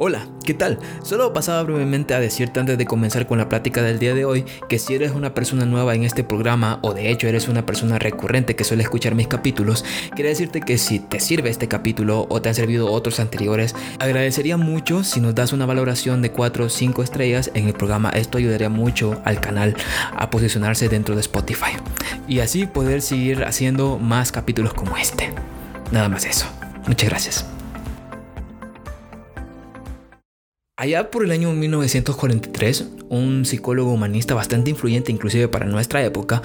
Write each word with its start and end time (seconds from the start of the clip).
Hola, 0.00 0.28
¿qué 0.44 0.54
tal? 0.54 0.78
Solo 1.02 1.32
pasaba 1.32 1.64
brevemente 1.64 2.14
a 2.14 2.20
decirte 2.20 2.60
antes 2.60 2.78
de 2.78 2.86
comenzar 2.86 3.26
con 3.26 3.38
la 3.38 3.48
plática 3.48 3.82
del 3.82 3.98
día 3.98 4.14
de 4.14 4.24
hoy 4.24 4.44
que 4.68 4.78
si 4.78 4.94
eres 4.94 5.10
una 5.10 5.34
persona 5.34 5.64
nueva 5.64 5.92
en 5.96 6.04
este 6.04 6.22
programa 6.22 6.78
o 6.82 6.94
de 6.94 7.10
hecho 7.10 7.26
eres 7.26 7.48
una 7.48 7.66
persona 7.66 7.98
recurrente 7.98 8.54
que 8.54 8.62
suele 8.62 8.84
escuchar 8.84 9.16
mis 9.16 9.26
capítulos, 9.26 9.84
quería 10.14 10.28
decirte 10.28 10.60
que 10.60 10.78
si 10.78 11.00
te 11.00 11.18
sirve 11.18 11.50
este 11.50 11.66
capítulo 11.66 12.28
o 12.30 12.40
te 12.40 12.48
han 12.48 12.54
servido 12.54 12.92
otros 12.92 13.18
anteriores, 13.18 13.74
agradecería 13.98 14.56
mucho 14.56 15.02
si 15.02 15.20
nos 15.20 15.34
das 15.34 15.52
una 15.52 15.66
valoración 15.66 16.22
de 16.22 16.30
4 16.30 16.66
o 16.66 16.68
5 16.68 17.02
estrellas 17.02 17.50
en 17.54 17.66
el 17.66 17.74
programa. 17.74 18.10
Esto 18.10 18.38
ayudaría 18.38 18.68
mucho 18.68 19.20
al 19.24 19.40
canal 19.40 19.74
a 20.14 20.30
posicionarse 20.30 20.88
dentro 20.88 21.16
de 21.16 21.22
Spotify 21.22 21.72
y 22.28 22.38
así 22.38 22.66
poder 22.66 23.02
seguir 23.02 23.42
haciendo 23.42 23.98
más 23.98 24.30
capítulos 24.30 24.74
como 24.74 24.96
este. 24.96 25.32
Nada 25.90 26.08
más 26.08 26.24
eso. 26.24 26.46
Muchas 26.86 27.08
gracias. 27.08 27.57
Allá 30.80 31.10
por 31.10 31.24
el 31.24 31.32
año 31.32 31.52
1943, 31.52 32.86
un 33.08 33.44
psicólogo 33.44 33.92
humanista 33.92 34.36
bastante 34.36 34.70
influyente 34.70 35.10
inclusive 35.10 35.48
para 35.48 35.66
nuestra 35.66 36.04
época, 36.04 36.40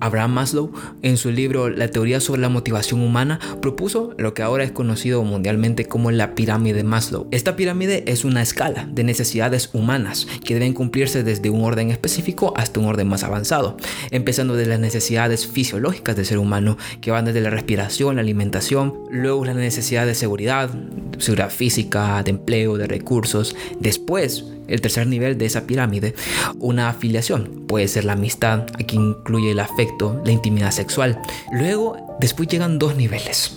Abraham 0.00 0.32
Maslow, 0.32 0.72
en 1.02 1.16
su 1.16 1.30
libro 1.30 1.68
La 1.68 1.88
teoría 1.88 2.20
sobre 2.20 2.40
la 2.40 2.48
motivación 2.48 3.00
humana, 3.00 3.38
propuso 3.60 4.14
lo 4.18 4.34
que 4.34 4.42
ahora 4.42 4.64
es 4.64 4.72
conocido 4.72 5.22
mundialmente 5.22 5.86
como 5.86 6.10
la 6.10 6.34
pirámide 6.34 6.78
de 6.78 6.84
Maslow. 6.84 7.28
Esta 7.30 7.56
pirámide 7.56 8.04
es 8.06 8.24
una 8.24 8.42
escala 8.42 8.88
de 8.90 9.04
necesidades 9.04 9.70
humanas 9.72 10.26
que 10.44 10.54
deben 10.54 10.72
cumplirse 10.72 11.22
desde 11.22 11.50
un 11.50 11.64
orden 11.64 11.90
específico 11.90 12.52
hasta 12.56 12.80
un 12.80 12.86
orden 12.86 13.08
más 13.08 13.22
avanzado, 13.22 13.76
empezando 14.10 14.54
de 14.54 14.66
las 14.66 14.80
necesidades 14.80 15.46
fisiológicas 15.46 16.16
del 16.16 16.26
ser 16.26 16.38
humano, 16.38 16.76
que 17.00 17.10
van 17.10 17.24
desde 17.24 17.40
la 17.40 17.50
respiración, 17.50 18.16
la 18.16 18.22
alimentación, 18.22 18.94
luego 19.10 19.44
la 19.44 19.54
necesidad 19.54 20.06
de 20.06 20.14
seguridad, 20.14 20.70
seguridad 21.18 21.50
física, 21.50 22.22
de 22.22 22.30
empleo, 22.30 22.76
de 22.76 22.86
recursos, 22.86 23.54
Después, 23.80 24.44
el 24.68 24.80
tercer 24.80 25.06
nivel 25.06 25.38
de 25.38 25.46
esa 25.46 25.66
pirámide, 25.66 26.14
una 26.58 26.88
afiliación. 26.88 27.64
Puede 27.66 27.88
ser 27.88 28.04
la 28.04 28.12
amistad, 28.12 28.66
aquí 28.78 28.96
incluye 28.96 29.50
el 29.50 29.60
afecto, 29.60 30.20
la 30.24 30.32
intimidad 30.32 30.70
sexual. 30.70 31.20
Luego, 31.52 32.16
después 32.20 32.48
llegan 32.48 32.78
dos 32.78 32.96
niveles, 32.96 33.56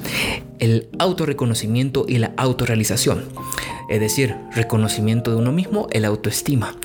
el 0.59 0.89
autorreconocimiento 0.99 2.05
y 2.07 2.17
la 2.17 2.33
autorrealización. 2.37 3.25
Es 3.89 3.99
decir, 3.99 4.35
reconocimiento 4.53 5.31
de 5.31 5.37
uno 5.37 5.51
mismo, 5.51 5.87
el 5.91 6.05
autoestima. 6.05 6.75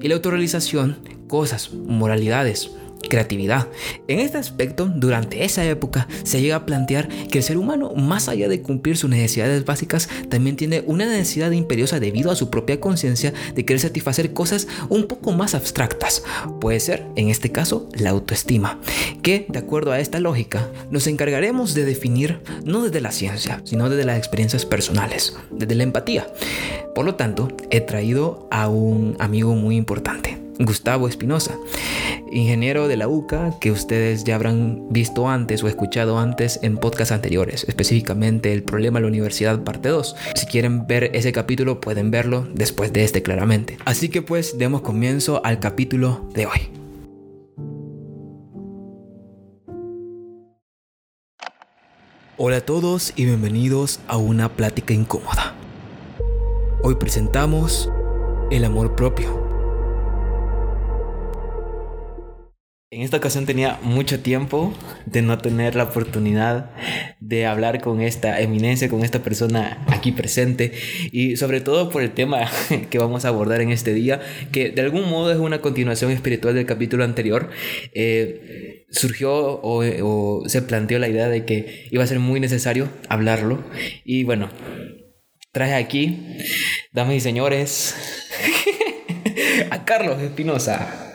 Y 0.00 0.08
la 0.08 0.14
autorrealización, 0.16 0.98
cosas, 1.26 1.72
moralidades, 1.72 2.70
creatividad. 3.08 3.68
En 4.08 4.20
este 4.20 4.38
aspecto, 4.38 4.86
durante 4.86 5.44
esa 5.44 5.64
época, 5.64 6.08
se 6.22 6.40
llega 6.40 6.56
a 6.56 6.66
plantear 6.66 7.08
que 7.08 7.38
el 7.38 7.44
ser 7.44 7.56
humano, 7.56 7.92
más 7.94 8.28
allá 8.28 8.48
de 8.48 8.62
cumplir 8.62 8.96
sus 8.96 9.10
necesidades 9.10 9.64
básicas, 9.64 10.08
también 10.28 10.56
tiene 10.56 10.82
una 10.86 11.06
necesidad 11.06 11.50
imperiosa 11.50 12.00
debido 12.00 12.30
a 12.30 12.36
su 12.36 12.50
propia 12.50 12.80
conciencia 12.80 13.32
de 13.54 13.64
querer 13.64 13.80
satisfacer 13.80 14.32
cosas 14.32 14.68
un 14.88 15.06
poco 15.06 15.32
más 15.32 15.54
abstractas. 15.54 16.22
Puede 16.60 16.80
ser, 16.80 17.06
en 17.16 17.28
este 17.28 17.50
caso, 17.50 17.88
la 17.94 18.10
autoestima, 18.10 18.78
que, 19.22 19.46
de 19.48 19.58
acuerdo 19.58 19.92
a 19.92 20.00
esta 20.00 20.20
lógica, 20.20 20.68
nos 20.90 21.06
encargaremos 21.06 21.74
de 21.74 21.84
definir 21.84 22.40
no 22.64 22.82
desde 22.82 23.00
la 23.00 23.12
ciencia, 23.12 23.60
sino 23.64 23.88
desde 23.88 24.04
las 24.04 24.18
experiencias 24.18 24.66
personales, 24.66 25.36
desde 25.50 25.74
la 25.74 25.82
empatía. 25.82 26.26
Por 26.94 27.04
lo 27.04 27.14
tanto, 27.14 27.48
he 27.70 27.80
traído 27.80 28.48
a 28.50 28.68
un 28.68 29.16
amigo 29.18 29.54
muy 29.54 29.76
importante, 29.76 30.38
Gustavo 30.58 31.08
Espinosa 31.08 31.54
ingeniero 32.30 32.88
de 32.88 32.96
la 32.96 33.08
UCA 33.08 33.54
que 33.60 33.70
ustedes 33.70 34.24
ya 34.24 34.34
habrán 34.34 34.86
visto 34.90 35.28
antes 35.28 35.62
o 35.62 35.68
escuchado 35.68 36.18
antes 36.18 36.60
en 36.62 36.76
podcasts 36.76 37.12
anteriores, 37.12 37.64
específicamente 37.68 38.52
el 38.52 38.62
problema 38.62 38.98
de 38.98 39.02
la 39.02 39.08
universidad 39.08 39.62
parte 39.62 39.88
2. 39.88 40.16
Si 40.34 40.46
quieren 40.46 40.86
ver 40.86 41.10
ese 41.14 41.32
capítulo 41.32 41.80
pueden 41.80 42.10
verlo 42.10 42.46
después 42.54 42.92
de 42.92 43.04
este 43.04 43.22
claramente. 43.22 43.78
Así 43.84 44.08
que 44.08 44.22
pues 44.22 44.58
demos 44.58 44.82
comienzo 44.82 45.44
al 45.44 45.60
capítulo 45.60 46.28
de 46.34 46.46
hoy. 46.46 46.70
Hola 52.42 52.58
a 52.58 52.60
todos 52.62 53.12
y 53.16 53.26
bienvenidos 53.26 54.00
a 54.08 54.16
una 54.16 54.48
plática 54.48 54.94
incómoda. 54.94 55.54
Hoy 56.82 56.94
presentamos 56.94 57.90
el 58.50 58.64
amor 58.64 58.96
propio 58.96 59.49
En 62.92 63.02
esta 63.02 63.18
ocasión 63.18 63.46
tenía 63.46 63.78
mucho 63.82 64.18
tiempo 64.18 64.74
de 65.06 65.22
no 65.22 65.38
tener 65.38 65.76
la 65.76 65.84
oportunidad 65.84 66.72
de 67.20 67.46
hablar 67.46 67.80
con 67.80 68.00
esta 68.00 68.40
eminencia, 68.40 68.88
con 68.88 69.04
esta 69.04 69.22
persona 69.22 69.84
aquí 69.86 70.10
presente 70.10 70.72
y 71.12 71.36
sobre 71.36 71.60
todo 71.60 71.88
por 71.88 72.02
el 72.02 72.10
tema 72.10 72.50
que 72.90 72.98
vamos 72.98 73.24
a 73.24 73.28
abordar 73.28 73.60
en 73.60 73.70
este 73.70 73.94
día, 73.94 74.20
que 74.50 74.70
de 74.70 74.82
algún 74.82 75.08
modo 75.08 75.30
es 75.30 75.38
una 75.38 75.60
continuación 75.60 76.10
espiritual 76.10 76.56
del 76.56 76.66
capítulo 76.66 77.04
anterior. 77.04 77.50
Eh, 77.94 78.86
surgió 78.90 79.34
o, 79.36 79.84
o 80.02 80.48
se 80.48 80.60
planteó 80.60 80.98
la 80.98 81.08
idea 81.08 81.28
de 81.28 81.44
que 81.44 81.86
iba 81.92 82.02
a 82.02 82.08
ser 82.08 82.18
muy 82.18 82.40
necesario 82.40 82.88
hablarlo 83.08 83.62
y 84.04 84.24
bueno, 84.24 84.50
traje 85.52 85.74
aquí, 85.74 86.38
damas 86.92 87.14
y 87.14 87.20
señores, 87.20 87.94
a 89.70 89.84
Carlos 89.84 90.20
Espinosa. 90.20 91.09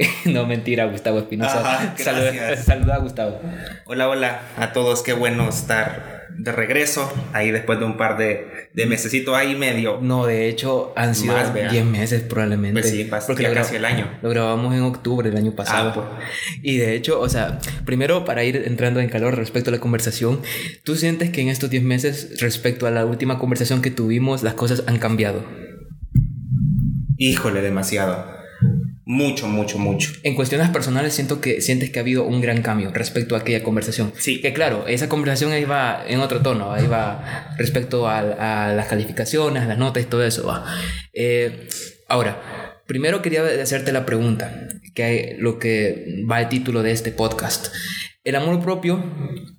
no, 0.24 0.46
mentira, 0.46 0.86
Gustavo 0.86 1.18
Espinosa. 1.18 1.94
Saluda, 1.96 2.94
a 2.94 2.98
Gustavo. 2.98 3.40
Hola, 3.86 4.08
hola 4.08 4.40
a 4.56 4.72
todos. 4.72 5.02
Qué 5.02 5.12
bueno 5.12 5.48
estar 5.48 6.28
de 6.36 6.52
regreso. 6.52 7.12
Ahí 7.32 7.50
después 7.50 7.78
de 7.78 7.84
un 7.84 7.96
par 7.96 8.16
de, 8.16 8.68
de 8.72 8.86
mesecito 8.86 9.36
ahí 9.36 9.54
medio. 9.56 9.98
No, 10.00 10.26
de 10.26 10.48
hecho 10.48 10.92
han 10.96 11.14
sido 11.14 11.34
10 11.52 11.84
meses 11.84 12.22
probablemente. 12.22 12.80
Pues 12.80 12.92
sí, 12.92 13.10
porque 13.26 13.42
ya 13.42 13.52
casi 13.52 13.76
el 13.76 13.84
año. 13.84 14.18
Lo 14.22 14.30
grabamos 14.30 14.74
en 14.74 14.82
octubre 14.82 15.28
del 15.28 15.38
año 15.38 15.52
pasado. 15.52 15.90
Ah, 15.90 15.94
pues. 15.94 16.06
Y 16.62 16.78
de 16.78 16.94
hecho, 16.94 17.20
o 17.20 17.28
sea, 17.28 17.58
primero 17.84 18.24
para 18.24 18.44
ir 18.44 18.64
entrando 18.66 19.00
en 19.00 19.08
calor 19.08 19.36
respecto 19.36 19.70
a 19.70 19.72
la 19.72 19.80
conversación, 19.80 20.40
¿tú 20.84 20.96
sientes 20.96 21.30
que 21.30 21.42
en 21.42 21.48
estos 21.48 21.68
10 21.68 21.82
meses 21.82 22.40
respecto 22.40 22.86
a 22.86 22.90
la 22.90 23.04
última 23.04 23.38
conversación 23.38 23.82
que 23.82 23.90
tuvimos 23.90 24.42
las 24.42 24.54
cosas 24.54 24.84
han 24.86 24.98
cambiado? 24.98 25.44
Híjole, 27.18 27.60
demasiado. 27.60 28.39
Mucho, 29.12 29.48
mucho, 29.48 29.76
mucho. 29.76 30.12
En 30.22 30.36
cuestiones 30.36 30.68
personales 30.68 31.12
siento 31.14 31.40
que 31.40 31.60
sientes 31.60 31.90
que 31.90 31.98
ha 31.98 32.02
habido 32.02 32.22
un 32.22 32.40
gran 32.40 32.62
cambio 32.62 32.92
respecto 32.92 33.34
a 33.34 33.40
aquella 33.40 33.60
conversación. 33.60 34.12
Sí. 34.16 34.40
Que 34.40 34.52
claro, 34.52 34.86
esa 34.86 35.08
conversación 35.08 35.52
iba 35.60 36.04
en 36.06 36.20
otro 36.20 36.42
tono, 36.42 36.80
iba 36.80 37.52
respecto 37.58 38.08
a, 38.08 38.22
las 38.22 38.86
calificaciones, 38.86 39.66
las 39.66 39.78
notas 39.78 40.04
y 40.04 40.06
todo 40.06 40.22
eso. 40.22 40.46
Va. 40.46 40.64
Eh, 41.12 41.66
ahora, 42.06 42.82
primero 42.86 43.20
quería 43.20 43.42
hacerte 43.60 43.90
la 43.90 44.06
pregunta, 44.06 44.68
que 44.94 45.34
lo 45.40 45.58
que 45.58 46.22
va 46.30 46.36
al 46.36 46.48
título 46.48 46.84
de 46.84 46.92
este 46.92 47.10
podcast. 47.10 47.74
El 48.22 48.36
amor 48.36 48.62
propio 48.62 49.02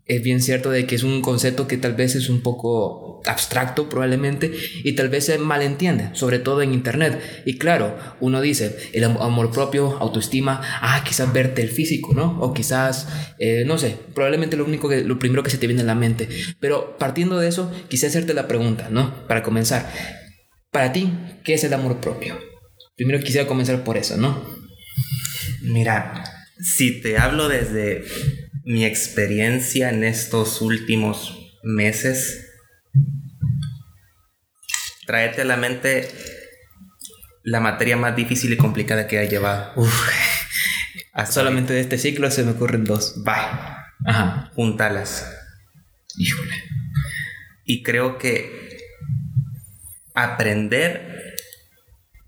es 0.06 0.22
bien 0.22 0.40
cierto 0.40 0.70
de 0.70 0.86
que 0.86 0.94
es 0.94 1.02
un 1.02 1.22
concepto 1.22 1.68
que 1.68 1.78
tal 1.78 1.94
vez 1.94 2.14
es 2.14 2.30
un 2.30 2.42
poco 2.42 3.24
abstracto 3.26 3.90
probablemente 3.90 4.52
y 4.84 4.94
tal 4.94 5.10
vez 5.10 5.26
se 5.26 5.40
malentiende, 5.40 6.12
sobre 6.14 6.38
todo 6.38 6.62
en 6.62 6.72
internet. 6.72 7.20
Y 7.46 7.58
claro, 7.58 7.98
uno 8.20 8.40
dice, 8.40 8.78
el 8.94 9.04
amor 9.06 9.52
propio, 9.52 9.98
autoestima, 10.00 10.62
ah, 10.82 11.04
quizás 11.04 11.34
verte 11.34 11.64
el 11.64 11.70
físico, 11.70 12.14
¿no? 12.14 12.40
O 12.40 12.54
quizás, 12.54 13.08
eh, 13.40 13.64
no 13.66 13.80
sé, 13.80 13.98
probablemente 14.14 14.58
lo 14.58 14.66
único 14.66 14.88
que, 14.88 15.04
lo 15.04 15.18
primero 15.18 15.42
que 15.42 15.50
se 15.50 15.58
te 15.58 15.66
viene 15.66 15.82
a 15.82 15.86
la 15.86 15.96
mente. 15.96 16.30
Pero 16.60 16.98
partiendo 17.00 17.40
de 17.40 17.48
eso, 17.48 17.72
quise 17.90 18.08
hacerte 18.08 18.36
la 18.36 18.48
pregunta, 18.48 18.90
¿no? 18.92 19.28
Para 19.28 19.42
comenzar, 19.42 19.92
para 20.70 20.92
ti, 20.92 21.12
¿qué 21.44 21.56
es 21.56 21.64
el 21.64 21.74
amor 21.74 22.00
propio? 22.00 22.38
Primero 22.96 23.20
quisiera 23.22 23.48
comenzar 23.48 23.84
por 23.84 23.98
eso, 23.98 24.18
¿no? 24.18 24.46
Mira, 25.64 26.24
si 26.62 27.02
te 27.02 27.18
hablo 27.18 27.50
desde 27.50 28.04
mi 28.64 28.86
experiencia 28.86 29.90
en 29.90 30.04
estos 30.04 30.62
últimos 30.62 31.52
meses, 31.64 32.48
traete 35.06 35.42
a 35.42 35.46
la 35.46 35.58
mente 35.58 36.08
la 37.44 37.60
materia 37.60 37.98
más 37.98 38.16
difícil 38.16 38.54
y 38.54 38.58
complicada 38.58 39.08
que 39.08 39.20
ha 39.20 39.24
llevado. 39.24 39.74
Solamente 41.30 41.74
de 41.74 41.82
este 41.82 41.98
ciclo 41.98 42.32
se 42.32 42.44
me 42.44 42.52
ocurren 42.52 42.86
dos. 42.86 43.24
Va. 43.28 43.88
Ajá. 44.06 44.52
Juntalas. 44.56 45.30
Híjole. 46.18 46.56
Y 47.66 47.84
creo 47.84 48.18
que 48.18 48.80
aprender 50.14 51.36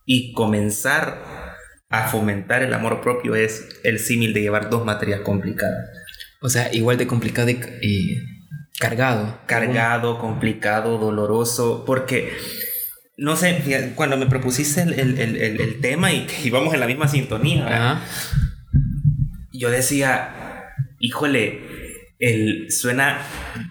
y 0.06 0.34
comenzar 0.34 1.58
a 1.90 2.08
fomentar 2.08 2.64
el 2.64 2.74
amor 2.74 3.02
propio 3.02 3.36
es 3.36 3.80
el 3.84 4.00
símil 4.00 4.34
de 4.34 4.42
llevar 4.42 4.70
dos 4.70 4.86
materias 4.86 5.22
complicadas. 5.22 6.03
O 6.44 6.50
sea, 6.50 6.74
igual 6.74 6.98
de 6.98 7.08
complicado 7.08 7.50
y, 7.50 8.18
cargado. 8.78 9.40
Cargado, 9.46 10.20
complicado, 10.20 10.98
doloroso, 10.98 11.86
porque, 11.86 12.34
no 13.16 13.38
sé, 13.38 13.94
cuando 13.96 14.18
me 14.18 14.26
propusiste 14.26 14.82
el, 14.82 15.80
tema 15.82 16.12
y 16.12 16.26
que 16.26 16.50
íbamos 16.50 16.74
en 16.74 16.82
la 16.82 16.88
misma 16.88 17.08
sintonía, 17.08 18.02
yo 19.54 19.70
decía, 19.70 20.66
híjole, 21.00 21.62
el, 22.20 22.70
suena, 22.70 23.20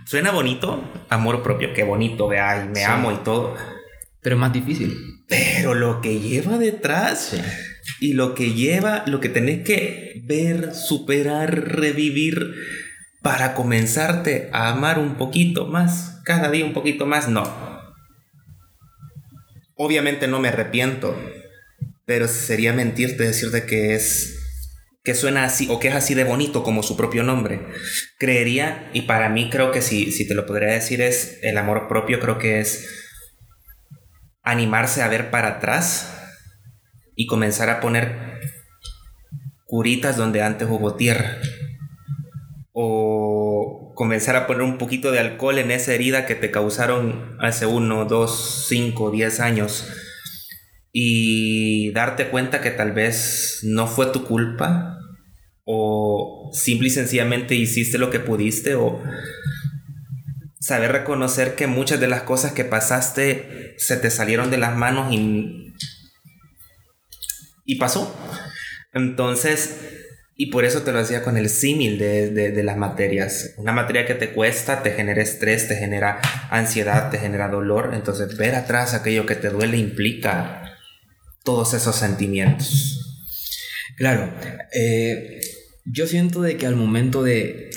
suena 0.06 0.30
bonito, 0.30 0.82
amor 1.10 1.42
propio, 1.42 1.74
qué 1.74 1.82
bonito, 1.82 2.26
vea, 2.26 2.64
y 2.64 2.69
me 2.70 2.86
amo 2.86 3.12
y 3.12 3.16
todo, 3.16 3.54
Pero 4.22 4.38
más 4.38 4.54
difícil. 4.54 4.96
Pero 5.28 5.74
lo 5.74 6.00
que 6.00 6.20
lleva 6.20 6.56
detrás 6.56 7.36
y 8.02 8.14
lo 8.14 8.34
que 8.34 8.52
lleva, 8.52 9.04
lo 9.06 9.20
que 9.20 9.28
tenés 9.28 9.64
que 9.64 10.20
ver, 10.25 10.75
superar, 10.75 11.76
revivir 11.76 12.52
para 13.22 13.54
comenzarte 13.54 14.50
a 14.52 14.70
amar 14.70 14.99
un 14.99 15.14
poquito 15.14 15.69
más, 15.69 16.20
cada 16.25 16.50
día 16.50 16.64
un 16.64 16.72
poquito 16.72 17.06
más, 17.06 17.28
no. 17.28 17.44
Obviamente 19.76 20.26
no 20.26 20.40
me 20.40 20.49
arrepiento, 20.49 21.16
pero 22.04 22.26
sería 22.26 22.72
mentirte 22.72 23.22
decirte 23.22 23.66
que 23.66 23.94
es 23.94 24.37
que 25.05 25.14
suena 25.14 25.44
así 25.44 25.69
o 25.70 25.78
que 25.78 25.88
es 25.88 25.94
así 25.94 26.14
de 26.14 26.25
bonito 26.25 26.64
como 26.64 26.82
su 26.82 26.96
propio 26.96 27.22
nombre. 27.22 27.60
Creería, 28.19 28.90
y 28.93 29.02
para 29.02 29.28
mí 29.28 29.48
creo 29.48 29.70
que 29.70 29.81
si, 29.81 30.10
si 30.10 30.26
te 30.26 30.34
lo 30.34 30.44
podría 30.44 30.72
decir 30.72 31.00
es 31.02 31.38
el 31.43 31.56
amor 31.56 31.87
propio, 31.87 32.19
creo 32.19 32.38
que 32.38 32.58
es 32.58 32.88
animarse 34.43 35.02
a 35.02 35.08
ver 35.08 35.31
para 35.31 35.48
atrás 35.48 36.19
y 37.14 37.26
comenzar 37.26 37.70
a 37.70 37.80
poner 37.80 38.40
curitas 39.66 40.16
donde 40.16 40.42
antes 40.42 40.68
hubo 40.70 40.96
tierra. 40.96 41.38
O 42.72 43.92
comenzar 43.94 44.36
a 44.36 44.46
poner 44.46 44.62
un 44.62 44.78
poquito 44.78 45.10
de 45.12 45.18
alcohol 45.18 45.58
en 45.58 45.70
esa 45.70 45.94
herida 45.94 46.26
que 46.26 46.34
te 46.34 46.50
causaron 46.50 47.36
hace 47.40 47.66
uno, 47.66 48.04
dos, 48.04 48.66
cinco, 48.68 49.10
diez 49.10 49.40
años. 49.40 49.88
Y 50.92 51.90
darte 51.92 52.28
cuenta 52.28 52.60
que 52.60 52.70
tal 52.70 52.92
vez 52.92 53.60
no 53.62 53.86
fue 53.86 54.06
tu 54.06 54.24
culpa. 54.24 54.98
O 55.64 56.50
simple 56.52 56.88
y 56.88 56.90
sencillamente 56.90 57.54
hiciste 57.54 57.98
lo 57.98 58.10
que 58.10 58.20
pudiste. 58.20 58.74
O 58.74 59.02
saber 60.60 60.92
reconocer 60.92 61.54
que 61.54 61.66
muchas 61.66 61.98
de 61.98 62.08
las 62.08 62.22
cosas 62.22 62.52
que 62.52 62.64
pasaste 62.64 63.74
se 63.78 63.96
te 63.96 64.10
salieron 64.10 64.50
de 64.50 64.58
las 64.58 64.76
manos 64.76 65.12
y, 65.12 65.72
y 67.64 67.76
pasó. 67.76 68.14
Entonces, 68.92 69.76
y 70.36 70.46
por 70.46 70.64
eso 70.64 70.82
te 70.82 70.92
lo 70.92 70.98
decía 70.98 71.22
con 71.22 71.36
el 71.36 71.48
símil 71.48 71.98
de, 71.98 72.30
de, 72.30 72.62
las 72.62 72.76
materias. 72.76 73.54
Una 73.56 73.72
materia 73.72 74.06
que 74.06 74.14
te 74.14 74.32
cuesta, 74.32 74.82
te 74.82 74.92
genera 74.92 75.22
estrés, 75.22 75.68
te 75.68 75.76
genera 75.76 76.20
ansiedad, 76.50 77.10
te 77.10 77.18
genera 77.18 77.48
dolor. 77.48 77.92
Entonces, 77.94 78.36
ver 78.36 78.54
atrás 78.54 78.94
aquello 78.94 79.26
que 79.26 79.36
te 79.36 79.50
duele 79.50 79.76
implica 79.76 80.78
todos 81.44 81.74
esos 81.74 81.96
sentimientos. 81.96 82.98
Claro, 83.96 84.32
eh, 84.74 85.40
yo 85.84 86.06
siento 86.06 86.42
de 86.42 86.56
que 86.56 86.66
al 86.66 86.76
momento 86.76 87.22
de 87.22 87.70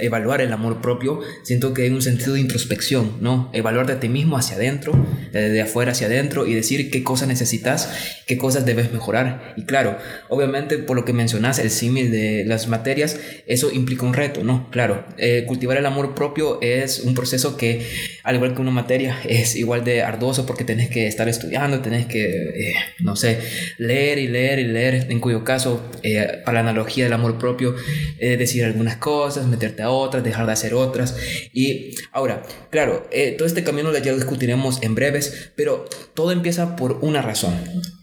evaluar 0.00 0.40
el 0.40 0.52
amor 0.52 0.80
propio, 0.80 1.20
siento 1.42 1.74
que 1.74 1.82
hay 1.82 1.90
un 1.90 2.02
sentido 2.02 2.34
de 2.34 2.40
introspección, 2.40 3.18
¿no? 3.20 3.50
Evaluar 3.52 3.86
de 3.86 3.96
ti 3.96 4.08
mismo 4.08 4.36
hacia 4.36 4.56
adentro, 4.56 4.92
de 5.32 5.60
afuera 5.60 5.92
hacia 5.92 6.06
adentro 6.06 6.46
y 6.46 6.54
decir 6.54 6.90
qué 6.90 7.02
cosas 7.02 7.28
necesitas, 7.28 7.90
qué 8.26 8.38
cosas 8.38 8.66
debes 8.66 8.92
mejorar. 8.92 9.54
Y 9.56 9.64
claro, 9.64 9.98
obviamente 10.28 10.78
por 10.78 10.96
lo 10.96 11.04
que 11.04 11.12
mencionas, 11.12 11.58
el 11.58 11.70
símil 11.70 12.10
de 12.10 12.44
las 12.46 12.68
materias, 12.68 13.18
eso 13.46 13.70
implica 13.72 14.06
un 14.06 14.14
reto, 14.14 14.44
¿no? 14.44 14.70
Claro, 14.70 15.04
eh, 15.18 15.44
cultivar 15.46 15.76
el 15.76 15.86
amor 15.86 16.14
propio 16.14 16.60
es 16.60 17.00
un 17.00 17.14
proceso 17.14 17.56
que, 17.56 17.86
al 18.22 18.36
igual 18.36 18.54
que 18.54 18.60
una 18.60 18.70
materia, 18.70 19.18
es 19.28 19.56
igual 19.56 19.84
de 19.84 20.02
arduoso 20.02 20.46
porque 20.46 20.64
tenés 20.64 20.90
que 20.90 21.06
estar 21.06 21.28
estudiando, 21.28 21.80
tenés 21.80 22.06
que, 22.06 22.70
eh, 22.70 22.74
no 23.00 23.16
sé, 23.16 23.38
leer 23.78 24.18
y 24.18 24.28
leer 24.28 24.58
y 24.58 24.64
leer, 24.64 25.06
en 25.10 25.20
cuyo 25.20 25.44
caso, 25.44 25.90
eh, 26.02 26.42
para 26.44 26.62
la 26.62 26.70
analogía 26.70 27.04
del 27.04 27.12
amor 27.12 27.38
propio, 27.38 27.74
decir 28.18 28.64
algunas 28.64 28.96
cosas, 28.96 29.46
a 29.82 29.90
otras, 29.90 30.24
dejar 30.24 30.46
de 30.46 30.52
hacer 30.52 30.74
otras. 30.74 31.16
Y 31.52 31.94
ahora, 32.12 32.42
claro, 32.70 33.06
eh, 33.10 33.34
todo 33.36 33.46
este 33.46 33.64
camino 33.64 33.92
ya 33.96 34.12
lo 34.12 34.18
discutiremos 34.18 34.82
en 34.82 34.94
breves, 34.94 35.52
pero 35.56 35.86
todo 36.14 36.32
empieza 36.32 36.76
por 36.76 36.98
una 37.02 37.22
razón. 37.22 37.54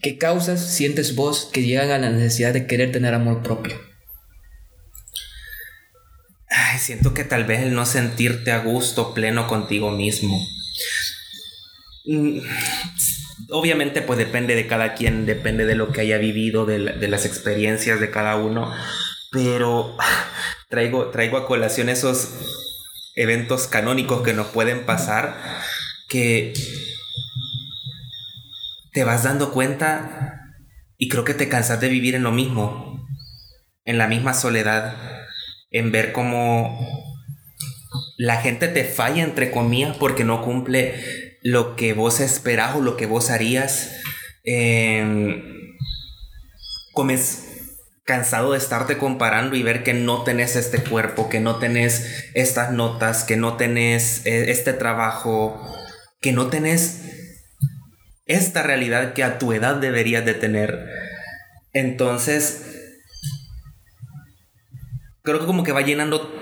¿Qué 0.02 0.18
causas 0.18 0.60
sientes 0.60 1.16
vos 1.16 1.50
que 1.52 1.64
llegan 1.64 1.92
a 1.92 1.98
la 1.98 2.10
necesidad 2.10 2.54
de 2.54 2.68
querer 2.68 2.92
tener 2.92 3.14
amor 3.14 3.44
propio? 3.44 3.80
siento 6.80 7.14
que 7.14 7.24
tal 7.24 7.46
vez 7.46 7.62
el 7.62 7.74
no 7.74 7.86
sentirte 7.86 8.52
a 8.52 8.60
gusto, 8.60 9.14
pleno 9.14 9.48
contigo 9.48 9.92
mismo. 9.92 10.40
Mm, 12.06 12.40
obviamente 13.50 14.02
pues 14.02 14.18
depende 14.18 14.56
de 14.56 14.68
cada 14.68 14.96
quien, 14.96 15.26
depende 15.26 15.66
de 15.66 15.76
lo 15.76 15.92
que 15.92 16.02
haya 16.02 16.18
vivido, 16.18 16.66
de 16.66 17.08
las 17.08 17.26
experiencias 17.26 18.00
de 18.00 18.12
cada 18.12 18.36
uno, 18.36 18.74
pero 19.32 19.96
traigo, 20.72 21.12
traigo 21.12 21.38
a 21.38 21.46
colación 21.46 21.90
esos 21.90 22.30
eventos 23.16 23.68
canónicos 23.68 24.24
que 24.24 24.34
nos 24.34 24.48
pueden 24.48 24.86
pasar 24.86 25.38
que 26.10 26.54
te 28.94 29.04
vas 29.04 29.24
dando 29.24 29.52
cuenta 29.52 30.56
y 30.98 31.10
creo 31.10 31.24
que 31.24 31.34
te 31.34 31.50
cansas 31.50 31.80
de 31.80 31.90
vivir 31.90 32.16
en 32.16 32.24
lo 32.24 32.32
mismo, 32.32 33.08
en 33.86 33.98
la 33.98 34.08
misma 34.08 34.34
soledad, 34.34 34.96
en 35.70 35.92
ver 35.92 36.12
cómo 36.12 36.80
la 38.18 38.42
gente 38.42 38.68
te 38.68 38.84
falla 38.84 39.24
entre 39.24 39.52
comillas 39.52 39.98
porque 39.98 40.24
no 40.24 40.42
cumple 40.42 41.40
lo 41.42 41.76
que 41.76 41.94
vos 41.94 42.20
esperás 42.20 42.76
o 42.76 42.82
lo 42.82 42.98
que 42.98 43.06
vos 43.06 43.30
harías. 43.30 43.92
Eh, 44.44 45.44
comes, 46.94 47.51
cansado 48.12 48.52
de 48.52 48.58
estarte 48.58 48.98
comparando 48.98 49.56
y 49.56 49.64
ver 49.64 49.84
que 49.84 49.94
no 49.94 50.26
tenés 50.26 50.58
este 50.58 50.84
cuerpo, 50.84 51.30
que 51.30 51.40
no 51.40 51.60
tenés 51.60 52.26
estas 52.34 52.74
notas, 52.74 53.24
que 53.24 53.38
no 53.38 53.56
tenés 53.56 54.26
eh, 54.26 54.52
este 54.52 54.74
trabajo, 54.74 55.66
que 56.20 56.34
no 56.34 56.48
tenés 56.48 57.04
esta 58.26 58.64
realidad 58.64 59.14
que 59.14 59.24
a 59.24 59.40
tu 59.40 59.54
edad 59.54 59.78
deberías 59.78 60.26
de 60.26 60.34
tener. 60.34 60.90
Entonces, 61.72 62.66
creo 65.22 65.40
que 65.40 65.46
como 65.46 65.64
que 65.64 65.72
va 65.72 65.80
llenando 65.80 66.38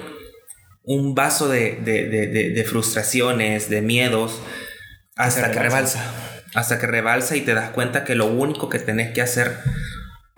un 0.86 1.14
vaso 1.14 1.50
de, 1.50 2.66
frustraciones, 2.68 3.70
de 3.70 3.84
miedos, 3.84 4.42
hasta 5.16 5.52
que 5.52 5.60
rebalsa. 5.60 6.04
Hasta 6.56 6.80
que 6.80 6.88
rebalsa 6.88 7.36
y 7.36 7.42
te 7.42 7.54
das 7.54 7.70
cuenta 7.70 8.06
que 8.06 8.16
lo 8.16 8.26
único 8.26 8.70
que 8.70 8.80
tenés 8.80 9.14
que 9.14 9.22
hacer 9.22 9.56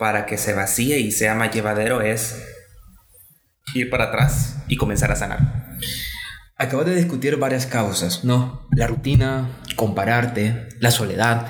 para 0.01 0.25
que 0.25 0.39
se 0.39 0.55
vacíe 0.55 0.97
y 0.97 1.11
sea 1.11 1.35
más 1.35 1.53
llevadero 1.53 2.01
es 2.01 2.35
ir 3.75 3.91
para 3.91 4.05
atrás 4.05 4.55
y 4.67 4.75
comenzar 4.75 5.11
a 5.11 5.15
sanar. 5.15 5.77
Acabas 6.55 6.87
de 6.87 6.95
discutir 6.95 7.37
varias 7.37 7.67
causas, 7.67 8.23
¿no? 8.23 8.67
La 8.71 8.87
rutina, 8.87 9.59
compararte, 9.75 10.69
la 10.79 10.89
soledad. 10.89 11.45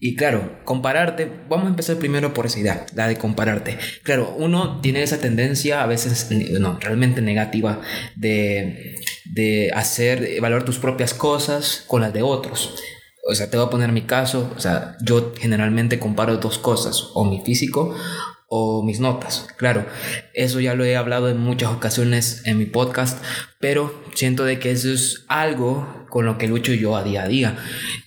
Y 0.00 0.16
claro, 0.16 0.60
compararte, 0.64 1.30
vamos 1.50 1.66
a 1.66 1.68
empezar 1.68 1.96
primero 1.96 2.32
por 2.32 2.46
esa 2.46 2.60
idea, 2.60 2.86
la 2.94 3.08
de 3.08 3.18
compararte. 3.18 3.76
Claro, 4.04 4.36
uno 4.38 4.80
tiene 4.80 5.02
esa 5.02 5.18
tendencia 5.18 5.82
a 5.82 5.86
veces, 5.86 6.30
no, 6.30 6.78
realmente 6.80 7.20
negativa, 7.20 7.82
de, 8.16 8.96
de 9.26 9.70
hacer, 9.74 10.24
evaluar 10.24 10.64
tus 10.64 10.78
propias 10.78 11.12
cosas 11.12 11.84
con 11.86 12.00
las 12.00 12.14
de 12.14 12.22
otros 12.22 12.74
o 13.28 13.34
sea, 13.34 13.50
te 13.50 13.56
voy 13.56 13.66
a 13.66 13.70
poner 13.70 13.92
mi 13.92 14.02
caso, 14.02 14.52
o 14.56 14.60
sea, 14.60 14.96
yo 15.02 15.32
generalmente 15.38 15.98
comparo 15.98 16.36
dos 16.38 16.58
cosas, 16.58 17.10
o 17.14 17.24
mi 17.24 17.40
físico 17.40 17.94
o 18.54 18.82
mis 18.82 19.00
notas. 19.00 19.46
Claro, 19.56 19.86
eso 20.34 20.60
ya 20.60 20.74
lo 20.74 20.84
he 20.84 20.94
hablado 20.94 21.30
en 21.30 21.38
muchas 21.38 21.70
ocasiones 21.70 22.42
en 22.44 22.58
mi 22.58 22.66
podcast, 22.66 23.18
pero 23.58 24.02
siento 24.14 24.44
de 24.44 24.58
que 24.58 24.70
eso 24.70 24.92
es 24.92 25.24
algo 25.28 26.04
con 26.10 26.26
lo 26.26 26.36
que 26.36 26.48
lucho 26.48 26.74
yo 26.74 26.94
a 26.94 27.02
día 27.02 27.22
a 27.22 27.28
día. 27.28 27.56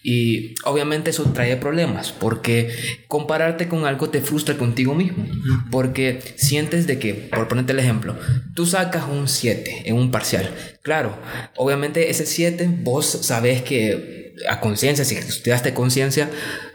Y 0.03 0.53
obviamente 0.63 1.09
eso 1.09 1.23
trae 1.33 1.57
problemas, 1.57 2.11
porque 2.11 2.69
compararte 3.07 3.67
con 3.67 3.85
algo 3.85 4.11
te 4.11 4.21
frustra 4.21 4.55
contigo 4.55 4.93
mismo, 4.93 5.25
porque 5.71 6.21
sientes 6.35 6.85
de 6.85 6.99
que, 6.99 7.15
por 7.15 7.47
ponerte 7.47 7.71
el 7.71 7.79
ejemplo, 7.79 8.15
tú 8.53 8.67
sacas 8.67 9.05
un 9.09 9.27
7 9.27 9.85
en 9.85 9.95
un 9.95 10.11
parcial. 10.11 10.53
Claro, 10.83 11.17
obviamente 11.57 12.11
ese 12.11 12.27
7 12.27 12.69
vos 12.83 13.07
sabes 13.07 13.63
que 13.63 14.24
a 14.49 14.59
conciencia, 14.59 15.05
si 15.05 15.15
estudiaste 15.15 15.73
conciencia, 15.73 16.29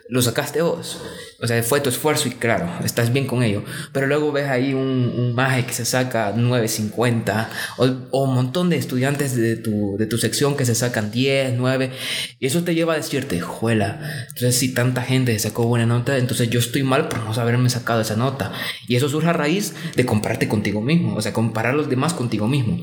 lo 0.09 0.23
sacaste 0.23 0.63
vos. 0.63 1.01
O 1.43 1.47
sea, 1.47 1.63
fue 1.63 1.81
tu 1.81 1.89
esfuerzo 1.89 2.29
y 2.29 2.33
claro, 2.33 2.69
estás 2.85 3.13
bien 3.13 3.27
con 3.27 3.43
ello. 3.43 3.65
Pero 3.93 4.07
luego 4.07 4.31
ves 4.31 4.49
ahí 4.49 4.75
un, 4.75 5.15
un 5.17 5.35
maje 5.35 5.65
que 5.65 5.73
se 5.73 5.85
saca 5.85 6.35
9.50 6.35 7.49
o, 7.79 8.25
un 8.25 8.35
montón 8.35 8.69
de 8.69 8.77
estudiantes 8.77 9.37
de 9.37 9.57
tu, 9.57 9.97
de 9.99 10.07
tu 10.07 10.19
sección 10.19 10.57
que 10.57 10.67
se 10.67 10.75
sacan 10.75 11.11
10, 11.11 11.55
9. 11.57 11.91
Y 12.39 12.47
eso 12.47 12.63
te 12.63 12.75
lleva 12.75 12.93
a 12.93 12.97
decirte, 12.97 13.41
juela, 13.41 14.01
entonces 14.29 14.57
si 14.57 14.75
tanta 14.75 15.03
gente 15.03 15.39
sacó 15.39 15.67
buena 15.67 15.87
nota, 15.87 16.19
entonces 16.19 16.51
yo 16.51 16.61
estoy 16.61 16.83
mal 16.83 17.09
por 17.09 17.21
no 17.21 17.33
haberme 17.33 17.71
sacado 17.71 18.03
esa 18.03 18.17
nota. 18.17 18.53
Y 18.87 18.97
eso 18.97 19.09
surge 19.09 19.29
a 19.29 19.33
raíz 19.33 19.75
de 19.97 20.05
compararte 20.05 20.49
contigo 20.49 20.81
mismo, 20.81 21.15
o 21.15 21.23
sea, 21.23 21.33
comparar 21.33 21.73
a 21.73 21.77
los 21.77 21.89
demás 21.89 22.13
contigo 22.13 22.49
mismo. 22.49 22.79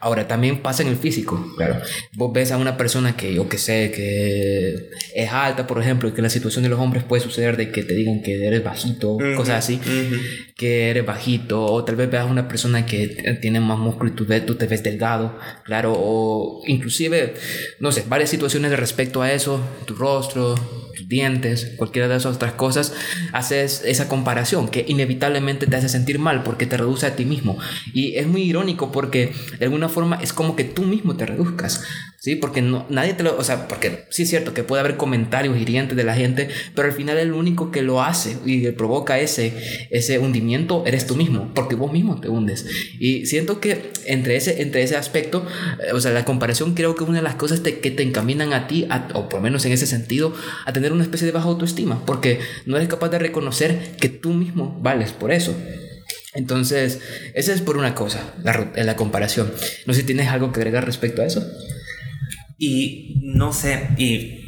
Ahora, 0.00 0.26
también 0.26 0.62
pasa 0.62 0.82
en 0.82 0.88
el 0.88 0.96
físico, 0.96 1.54
claro. 1.56 1.76
Vos 2.14 2.32
ves 2.32 2.50
a 2.50 2.56
una 2.56 2.76
persona 2.76 3.16
que 3.16 3.34
yo 3.34 3.48
que 3.48 3.58
sé, 3.58 3.92
que 3.94 4.90
es 5.14 5.30
alta, 5.30 5.66
por 5.66 5.80
ejemplo, 5.80 6.08
y 6.08 6.12
que 6.12 6.22
la 6.22 6.30
situación 6.30 6.62
de 6.62 6.70
los 6.70 6.80
hombres 6.80 7.04
puede 7.04 7.22
suceder 7.22 7.56
de 7.56 7.70
que 7.70 7.82
te 7.82 7.94
digan 8.00 8.22
que 8.22 8.46
eres 8.46 8.62
bajito, 8.62 9.16
cosas 9.36 9.64
así, 9.64 9.80
que 10.56 10.90
eres 10.90 11.06
bajito, 11.06 11.64
o 11.64 11.84
tal 11.84 11.96
vez 11.96 12.10
veas 12.10 12.30
una 12.30 12.48
persona 12.48 12.84
que 12.86 13.38
tiene 13.40 13.60
más 13.60 13.78
músculo 13.78 14.10
y 14.10 14.14
tú, 14.14 14.26
ves, 14.26 14.44
tú 14.44 14.54
te 14.56 14.66
ves 14.66 14.82
delgado, 14.82 15.38
claro, 15.64 15.94
o 15.96 16.62
inclusive, 16.66 17.34
no 17.78 17.92
sé, 17.92 18.04
varias 18.08 18.30
situaciones 18.30 18.78
respecto 18.78 19.22
a 19.22 19.32
eso, 19.32 19.60
tu 19.86 19.94
rostro, 19.94 20.54
dientes, 21.10 21.72
cualquiera 21.76 22.08
de 22.08 22.16
esas 22.16 22.36
otras 22.36 22.52
cosas, 22.52 22.94
haces 23.32 23.82
esa 23.84 24.08
comparación 24.08 24.68
que 24.68 24.86
inevitablemente 24.88 25.66
te 25.66 25.76
hace 25.76 25.88
sentir 25.88 26.18
mal 26.18 26.42
porque 26.44 26.66
te 26.66 26.78
reduce 26.78 27.04
a 27.04 27.16
ti 27.16 27.26
mismo. 27.26 27.58
Y 27.92 28.16
es 28.16 28.26
muy 28.26 28.42
irónico 28.42 28.92
porque 28.92 29.32
de 29.58 29.64
alguna 29.66 29.88
forma 29.88 30.20
es 30.22 30.32
como 30.32 30.56
que 30.56 30.64
tú 30.64 30.82
mismo 30.82 31.16
te 31.16 31.26
reduzcas. 31.26 31.82
¿sí? 32.20 32.36
Porque 32.36 32.62
no, 32.62 32.86
nadie 32.90 33.14
te 33.14 33.22
lo, 33.22 33.36
o 33.36 33.42
sea, 33.42 33.66
porque 33.66 34.04
sí 34.10 34.22
es 34.22 34.28
cierto 34.28 34.54
que 34.54 34.62
puede 34.62 34.80
haber 34.80 34.96
comentarios 34.96 35.58
hirientes 35.58 35.96
de 35.96 36.04
la 36.04 36.14
gente, 36.14 36.48
pero 36.74 36.86
al 36.86 36.94
final 36.94 37.18
el 37.18 37.32
único 37.32 37.70
que 37.70 37.82
lo 37.82 38.02
hace 38.02 38.36
y 38.44 38.58
le 38.60 38.72
provoca 38.72 39.18
ese, 39.18 39.54
ese 39.90 40.18
hundimiento 40.18 40.84
eres 40.86 41.06
tú 41.06 41.16
mismo, 41.16 41.50
porque 41.54 41.74
vos 41.74 41.92
mismo 41.92 42.20
te 42.20 42.28
hundes. 42.28 42.66
Y 43.00 43.26
siento 43.26 43.58
que 43.58 43.90
entre 44.04 44.36
ese, 44.36 44.62
entre 44.62 44.82
ese 44.82 44.96
aspecto, 44.96 45.46
eh, 45.82 45.92
o 45.92 46.00
sea, 46.00 46.12
la 46.12 46.24
comparación 46.24 46.74
creo 46.74 46.94
que 46.94 47.04
una 47.04 47.18
de 47.18 47.22
las 47.22 47.34
cosas 47.34 47.60
que 47.60 47.90
te 47.90 48.02
encaminan 48.02 48.52
a 48.52 48.66
ti, 48.66 48.86
o 49.14 49.28
por 49.28 49.40
lo 49.40 49.44
menos 49.44 49.64
en 49.64 49.72
ese 49.72 49.86
sentido, 49.86 50.34
a 50.66 50.72
tener 50.72 50.92
una 51.00 51.06
especie 51.06 51.26
de 51.26 51.32
baja 51.32 51.48
autoestima, 51.48 52.04
porque 52.04 52.40
no 52.66 52.76
eres 52.76 52.88
capaz 52.88 53.08
de 53.08 53.18
reconocer 53.18 53.96
que 53.98 54.08
tú 54.08 54.32
mismo 54.32 54.78
vales 54.80 55.12
por 55.12 55.32
eso. 55.32 55.56
Entonces, 56.34 57.00
esa 57.34 57.52
es 57.52 57.60
por 57.60 57.76
una 57.76 57.94
cosa, 57.94 58.34
la, 58.44 58.70
la 58.76 58.96
comparación. 58.96 59.52
No 59.86 59.94
sé 59.94 60.00
si 60.00 60.06
tienes 60.06 60.28
algo 60.28 60.52
que 60.52 60.60
agregar 60.60 60.84
respecto 60.84 61.22
a 61.22 61.26
eso. 61.26 61.44
Y 62.58 63.20
no 63.22 63.52
sé, 63.52 63.88
y 63.96 64.44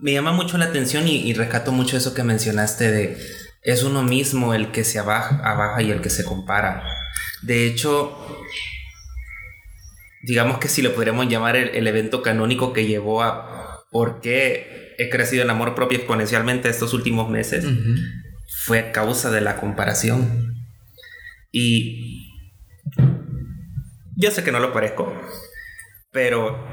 me 0.00 0.12
llama 0.12 0.32
mucho 0.32 0.58
la 0.58 0.66
atención 0.66 1.08
y, 1.08 1.32
rescato 1.32 1.72
mucho 1.72 1.96
eso 1.96 2.14
que 2.14 2.22
mencionaste 2.22 2.90
de 2.90 3.18
es 3.62 3.82
uno 3.82 4.02
mismo 4.02 4.54
el 4.54 4.70
que 4.70 4.84
se 4.84 4.98
abaja, 4.98 5.82
y 5.82 5.90
el 5.90 6.00
que 6.00 6.10
se 6.10 6.24
compara. 6.24 6.84
De 7.42 7.66
hecho, 7.66 8.16
digamos 10.22 10.58
que 10.58 10.68
si 10.68 10.82
lo 10.82 10.94
podríamos 10.94 11.28
llamar 11.28 11.56
el, 11.56 11.86
evento 11.86 12.22
canónico 12.22 12.72
que 12.72 12.86
llevó 12.86 13.22
a 13.22 13.84
por 13.90 14.20
qué 14.20 14.85
he 14.98 15.10
crecido 15.10 15.42
en 15.42 15.50
amor 15.50 15.74
propio 15.74 15.98
exponencialmente 15.98 16.68
estos 16.68 16.94
últimos 16.94 17.30
meses, 17.30 17.64
fue 18.64 18.78
a 18.78 18.92
causa 18.92 19.30
de 19.30 19.40
la 19.40 19.56
comparación. 19.56 20.54
Y 21.52 22.32
yo 24.16 24.30
sé 24.30 24.42
que 24.42 24.52
no 24.52 24.60
lo 24.60 24.72
parezco, 24.72 25.12
pero 26.10 26.66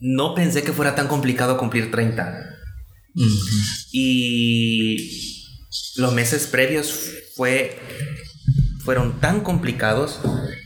no 0.00 0.34
pensé 0.34 0.62
que 0.62 0.72
fuera 0.72 0.94
tan 0.94 1.08
complicado 1.08 1.58
cumplir 1.58 1.90
30. 1.90 2.38
Y 3.92 5.32
los 5.96 6.14
meses 6.14 6.46
previos 6.46 7.12
fue, 7.36 7.78
fueron 8.84 9.20
tan 9.20 9.40
complicados 9.40 10.20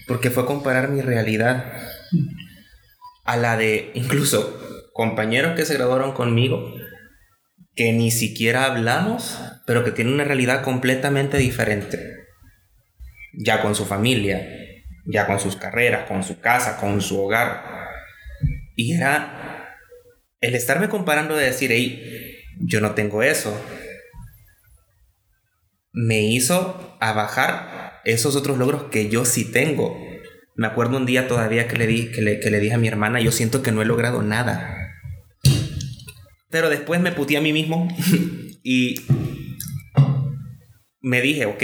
porque 0.07 0.31
fue 0.31 0.47
comparar 0.47 0.89
mi 0.91 1.01
realidad 1.01 1.73
a 3.27 3.37
la 3.37 3.57
de 3.57 3.91
incluso 3.95 4.61
compañeros 4.93 5.57
que 5.57 5.65
se 5.65 5.75
graduaron 5.75 6.13
conmigo 6.13 6.73
que 7.77 7.93
ni 7.93 8.11
siquiera 8.11 8.65
hablamos, 8.65 9.39
pero 9.67 9.85
que 9.85 9.91
tienen 9.91 10.15
una 10.15 10.25
realidad 10.25 10.63
completamente 10.63 11.37
diferente. 11.37 12.15
Ya 13.35 13.61
con 13.61 13.75
su 13.75 13.85
familia, 13.85 14.49
ya 15.05 15.27
con 15.27 15.39
sus 15.39 15.57
carreras, 15.57 16.09
con 16.09 16.25
su 16.25 16.41
casa, 16.41 16.79
con 16.79 17.03
su 17.03 17.21
hogar. 17.21 17.91
Y 18.77 18.95
era 18.95 19.77
el 20.41 20.55
estarme 20.55 20.89
comparando 20.89 21.37
de 21.37 21.45
decir, 21.45 21.71
hey, 21.71 22.43
yo 22.61 22.81
no 22.81 22.93
tengo 22.93 23.23
eso, 23.23 23.55
me 25.93 26.21
hizo 26.23 26.97
a 27.01 27.13
bajar 27.13 28.01
esos 28.05 28.37
otros 28.37 28.57
logros 28.57 28.85
que 28.85 29.11
yo 29.11 29.27
sí 29.27 29.51
tengo. 29.51 29.99
Me 30.57 30.67
acuerdo 30.67 30.97
un 30.97 31.05
día 31.07 31.29
todavía 31.29 31.69
que 31.69 31.77
le, 31.77 31.87
di, 31.87 32.11
que 32.11 32.23
le, 32.23 32.41
que 32.41 32.51
le 32.51 32.61
dije 32.61 32.75
a 32.75 32.79
mi 32.79 32.89
hermana, 32.89 33.21
yo 33.21 33.31
siento 33.31 33.63
que 33.63 33.73
no 33.73 33.83
he 33.83 33.85
logrado 33.85 34.23
nada. 34.23 34.75
Pero 36.49 36.71
después 36.71 37.01
me 37.01 37.13
puté 37.13 37.37
a 37.37 37.43
mí 37.43 37.53
mismo 37.53 37.89
y 38.63 38.97
me 41.01 41.21
dije, 41.21 41.45
ok, 41.45 41.63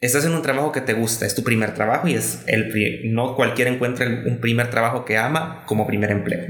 estás 0.00 0.24
en 0.24 0.34
un 0.34 0.42
trabajo 0.42 0.70
que 0.70 0.80
te 0.80 0.92
gusta, 0.92 1.26
es 1.26 1.34
tu 1.34 1.42
primer 1.42 1.74
trabajo 1.74 2.06
y 2.06 2.14
es 2.14 2.44
el 2.46 2.72
no 3.12 3.34
cualquiera 3.34 3.70
encuentra 3.70 4.06
un 4.06 4.38
primer 4.40 4.70
trabajo 4.70 5.04
que 5.04 5.18
ama 5.18 5.64
como 5.66 5.86
primer 5.86 6.10
empleo. 6.12 6.46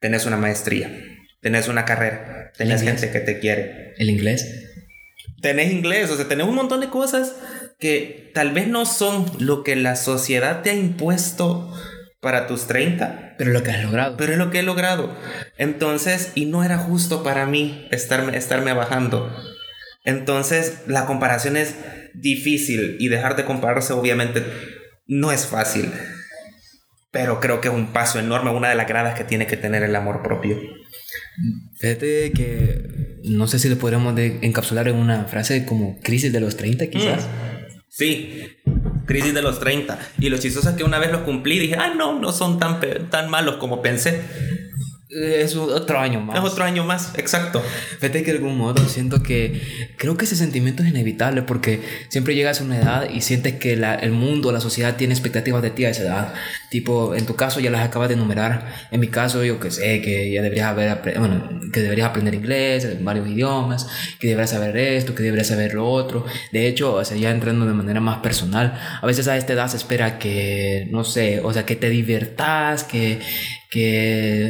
Tenés 0.00 0.26
una 0.26 0.36
maestría, 0.36 0.90
tenés 1.40 1.68
una 1.68 1.84
carrera, 1.84 2.50
tenés 2.58 2.82
gente 2.82 3.10
que 3.10 3.20
te 3.20 3.38
quiere. 3.38 3.94
¿El 3.98 4.10
inglés? 4.10 4.68
Tenés 5.40 5.72
inglés, 5.72 6.10
o 6.10 6.16
sea, 6.16 6.26
tenés 6.26 6.46
un 6.46 6.54
montón 6.54 6.80
de 6.80 6.88
cosas 6.88 7.36
que 7.82 8.30
tal 8.32 8.52
vez 8.52 8.68
no 8.68 8.86
son 8.86 9.26
lo 9.40 9.64
que 9.64 9.74
la 9.74 9.96
sociedad 9.96 10.62
te 10.62 10.70
ha 10.70 10.74
impuesto 10.74 11.68
para 12.20 12.46
tus 12.46 12.68
30. 12.68 13.34
Pero 13.36 13.50
lo 13.50 13.64
que 13.64 13.72
has 13.72 13.82
logrado. 13.82 14.16
Pero 14.16 14.32
es 14.32 14.38
lo 14.38 14.52
que 14.52 14.60
he 14.60 14.62
logrado. 14.62 15.12
Entonces, 15.58 16.30
y 16.36 16.44
no 16.44 16.62
era 16.62 16.78
justo 16.78 17.24
para 17.24 17.44
mí 17.44 17.88
estarme, 17.90 18.36
estarme 18.38 18.72
bajando. 18.72 19.36
Entonces, 20.04 20.82
la 20.86 21.06
comparación 21.06 21.56
es 21.56 21.74
difícil 22.14 22.98
y 23.00 23.08
dejar 23.08 23.34
de 23.34 23.44
compararse 23.44 23.94
obviamente 23.94 24.44
no 25.08 25.32
es 25.32 25.46
fácil. 25.46 25.90
Pero 27.10 27.40
creo 27.40 27.60
que 27.60 27.66
es 27.66 27.74
un 27.74 27.92
paso 27.92 28.20
enorme, 28.20 28.52
una 28.52 28.68
de 28.68 28.76
las 28.76 28.86
gradas 28.86 29.18
que 29.18 29.24
tiene 29.24 29.48
que 29.48 29.56
tener 29.56 29.82
el 29.82 29.96
amor 29.96 30.22
propio. 30.22 30.56
Fíjate 31.78 32.30
que 32.30 33.18
no 33.24 33.48
sé 33.48 33.58
si 33.58 33.68
lo 33.68 33.76
podríamos 33.76 34.16
encapsular 34.16 34.86
en 34.86 34.94
una 34.94 35.24
frase 35.24 35.66
como 35.66 35.98
crisis 35.98 36.32
de 36.32 36.38
los 36.38 36.56
30 36.56 36.86
quizás. 36.86 37.26
Mm. 37.26 37.52
Sí, 37.94 38.56
crisis 39.04 39.34
de 39.34 39.42
los 39.42 39.60
30. 39.60 39.98
Y 40.18 40.30
lo 40.30 40.38
chistoso 40.38 40.70
es 40.70 40.76
que 40.76 40.82
una 40.82 40.98
vez 40.98 41.12
los 41.12 41.20
cumplí 41.20 41.58
dije, 41.58 41.76
ah, 41.78 41.92
no, 41.94 42.18
no 42.18 42.32
son 42.32 42.58
tan, 42.58 42.80
tan 43.10 43.28
malos 43.28 43.56
como 43.56 43.82
pensé. 43.82 44.22
Es 45.14 45.56
otro 45.56 45.98
año 45.98 46.20
más. 46.20 46.38
Es 46.38 46.42
otro 46.42 46.64
año 46.64 46.84
más, 46.84 47.12
exacto. 47.18 47.62
Fíjate 48.00 48.22
que 48.22 48.32
de 48.32 48.38
algún 48.38 48.56
modo 48.56 48.82
siento 48.88 49.22
que 49.22 49.60
creo 49.98 50.16
que 50.16 50.24
ese 50.24 50.36
sentimiento 50.36 50.82
es 50.82 50.88
inevitable 50.88 51.42
porque 51.42 51.82
siempre 52.08 52.34
llegas 52.34 52.62
a 52.62 52.64
una 52.64 52.78
edad 52.78 53.10
y 53.10 53.20
sientes 53.20 53.56
que 53.56 53.76
la, 53.76 53.94
el 53.94 54.12
mundo, 54.12 54.52
la 54.52 54.60
sociedad 54.60 54.96
tiene 54.96 55.12
expectativas 55.12 55.60
de 55.60 55.70
ti 55.70 55.84
a 55.84 55.90
esa 55.90 56.02
edad. 56.04 56.34
Tipo, 56.70 57.14
en 57.14 57.26
tu 57.26 57.36
caso 57.36 57.60
ya 57.60 57.70
las 57.70 57.82
acabas 57.82 58.08
de 58.08 58.14
enumerar. 58.14 58.66
En 58.90 59.00
mi 59.00 59.08
caso, 59.08 59.44
yo 59.44 59.60
que 59.60 59.70
sé, 59.70 60.00
que 60.00 60.32
ya 60.32 60.40
deberías 60.40 60.68
haber, 60.68 61.02
bueno, 61.18 61.60
que 61.74 61.80
deberías 61.80 62.08
aprender 62.08 62.34
inglés, 62.34 63.04
varios 63.04 63.28
idiomas, 63.28 63.86
que 64.18 64.28
deberías 64.28 64.50
saber 64.50 64.74
esto, 64.78 65.14
que 65.14 65.22
deberías 65.22 65.48
saber 65.48 65.74
lo 65.74 65.86
otro. 65.86 66.24
De 66.52 66.66
hecho, 66.66 66.94
o 66.94 67.04
sea, 67.04 67.18
ya 67.18 67.30
entrando 67.30 67.66
de 67.66 67.74
manera 67.74 68.00
más 68.00 68.20
personal, 68.20 68.80
a 69.02 69.06
veces 69.06 69.28
a 69.28 69.36
esta 69.36 69.52
edad 69.52 69.68
se 69.68 69.76
espera 69.76 70.18
que, 70.18 70.88
no 70.90 71.04
sé, 71.04 71.40
o 71.44 71.52
sea, 71.52 71.66
que 71.66 71.76
te 71.76 71.90
divertas, 71.90 72.84
que, 72.84 73.20
que 73.70 74.48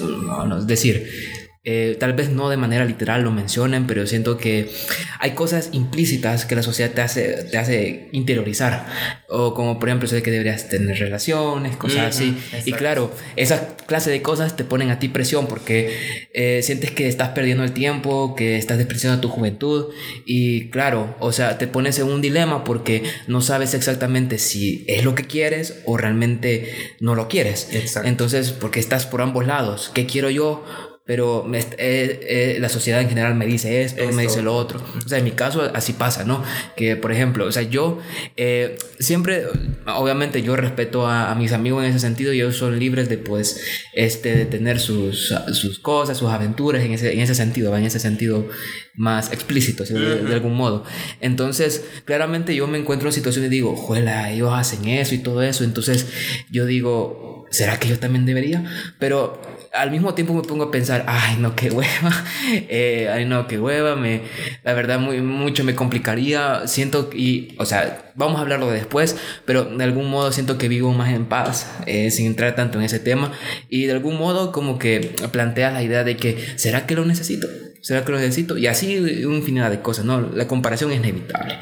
no, 0.00 0.58
es 0.58 0.66
decir, 0.66 1.43
eh, 1.66 1.96
tal 1.98 2.12
vez 2.12 2.28
no 2.28 2.50
de 2.50 2.58
manera 2.58 2.84
literal 2.84 3.22
lo 3.22 3.30
mencionen, 3.30 3.86
pero 3.86 4.06
siento 4.06 4.36
que 4.36 4.70
hay 5.18 5.30
cosas 5.30 5.70
implícitas 5.72 6.44
que 6.44 6.54
la 6.54 6.62
sociedad 6.62 6.90
te 6.90 7.00
hace, 7.00 7.44
te 7.44 7.56
hace 7.56 8.08
interiorizar. 8.12 8.86
O 9.28 9.54
como 9.54 9.78
por 9.78 9.88
ejemplo 9.88 10.08
de 10.08 10.22
que 10.22 10.30
deberías 10.30 10.68
tener 10.68 10.98
relaciones, 10.98 11.76
cosas 11.76 12.16
así. 12.16 12.36
Y 12.66 12.72
claro, 12.72 13.10
esa 13.36 13.76
clase 13.86 14.10
de 14.10 14.20
cosas 14.20 14.56
te 14.56 14.64
ponen 14.64 14.90
a 14.90 14.98
ti 14.98 15.08
presión 15.08 15.46
porque 15.46 16.28
eh, 16.34 16.60
sientes 16.62 16.90
que 16.90 17.08
estás 17.08 17.30
perdiendo 17.30 17.64
el 17.64 17.72
tiempo, 17.72 18.34
que 18.34 18.58
estás 18.58 18.76
despreciando 18.76 19.22
tu 19.22 19.28
juventud. 19.28 19.86
Y 20.26 20.68
claro, 20.68 21.16
o 21.18 21.32
sea, 21.32 21.56
te 21.56 21.66
pones 21.66 21.98
en 21.98 22.08
un 22.08 22.20
dilema 22.20 22.62
porque 22.64 23.04
no 23.26 23.40
sabes 23.40 23.72
exactamente 23.72 24.36
si 24.36 24.84
es 24.86 25.02
lo 25.02 25.14
que 25.14 25.24
quieres 25.24 25.80
o 25.86 25.96
realmente 25.96 26.70
no 27.00 27.14
lo 27.14 27.28
quieres. 27.28 27.70
Entonces, 28.04 28.52
porque 28.52 28.80
estás 28.80 29.06
por 29.06 29.22
ambos 29.22 29.46
lados. 29.46 29.90
¿Qué 29.94 30.04
quiero 30.04 30.28
yo? 30.28 30.62
Pero 31.06 31.46
eh, 31.52 31.68
eh, 31.78 32.56
la 32.60 32.70
sociedad 32.70 33.02
en 33.02 33.10
general 33.10 33.34
me 33.34 33.44
dice 33.44 33.82
esto, 33.82 34.10
me 34.12 34.22
dice 34.22 34.40
lo 34.40 34.56
otro. 34.56 34.82
O 35.04 35.08
sea, 35.08 35.18
en 35.18 35.24
mi 35.24 35.32
caso 35.32 35.70
así 35.74 35.92
pasa, 35.92 36.24
¿no? 36.24 36.42
Que, 36.76 36.96
por 36.96 37.12
ejemplo, 37.12 37.44
o 37.44 37.52
sea, 37.52 37.62
yo 37.62 37.98
eh, 38.38 38.78
siempre, 38.98 39.44
obviamente 39.86 40.40
yo 40.40 40.56
respeto 40.56 41.06
a, 41.06 41.34
mis 41.34 41.52
amigos 41.52 41.84
en 41.84 41.90
ese 41.90 41.98
sentido 41.98 42.32
y 42.32 42.36
ellos 42.36 42.56
son 42.56 42.78
libres 42.78 43.10
de, 43.10 43.18
pues, 43.18 43.60
este, 43.92 44.34
de 44.34 44.46
tener 44.46 44.80
sus, 44.80 45.34
sus 45.52 45.78
cosas, 45.78 46.16
sus 46.16 46.30
aventuras 46.30 46.82
en 46.82 46.92
ese, 46.92 47.12
en 47.12 47.20
ese 47.20 47.34
sentido, 47.34 47.76
en 47.76 47.84
ese 47.84 47.98
sentido 47.98 48.48
más 48.94 49.30
explícito, 49.30 49.84
de, 49.84 50.22
de, 50.22 50.34
algún 50.34 50.54
modo. 50.54 50.84
Entonces, 51.20 51.84
claramente 52.06 52.54
yo 52.54 52.66
me 52.66 52.78
encuentro 52.78 53.08
en 53.08 53.12
situaciones 53.12 53.48
y 53.48 53.54
digo, 53.54 53.76
juela, 53.76 54.30
ellos 54.30 54.50
hacen 54.54 54.86
eso 54.88 55.14
y 55.14 55.18
todo 55.18 55.42
eso. 55.42 55.64
Entonces, 55.64 56.06
yo 56.50 56.64
digo, 56.64 57.44
¿será 57.50 57.78
que 57.78 57.88
yo 57.88 57.98
también 57.98 58.24
debería? 58.24 58.64
Pero 58.98 59.53
al 59.74 59.90
mismo 59.90 60.14
tiempo 60.14 60.34
me 60.34 60.42
pongo 60.42 60.64
a 60.64 60.70
pensar, 60.70 61.04
ay 61.08 61.36
no, 61.38 61.56
qué 61.56 61.70
hueva, 61.70 62.24
eh, 62.52 63.10
ay 63.12 63.24
no, 63.24 63.46
qué 63.46 63.58
hueva, 63.58 63.96
me, 63.96 64.22
la 64.62 64.72
verdad 64.72 64.98
muy, 64.98 65.20
mucho 65.20 65.64
me 65.64 65.74
complicaría, 65.74 66.66
siento, 66.66 67.10
y, 67.12 67.54
o 67.58 67.66
sea, 67.66 68.12
vamos 68.14 68.38
a 68.38 68.42
hablarlo 68.42 68.70
después, 68.70 69.16
pero 69.44 69.64
de 69.64 69.84
algún 69.84 70.08
modo 70.08 70.30
siento 70.32 70.58
que 70.58 70.68
vivo 70.68 70.92
más 70.92 71.12
en 71.12 71.26
paz, 71.26 71.70
eh, 71.86 72.10
sin 72.10 72.26
entrar 72.26 72.54
tanto 72.54 72.78
en 72.78 72.84
ese 72.84 73.00
tema, 73.00 73.32
y 73.68 73.86
de 73.86 73.92
algún 73.92 74.16
modo 74.16 74.52
como 74.52 74.78
que 74.78 75.14
plantea 75.32 75.72
la 75.72 75.82
idea 75.82 76.04
de 76.04 76.16
que, 76.16 76.54
¿será 76.56 76.86
que 76.86 76.94
lo 76.94 77.04
necesito? 77.04 77.48
¿Será 77.80 78.04
que 78.04 78.12
lo 78.12 78.18
necesito? 78.18 78.56
Y 78.56 78.66
así 78.66 78.96
un 79.26 79.34
infinidad 79.34 79.70
de 79.70 79.82
cosas, 79.82 80.06
¿no? 80.06 80.20
La 80.20 80.46
comparación 80.46 80.90
es 80.90 80.98
inevitable. 80.98 81.58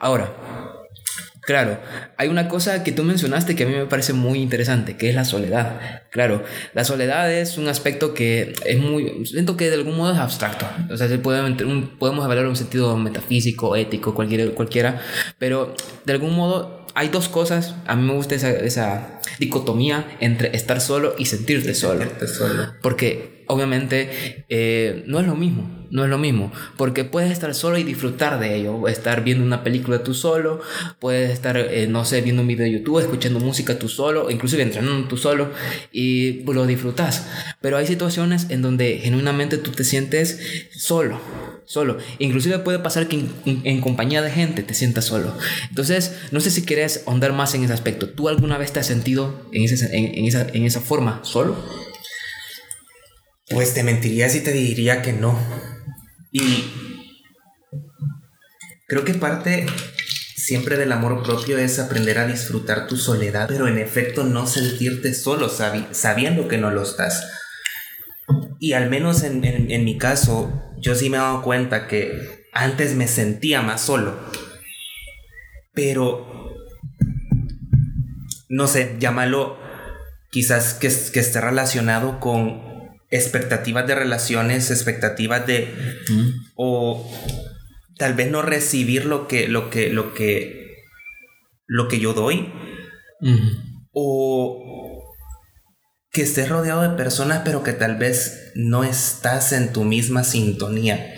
Ahora, 0.00 0.79
Claro, 1.42 1.80
hay 2.16 2.28
una 2.28 2.48
cosa 2.48 2.84
que 2.84 2.92
tú 2.92 3.02
mencionaste 3.02 3.56
que 3.56 3.64
a 3.64 3.66
mí 3.66 3.74
me 3.74 3.86
parece 3.86 4.12
muy 4.12 4.40
interesante, 4.40 4.96
que 4.96 5.08
es 5.08 5.14
la 5.14 5.24
soledad. 5.24 6.02
Claro, 6.10 6.44
la 6.74 6.84
soledad 6.84 7.32
es 7.32 7.56
un 7.56 7.68
aspecto 7.68 8.12
que 8.12 8.52
es 8.66 8.78
muy, 8.78 9.24
siento 9.24 9.56
que 9.56 9.70
de 9.70 9.76
algún 9.76 9.96
modo 9.96 10.12
es 10.12 10.18
abstracto. 10.18 10.66
O 10.92 10.96
sea, 10.96 11.08
se 11.08 11.18
puede, 11.18 11.42
podemos 11.98 12.24
evaluar 12.24 12.46
un 12.46 12.56
sentido 12.56 12.96
metafísico, 12.96 13.74
ético, 13.74 14.14
cualquiera, 14.14 14.50
cualquiera, 14.54 15.00
pero 15.38 15.74
de 16.04 16.12
algún 16.12 16.34
modo 16.34 16.79
hay 16.94 17.08
dos 17.08 17.28
cosas, 17.28 17.74
a 17.86 17.96
mí 17.96 18.06
me 18.06 18.14
gusta 18.14 18.34
esa, 18.34 18.50
esa 18.50 19.20
dicotomía 19.38 20.06
entre 20.20 20.54
estar 20.56 20.80
solo 20.80 21.14
y 21.18 21.26
sentirte 21.26 21.74
solo. 21.74 22.04
solo. 22.26 22.74
Porque 22.82 23.44
obviamente 23.50 24.44
eh, 24.48 25.02
no 25.06 25.18
es 25.18 25.26
lo 25.26 25.34
mismo, 25.34 25.86
no 25.90 26.04
es 26.04 26.10
lo 26.10 26.18
mismo, 26.18 26.52
porque 26.76 27.04
puedes 27.04 27.32
estar 27.32 27.52
solo 27.54 27.78
y 27.78 27.82
disfrutar 27.82 28.38
de 28.38 28.56
ello, 28.56 28.86
estar 28.86 29.24
viendo 29.24 29.44
una 29.44 29.64
película 29.64 30.04
tú 30.04 30.14
solo, 30.14 30.60
puedes 31.00 31.30
estar, 31.30 31.56
eh, 31.56 31.86
no 31.88 32.04
sé, 32.04 32.20
viendo 32.20 32.42
un 32.42 32.48
video 32.48 32.64
de 32.64 32.72
YouTube, 32.72 33.00
escuchando 33.00 33.40
música 33.40 33.78
tú 33.78 33.88
solo, 33.88 34.30
inclusive 34.30 34.62
entrenando 34.62 35.08
tú 35.08 35.16
solo 35.16 35.50
y 35.92 36.44
lo 36.44 36.66
disfrutas. 36.66 37.26
Pero 37.60 37.76
hay 37.76 37.86
situaciones 37.86 38.46
en 38.50 38.62
donde 38.62 38.98
genuinamente 39.02 39.58
tú 39.58 39.72
te 39.72 39.82
sientes 39.82 40.68
solo, 40.70 41.20
solo. 41.70 41.98
Inclusive 42.18 42.58
puede 42.58 42.80
pasar 42.80 43.06
que 43.06 43.24
en, 43.44 43.80
compañía 43.80 44.22
de 44.22 44.30
gente 44.32 44.64
te 44.64 44.74
sientas 44.74 45.04
solo. 45.04 45.32
Entonces, 45.68 46.16
no 46.32 46.40
sé 46.40 46.50
si 46.50 46.64
quieres 46.64 47.04
ahondar 47.06 47.32
más 47.32 47.54
en 47.54 47.62
ese 47.62 47.72
aspecto. 47.72 48.08
¿Tú 48.08 48.28
alguna 48.28 48.58
vez 48.58 48.72
te 48.72 48.80
has 48.80 48.86
sentido 48.86 49.48
en, 49.52 49.62
en, 49.62 50.24
esa, 50.24 50.48
en 50.48 50.64
esa 50.64 50.80
forma 50.80 51.20
solo? 51.22 51.56
Pues 53.48 53.72
te 53.72 53.84
mentiría 53.84 54.28
si 54.28 54.40
te 54.40 54.52
diría 54.52 55.00
que 55.00 55.12
no. 55.12 55.38
Y 56.32 56.64
creo 58.88 59.04
que 59.04 59.14
parte 59.14 59.66
siempre 60.34 60.76
del 60.76 60.90
amor 60.90 61.22
propio 61.22 61.56
es 61.56 61.78
aprender 61.78 62.18
a 62.18 62.26
disfrutar 62.26 62.88
tu 62.88 62.96
soledad, 62.96 63.46
pero 63.46 63.68
en 63.68 63.78
efecto 63.78 64.24
no 64.24 64.48
sentirte 64.48 65.14
solo 65.14 65.48
sabiendo 65.48 66.48
que 66.48 66.58
no 66.58 66.72
lo 66.72 66.82
estás. 66.82 67.28
Y 68.58 68.72
al 68.72 68.90
menos 68.90 69.22
en, 69.22 69.44
en, 69.44 69.84
mi 69.84 69.98
caso, 69.98 70.69
yo 70.80 70.94
sí 70.94 71.10
me 71.10 71.16
he 71.16 71.20
dado 71.20 71.42
cuenta 71.42 71.86
que 71.86 72.46
antes 72.52 72.94
me 72.94 73.08
sentía 73.08 73.62
más 73.62 73.80
solo. 73.80 74.18
Pero, 75.72 76.54
no 78.48 78.66
sé, 78.66 78.96
llámalo 78.98 79.58
quizás 80.30 80.74
que, 80.74 80.88
que 81.12 81.20
esté 81.20 81.40
relacionado 81.40 82.20
con 82.20 82.70
expectativas 83.10 83.86
de 83.86 83.94
relaciones, 83.94 84.70
expectativas 84.70 85.46
de 85.46 85.74
o 86.54 87.10
tal 87.98 88.14
vez 88.14 88.30
no 88.30 88.40
recibir 88.40 89.04
lo 89.04 89.26
que 89.26 89.48
lo 89.48 89.68
que 89.68 89.90
lo 89.90 90.14
que 90.14 90.84
lo 91.66 91.88
que 91.88 91.98
yo 91.98 92.14
doy 92.14 92.52
o 93.92 94.89
que 96.12 96.22
estés 96.22 96.48
rodeado 96.48 96.82
de 96.82 96.96
personas 96.96 97.42
pero 97.44 97.62
que 97.62 97.72
tal 97.72 97.96
vez 97.96 98.52
no 98.54 98.84
estás 98.84 99.52
en 99.52 99.72
tu 99.72 99.84
misma 99.84 100.24
sintonía 100.24 101.14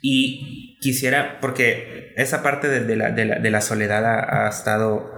y 0.00 0.78
quisiera 0.80 1.40
porque 1.40 2.12
esa 2.16 2.42
parte 2.42 2.68
de, 2.68 2.96
la, 2.96 3.10
de 3.10 3.50
la, 3.50 3.60
soledad 3.60 4.04
ha, 4.04 4.48
estado 4.48 5.10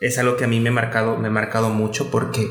es 0.00 0.18
algo 0.18 0.36
que 0.36 0.44
a 0.44 0.48
mí 0.48 0.60
me 0.60 0.68
ha 0.68 0.72
marcado 0.72 1.16
me 1.18 1.28
ha 1.28 1.30
marcado 1.30 1.70
mucho 1.70 2.10
porque 2.10 2.46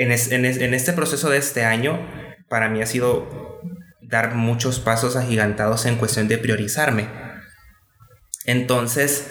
en, 0.00 0.74
este 0.74 0.92
proceso 0.92 1.28
de 1.28 1.38
este 1.38 1.64
año, 1.64 2.00
para 2.48 2.68
mí 2.68 2.80
ha 2.80 2.86
sido 2.86 3.60
dar 4.00 4.34
muchos 4.34 4.80
pasos 4.80 5.16
agigantados 5.16 5.86
en 5.86 5.96
cuestión 5.96 6.26
de 6.26 6.38
priorizarme. 6.38 7.08
Entonces, 8.46 9.30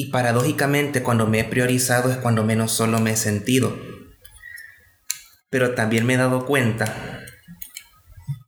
y 0.00 0.06
paradójicamente 0.06 1.02
cuando 1.02 1.26
me 1.26 1.40
he 1.40 1.44
priorizado 1.44 2.10
es 2.10 2.16
cuando 2.16 2.42
menos 2.42 2.72
solo 2.72 3.00
me 3.00 3.10
he 3.10 3.16
sentido. 3.16 3.78
Pero 5.50 5.74
también 5.74 6.06
me 6.06 6.14
he 6.14 6.16
dado 6.16 6.46
cuenta, 6.46 7.20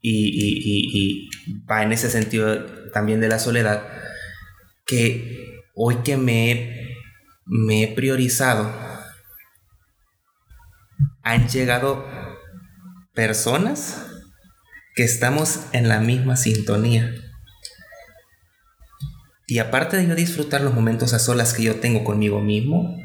y, 0.00 1.28
va 1.70 1.82
en 1.82 1.92
ese 1.92 2.08
sentido 2.08 2.64
también 2.90 3.20
de 3.20 3.28
la 3.28 3.38
soledad, 3.38 3.86
que 4.86 5.60
hoy 5.74 5.96
que 5.96 6.16
me 6.16 7.82
he 7.82 7.88
priorizado, 7.88 8.72
han 11.22 11.48
llegado 11.48 12.06
personas 13.12 14.06
que 14.94 15.04
estamos 15.04 15.66
en 15.72 15.86
la 15.86 16.00
misma 16.00 16.36
sintonía. 16.36 17.12
Y 19.52 19.58
aparte 19.58 19.98
de 19.98 20.06
yo 20.06 20.14
disfrutar 20.14 20.62
los 20.62 20.72
momentos 20.72 21.12
a 21.12 21.18
solas 21.18 21.52
que 21.52 21.62
yo 21.62 21.74
tengo 21.74 22.04
conmigo 22.04 22.40
mismo, 22.40 22.96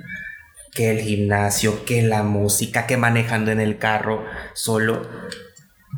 que 0.73 0.91
el 0.91 1.01
gimnasio, 1.01 1.83
que 1.83 2.01
la 2.03 2.23
música, 2.23 2.87
que 2.87 2.95
manejando 2.95 3.51
en 3.51 3.59
el 3.59 3.79
carro 3.79 4.23
solo, 4.53 5.09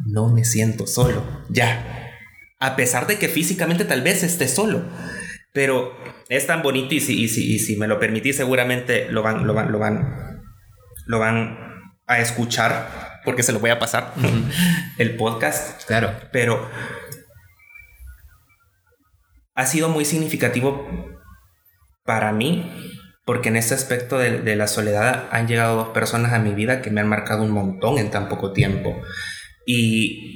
no 0.07 0.33
me 0.33 0.43
siento 0.45 0.87
solo, 0.87 1.23
ya. 1.49 2.15
A 2.57 2.75
pesar 2.75 3.05
de 3.05 3.19
que 3.19 3.27
físicamente 3.29 3.85
tal 3.85 4.01
vez 4.01 4.23
esté 4.23 4.47
solo. 4.47 4.81
Pero 5.53 5.95
es 6.29 6.47
tan 6.47 6.63
bonito 6.63 6.95
y 6.95 6.99
si, 6.99 7.21
y 7.21 7.27
si, 7.27 7.53
y 7.53 7.59
si 7.59 7.75
me 7.75 7.85
lo 7.85 7.99
permitís 7.99 8.37
seguramente 8.37 9.07
lo 9.11 9.21
van, 9.21 9.45
lo 9.45 9.53
van, 9.53 9.71
lo 9.71 9.77
van, 9.77 10.41
lo 11.05 11.19
van 11.19 11.59
a 12.07 12.21
escuchar, 12.21 13.21
porque 13.23 13.43
se 13.43 13.53
lo 13.53 13.59
voy 13.59 13.69
a 13.69 13.77
pasar, 13.77 14.15
el 14.97 15.15
podcast. 15.15 15.85
Claro. 15.85 16.11
Pero 16.31 16.67
ha 19.59 19.65
sido 19.65 19.89
muy 19.89 20.05
significativo 20.05 20.87
para 22.05 22.31
mí, 22.31 22.71
porque 23.25 23.49
en 23.49 23.57
este 23.57 23.73
aspecto 23.73 24.17
de, 24.17 24.55
la 24.55 24.67
soledad 24.67 25.25
han 25.31 25.49
llegado 25.49 25.75
dos 25.75 25.89
personas 25.89 26.31
a 26.31 26.39
mi 26.39 26.53
vida 26.53 26.81
que 26.81 26.91
me 26.91 27.01
han 27.01 27.09
marcado 27.09 27.43
un 27.43 27.51
montón 27.51 27.97
en 27.97 28.09
tan 28.09 28.29
poco 28.29 28.53
tiempo. 28.53 28.95
Y 29.65 30.33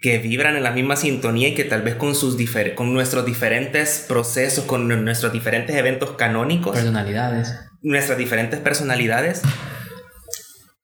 que 0.00 0.18
vibran 0.18 0.56
en 0.56 0.62
la 0.62 0.70
misma 0.70 0.96
sintonía 0.96 1.48
y 1.48 1.54
que 1.54 1.64
tal 1.64 1.82
vez 1.82 1.96
con, 1.96 2.14
sus 2.14 2.38
con 2.74 2.94
nuestros 2.94 3.26
diferentes 3.26 4.06
procesos, 4.08 4.64
con 4.64 4.88
nuestros 5.04 5.30
diferentes 5.30 5.76
eventos 5.76 6.12
canónicos. 6.12 6.72
Personalidades. 6.72 7.54
Nuestras 7.82 8.16
diferentes 8.16 8.58
personalidades 8.58 9.42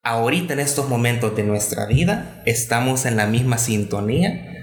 ahorita 0.03 0.53
en 0.53 0.59
estos 0.59 0.87
momentos 0.87 1.35
de 1.35 1.43
nuestra 1.43 1.87
vida 1.87 2.43
estamos 2.45 3.05
en 3.07 3.17
la 3.17 3.25
misma 3.25 3.57
sintonía 3.57 4.60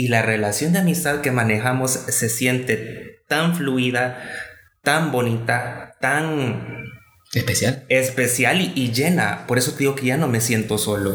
y 0.00 0.08
la 0.08 0.22
relación 0.22 0.72
de 0.72 0.78
amistad 0.78 1.20
que 1.20 1.30
manejamos 1.30 1.90
se 1.90 2.30
siente 2.30 3.20
tan 3.28 3.54
fluida, 3.54 4.18
tan 4.82 5.12
bonita, 5.12 5.94
tan 6.00 6.86
especial, 7.34 7.84
especial 7.90 8.62
y, 8.62 8.92
llena. 8.92 9.46
Por 9.46 9.58
eso 9.58 9.72
te 9.72 9.80
digo 9.80 9.94
que 9.94 10.06
ya 10.06 10.16
no 10.16 10.26
me 10.26 10.40
siento 10.40 10.78
solo 10.78 11.14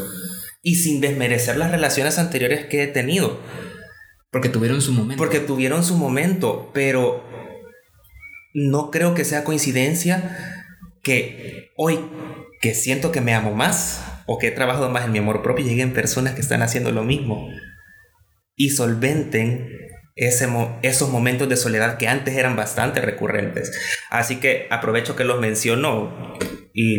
y 0.61 0.75
sin 0.75 1.01
desmerecer 1.01 1.57
las 1.57 1.71
relaciones 1.71 2.19
anteriores 2.19 2.67
que 2.67 2.83
he 2.83 2.87
tenido. 2.87 3.41
Porque 4.29 4.49
tuvieron 4.49 4.83
su 4.83 4.91
momento. 4.91 5.17
Porque 5.17 5.39
tuvieron 5.39 5.83
su 5.83 5.97
momento, 5.97 6.69
pero 6.71 7.27
no 8.53 8.91
creo 8.91 9.15
que 9.15 9.25
sea 9.25 9.43
coincidencia 9.43 10.63
que 11.01 11.71
hoy 11.75 11.99
que 12.61 12.75
siento 12.75 13.11
que 13.11 13.21
me 13.21 13.33
amo 13.33 13.51
más 13.51 14.05
o 14.27 14.37
que 14.37 14.49
he 14.49 14.51
trabajado 14.51 14.91
más 14.91 15.05
en 15.05 15.11
mi 15.11 15.17
amor 15.17 15.41
propio, 15.41 15.65
lleguen 15.65 15.91
personas 15.91 16.35
que 16.35 16.41
están 16.41 16.61
haciendo 16.61 16.91
lo 16.91 17.03
mismo 17.03 17.49
y 18.55 18.69
solventen 18.69 19.69
ese 20.15 20.47
esos 20.81 21.09
momentos 21.09 21.49
de 21.49 21.57
soledad 21.57 21.97
que 21.97 22.07
antes 22.07 22.35
eran 22.35 22.55
bastante 22.55 23.01
recurrentes. 23.01 23.71
Así 24.09 24.37
que 24.37 24.67
aprovecho 24.69 25.15
que 25.15 25.25
los 25.25 25.39
menciono 25.39 26.37
y 26.73 26.97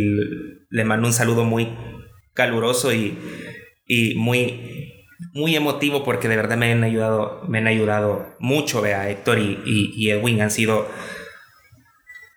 le 0.70 0.84
mando 0.84 1.08
un 1.08 1.14
saludo 1.14 1.44
muy 1.44 1.74
caluroso 2.34 2.92
y, 2.92 3.18
y 3.86 4.14
muy 4.16 4.92
muy 5.32 5.56
emotivo 5.56 6.04
porque 6.04 6.28
de 6.28 6.36
verdad 6.36 6.58
me 6.58 6.72
han 6.72 6.84
ayudado, 6.84 7.42
me 7.48 7.58
han 7.58 7.66
ayudado 7.66 8.34
mucho, 8.38 8.82
vea, 8.82 9.08
Héctor 9.08 9.38
y, 9.38 9.62
y 9.64 10.10
Edwin 10.10 10.42
han 10.42 10.50
sido 10.50 10.86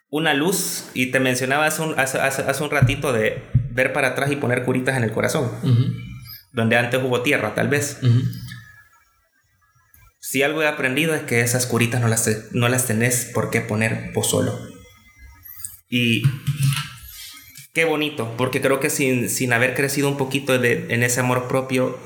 una 0.09 0.33
luz 0.33 0.89
y 0.93 1.07
te 1.07 1.19
mencionaba 1.19 1.65
hace 1.65 1.81
un, 1.81 1.99
hace, 1.99 2.63
un 2.63 2.71
ratito 2.71 3.13
de 3.13 3.43
ver 3.71 3.93
para 3.93 4.09
atrás 4.09 4.31
y 4.31 4.35
poner 4.35 4.63
curitas 4.63 4.97
en 4.97 5.03
el 5.03 5.11
corazón, 5.11 5.51
donde 6.51 6.77
antes 6.77 7.01
hubo 7.03 7.21
tierra 7.21 7.53
tal 7.53 7.67
vez. 7.67 7.99
Si 10.29 10.43
algo 10.43 10.61
he 10.61 10.67
aprendido 10.67 11.15
es 11.15 11.23
que 11.23 11.41
esas 11.41 11.65
curitas 11.65 12.01
no 12.01 12.07
las, 12.07 12.29
no 12.51 12.69
las 12.69 12.85
tenés 12.85 13.25
por 13.33 13.49
qué 13.49 13.61
poner 13.61 14.11
vos 14.13 14.29
solo. 14.29 14.59
Y 15.89 16.21
qué 17.73 17.83
bonito, 17.85 18.35
porque 18.37 18.61
creo 18.61 18.79
que 18.79 18.91
sin, 18.91 19.27
sin 19.27 19.53
haber 19.53 19.73
crecido 19.73 20.07
un 20.07 20.17
poquito 20.17 20.59
de, 20.59 20.85
en 20.93 21.01
ese 21.01 21.19
amor 21.21 21.47
propio, 21.47 21.97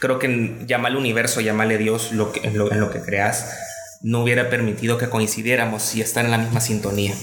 creo 0.00 0.18
que 0.18 0.56
llamarle 0.66 0.98
universo, 0.98 1.40
llamarle 1.40 1.78
Dios 1.78 2.10
lo 2.10 2.32
que, 2.32 2.40
en, 2.40 2.58
lo, 2.58 2.72
en 2.72 2.80
lo 2.80 2.90
que 2.90 3.02
creas, 3.02 3.56
no 4.02 4.24
hubiera 4.24 4.50
permitido 4.50 4.98
que 4.98 5.08
coincidiéramos 5.08 5.94
y 5.94 6.00
estar 6.00 6.24
en 6.24 6.32
la 6.32 6.38
misma 6.38 6.60
sintonía. 6.60 7.14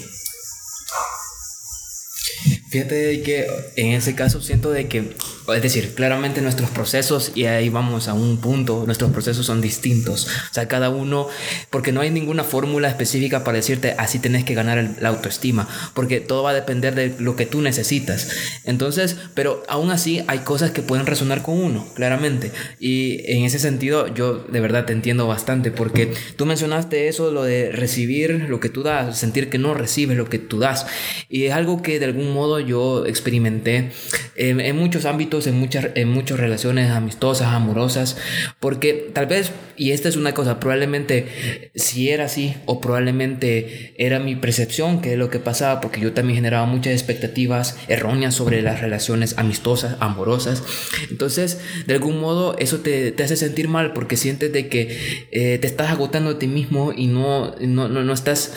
Fíjate 2.70 3.22
que 3.22 3.48
en 3.76 3.88
ese 3.88 4.16
caso 4.16 4.40
siento 4.40 4.72
de 4.72 4.88
que 4.88 5.14
es 5.54 5.62
decir, 5.62 5.94
claramente 5.96 6.42
nuestros 6.42 6.70
procesos, 6.70 7.32
y 7.36 7.46
ahí 7.46 7.70
vamos 7.70 8.08
a 8.08 8.14
un 8.14 8.38
punto, 8.38 8.84
nuestros 8.86 9.12
procesos 9.12 9.46
son 9.46 9.62
distintos. 9.62 10.28
O 10.52 10.54
sea, 10.54 10.68
cada 10.68 10.90
uno, 10.90 11.28
porque 11.70 11.92
no 11.92 12.02
hay 12.02 12.12
ninguna 12.12 12.44
fórmula 12.44 12.88
específica 12.88 13.44
para 13.44 13.58
decirte 13.58 13.96
así 13.98 14.20
tenés 14.20 14.44
que 14.44 14.54
ganar 14.54 14.96
la 15.00 15.10
autoestima, 15.10 15.68
porque 15.94 16.20
todo 16.20 16.44
va 16.44 16.52
a 16.52 16.54
depender 16.54 16.96
de 16.96 17.16
lo 17.20 17.36
que 17.36 17.46
tú 17.46 17.62
necesitas. 17.62 18.30
Entonces, 18.64 19.18
pero 19.34 19.64
aún 19.68 19.92
así 19.92 20.24
hay 20.28 20.40
cosas 20.40 20.72
que 20.72 20.82
pueden 20.82 21.06
resonar 21.06 21.42
con 21.42 21.58
uno, 21.58 21.88
claramente. 21.96 22.52
Y 22.80 23.20
en 23.32 23.46
ese 23.46 23.60
sentido, 23.60 24.14
yo 24.14 24.36
de 24.40 24.60
verdad 24.60 24.86
te 24.86 24.94
entiendo 24.94 25.28
bastante, 25.28 25.72
porque 25.72 26.14
tú 26.36 26.46
mencionaste 26.46 27.08
eso, 27.08 27.32
lo 27.32 27.44
de 27.44 27.72
recibir 27.72 28.46
lo 28.50 28.60
que 28.60 28.70
tú 28.70 28.84
das, 28.84 29.18
sentir 29.18 29.50
que 29.50 29.58
no 29.58 29.74
recibes 29.74 30.18
lo 30.18 30.30
que 30.30 30.40
tú 30.40 30.60
das. 30.60 30.86
Y 31.30 31.46
es 31.46 31.54
algo 31.54 31.82
que 31.82 32.00
de 32.00 32.06
algún 32.06 32.34
modo 32.34 32.60
yo 32.60 33.06
experimenté 33.06 33.92
en, 34.36 34.76
muchos 34.76 35.06
ámbitos, 35.06 35.35
en 35.44 35.60
muchas, 35.60 35.88
en 35.96 36.10
muchas 36.10 36.40
relaciones 36.40 36.92
amistosas, 36.92 37.50
amorosas, 37.50 38.18
porque 38.60 39.10
tal 39.14 39.28
vez, 39.28 39.52
y 39.76 39.92
esta 39.92 40.08
es 40.08 40.16
una 40.16 40.34
cosa, 40.34 40.60
probablemente 40.60 41.72
si 41.76 42.10
era 42.10 42.26
así, 42.26 42.56
o 42.66 42.80
probablemente 42.80 43.94
era 43.98 44.20
mi 44.20 44.36
percepción 44.36 45.02
que 45.02 45.14
es 45.14 45.20
lo 45.20 45.30
que 45.30 45.40
pasaba, 45.40 45.82
porque 45.82 46.00
yo 46.00 46.14
también 46.14 46.38
generaba 46.38 46.66
muchas 46.66 46.94
expectativas 46.94 47.78
erróneas 47.88 48.34
sobre 48.34 48.62
las 48.62 48.82
relaciones 48.82 49.38
amistosas, 49.38 49.98
amorosas. 50.00 50.64
Entonces, 51.10 51.60
de 51.86 51.94
algún 51.94 52.20
modo, 52.20 52.56
eso 52.58 52.80
te, 52.80 53.12
te 53.12 53.24
hace 53.24 53.36
sentir 53.36 53.68
mal 53.68 53.94
porque 53.94 54.18
sientes 54.18 54.54
de 54.54 54.70
que 54.70 55.28
eh, 55.32 55.58
te 55.60 55.68
estás 55.68 55.92
agotando 55.92 56.32
a 56.32 56.40
ti 56.40 56.48
mismo 56.48 56.94
y 56.96 57.08
no, 57.08 57.56
no, 57.60 57.90
no, 57.90 58.04
no 58.04 58.14
estás 58.14 58.54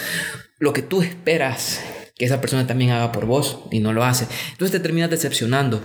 lo 0.59 0.73
que 0.73 0.83
tú 0.83 1.03
esperas 1.03 1.81
que 2.19 2.25
esa 2.25 2.41
persona 2.41 2.67
también 2.67 2.91
haga 2.91 3.13
por 3.13 3.27
vos 3.27 3.61
y 3.71 3.79
no 3.79 3.93
lo 3.93 4.05
hace. 4.05 4.27
Entonces 4.51 4.73
te 4.73 4.81
terminas 4.81 5.09
decepcionando. 5.09 5.81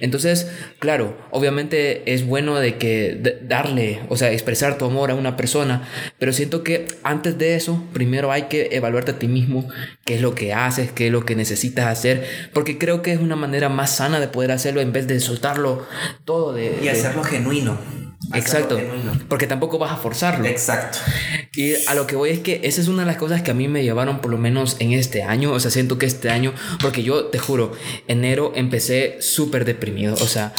Entonces, 0.00 0.48
claro, 0.78 1.18
obviamente 1.30 2.14
es 2.14 2.24
bueno 2.24 2.56
de 2.56 2.78
que 2.78 3.38
darle, 3.42 4.00
o 4.08 4.16
sea, 4.16 4.30
expresar 4.30 4.78
tu 4.78 4.84
amor 4.84 5.10
a 5.10 5.16
una 5.16 5.36
persona, 5.36 5.88
pero 6.18 6.32
siento 6.32 6.62
que 6.62 6.86
antes 7.02 7.36
de 7.36 7.56
eso, 7.56 7.84
primero 7.92 8.30
hay 8.30 8.42
que 8.42 8.68
evaluarte 8.72 9.10
a 9.10 9.18
ti 9.18 9.26
mismo, 9.26 9.68
qué 10.04 10.14
es 10.14 10.20
lo 10.22 10.36
que 10.36 10.54
haces, 10.54 10.92
qué 10.92 11.06
es 11.06 11.12
lo 11.12 11.26
que 11.26 11.34
necesitas 11.34 11.86
hacer, 11.86 12.26
porque 12.54 12.78
creo 12.78 13.02
que 13.02 13.12
es 13.12 13.20
una 13.20 13.36
manera 13.36 13.68
más 13.68 13.96
sana 13.96 14.20
de 14.20 14.28
poder 14.28 14.52
hacerlo 14.52 14.80
en 14.80 14.92
vez 14.92 15.08
de 15.08 15.18
soltarlo 15.18 15.86
todo 16.24 16.52
de... 16.52 16.78
Y 16.80 16.88
hacerlo 16.88 17.24
genuino. 17.24 18.11
Exacto. 18.34 18.78
Porque 19.28 19.46
tampoco 19.46 19.78
vas 19.78 19.92
a 19.92 19.96
forzarlo. 19.96 20.46
Exacto. 20.46 20.98
Y 21.54 21.74
a 21.86 21.94
lo 21.94 22.06
que 22.06 22.16
voy 22.16 22.30
es 22.30 22.40
que 22.40 22.60
esa 22.64 22.80
es 22.80 22.88
una 22.88 23.02
de 23.02 23.06
las 23.06 23.16
cosas 23.16 23.42
que 23.42 23.50
a 23.50 23.54
mí 23.54 23.68
me 23.68 23.82
llevaron 23.82 24.20
por 24.20 24.30
lo 24.30 24.38
menos 24.38 24.76
en 24.78 24.92
este 24.92 25.22
año. 25.22 25.52
O 25.52 25.60
sea, 25.60 25.70
siento 25.70 25.98
que 25.98 26.06
este 26.06 26.30
año, 26.30 26.52
porque 26.80 27.02
yo 27.02 27.26
te 27.26 27.38
juro, 27.38 27.72
enero 28.08 28.52
empecé 28.54 29.18
súper 29.20 29.64
deprimido. 29.64 30.14
O 30.14 30.26
sea, 30.26 30.52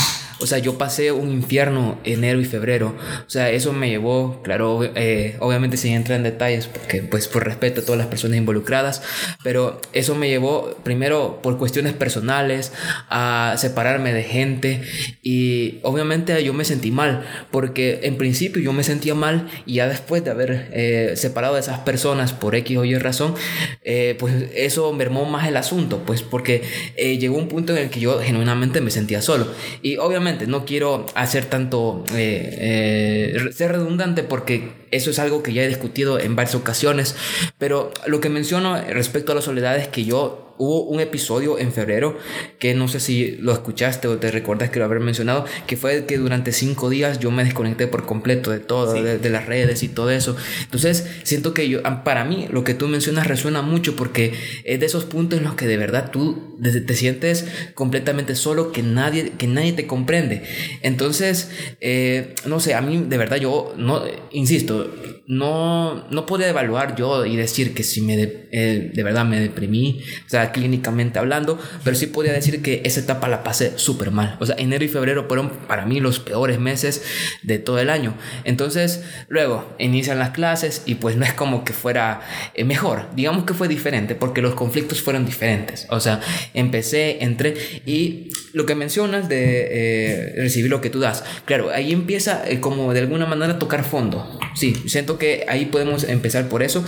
o 0.44 0.46
sea, 0.46 0.58
yo 0.58 0.78
pasé 0.78 1.14
un 1.14 1.32
infierno 1.32 1.98
enero 2.04 2.42
y 2.42 2.44
febrero. 2.44 2.94
O 3.26 3.30
sea, 3.30 3.50
eso 3.50 3.72
me 3.72 3.90
llevó, 3.90 4.42
claro, 4.44 4.84
eh, 4.84 5.38
obviamente 5.40 5.78
sin 5.78 5.94
entrar 5.94 6.18
en 6.18 6.24
detalles, 6.24 6.68
porque 6.68 7.02
pues 7.02 7.30
por 7.30 7.46
respeto 7.46 7.80
a 7.80 7.86
todas 7.86 7.98
las 7.98 8.08
personas 8.08 8.38
involucradas, 8.38 9.02
pero 9.42 9.80
eso 9.94 10.16
me 10.16 10.28
llevó 10.28 10.76
primero 10.84 11.40
por 11.42 11.58
cuestiones 11.58 11.94
personales 11.94 12.74
a 13.10 13.56
separarme 13.58 14.12
de 14.12 14.24
gente 14.24 14.82
y 15.22 15.80
obviamente 15.84 16.44
yo 16.44 16.54
me 16.54 16.66
sentí 16.66 16.92
mal, 16.92 17.26
porque 17.50 18.02
en 18.04 18.18
principio 18.18 18.62
yo 18.62 18.74
me 18.74 18.84
sentía 18.84 19.16
mal 19.16 19.48
y 19.66 19.76
ya 19.76 19.88
después 19.88 20.26
de 20.26 20.32
haber 20.32 20.68
eh, 20.74 21.14
separado 21.16 21.54
de 21.54 21.62
esas 21.62 21.80
personas 21.80 22.34
por 22.34 22.56
X 22.56 22.78
o 22.78 22.84
Y 22.84 22.98
razón, 22.98 23.34
eh, 23.82 24.18
pues 24.20 24.34
eso 24.54 24.92
mermó 24.92 25.24
más 25.24 25.48
el 25.48 25.56
asunto, 25.56 26.04
pues 26.06 26.22
porque 26.22 26.64
llegó 26.98 27.38
un 27.38 27.48
punto 27.48 27.72
en 27.72 27.84
el 27.84 27.90
que 27.90 28.02
yo 28.02 28.20
genuinamente 28.20 28.82
me 28.82 28.92
sentía 28.92 29.22
solo. 29.22 29.48
Y 29.82 29.96
obviamente 29.96 30.33
no 30.48 30.66
quiero 30.66 31.06
hacer 31.16 31.46
tanto, 31.46 32.04
eh, 32.14 33.36
eh, 33.36 33.52
ser 33.54 33.72
redundante 33.72 34.24
porque 34.24 34.72
eso 34.92 35.10
es 35.12 35.20
algo 35.20 35.44
que 35.44 35.54
ya 35.54 35.64
he 35.64 35.68
discutido 35.68 36.20
en 36.20 36.36
varias 36.36 36.56
ocasiones, 36.56 37.16
pero 37.58 37.92
lo 38.06 38.20
que 38.20 38.30
menciono 38.30 38.82
respecto 38.82 39.32
a 39.32 39.36
la 39.36 39.42
soledad 39.42 39.78
es 39.78 39.88
que 39.88 40.06
yo 40.06 40.53
hubo 40.64 40.84
un 40.86 41.00
episodio 41.00 41.60
en 41.60 41.74
febrero 41.74 42.18
que 42.60 42.74
no 42.74 42.88
sé 42.88 43.00
si 43.00 43.38
lo 43.40 43.52
escuchaste 43.52 44.08
o 44.08 44.18
te 44.18 44.32
recuerdas 44.32 44.70
que 44.70 44.80
lo 44.80 44.86
haber 44.86 45.00
mencionado, 45.00 45.46
que 45.68 45.78
fue 45.78 46.06
que 46.06 46.18
durante 46.18 46.52
cinco 46.52 46.90
días 46.90 47.20
yo 47.20 47.32
me 47.32 47.44
desconecté 47.44 47.88
por 47.88 48.06
completo 48.06 48.52
de 48.52 48.60
todo, 48.60 48.94
de, 48.94 49.30
las 49.30 49.46
redes 49.46 49.84
y 49.84 49.90
todo 49.90 50.12
eso. 50.12 50.36
Entonces, 50.62 51.08
siento 51.24 51.54
que 51.54 51.68
yo, 51.68 51.82
para 52.04 52.24
mí, 52.24 52.48
lo 52.52 52.64
que 52.64 52.74
tú 52.74 52.88
mencionas 52.88 53.28
resuena 53.28 53.62
mucho 53.62 53.96
porque 53.96 54.34
es 54.64 54.80
de 54.80 54.86
esos 54.86 55.06
puntos 55.06 55.40
en 55.40 55.46
los 55.46 55.56
que 55.56 55.68
de 55.68 55.78
verdad 55.78 56.12
tú 56.12 56.58
te 56.62 56.94
sientes 56.96 57.46
completamente 57.74 58.36
solo, 58.36 58.72
que 58.72 58.84
nadie, 58.84 59.34
que 59.38 59.48
nadie 59.48 59.74
te 59.74 59.88
comprende. 59.88 60.44
Entonces, 60.82 61.52
eh, 61.82 62.36
no 62.46 62.60
sé, 62.60 62.74
a 62.74 62.82
mí 62.82 63.06
de 63.08 63.18
verdad 63.18 63.38
yo, 63.38 63.74
no, 63.78 64.04
insisto, 64.32 64.94
no, 65.26 66.08
no 66.10 66.26
podía 66.26 66.50
evaluar 66.50 66.96
yo 66.96 67.26
y 67.26 67.36
decir 67.36 67.74
que 67.74 67.84
si 67.84 68.02
me 68.02 68.14
eh, 68.56 68.92
de 68.94 69.04
verdad 69.04 69.26
me 69.26 69.40
deprimí, 69.40 70.02
o 70.26 70.30
sea, 70.30 70.52
clínicamente 70.54 71.20
hablando, 71.20 71.60
pero 71.84 71.98
sí 71.98 72.08
podía 72.08 72.32
decir 72.32 72.62
que 72.62 72.82
esa 72.86 73.02
etapa 73.02 73.28
la 73.28 73.44
pasé 73.44 73.74
súper 73.78 74.12
mal. 74.12 74.38
O 74.40 74.46
sea, 74.46 74.56
enero 74.58 74.86
y 74.86 74.88
febrero 74.88 75.26
fueron 75.28 75.50
para 75.68 75.86
mí 75.86 76.00
los 76.00 76.20
peores 76.20 76.60
meses 76.60 77.04
de 77.42 77.60
todo 77.60 77.80
el 77.80 77.90
año. 77.90 78.14
Entonces, 78.46 79.04
luego 79.28 79.76
inician 79.80 80.20
las 80.20 80.30
clases 80.30 80.84
y 80.86 80.96
pues 80.96 81.18
no 81.18 81.26
es 81.26 81.34
como 81.34 81.64
que 81.64 81.74
fuera 81.74 82.22
eh, 82.54 82.64
mejor, 82.64 83.08
digamos 83.16 83.46
que 83.46 83.54
fue 83.54 83.68
diferente 83.68 84.16
porque 84.16 84.42
los 84.42 84.54
conflictos 84.54 85.02
fueron 85.02 85.26
diferentes. 85.26 85.88
O 85.90 86.00
sea, 86.00 86.22
empecé, 86.54 87.24
entré 87.24 87.56
y 87.86 88.30
lo 88.54 88.66
que 88.66 88.76
mencionas 88.76 89.28
de 89.28 89.68
eh, 89.72 90.34
recibir 90.38 90.70
lo 90.70 90.82
que 90.82 90.90
tú 90.90 91.00
das, 91.00 91.24
claro, 91.46 91.72
ahí 91.72 91.92
empieza 91.92 92.44
como 92.60 92.94
de 92.94 93.00
alguna 93.00 93.26
manera 93.26 93.60
tocar 93.60 93.84
fondo. 93.84 94.40
Sí, 94.56 94.76
siento 94.86 95.18
que 95.18 95.46
ahí 95.48 95.66
podemos 95.66 96.04
empezar 96.04 96.48
por 96.48 96.62
eso, 96.62 96.86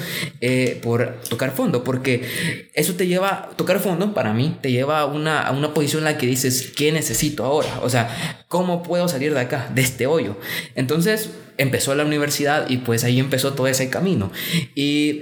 por 0.84 1.20
tocar 1.30 1.52
fondo, 1.52 1.84
porque 1.84 2.70
eso 2.74 2.94
te 2.94 3.08
lleva 3.08 3.45
tocar 3.56 3.80
fondo, 3.80 4.14
para 4.14 4.34
mí, 4.34 4.58
te 4.62 4.72
lleva 4.72 5.02
a 5.02 5.06
una, 5.06 5.42
a 5.42 5.52
una 5.52 5.74
posición 5.74 6.00
en 6.00 6.06
la 6.06 6.18
que 6.18 6.28
dices, 6.28 6.74
¿qué 6.76 6.92
necesito 6.92 7.46
ahora? 7.46 7.80
O 7.84 7.90
sea, 7.90 8.44
¿cómo 8.48 8.84
puedo 8.84 9.08
salir 9.08 9.34
de 9.34 9.40
acá, 9.40 9.70
de 9.74 9.82
este 9.82 10.08
hoyo? 10.08 10.38
Entonces 10.76 11.30
empezó 11.58 11.96
la 11.96 12.06
universidad 12.06 12.70
y 12.70 12.78
pues 12.78 13.04
ahí 13.04 13.20
empezó 13.20 13.54
todo 13.54 13.68
ese 13.68 13.90
camino. 13.90 14.32
Y 14.76 15.22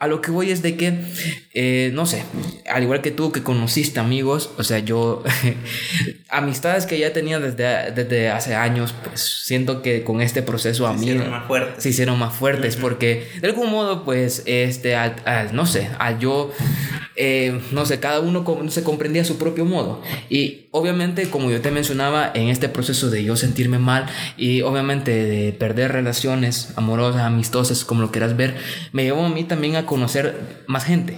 a 0.00 0.06
lo 0.06 0.22
que 0.22 0.30
voy 0.30 0.50
es 0.50 0.62
de 0.62 0.76
que, 0.76 0.98
eh, 1.52 1.90
no 1.92 2.06
sé, 2.06 2.24
al 2.70 2.82
igual 2.82 3.02
que 3.02 3.10
tú 3.10 3.32
que 3.32 3.42
conociste 3.42 4.00
amigos, 4.00 4.50
o 4.56 4.64
sea, 4.64 4.78
yo, 4.78 5.22
amistades 6.30 6.86
que 6.86 6.98
ya 6.98 7.12
tenía 7.12 7.38
desde, 7.38 7.92
desde 7.92 8.30
hace 8.30 8.54
años, 8.54 8.94
pues 9.04 9.20
siento 9.44 9.82
que 9.82 10.02
con 10.02 10.22
este 10.22 10.40
proceso 10.40 10.86
a 10.86 10.94
mí... 10.94 11.00
Se 11.00 11.12
hicieron 11.12 11.30
más 11.30 11.46
fuertes. 11.46 11.82
Se 11.82 11.88
hicieron 11.90 12.18
más 12.18 12.34
fuertes 12.34 12.76
porque 12.76 13.28
de 13.42 13.48
algún 13.48 13.70
modo, 13.70 14.06
pues, 14.06 14.42
este, 14.46 14.96
no 15.52 15.66
sé, 15.66 15.90
al 15.98 16.18
yo, 16.18 16.50
eh, 17.16 17.60
no 17.70 17.84
sé, 17.84 18.00
cada 18.00 18.20
uno 18.20 18.42
se 18.70 18.82
comprendía 18.82 19.20
a 19.20 19.26
su 19.26 19.36
propio 19.36 19.66
modo. 19.66 20.00
Y 20.30 20.68
obviamente, 20.70 21.28
como 21.28 21.50
yo 21.50 21.60
te 21.60 21.70
mencionaba, 21.70 22.30
en 22.32 22.48
este 22.48 22.70
proceso 22.70 23.10
de 23.10 23.22
yo 23.22 23.36
sentirme 23.36 23.78
mal 23.78 24.06
y 24.38 24.62
obviamente 24.62 25.10
de 25.10 25.52
perder 25.52 25.92
relaciones 25.92 26.72
amorosas, 26.76 27.20
amistosas, 27.22 27.84
como 27.84 28.00
lo 28.00 28.10
quieras 28.10 28.36
ver, 28.36 28.56
me 28.92 29.02
llevó 29.02 29.26
a 29.26 29.28
mí 29.28 29.44
también 29.44 29.76
a 29.76 29.84
conocer 29.90 30.38
más 30.68 30.84
gente. 30.84 31.16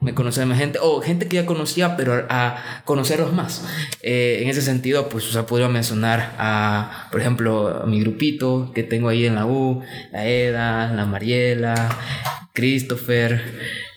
Me 0.00 0.14
conocer 0.14 0.46
más 0.46 0.58
gente, 0.58 0.78
o 0.80 1.00
gente 1.00 1.26
que 1.26 1.36
ya 1.36 1.46
conocía, 1.46 1.96
pero 1.96 2.24
a 2.28 2.82
conocerlos 2.84 3.32
más. 3.32 3.64
Eh, 4.00 4.38
en 4.42 4.48
ese 4.48 4.62
sentido, 4.62 5.08
pues, 5.08 5.28
o 5.28 5.32
sea, 5.32 5.46
podría 5.46 5.68
mencionar 5.68 6.34
a, 6.38 7.08
por 7.10 7.20
ejemplo, 7.20 7.82
a 7.82 7.86
mi 7.86 8.00
grupito 8.00 8.70
que 8.74 8.84
tengo 8.84 9.08
ahí 9.08 9.26
en 9.26 9.34
la 9.34 9.46
U, 9.46 9.82
la 10.12 10.26
Eda, 10.26 10.92
la 10.92 11.04
Mariela, 11.04 11.74
Christopher. 12.52 13.42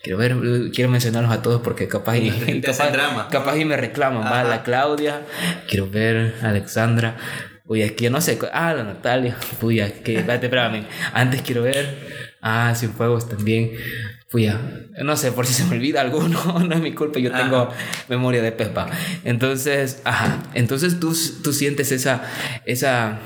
Quiero 0.01 0.17
ver, 0.17 0.35
quiero 0.73 0.89
mencionarlos 0.89 1.31
a 1.31 1.43
todos 1.43 1.61
porque 1.61 1.87
capaz 1.87 2.17
y, 2.17 2.61
capaz, 2.61 3.29
capaz 3.29 3.57
y 3.57 3.65
me 3.65 3.77
reclaman. 3.77 4.23
Va 4.23 4.43
la 4.43 4.63
Claudia, 4.63 5.21
quiero 5.67 5.87
ver 5.87 6.35
a 6.41 6.49
Alexandra. 6.49 7.17
Uy, 7.67 7.81
aquí 7.81 8.09
no 8.09 8.21
sé. 8.21 8.37
Ah, 8.53 8.73
la 8.73 8.83
Natalia. 8.83 9.35
Uy, 9.61 9.77
que, 10.03 10.17
espérate, 10.17 10.45
espérame. 10.45 10.85
Antes 11.13 11.41
quiero 11.41 11.63
ver. 11.63 11.97
Ah, 12.39 12.75
Sin 12.75 12.91
Fuegos 12.91 13.27
también. 13.27 13.71
Fui 14.35 14.47
a. 14.47 14.59
No 15.01 15.15
sé, 15.15 15.31
por 15.31 15.45
si 15.45 15.53
se 15.53 15.63
me 15.63 15.77
olvida 15.77 16.01
alguno, 16.01 16.59
no 16.67 16.75
es 16.75 16.81
mi 16.81 16.91
culpa, 16.91 17.19
yo 17.19 17.31
tengo 17.31 17.69
memoria 18.09 18.41
de 18.41 18.51
Pepa. 18.51 18.89
Entonces, 19.23 20.01
ajá. 20.03 20.43
Entonces 20.53 20.99
tú, 20.99 21.17
tú 21.41 21.53
sientes 21.53 21.93
esa. 21.93 22.21
esa 22.65 23.17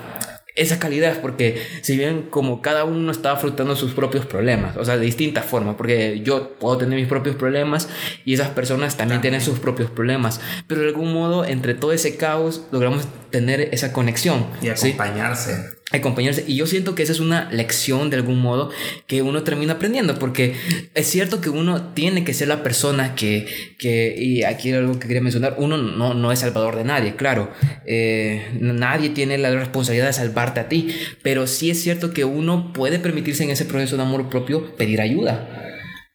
esa 0.56 0.78
calidad, 0.78 1.22
porque 1.22 1.62
si 1.82 1.96
bien 1.96 2.24
como 2.30 2.62
cada 2.62 2.84
uno 2.84 3.12
está 3.12 3.32
afrontando 3.32 3.78
sus 3.78 3.94
propios 3.94 4.26
problemas, 4.26 4.76
o 4.76 4.84
sea, 4.84 4.98
de 4.98 5.06
distintas 5.06 5.46
formas, 5.46 5.76
porque 5.78 6.22
yo 6.22 6.56
puedo 6.60 6.78
tener 6.78 7.00
mis 7.00 7.08
propios 7.08 7.38
problemas 7.38 7.88
y 8.26 8.34
esas 8.34 8.50
personas 8.50 8.98
también, 8.98 9.22
tienen 9.22 9.40
sus 9.40 9.60
propios 9.60 9.90
problemas, 9.90 10.42
pero 10.68 10.82
de 10.82 10.88
algún 10.88 11.14
modo 11.14 11.46
entre 11.46 11.76
todo 11.76 11.94
ese 11.94 12.18
caos 12.18 12.66
logramos 12.72 13.08
tener 13.32 13.70
esa 13.72 13.94
conexión. 13.94 14.48
Y 14.62 14.70
acompañarse 14.70 15.80
acompañarse. 15.92 16.44
Y 16.48 16.56
yo 16.56 16.68
siento 16.68 16.96
que 16.96 17.04
esa 17.04 17.12
es 17.12 17.20
una 17.20 17.50
lección 17.52 18.10
de 18.10 18.18
algún 18.18 18.40
modo 18.40 18.70
que 19.08 19.22
uno 19.22 19.44
termina 19.44 19.74
aprendiendo, 19.74 20.20
porque 20.20 20.54
es 20.94 21.08
cierto 21.08 21.42
que 21.42 21.50
uno 21.50 21.94
tiene 21.94 22.24
que 22.24 22.34
ser 22.34 22.48
la 22.48 22.62
persona 22.64 23.16
que, 23.16 23.48
que 23.80 24.16
y 24.18 24.44
aquí 24.44 24.72
algo 24.72 25.00
que 25.00 25.08
quería 25.08 25.22
mencionar, 25.22 25.56
uno 25.58 25.78
no, 25.78 26.14
no 26.14 26.32
es 26.32 26.40
salvador 26.40 26.76
de 26.76 26.84
nadie, 26.84 27.16
claro, 27.16 27.52
eh, 27.86 28.50
nadie 28.60 29.10
tiene 29.10 29.38
la 29.38 29.52
responsabilidad 29.52 30.08
de 30.08 30.14
salvarte 30.14 30.60
a 30.60 30.70
ti, 30.70 30.96
pero 31.24 31.48
sí 31.48 31.72
es 31.72 31.82
cierto 31.82 32.14
que 32.14 32.26
uno 32.26 32.72
puede 32.74 33.00
permitirse 33.00 33.44
en 33.44 33.50
ese 33.50 33.66
proceso 33.66 33.98
de 33.98 34.04
amor 34.04 34.30
propio 34.30 34.76
pedir 34.76 35.02
ayuda. 35.02 35.69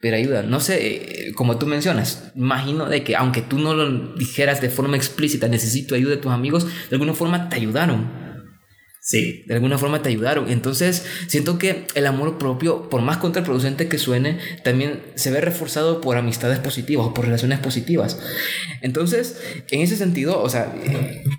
Pedir 0.04 0.16
ayuda. 0.16 0.42
No 0.42 0.60
sé, 0.60 1.28
eh, 1.28 1.32
como 1.32 1.58
tú 1.58 1.66
mencionas, 1.66 2.30
imagino 2.34 2.90
de 2.90 3.02
que 3.02 3.16
aunque 3.16 3.40
tú 3.40 3.58
no 3.58 3.72
lo 3.72 4.14
dijeras 4.16 4.60
de 4.60 4.68
forma 4.68 4.98
explícita, 4.98 5.48
necesito 5.48 5.94
ayuda 5.94 6.10
de 6.10 6.18
tus 6.18 6.30
amigos, 6.30 6.66
de 6.66 6.96
alguna 6.96 7.14
forma 7.14 7.48
te 7.48 7.56
ayudaron 7.56 8.24
Sí. 9.06 9.44
De 9.46 9.52
alguna 9.52 9.76
forma 9.76 10.00
te 10.00 10.08
ayudaron. 10.08 10.48
Entonces, 10.48 11.04
siento 11.26 11.58
que 11.58 11.84
el 11.94 12.06
amor 12.06 12.38
propio, 12.38 12.88
por 12.88 13.02
más 13.02 13.18
contraproducente 13.18 13.86
que 13.86 13.98
suene, 13.98 14.38
también 14.62 15.02
se 15.14 15.30
ve 15.30 15.42
reforzado 15.42 16.00
por 16.00 16.16
amistades 16.16 16.58
positivas 16.58 17.08
o 17.08 17.12
por 17.12 17.26
relaciones 17.26 17.58
positivas. 17.58 18.18
Entonces, 18.80 19.38
en 19.70 19.82
ese 19.82 19.98
sentido, 19.98 20.40
o 20.40 20.48
sea, 20.48 20.74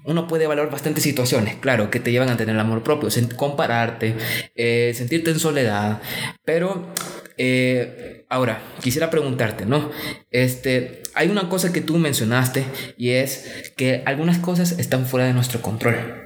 uno 0.04 0.28
puede 0.28 0.46
valorar 0.46 0.72
bastantes 0.72 1.04
situaciones, 1.04 1.56
claro, 1.56 1.90
que 1.90 2.00
te 2.00 2.12
llevan 2.12 2.30
a 2.30 2.38
tener 2.38 2.54
el 2.54 2.62
amor 2.62 2.84
propio, 2.84 3.10
compararte, 3.36 4.16
eh, 4.56 4.94
sentirte 4.96 5.32
en 5.32 5.40
soledad, 5.40 6.04
pero 6.46 6.94
eh, 7.38 8.26
ahora, 8.30 8.62
quisiera 8.82 9.10
preguntarte, 9.10 9.66
¿no? 9.66 9.92
Este, 10.32 11.04
hay 11.14 11.30
una 11.30 11.50
cosa 11.50 11.74
que 11.74 11.82
tú 11.82 11.98
mencionaste 11.98 12.66
y 12.98 13.12
es 13.12 13.72
que 13.78 14.04
algunas 14.06 14.40
cosas 14.40 14.74
están 14.80 15.06
fuera 15.06 15.26
de 15.28 15.34
nuestro 15.34 15.62
control 15.62 16.26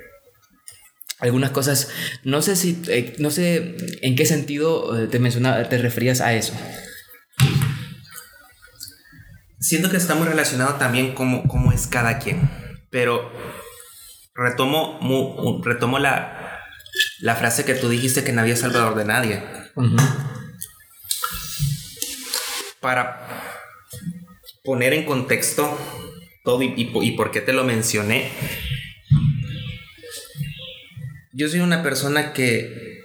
algunas 1.20 1.52
cosas. 1.52 1.90
No 2.24 2.42
sé 2.42 2.56
si, 2.56 2.82
eh, 2.88 3.16
no 3.20 3.30
sé 3.30 3.76
en 4.02 4.16
qué 4.16 4.26
sentido 4.26 4.98
eh, 4.98 5.08
te 5.08 5.20
mencionaba, 5.20 5.68
te 5.68 5.78
referías 5.78 6.22
a 6.22 6.34
eso. 6.34 6.54
Siento 9.60 9.90
que 9.90 9.98
está 9.98 10.16
muy 10.16 10.28
relacionado 10.28 10.76
también 10.76 11.14
como 11.14 11.44
cómo 11.48 11.72
es 11.74 11.86
cada 11.88 12.20
quien, 12.20 12.50
pero 12.90 13.30
retomo, 14.34 15.62
retomo 15.64 16.00
la, 16.00 16.62
la 17.20 17.36
frase 17.36 17.66
que 17.66 17.74
tú 17.74 17.90
dijiste 17.90 18.24
que 18.24 18.32
nadie 18.32 18.54
es 18.54 18.60
salvador 18.60 18.96
de 18.96 19.06
nadie. 19.06 19.44
Para 22.82 23.28
poner 24.64 24.94
en 24.94 25.06
contexto 25.06 25.78
todo 26.44 26.62
y, 26.62 27.12
por 27.18 27.32
qué 27.32 27.42
te 27.42 27.54
lo 27.54 27.64
mencioné, 27.64 28.32
yo 31.34 31.50
soy 31.50 31.60
una 31.60 31.84
persona 31.84 32.34
que 32.34 33.04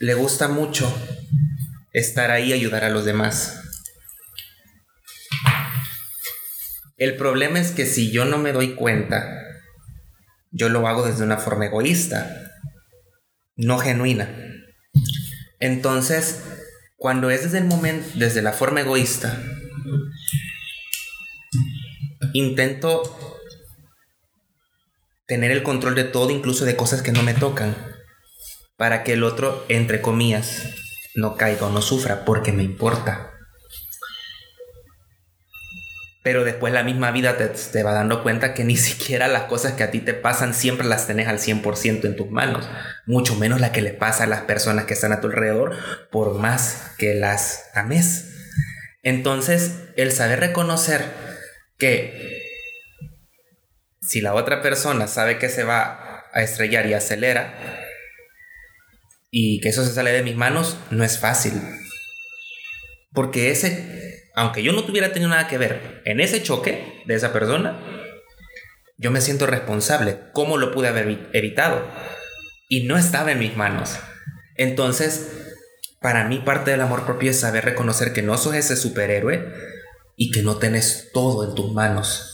le 0.00 0.14
gusta 0.14 0.48
mucho 0.48 0.92
estar 1.92 2.30
ahí 2.30 2.50
y 2.50 2.52
ayudar 2.52 2.84
a 2.84 2.90
los 2.90 3.04
demás. 3.04 3.60
El 6.96 7.16
problema 7.16 7.58
es 7.58 7.70
que 7.70 7.86
si 7.86 8.10
yo 8.10 8.24
no 8.24 8.38
me 8.38 8.52
doy 8.52 8.74
cuenta, 8.74 9.42
yo 10.50 10.68
lo 10.68 10.86
hago 10.86 11.06
desde 11.06 11.24
una 11.24 11.38
forma 11.38 11.66
egoísta, 11.66 12.52
no 13.56 13.78
genuina. 13.78 14.28
Entonces, 15.58 16.42
cuando 17.02 17.30
es 17.30 17.42
desde 17.42 17.58
el 17.58 17.64
momento, 17.64 18.06
desde 18.14 18.42
la 18.42 18.52
forma 18.52 18.80
egoísta, 18.80 19.42
intento 22.32 23.02
tener 25.26 25.50
el 25.50 25.64
control 25.64 25.96
de 25.96 26.04
todo, 26.04 26.30
incluso 26.30 26.64
de 26.64 26.76
cosas 26.76 27.02
que 27.02 27.10
no 27.10 27.24
me 27.24 27.34
tocan, 27.34 27.74
para 28.76 29.02
que 29.02 29.14
el 29.14 29.24
otro, 29.24 29.64
entre 29.68 30.00
comillas, 30.00 30.62
no 31.16 31.36
caiga 31.36 31.66
o 31.66 31.70
no 31.70 31.82
sufra, 31.82 32.24
porque 32.24 32.52
me 32.52 32.62
importa. 32.62 33.31
Pero 36.22 36.44
después 36.44 36.72
la 36.72 36.84
misma 36.84 37.10
vida 37.10 37.36
te, 37.36 37.82
va 37.82 37.92
dando 37.92 38.22
cuenta 38.22 38.54
que 38.54 38.64
ni 38.64 38.76
siquiera 38.78 39.28
las 39.28 39.44
cosas 39.44 39.72
que 39.72 39.82
a 39.82 39.90
ti 39.90 40.00
te 40.00 40.14
pasan 40.14 40.54
siempre 40.54 40.86
las 40.86 41.06
tenés 41.06 41.28
al 41.28 41.38
100% 41.38 42.04
en 42.04 42.16
tus 42.16 42.30
manos. 42.30 42.68
Mucho 43.06 43.34
menos 43.34 43.60
la 43.60 43.72
que 43.72 43.82
le 43.82 43.92
pasa 43.92 44.24
a 44.24 44.28
las 44.28 44.42
personas 44.42 44.84
que 44.84 44.94
están 44.94 45.12
a 45.12 45.20
tu 45.20 45.28
alrededor, 45.28 45.76
por 46.10 46.38
más 46.38 46.92
que 46.98 47.14
las 47.14 47.70
ames. 47.74 48.28
Entonces, 49.02 49.80
el 49.96 50.12
saber 50.12 50.40
reconocer 50.40 51.04
que 51.76 52.42
si 54.00 54.20
la 54.20 54.34
otra 54.34 54.62
persona 54.62 55.08
sabe 55.08 55.38
que 55.38 55.48
se 55.48 55.64
va 55.64 56.24
a 56.32 56.42
estrellar 56.42 56.86
y 56.86 56.94
acelera 56.94 57.54
y 59.30 59.60
que 59.60 59.70
eso 59.70 59.84
se 59.84 59.92
sale 59.92 60.12
de 60.12 60.22
mis 60.22 60.36
manos, 60.36 60.76
no 60.90 61.04
es 61.04 61.18
fácil. 61.18 61.54
Porque 63.12 63.50
ese, 63.50 64.11
aunque 64.34 64.62
yo 64.62 64.72
no 64.72 64.84
tuviera 64.84 65.12
tenido 65.12 65.28
nada 65.30 65.48
que 65.48 65.58
ver 65.58 66.02
en 66.04 66.20
ese 66.20 66.42
choque 66.42 67.02
de 67.06 67.14
esa 67.14 67.32
persona, 67.32 67.80
yo 68.98 69.10
me 69.10 69.20
siento 69.20 69.46
responsable. 69.46 70.18
¿Cómo 70.32 70.56
lo 70.56 70.72
pude 70.72 70.88
haber 70.88 71.28
evitado? 71.32 71.86
Y 72.68 72.84
no 72.84 72.96
estaba 72.96 73.32
en 73.32 73.38
mis 73.38 73.56
manos. 73.56 73.98
Entonces, 74.56 75.30
para 76.00 76.24
mí 76.24 76.38
parte 76.38 76.70
del 76.70 76.80
amor 76.80 77.04
propio 77.04 77.30
es 77.30 77.40
saber 77.40 77.64
reconocer 77.64 78.12
que 78.12 78.22
no 78.22 78.38
sos 78.38 78.54
ese 78.54 78.76
superhéroe 78.76 79.52
y 80.16 80.30
que 80.30 80.42
no 80.42 80.56
tenés 80.58 81.10
todo 81.12 81.48
en 81.48 81.54
tus 81.54 81.72
manos 81.72 82.32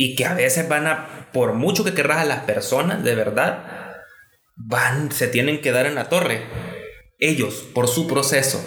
y 0.00 0.14
que 0.14 0.24
a 0.24 0.32
veces 0.32 0.68
van 0.68 0.86
a, 0.86 1.28
por 1.32 1.54
mucho 1.54 1.82
que 1.82 1.92
querrás 1.92 2.18
a 2.18 2.24
las 2.24 2.44
personas, 2.44 3.02
de 3.02 3.16
verdad, 3.16 3.96
van, 4.54 5.10
se 5.10 5.26
tienen 5.26 5.60
que 5.60 5.72
dar 5.72 5.86
en 5.86 5.96
la 5.96 6.08
torre. 6.08 6.46
Ellos, 7.18 7.66
por 7.74 7.88
su 7.88 8.06
proceso. 8.06 8.64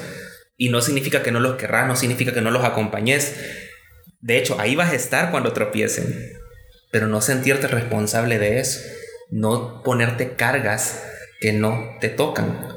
Y 0.62 0.70
no 0.70 0.80
significa 0.84 1.24
que 1.24 1.32
no 1.32 1.40
los 1.40 1.56
querrás, 1.56 1.88
no 1.88 1.96
significa 1.96 2.36
que 2.36 2.42
no 2.42 2.52
los 2.52 2.64
acompañes. 2.64 3.34
De 4.20 4.38
hecho, 4.38 4.60
ahí 4.60 4.76
vas 4.76 4.92
a 4.92 4.96
estar 4.96 5.32
cuando 5.32 5.54
tropiecen. 5.54 6.38
Pero 6.92 7.08
no 7.08 7.20
sentirte 7.20 7.66
responsable 7.66 8.38
de 8.38 8.60
eso. 8.60 8.80
No 9.32 9.82
ponerte 9.82 10.36
cargas 10.36 11.02
que 11.40 11.52
no 11.52 11.98
te 12.00 12.10
tocan. 12.10 12.68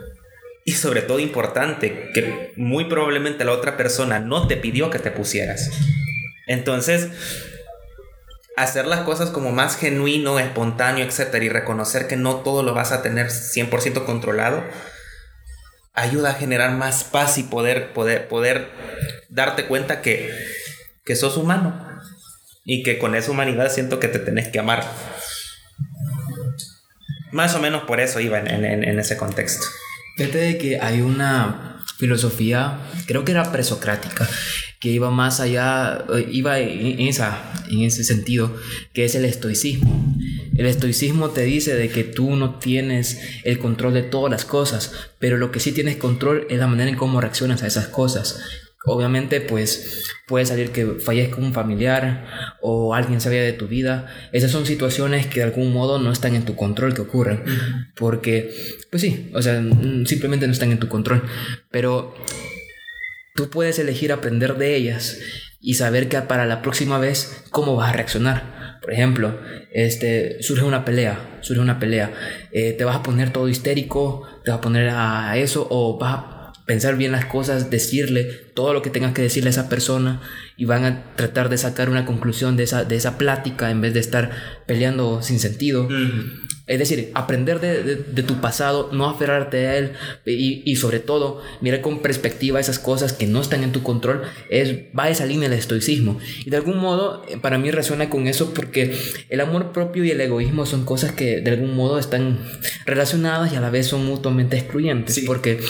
Y 0.64 0.73
sobre 0.73 1.03
todo 1.03 1.18
importante, 1.18 2.09
que 2.14 2.55
muy 2.57 2.87
probablemente 2.87 3.44
la 3.44 3.53
otra 3.53 3.77
persona 3.77 4.18
no 4.18 4.47
te 4.47 4.57
pidió 4.57 4.88
que 4.88 4.99
te 4.99 5.11
pusieras. 5.11 5.70
Entonces, 6.47 7.11
hacer 8.57 8.87
las 8.87 9.01
cosas 9.01 9.29
como 9.29 9.53
más 9.53 9.77
genuino, 9.77 10.38
espontáneo, 10.38 11.05
etcétera, 11.05 11.44
y 11.44 11.51
reconocer 11.51 12.07
que 12.07 12.16
no 12.16 12.37
todo 12.37 12.62
lo 12.62 12.73
vas 12.73 12.92
a 12.92 13.03
tener 13.03 13.27
100% 13.27 14.07
controlado, 14.07 14.64
ayuda 15.95 16.31
a 16.31 16.35
generar 16.35 16.73
más 16.73 17.05
paz 17.05 17.39
y 17.39 17.45
poder, 17.45 17.93
poder, 17.93 18.29
poder 18.29 18.69
darte 19.29 19.67
cuenta 19.67 20.03
que, 20.03 20.31
que 21.05 21.17
sos 21.17 21.37
humano 21.37 21.81
y 22.65 22.83
que 22.83 22.99
con 22.99 23.15
esa 23.15 23.31
humanidad 23.31 23.71
siento 23.71 24.01
que 24.01 24.09
te 24.09 24.19
tenés 24.19 24.49
que 24.49 24.59
amar. 24.59 24.85
Más 27.31 27.55
o 27.55 27.61
menos 27.61 27.85
por 27.85 28.01
eso 28.01 28.21
iba 28.21 28.39
en, 28.39 28.65
en 28.65 28.99
ese 28.99 29.17
contexto. 29.17 29.65
Fíjate 30.17 30.39
de 30.39 30.59
que 30.59 30.79
hay 30.81 31.01
una 31.01 31.81
filosofía, 31.99 32.79
creo 33.07 33.25
que 33.25 33.33
era 33.33 33.51
presocrática, 33.51 34.29
que 34.85 34.90
iba 34.90 35.11
más 35.11 35.40
allá, 35.40 36.05
eh, 36.14 36.29
iba 36.31 36.59
en, 36.59 37.01
esa, 37.01 37.55
en 37.70 37.85
ese 37.85 38.05
sentido, 38.05 38.55
que 38.92 39.07
es 39.07 39.14
el 39.14 39.25
estoicismo. 39.25 40.14
El 40.59 40.66
estoicismo 40.66 41.31
te 41.31 41.40
dice 41.40 41.75
de 41.75 41.88
que 41.88 42.05
tú 42.05 42.37
no 42.37 42.59
tienes 42.59 43.18
el 43.44 43.59
control 43.59 43.94
de 43.94 44.03
todas 44.03 44.31
las 44.31 44.44
cosas, 44.44 44.92
pero 45.18 45.38
lo 45.38 45.51
que 45.51 45.59
sí 45.59 45.73
tienes 45.73 45.97
control 45.97 46.47
es 46.51 46.59
la 46.59 46.66
manera 46.66 46.90
en 46.90 46.97
cómo 46.97 47.23
reaccionas 47.23 47.62
a 47.62 47.66
esas 47.66 47.88
cosas. 47.88 48.42
Obviamente, 48.85 49.40
pues 49.40 50.05
puede 50.29 50.44
salir 50.44 50.68
que 50.68 50.85
fallezca 50.85 51.37
un 51.37 51.55
familiar 51.55 52.27
o 52.61 52.94
alguien 52.94 53.23
se 53.23 53.31
vaya 53.31 53.42
de 53.42 53.55
tu 53.55 53.66
vida. 53.66 54.07
Esas 54.33 54.51
son 54.51 54.66
situaciones 54.66 55.27
que 55.27 55.40
de 55.40 55.44
algún 55.44 55.73
modo 55.73 55.99
no 55.99 56.12
están 56.12 56.35
en 56.35 56.44
tu 56.44 56.57
control 56.57 56.92
que 56.92 57.01
ocurren. 57.01 57.42
Porque, 57.97 58.55
pues 58.90 59.01
sí, 59.01 59.31
o 59.33 59.40
sea, 59.40 59.64
simplemente 60.05 60.47
no 60.47 60.53
están 60.53 60.73
en 60.73 60.79
tu 60.79 60.88
control. 60.88 61.23
Pero 61.70 62.14
tú 63.35 63.51
puedes 63.51 63.79
elegir 63.81 64.12
aprender 64.12 64.57
de 64.57 64.77
ellas 64.77 65.18
y 65.61 65.75
saber 65.75 66.09
que 66.09 66.20
para 66.23 66.47
la 66.47 66.62
próxima 66.62 66.99
vez 66.99 67.44
cómo 67.51 67.75
vas 67.75 67.90
a 67.90 67.92
reaccionar. 67.92 68.79
Por 68.81 68.92
ejemplo, 68.92 69.40
este, 69.73 70.42
surge 70.42 70.62
una 70.62 70.85
pelea, 70.85 71.38
surge 71.40 71.61
una 71.61 71.81
pelea. 71.81 72.12
Eh, 72.53 72.73
te 72.73 72.85
vas 72.85 72.97
a 72.97 73.03
poner 73.03 73.33
todo 73.33 73.49
histérico, 73.49 74.29
te 74.44 74.51
vas 74.51 74.59
a 74.59 74.62
poner 74.62 74.90
a 74.90 75.37
eso 75.37 75.66
o 75.70 75.99
vas 75.99 76.14
a 76.14 76.53
pensar 76.66 76.97
bien 76.97 77.12
las 77.12 77.25
cosas, 77.25 77.70
decirle 77.70 78.25
todo 78.55 78.73
lo 78.73 78.83
que 78.83 78.90
tengas 78.90 79.12
que 79.12 79.23
decirle 79.23 79.49
a 79.49 79.51
esa 79.51 79.68
persona 79.68 80.20
y 80.57 80.64
van 80.66 80.85
a 80.85 81.14
tratar 81.16 81.49
de 81.49 81.59
sacar 81.59 81.90
una 81.90 82.07
conclusión 82.07 82.57
de 82.57 82.62
esa, 82.62 82.85
de 82.85 82.97
esa 82.97 83.18
plática 83.18 83.70
en 83.70 83.81
vez 83.81 83.94
de 83.94 84.01
estar 84.01 84.31
peleando 84.66 85.23
sin 85.23 85.40
sentido. 85.40 85.88
Es 86.66 86.79
decir, 86.79 87.11
aprender 87.12 87.61
de, 87.61 88.22
tu 88.22 88.40
pasado, 88.40 88.88
no 88.90 89.07
aferrarte 89.11 89.66
a 89.66 89.77
él 89.77 89.92
y, 90.24 90.77
sobre 90.77 90.98
todo 90.98 91.42
mirar 91.61 91.83
con 91.83 92.00
perspectiva 92.00 92.59
esas 92.59 92.79
cosas 92.79 93.12
que 93.12 93.27
no 93.27 93.42
están 93.42 93.62
en 93.64 93.72
tu 93.72 93.83
control, 93.83 94.22
es, 94.48 94.77
va 94.98 95.05
a 95.05 95.11
esa 95.11 95.27
línea 95.27 95.50
del 95.50 95.59
estoicismo. 95.59 96.18
Y 96.46 96.48
de 96.48 96.57
algún 96.57 96.79
modo, 96.79 97.22
eh, 97.29 97.37
para 97.37 97.59
mí 97.59 97.70
resuena 97.70 98.09
con 98.09 98.29
eso 98.29 98.55
porque 98.55 98.96
el 99.29 99.40
amor 99.42 99.72
propio 99.72 100.05
y 100.05 100.11
el 100.11 100.20
egoísmo 100.22 100.64
son 100.64 100.87
cosas 100.87 101.12
que 101.12 101.42
de 101.42 101.50
algún 101.50 101.77
modo 101.77 101.98
están 101.98 102.38
relacionadas 102.87 103.53
y 103.53 103.57
a 103.57 103.61
la 103.61 103.68
vez 103.68 103.88
son 103.88 104.07
mutuamente 104.07 104.57
excluyentes. 104.57 105.22
Porque, 105.27 105.61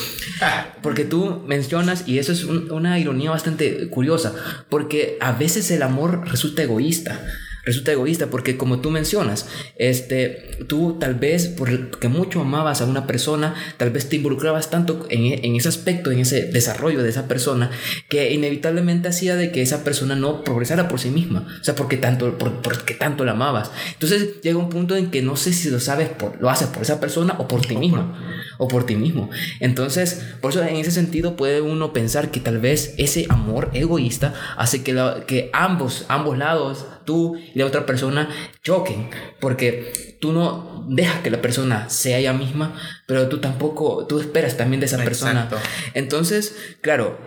porque 0.81 1.05
tú 1.05 1.43
mencionas, 1.45 2.07
y 2.07 2.19
eso 2.19 2.31
es 2.31 2.45
una 2.45 3.01
ironía 3.01 3.31
bastante 3.31 3.89
curiosa, 3.89 4.33
porque 4.69 5.19
a 5.21 5.33
veces 5.33 5.73
el 5.73 5.83
amor 5.83 6.29
resulta 6.29 6.63
egoísta 6.63 7.21
resulta 7.65 7.93
egoísta 7.93 8.27
porque 8.29 8.57
como 8.57 8.81
tú 8.81 8.91
mencionas, 8.91 9.47
este, 9.77 10.59
tú 10.69 10.99
tal 10.99 11.15
vez 11.15 11.49
porque 11.49 12.09
mucho 12.09 12.41
amabas 12.41 12.81
a 12.81 12.85
una 12.85 13.07
persona, 13.07 13.55
tal 13.77 13.91
vez 13.91 14.09
te 14.09 14.17
involucrabas 14.17 14.71
tanto 14.71 15.07
en, 15.11 15.57
ese 15.57 15.69
aspecto, 15.69 16.11
en 16.11 16.21
ese 16.21 16.45
desarrollo 16.47 17.03
de 17.03 17.09
esa 17.09 17.29
persona, 17.29 17.71
que 18.09 18.33
inevitablemente 18.33 19.09
hacía 19.09 19.37
de 19.37 19.51
que 19.51 19.63
esa 19.63 19.85
persona 19.85 20.15
no 20.15 20.45
progresara 20.45 20.89
por 20.89 21.01
sí 21.01 21.11
misma, 21.11 21.47
o 21.61 21.65
sea, 21.65 21.75
porque 21.75 21.97
tanto, 21.97 22.37
porque 22.39 22.95
tanto 22.95 23.25
la 23.25 23.33
amabas. 23.33 23.71
Entonces 23.93 24.41
llega 24.43 24.59
un 24.59 24.71
punto 24.71 24.97
en 24.97 25.11
que 25.11 25.23
no 25.23 25.37
sé 25.37 25.53
si 25.53 25.71
lo 25.71 25.81
sabes, 25.81 26.09
por, 26.09 26.41
lo 26.41 26.51
haces 26.51 26.69
por 26.69 26.83
esa 26.83 27.01
persona 27.01 27.37
o 27.39 27.49
por 27.49 27.63
ti 27.63 27.77
mismo, 27.77 28.15
o 28.59 28.69
por 28.69 28.85
ti 28.87 28.97
mismo. 28.97 29.31
Entonces, 29.61 30.23
por 30.41 30.51
eso 30.51 30.63
en 30.63 30.77
ese 30.77 30.91
sentido 30.91 31.37
puede 31.37 31.61
uno 31.61 31.93
pensar 31.93 32.31
que 32.31 32.41
tal 32.41 32.59
vez 32.59 32.95
ese 32.99 33.27
amor 33.29 33.71
egoísta 33.73 34.35
hace 34.57 34.83
que, 34.83 34.95
que 35.27 35.51
ambos, 35.53 36.05
ambos 36.09 36.39
lados 36.39 36.87
tú 37.05 37.37
y 37.37 37.59
la 37.59 37.67
otra 37.67 37.87
persona 37.87 38.29
choquen, 38.63 39.11
porque 39.41 40.17
tú 40.21 40.33
no 40.33 40.85
dejas 40.89 41.21
que 41.21 41.31
la 41.31 41.43
persona 41.43 41.89
sea 41.91 42.19
ella 42.19 42.33
misma, 42.33 42.75
pero 43.07 43.29
tú 43.29 43.39
tampoco, 43.41 44.07
tú 44.07 44.21
esperas 44.21 44.57
también 44.57 44.81
de 44.81 44.87
esa 44.87 44.99
persona. 44.99 45.49
Entonces, 45.95 46.57
claro, 46.81 47.19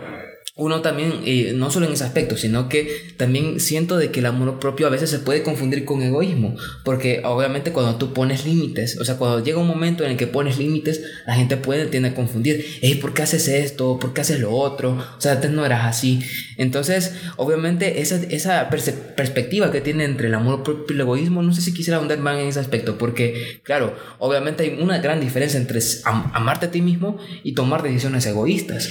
uno 0.57 0.81
también, 0.81 1.21
no 1.59 1.69
solo 1.69 1.85
en 1.85 1.93
ese 1.93 2.03
aspecto, 2.03 2.35
sino 2.35 2.67
que 2.67 3.13
también 3.15 3.59
siento 3.59 3.95
de 3.95 4.09
que 4.09 4.21
el 4.21 4.25
amor 4.25 4.59
propio 4.59 4.87
a 4.87 4.89
veces 4.89 5.11
se 5.11 5.19
puede 5.19 5.43
confundir 5.43 5.85
con 5.85 6.01
egoísmo, 6.01 6.55
porque 6.83 7.21
obviamente 7.23 7.71
cuando 7.71 7.97
tú 7.97 8.11
pones 8.11 8.43
límites, 8.43 8.97
o 8.99 9.05
sea, 9.05 9.17
cuando 9.17 9.43
llega 9.43 9.59
un 9.59 9.67
momento 9.67 10.03
en 10.03 10.11
el 10.11 10.17
que 10.17 10.25
pones 10.25 10.57
límites, 10.57 11.01
la 11.27 11.35
gente 11.35 11.57
puede, 11.57 11.85
tiende 11.85 12.09
a 12.09 12.15
confundir, 12.15 12.65
hey, 12.81 12.95
¿por 12.95 13.13
qué 13.13 13.21
haces 13.21 13.47
esto? 13.47 13.99
¿Por 13.99 14.13
qué 14.13 14.21
haces 14.21 14.39
lo 14.39 14.51
otro? 14.51 14.97
O 15.17 15.21
sea, 15.21 15.33
antes 15.33 15.51
no 15.51 15.63
eras 15.63 15.85
así. 15.85 16.21
Entonces, 16.57 17.13
obviamente, 17.35 18.01
esa, 18.01 18.15
esa 18.15 18.69
perspectiva 18.69 19.71
que 19.71 19.81
tiene 19.81 20.05
entre 20.05 20.27
el 20.27 20.33
amor 20.33 20.63
propio 20.63 20.85
y 20.89 20.93
el 20.93 21.01
egoísmo, 21.01 21.43
no 21.43 21.53
sé 21.53 21.61
si 21.61 21.71
quisiera 21.71 21.97
ahondar 21.97 22.17
más 22.17 22.39
en 22.39 22.47
ese 22.47 22.59
aspecto, 22.59 22.97
porque, 22.97 23.61
claro, 23.61 23.95
obviamente 24.17 24.63
hay 24.63 24.79
una 24.81 24.97
gran 24.97 25.19
diferencia 25.19 25.59
entre 25.59 25.79
amarte 26.03 26.65
a 26.65 26.71
ti 26.71 26.81
mismo 26.81 27.19
y 27.43 27.53
tomar 27.53 27.83
decisiones 27.83 28.25
egoístas. 28.25 28.89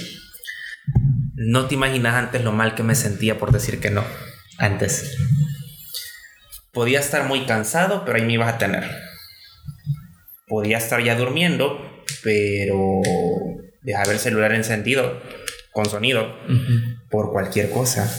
No 1.39 1.67
te 1.67 1.75
imaginas 1.75 2.15
antes 2.15 2.43
lo 2.43 2.51
mal 2.51 2.73
que 2.73 2.81
me 2.81 2.95
sentía 2.95 3.37
por 3.37 3.51
decir 3.51 3.79
que 3.79 3.91
no. 3.91 4.03
Antes. 4.57 5.15
Podía 6.71 6.99
estar 6.99 7.25
muy 7.25 7.45
cansado, 7.45 8.03
pero 8.05 8.17
ahí 8.17 8.23
me 8.23 8.33
ibas 8.33 8.55
a 8.55 8.57
tener. 8.57 8.89
Podía 10.47 10.79
estar 10.79 11.03
ya 11.03 11.15
durmiendo, 11.15 11.79
pero 12.23 13.01
dejaba 13.83 14.13
el 14.13 14.19
celular 14.19 14.51
encendido, 14.53 15.21
con 15.73 15.85
sonido, 15.85 16.35
por 17.11 17.31
cualquier 17.31 17.69
cosa. 17.69 18.11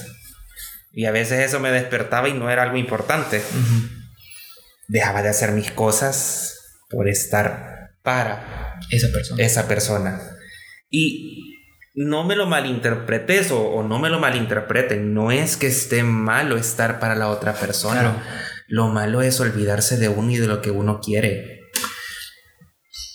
Y 0.93 1.07
a 1.07 1.11
veces 1.11 1.41
eso 1.41 1.59
me 1.59 1.73
despertaba 1.73 2.29
y 2.29 2.35
no 2.35 2.51
era 2.51 2.63
algo 2.63 2.77
importante. 2.77 3.43
Dejaba 4.87 5.23
de 5.23 5.31
hacer 5.31 5.51
mis 5.51 5.73
cosas 5.73 6.79
por 6.89 7.09
estar 7.09 7.91
para 8.05 8.79
esa 8.91 9.11
persona. 9.11 9.43
Esa 9.43 9.67
persona. 9.67 10.21
Y 10.89 11.48
no 11.99 12.23
me 12.23 12.37
lo 12.37 12.47
malinterpretes 12.47 13.51
o, 13.51 13.83
no 13.83 13.99
me 13.99 14.09
lo 14.09 14.21
malinterpreten. 14.21 15.13
No 15.15 15.33
es 15.33 15.57
que 15.57 15.67
esté 15.67 16.05
malo 16.05 16.57
estar 16.57 17.01
para 17.01 17.17
la 17.17 17.29
otra 17.29 17.55
persona. 17.55 18.23
Lo 18.69 18.89
malo 18.89 19.21
es 19.21 19.41
olvidarse 19.41 19.97
de 19.97 20.09
uno 20.09 20.31
y 20.31 20.37
de 20.37 20.47
lo 20.47 20.63
que 20.63 20.71
uno 20.71 21.01
quiere. 21.01 21.63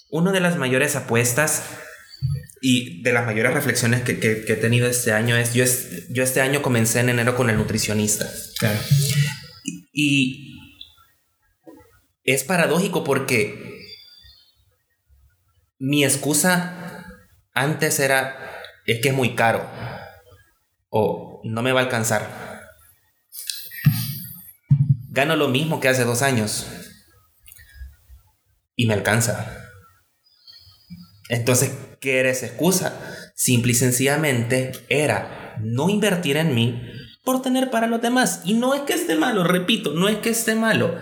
Una 0.09 0.33
de 0.33 0.41
las 0.41 0.57
mayores 0.57 0.97
apuestas 0.97 1.63
y 2.61 3.01
de 3.03 3.13
las 3.13 3.25
mayores 3.25 3.53
reflexiones 3.53 4.01
que, 4.01 4.11
he 4.11 4.55
tenido 4.57 4.87
este 4.87 5.13
año 5.13 5.37
es 5.37 5.53
yo, 5.53 5.63
yo, 6.09 6.23
este 6.23 6.41
año 6.41 6.61
comencé 6.61 6.99
en 6.99 7.09
enero 7.09 7.37
con 7.37 7.49
el 7.49 7.55
nutricionista. 7.55 8.29
y 9.93 10.59
es 12.25 12.43
paradójico 12.43 13.05
porque 13.05 13.79
mi 15.79 16.03
excusa 16.03 17.05
antes 17.53 17.99
era 17.99 18.52
es 18.85 19.01
que 19.01 19.09
es 19.09 19.15
muy 19.15 19.35
caro 19.35 19.65
o 20.89 21.41
no 21.43 21.61
me 21.61 21.71
va 21.71 21.81
a 21.81 21.83
alcanzar. 21.83 22.61
Gano 25.09 25.35
lo 25.35 25.47
mismo 25.47 25.79
que 25.79 25.89
hace 25.89 26.05
dos 26.05 26.21
años 26.21 26.67
y 28.75 28.87
me 28.87 28.93
alcanza. 28.93 29.57
Entonces, 31.29 31.71
¿qué 31.99 32.19
era 32.19 32.29
esa 32.29 32.45
excusa? 32.45 32.99
Simple 33.35 33.71
y 33.71 33.75
sencillamente 33.75 34.71
era 34.89 35.55
no 35.61 35.89
invertir 35.89 36.37
en 36.37 36.53
mí 36.53 36.81
por 37.23 37.41
tener 37.41 37.69
para 37.71 37.87
los 37.87 38.01
demás. 38.01 38.41
Y 38.43 38.53
no 38.53 38.73
es 38.73 38.81
que 38.81 38.93
esté 38.93 39.15
malo, 39.15 39.43
repito, 39.43 39.93
no 39.93 40.09
es 40.09 40.17
que 40.17 40.29
esté 40.29 40.55
malo. 40.55 40.95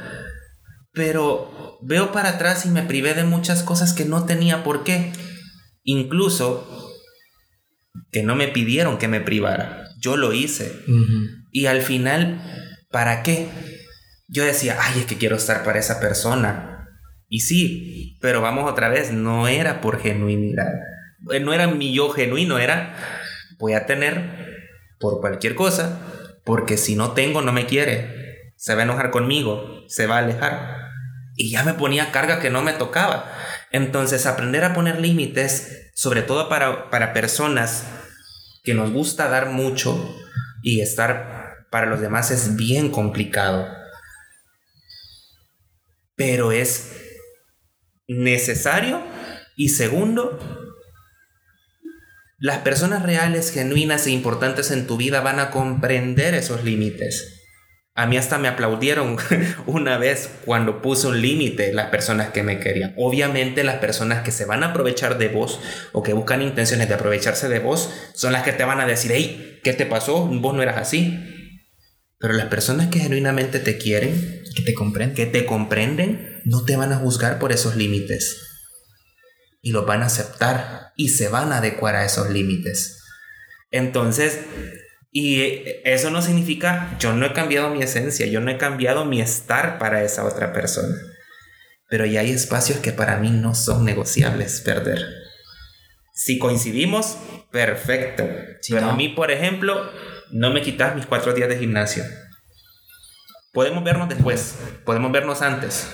Pero 0.93 1.79
veo 1.81 2.11
para 2.11 2.29
atrás 2.29 2.65
y 2.65 2.69
me 2.69 2.83
privé 2.83 3.13
de 3.13 3.23
muchas 3.23 3.63
cosas 3.63 3.93
que 3.93 4.05
no 4.05 4.25
tenía 4.25 4.63
por 4.63 4.83
qué. 4.83 5.11
Incluso 5.83 6.80
que 8.11 8.23
no 8.23 8.35
me 8.35 8.47
pidieron 8.47 8.97
que 8.97 9.07
me 9.07 9.21
privara. 9.21 9.85
Yo 9.99 10.17
lo 10.17 10.33
hice. 10.33 10.71
Y 11.51 11.65
al 11.65 11.81
final, 11.81 12.41
¿para 12.91 13.23
qué? 13.23 13.47
Yo 14.27 14.43
decía, 14.43 14.77
ay, 14.79 14.99
es 14.99 15.05
que 15.05 15.17
quiero 15.17 15.35
estar 15.35 15.63
para 15.63 15.79
esa 15.79 15.99
persona. 15.99 16.87
Y 17.27 17.41
sí, 17.41 18.17
pero 18.21 18.41
vamos 18.41 18.69
otra 18.69 18.89
vez, 18.89 19.11
no 19.11 19.47
era 19.47 19.81
por 19.81 20.01
genuinidad. 20.01 20.73
Eh, 21.31 21.39
no 21.39 21.53
era 21.53 21.67
mi 21.67 21.93
yo 21.93 22.09
genuino, 22.09 22.59
era 22.59 22.95
voy 23.59 23.73
a 23.73 23.85
tener 23.85 24.57
por 24.99 25.21
cualquier 25.21 25.55
cosa, 25.55 25.99
porque 26.43 26.77
si 26.77 26.95
no 26.95 27.11
tengo, 27.11 27.41
no 27.41 27.53
me 27.53 27.67
quiere. 27.67 28.53
Se 28.57 28.75
va 28.75 28.81
a 28.81 28.83
enojar 28.83 29.11
conmigo, 29.11 29.83
se 29.87 30.07
va 30.07 30.15
a 30.15 30.19
alejar. 30.19 30.89
Y 31.35 31.51
ya 31.51 31.63
me 31.63 31.73
ponía 31.73 32.11
carga 32.11 32.39
que 32.39 32.49
no 32.49 32.61
me 32.61 32.73
tocaba. 32.73 33.31
Entonces, 33.71 34.25
aprender 34.25 34.63
a 34.63 34.73
poner 34.73 34.99
límites, 34.99 35.80
sobre 36.01 36.23
todo 36.23 36.49
para, 36.49 36.89
para 36.89 37.13
personas 37.13 37.83
que 38.63 38.73
nos 38.73 38.91
gusta 38.91 39.29
dar 39.29 39.51
mucho 39.51 40.15
y 40.63 40.81
estar 40.81 41.67
para 41.69 41.85
los 41.85 42.01
demás 42.01 42.31
es 42.31 42.55
bien 42.55 42.89
complicado. 42.89 43.67
Pero 46.15 46.51
es 46.51 46.91
necesario 48.07 48.99
y 49.55 49.69
segundo, 49.69 50.39
las 52.39 52.57
personas 52.63 53.03
reales, 53.03 53.51
genuinas 53.51 54.07
e 54.07 54.09
importantes 54.09 54.71
en 54.71 54.87
tu 54.87 54.97
vida 54.97 55.21
van 55.21 55.39
a 55.39 55.51
comprender 55.51 56.33
esos 56.33 56.63
límites. 56.63 57.40
A 57.93 58.05
mí 58.05 58.15
hasta 58.15 58.37
me 58.37 58.47
aplaudieron 58.47 59.17
una 59.65 59.97
vez 59.97 60.29
cuando 60.45 60.81
puse 60.81 61.07
un 61.07 61.21
límite 61.21 61.73
las 61.73 61.89
personas 61.89 62.29
que 62.29 62.41
me 62.41 62.59
querían. 62.59 62.93
Obviamente 62.97 63.63
las 63.63 63.77
personas 63.77 64.23
que 64.23 64.31
se 64.31 64.45
van 64.45 64.63
a 64.63 64.67
aprovechar 64.67 65.17
de 65.17 65.27
vos 65.27 65.59
o 65.91 66.01
que 66.01 66.13
buscan 66.13 66.41
intenciones 66.41 66.87
de 66.87 66.93
aprovecharse 66.93 67.49
de 67.49 67.59
vos 67.59 67.89
son 68.13 68.31
las 68.31 68.43
que 68.43 68.53
te 68.53 68.63
van 68.63 68.79
a 68.79 68.85
decir, 68.85 69.11
hey, 69.13 69.59
¿qué 69.63 69.73
te 69.73 69.85
pasó? 69.85 70.25
Vos 70.25 70.53
no 70.53 70.61
eras 70.61 70.77
así. 70.77 71.19
Pero 72.17 72.33
las 72.33 72.47
personas 72.47 72.87
que 72.87 72.99
genuinamente 72.99 73.59
te 73.59 73.77
quieren, 73.77 74.43
que 74.55 74.61
te 74.61 74.73
comprenden, 74.73 75.15
que 75.15 75.25
te 75.25 75.45
comprenden, 75.45 76.39
no 76.45 76.63
te 76.63 76.77
van 76.77 76.93
a 76.93 76.97
juzgar 76.97 77.39
por 77.39 77.51
esos 77.51 77.75
límites. 77.75 78.47
Y 79.61 79.71
los 79.71 79.85
van 79.85 80.01
a 80.01 80.05
aceptar 80.05 80.93
y 80.95 81.09
se 81.09 81.27
van 81.27 81.51
a 81.51 81.57
adecuar 81.57 81.95
a 81.95 82.05
esos 82.05 82.29
límites. 82.29 82.99
Entonces, 83.71 84.39
y 85.11 85.65
eso 85.83 86.09
no 86.09 86.21
significa, 86.21 86.95
yo 86.99 87.13
no 87.13 87.25
he 87.25 87.33
cambiado 87.33 87.69
mi 87.69 87.83
esencia, 87.83 88.25
yo 88.27 88.39
no 88.39 88.49
he 88.49 88.57
cambiado 88.57 89.03
mi 89.03 89.19
estar 89.19 89.77
para 89.77 90.03
esa 90.03 90.23
otra 90.23 90.53
persona. 90.53 90.95
Pero 91.89 92.05
ya 92.05 92.21
hay 92.21 92.31
espacios 92.31 92.79
que 92.79 92.93
para 92.93 93.17
mí 93.17 93.29
no 93.29 93.53
son 93.53 93.83
negociables 93.83 94.61
perder. 94.61 95.05
Si 96.13 96.39
coincidimos, 96.39 97.17
perfecto. 97.51 98.25
Pero 98.69 98.89
a 98.89 98.95
mí, 98.95 99.09
por 99.09 99.31
ejemplo, 99.31 99.91
no 100.31 100.51
me 100.51 100.61
quitas 100.61 100.95
mis 100.95 101.05
cuatro 101.05 101.33
días 101.33 101.49
de 101.49 101.57
gimnasio. 101.57 102.05
Podemos 103.51 103.83
vernos 103.83 104.07
después, 104.07 104.55
podemos 104.85 105.11
vernos 105.11 105.41
antes. 105.41 105.91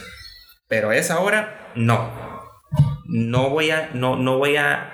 Pero 0.67 0.91
esa 0.91 1.19
hora, 1.21 1.71
no. 1.75 2.27
No 3.05 3.49
voy 3.49 3.71
a, 3.71 3.89
no, 3.95 4.15
no 4.15 4.37
voy 4.37 4.57
a, 4.57 4.91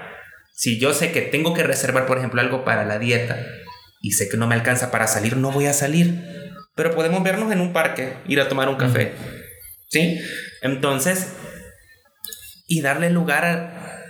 si 0.53 0.79
yo 0.79 0.93
sé 0.93 1.11
que 1.11 1.21
tengo 1.21 1.53
que 1.53 1.63
reservar, 1.63 2.05
por 2.05 2.19
ejemplo, 2.19 2.39
algo 2.39 2.63
para 2.63 2.85
la 2.85 2.99
dieta, 2.99 3.43
y 4.03 4.11
sé 4.11 4.27
que 4.27 4.35
no 4.35 4.47
me 4.47 4.53
alcanza 4.53 4.91
para 4.91 5.07
salir, 5.07 5.37
no 5.37 5.51
voy 5.51 5.65
a 5.65 5.73
salir. 5.73 6.21
Pero 6.75 6.93
podemos 6.93 7.23
vernos 7.23 7.53
en 7.53 7.61
un 7.61 7.71
parque, 7.71 8.17
ir 8.27 8.41
a 8.41 8.49
tomar 8.49 8.67
un 8.67 8.75
café. 8.75 9.13
¿Sí? 9.89 10.19
Entonces, 10.61 11.29
y 12.67 12.81
darle 12.81 13.09
lugar 13.09 13.45
a... 13.45 14.01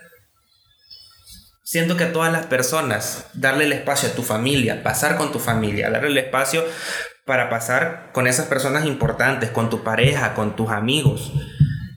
Siento 1.64 1.96
que 1.96 2.06
a 2.06 2.12
todas 2.12 2.32
las 2.32 2.48
personas, 2.48 3.28
darle 3.34 3.66
el 3.66 3.74
espacio 3.74 4.10
a 4.10 4.14
tu 4.14 4.24
familia, 4.24 4.82
pasar 4.82 5.16
con 5.16 5.32
tu 5.32 5.38
familia, 5.38 5.92
darle 5.92 6.10
el 6.10 6.18
espacio 6.18 6.66
para 7.26 7.52
pasar 7.52 8.10
con 8.14 8.26
esas 8.26 8.48
personas 8.48 8.88
importantes, 8.88 9.52
con 9.52 9.70
tu 9.70 9.84
pareja, 9.84 10.34
con 10.34 10.56
tus 10.56 10.72
amigos. 10.72 11.34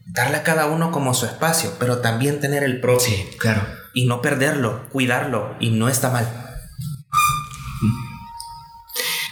Darle 0.04 0.36
a 0.36 0.42
cada 0.42 0.66
uno 0.66 0.92
como 0.92 1.14
su 1.14 1.24
espacio, 1.24 1.72
pero 1.78 2.00
también 2.00 2.40
tener 2.40 2.62
el 2.62 2.78
propio. 2.78 3.00
Sí, 3.00 3.26
claro. 3.38 3.62
Y 3.94 4.06
no 4.06 4.20
perderlo, 4.20 4.86
cuidarlo, 4.90 5.56
y 5.60 5.70
no 5.70 5.88
está 5.88 6.10
mal. 6.10 6.45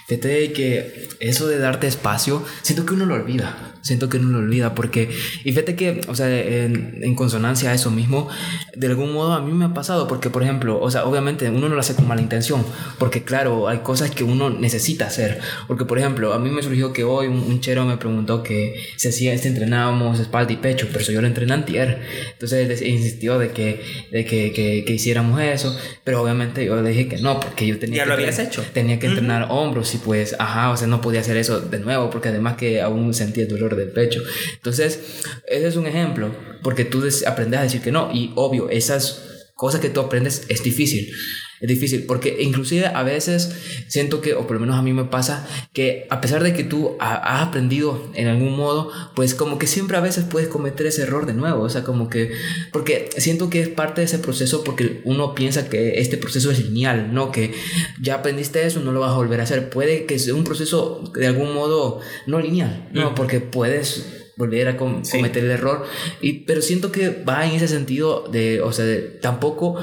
Fíjate 0.07 0.53
que 0.53 1.09
eso 1.21 1.47
de 1.47 1.59
darte 1.59 1.87
espacio, 1.87 2.45
siento 2.63 2.85
que 2.85 2.95
uno 2.95 3.07
lo 3.07 3.15
olvida 3.15 3.74
siento 3.85 4.09
que 4.09 4.19
no 4.19 4.31
lo 4.31 4.39
olvida 4.39 4.75
porque, 4.75 5.11
y 5.45 5.53
fíjate 5.53 5.77
que, 5.77 6.01
o 6.09 6.15
sea, 6.15 6.29
en, 6.31 7.15
consonancia 7.15 7.71
a 7.71 7.75
eso 7.75 7.91
mismo, 7.91 8.29
de 8.75 8.87
algún 8.89 9.13
modo 9.13 9.35
a 9.35 9.43
mí 9.43 9.53
me 9.53 9.67
ha 9.67 9.75
pasado, 9.75 10.09
porque 10.09 10.31
por 10.31 10.43
ejemplo, 10.43 10.81
o 10.81 10.91
sea, 10.91 11.05
obviamente 11.05 11.49
uno 11.51 11.69
no 11.69 11.75
lo 11.75 11.81
hace 11.81 11.95
con 11.95 12.09
mala 12.09 12.23
intención, 12.23 12.65
porque 12.99 13.23
claro, 13.23 13.69
hay 13.69 13.79
cosas 13.79 14.11
que 14.11 14.25
uno 14.25 14.49
necesita 14.49 15.07
hacer, 15.07 15.39
porque 15.69 15.85
por 15.85 15.99
ejemplo, 15.99 16.33
a 16.33 16.39
mí 16.39 16.51
me 16.51 16.63
surgió 16.63 16.93
que 16.95 17.05
hoy 17.05 17.27
un, 17.27 17.61
chero 17.61 17.85
me 17.85 17.99
preguntó 17.99 18.43
que 18.43 18.75
si 18.97 19.09
hacía, 19.09 19.33
este 19.35 19.49
entrenábamos 19.49 20.19
espalda 20.19 20.53
y 20.53 20.57
pecho, 20.57 20.89
pero 20.91 21.05
yo 21.05 21.21
lo 21.21 21.27
entrené 21.27 21.53
antier, 21.53 22.01
entonces 22.33 22.83
insistió 22.83 23.39
de 23.39 23.51
que, 23.51 23.83
de 24.11 24.25
que, 24.25 24.53
que, 24.53 24.93
hiciéramos 24.93 25.41
eso, 25.41 25.77
pero 26.05 26.23
obviamente 26.23 26.65
yo 26.65 26.81
le 26.81 26.89
dije 26.89 27.07
que 27.07 27.19
no, 27.19 27.39
porque 27.39 27.67
yo 27.67 27.79
tenía 27.79 27.99
ya 27.99 28.03
que... 28.05 28.09
lo 28.09 28.15
habías 28.15 28.39
hecho. 28.39 28.65
Tenía 28.73 28.99
que 28.99 29.09
entrenar 29.09 29.49
hombros 29.51 29.95
y 29.95 29.99
pues, 29.99 30.37
ajá, 30.39 30.71
o 30.71 30.77
sea, 30.77 30.87
no 30.87 31.01
podía 31.01 31.21
hacer 31.21 31.37
eso 31.37 31.61
de 31.61 31.79
nuevo, 31.79 32.11
porque 32.11 32.31
además 32.31 32.57
que 32.57 32.81
aún 32.81 33.13
sentía 33.13 33.47
dolor 33.47 33.74
del 33.75 33.91
pecho. 33.91 34.23
Entonces, 34.55 35.01
ese 35.47 35.67
es 35.67 35.77
un 35.77 35.87
ejemplo, 35.87 36.35
porque 36.63 36.85
tú 36.85 37.03
aprendes 37.27 37.61
a 37.61 37.63
decir 37.63 37.81
que 37.81 37.93
no, 37.93 38.11
y 38.13 38.33
obvio, 38.35 38.69
esas 38.71 39.51
cosas 39.55 39.81
que 39.81 39.91
tú 39.91 40.01
aprendes 40.01 40.47
es 40.49 40.63
difícil. 40.63 41.13
Es 41.61 41.69
difícil 41.69 42.05
porque 42.07 42.37
inclusive 42.41 42.87
a 42.87 43.03
veces 43.03 43.55
siento 43.89 44.21
que, 44.21 44.35
o 44.35 44.47
por 44.47 44.55
lo 44.55 44.61
menos 44.61 44.77
a 44.77 44.83
mí 44.83 44.93
me 44.93 45.05
pasa, 45.05 45.47
que 45.73 46.07
a 46.11 46.21
pesar 46.21 46.43
de 46.43 46.53
que 46.53 46.65
tú 46.65 46.97
has 47.01 47.43
aprendido 47.43 48.11
en 48.15 48.29
algún 48.29 48.57
modo, 48.57 48.91
pues 49.15 49.35
como 49.35 49.59
que 49.59 49.67
siempre 49.67 49.97
a 49.97 50.01
veces 50.01 50.25
puedes 50.25 50.49
cometer 50.49 50.87
ese 50.87 51.03
error 51.03 51.27
de 51.27 51.35
nuevo. 51.35 51.63
O 51.63 51.71
sea, 51.71 51.85
como 51.85 52.09
que, 52.09 52.33
porque 52.73 53.09
siento 53.17 53.51
que 53.51 53.63
es 53.63 53.69
parte 53.69 54.01
de 54.01 54.07
ese 54.07 54.19
proceso 54.19 54.65
porque 54.65 55.01
uno 55.05 55.35
piensa 55.35 55.69
que 55.69 56.01
este 56.01 56.17
proceso 56.17 56.51
es 56.51 56.65
lineal, 56.65 57.13
¿no? 57.15 57.31
Que 57.31 57.55
ya 58.01 58.17
aprendiste 58.17 58.67
eso, 58.67 58.81
no 58.81 58.93
lo 58.93 59.01
vas 59.01 59.13
a 59.13 59.17
volver 59.17 59.41
a 59.41 59.45
hacer. 59.45 59.71
Puede 59.71 60.07
que 60.07 60.19
sea 60.19 60.35
un 60.35 60.45
proceso 60.45 61.13
de 61.15 61.27
algún 61.27 61.55
modo 61.55 62.01
no 62.27 62.41
lineal, 62.41 62.89
¿no? 62.93 63.15
Porque 63.15 63.41
puedes 63.41 64.25
volver 64.37 64.69
a 64.69 64.77
cometer 64.77 65.45
el 65.45 65.51
error. 65.51 65.87
Y, 66.21 66.41
pero 66.41 66.63
siento 66.63 66.91
que 66.91 67.11
va 67.11 67.47
en 67.47 67.53
ese 67.53 67.69
sentido 67.69 68.29
de, 68.31 68.61
o 68.61 68.73
sea, 68.73 68.85
de, 68.85 68.99
tampoco 68.99 69.79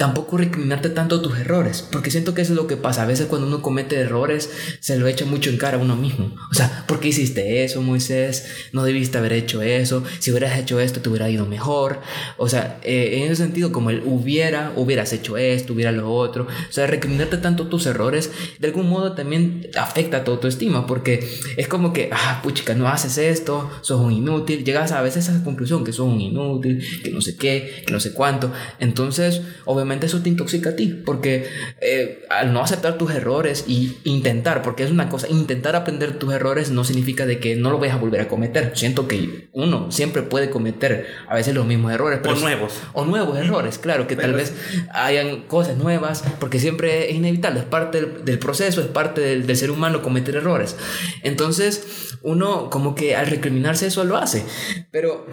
tampoco 0.00 0.38
recriminarte 0.38 0.88
tanto 0.88 1.20
tus 1.20 1.38
errores, 1.38 1.86
porque 1.92 2.10
siento 2.10 2.32
que 2.32 2.40
eso 2.40 2.54
es 2.54 2.56
lo 2.56 2.66
que 2.66 2.78
pasa. 2.78 3.02
A 3.02 3.06
veces 3.06 3.26
cuando 3.26 3.46
uno 3.46 3.60
comete 3.60 3.96
errores, 3.96 4.48
se 4.80 4.96
lo 4.98 5.06
echa 5.06 5.26
mucho 5.26 5.50
en 5.50 5.58
cara 5.58 5.76
a 5.76 5.80
uno 5.80 5.94
mismo. 5.94 6.34
O 6.50 6.54
sea, 6.54 6.84
¿por 6.88 7.00
qué 7.00 7.08
hiciste 7.08 7.64
eso, 7.64 7.82
Moisés? 7.82 8.46
No 8.72 8.82
debiste 8.82 9.18
haber 9.18 9.34
hecho 9.34 9.60
eso. 9.60 10.02
Si 10.18 10.30
hubieras 10.30 10.58
hecho 10.58 10.80
esto, 10.80 11.02
te 11.02 11.10
hubiera 11.10 11.28
ido 11.28 11.44
mejor. 11.44 12.00
O 12.38 12.48
sea, 12.48 12.80
eh, 12.82 13.18
en 13.18 13.24
ese 13.24 13.36
sentido, 13.36 13.72
como 13.72 13.90
el 13.90 14.02
hubiera, 14.06 14.72
hubieras 14.74 15.12
hecho 15.12 15.36
esto, 15.36 15.74
hubiera 15.74 15.92
lo 15.92 16.10
otro. 16.10 16.46
O 16.46 16.72
sea, 16.72 16.86
recriminarte 16.86 17.36
tanto 17.36 17.66
tus 17.66 17.84
errores, 17.84 18.30
de 18.58 18.68
algún 18.68 18.88
modo 18.88 19.12
también 19.12 19.68
afecta 19.76 20.16
a 20.16 20.24
tu 20.24 20.30
autoestima, 20.30 20.86
porque 20.86 21.28
es 21.58 21.68
como 21.68 21.92
que, 21.92 22.08
ah, 22.10 22.40
puchica, 22.42 22.74
no 22.74 22.88
haces 22.88 23.18
esto, 23.18 23.70
sos 23.82 24.00
un 24.00 24.12
inútil. 24.12 24.64
Llegas 24.64 24.92
a 24.92 25.02
veces 25.02 25.28
a 25.28 25.32
esa 25.32 25.44
conclusión 25.44 25.84
que 25.84 25.92
sos 25.92 26.06
un 26.06 26.22
inútil, 26.22 26.82
que 27.02 27.10
no 27.10 27.20
sé 27.20 27.36
qué, 27.36 27.84
que 27.86 27.92
no 27.92 28.00
sé 28.00 28.14
cuánto. 28.14 28.50
Entonces, 28.78 29.42
obviamente, 29.66 29.89
eso 29.92 30.22
te 30.22 30.28
intoxica 30.28 30.70
a 30.70 30.76
ti, 30.76 31.02
porque 31.04 31.46
eh, 31.80 32.24
al 32.30 32.52
no 32.52 32.62
aceptar 32.62 32.98
tus 32.98 33.10
errores 33.10 33.64
y 33.66 33.98
intentar, 34.04 34.62
porque 34.62 34.84
es 34.84 34.90
una 34.90 35.08
cosa, 35.08 35.28
intentar 35.28 35.76
aprender 35.76 36.18
tus 36.18 36.32
errores 36.32 36.70
no 36.70 36.84
significa 36.84 37.26
de 37.26 37.38
que 37.38 37.56
no 37.56 37.70
lo 37.70 37.78
vayas 37.78 37.96
a 37.96 37.98
volver 37.98 38.20
a 38.20 38.28
cometer. 38.28 38.72
Siento 38.74 39.08
que 39.08 39.48
uno 39.52 39.90
siempre 39.90 40.22
puede 40.22 40.50
cometer 40.50 41.06
a 41.28 41.34
veces 41.34 41.54
los 41.54 41.66
mismos 41.66 41.92
errores. 41.92 42.20
o 42.24 42.34
nuevos. 42.34 42.72
O 42.92 43.04
nuevos 43.04 43.38
errores, 43.38 43.78
claro, 43.78 44.06
que 44.06 44.16
tal 44.16 44.34
vez 44.34 44.54
hayan 44.92 45.42
cosas 45.42 45.76
nuevas, 45.76 46.24
porque 46.38 46.58
siempre 46.58 47.10
es 47.10 47.16
inevitable, 47.16 47.60
es 47.60 47.66
parte 47.66 48.00
del, 48.00 48.38
proceso, 48.38 48.80
es 48.80 48.86
parte 48.86 49.20
del, 49.20 49.46
del 49.46 49.56
ser 49.56 49.70
humano 49.70 50.02
cometer 50.02 50.36
errores. 50.36 50.76
Entonces, 51.22 52.16
uno 52.22 52.70
como 52.70 52.94
que 52.94 53.16
al 53.16 53.26
recriminarse 53.26 53.86
eso 53.86 54.04
lo 54.04 54.16
hace, 54.16 54.44
pero 54.90 55.26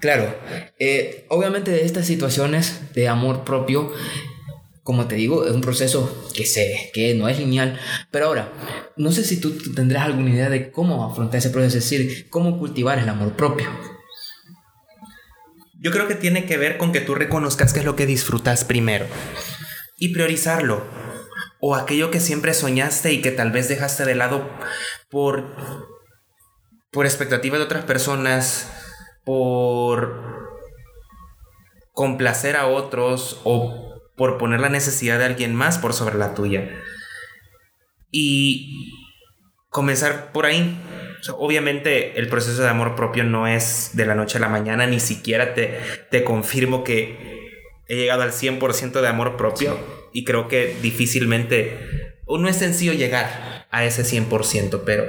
Claro, 0.00 0.34
eh, 0.78 1.26
obviamente 1.28 1.84
estas 1.84 2.06
situaciones 2.06 2.92
de 2.94 3.08
amor 3.08 3.44
propio, 3.44 3.92
como 4.82 5.06
te 5.06 5.16
digo, 5.16 5.46
es 5.46 5.52
un 5.52 5.60
proceso 5.60 6.28
que, 6.34 6.46
sé, 6.46 6.90
que 6.92 7.14
no 7.14 7.28
es 7.28 7.38
lineal. 7.38 7.78
Pero 8.10 8.26
ahora, 8.26 8.52
no 8.96 9.12
sé 9.12 9.24
si 9.24 9.40
tú 9.40 9.56
tendrás 9.74 10.04
alguna 10.04 10.30
idea 10.30 10.50
de 10.50 10.70
cómo 10.70 11.04
afrontar 11.04 11.38
ese 11.38 11.50
proceso, 11.50 11.78
es 11.78 11.84
decir, 11.88 12.28
cómo 12.30 12.58
cultivar 12.58 12.98
el 12.98 13.08
amor 13.08 13.32
propio. 13.32 13.68
Yo 15.78 15.90
creo 15.90 16.08
que 16.08 16.14
tiene 16.14 16.46
que 16.46 16.56
ver 16.56 16.78
con 16.78 16.92
que 16.92 17.00
tú 17.00 17.14
reconozcas 17.14 17.72
qué 17.72 17.80
es 17.80 17.84
lo 17.84 17.96
que 17.96 18.06
disfrutas 18.06 18.64
primero 18.64 19.06
y 19.98 20.12
priorizarlo. 20.12 20.84
O 21.60 21.74
aquello 21.74 22.10
que 22.10 22.20
siempre 22.20 22.54
soñaste 22.54 23.12
y 23.12 23.22
que 23.22 23.30
tal 23.30 23.50
vez 23.50 23.68
dejaste 23.68 24.04
de 24.04 24.14
lado 24.14 24.48
por, 25.10 25.54
por 26.90 27.06
expectativa 27.06 27.56
de 27.56 27.64
otras 27.64 27.84
personas, 27.84 28.68
por 29.26 30.22
complacer 31.92 32.56
a 32.56 32.68
otros 32.68 33.40
o 33.44 34.00
por 34.16 34.38
poner 34.38 34.60
la 34.60 34.68
necesidad 34.68 35.18
de 35.18 35.26
alguien 35.26 35.54
más 35.54 35.78
por 35.78 35.92
sobre 35.92 36.16
la 36.16 36.34
tuya. 36.34 36.70
Y 38.10 38.94
comenzar 39.68 40.32
por 40.32 40.46
ahí. 40.46 40.80
obviamente 41.36 42.18
el 42.18 42.28
proceso 42.28 42.62
de 42.62 42.68
amor 42.68 42.94
propio 42.94 43.24
no 43.24 43.48
es 43.48 43.90
de 43.94 44.06
la 44.06 44.14
noche 44.14 44.38
a 44.38 44.40
la 44.40 44.48
mañana, 44.48 44.86
ni 44.86 45.00
siquiera 45.00 45.54
te, 45.54 45.78
te 46.10 46.22
confirmo 46.22 46.84
que 46.84 47.52
he 47.88 47.96
llegado 47.96 48.22
al 48.22 48.30
100% 48.30 49.00
de 49.00 49.08
amor 49.08 49.36
propio 49.36 49.76
y 50.12 50.24
creo 50.24 50.48
que 50.48 50.76
difícilmente, 50.80 52.05
no 52.28 52.48
es 52.48 52.56
sencillo 52.56 52.92
llegar 52.92 53.66
a 53.70 53.84
ese 53.84 54.02
100%, 54.02 54.82
pero 54.84 55.06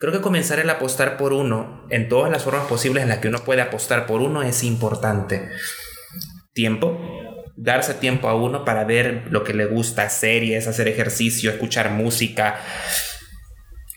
Creo 0.00 0.14
que 0.14 0.22
comenzar 0.22 0.58
el 0.58 0.70
apostar 0.70 1.18
por 1.18 1.34
uno 1.34 1.84
en 1.90 2.08
todas 2.08 2.32
las 2.32 2.42
formas 2.42 2.66
posibles 2.66 3.02
en 3.02 3.10
las 3.10 3.18
que 3.18 3.28
uno 3.28 3.44
puede 3.44 3.60
apostar 3.60 4.06
por 4.06 4.22
uno 4.22 4.42
es 4.42 4.64
importante. 4.64 5.50
Tiempo, 6.54 6.98
darse 7.54 7.92
tiempo 7.92 8.30
a 8.30 8.34
uno 8.34 8.64
para 8.64 8.84
ver 8.84 9.24
lo 9.28 9.44
que 9.44 9.52
le 9.52 9.66
gusta, 9.66 10.08
series, 10.08 10.66
hacer 10.66 10.88
ejercicio, 10.88 11.50
escuchar 11.50 11.90
música, 11.90 12.58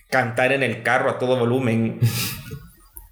cantar 0.10 0.52
en 0.52 0.62
el 0.62 0.84
carro 0.84 1.10
a 1.10 1.20
todo 1.20 1.40
volumen 1.40 2.02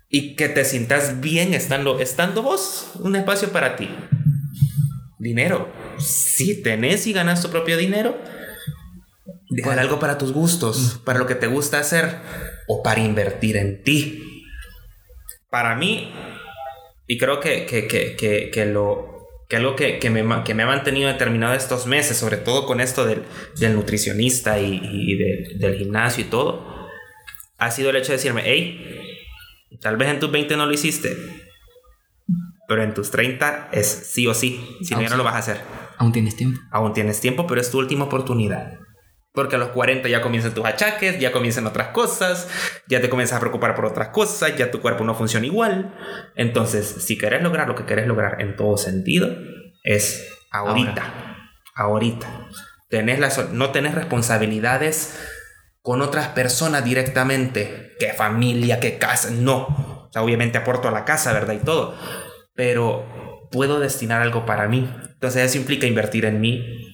y 0.10 0.36
que 0.36 0.50
te 0.50 0.66
sientas 0.66 1.22
bien 1.22 1.54
estando, 1.54 2.02
estando 2.02 2.44
vos, 2.44 2.92
un 2.96 3.16
espacio 3.16 3.54
para 3.54 3.78
ti. 3.78 3.90
Dinero, 5.18 5.72
si 5.98 6.62
tenés 6.62 7.08
y 7.08 7.14
ganas 7.14 7.42
tu 7.42 7.50
propio 7.50 7.78
dinero, 7.78 8.18
dejar 9.52 9.80
algo 9.80 10.00
para 10.00 10.18
tus 10.18 10.32
gustos, 10.32 11.00
para 11.06 11.20
lo 11.20 11.28
que 11.28 11.36
te 11.36 11.48
gusta 11.48 11.78
hacer 11.78 12.18
o 12.68 12.82
para 12.82 13.02
invertir 13.02 13.58
en 13.58 13.84
ti. 13.84 14.48
Para 15.50 15.76
mí, 15.76 16.12
y 17.06 17.18
creo 17.18 17.40
que, 17.40 17.66
que, 17.66 17.86
que, 17.86 18.50
que 18.50 18.66
lo, 18.66 19.28
que 19.50 19.58
algo 19.58 19.76
que, 19.76 20.00
que, 20.00 20.10
me, 20.10 20.24
que 20.46 20.54
me 20.54 20.64
ha 20.64 20.68
mantenido 20.68 21.10
determinado 21.10 21.54
estos 21.54 21.86
meses, 21.86 22.16
sobre 22.16 22.38
todo 22.38 22.66
con 22.66 22.80
esto 22.80 23.06
del, 23.06 23.24
del 23.60 23.76
nutricionista 23.76 24.60
y, 24.60 24.80
y 24.82 25.18
del 25.58 25.76
gimnasio 25.76 26.24
y 26.24 26.28
todo, 26.28 26.88
ha 27.58 27.70
sido 27.70 27.90
el 27.90 27.98
hecho 27.98 28.14
de 28.14 28.18
decirme, 28.18 28.44
hey, 28.46 29.20
tal 29.82 29.98
vez 29.98 30.10
en 30.10 30.20
tus 30.20 30.32
20 30.32 30.56
no 30.56 30.66
lo 30.66 30.74
hiciste, 30.74 31.18
pero 32.70 32.84
en 32.84 32.94
tus 32.94 33.12
30 33.12 33.70
es 33.74 33.86
sí 33.86 34.28
o 34.28 34.34
sí, 34.34 34.78
si 34.82 34.96
no, 34.96 35.02
ya 35.02 35.10
no 35.10 35.18
lo 35.18 35.26
vas 35.26 35.36
a 35.36 35.40
hacer. 35.40 35.62
Aún 35.98 36.14
tienes 36.14 36.38
tiempo. 36.38 36.62
Aún 36.72 36.94
tienes 36.94 37.20
tiempo, 37.20 37.46
pero 37.46 37.60
es 37.60 37.70
tu 37.70 37.80
última 37.80 38.06
oportunidad. 38.06 38.80
Porque 39.34 39.56
a 39.56 39.60
los 39.60 39.70
40 39.70 40.10
ya 40.10 40.22
comienzan 40.22 40.54
tus 40.54 40.66
achaques, 40.66 41.20
ya 41.20 41.32
comienzan 41.32 41.66
otras 41.66 41.90
cosas, 41.90 42.50
ya 42.88 43.00
te 43.00 43.10
comienzas 43.10 43.38
a 43.38 43.40
preocupar 43.40 43.76
por 43.76 43.86
otras 43.86 44.10
cosas, 44.10 44.56
ya 44.58 44.72
tu 44.72 44.82
cuerpo 44.82 45.06
no 45.06 45.16
funciona 45.16 45.46
igual. 45.46 45.96
Entonces, 46.36 46.86
si 46.86 47.18
querés 47.18 47.42
lograr 47.42 47.68
lo 47.68 47.76
que 47.76 47.86
querés 47.86 48.08
lograr 48.08 48.42
en 48.42 48.58
todo 48.58 48.78
sentido, 48.78 49.30
es 49.84 50.28
ahorita. 50.52 51.38
Ahorita. 51.76 52.48
Tenés 52.90 53.20
la, 53.20 53.30
no 53.54 53.72
tenés 53.72 53.96
responsabilidades 53.96 55.18
con 55.82 56.02
otras 56.02 56.30
personas 56.30 56.84
directamente. 56.84 57.96
Que 58.00 58.14
familia, 58.14 58.80
que 58.82 58.98
casa. 58.98 59.30
No. 59.32 60.08
O 60.08 60.10
sea, 60.12 60.24
obviamente 60.24 60.58
aporto 60.58 60.90
a 60.90 60.92
la 60.92 61.06
casa, 61.06 61.32
¿verdad? 61.32 61.54
Y 61.54 61.60
todo. 61.60 61.96
Pero 62.54 63.48
puedo 63.52 63.80
destinar 63.80 64.22
algo 64.22 64.46
para 64.46 64.68
mí. 64.68 64.90
Entonces 65.14 65.46
eso 65.46 65.58
implica 65.58 65.86
invertir 65.86 66.26
en 66.26 66.42
mí, 66.42 66.91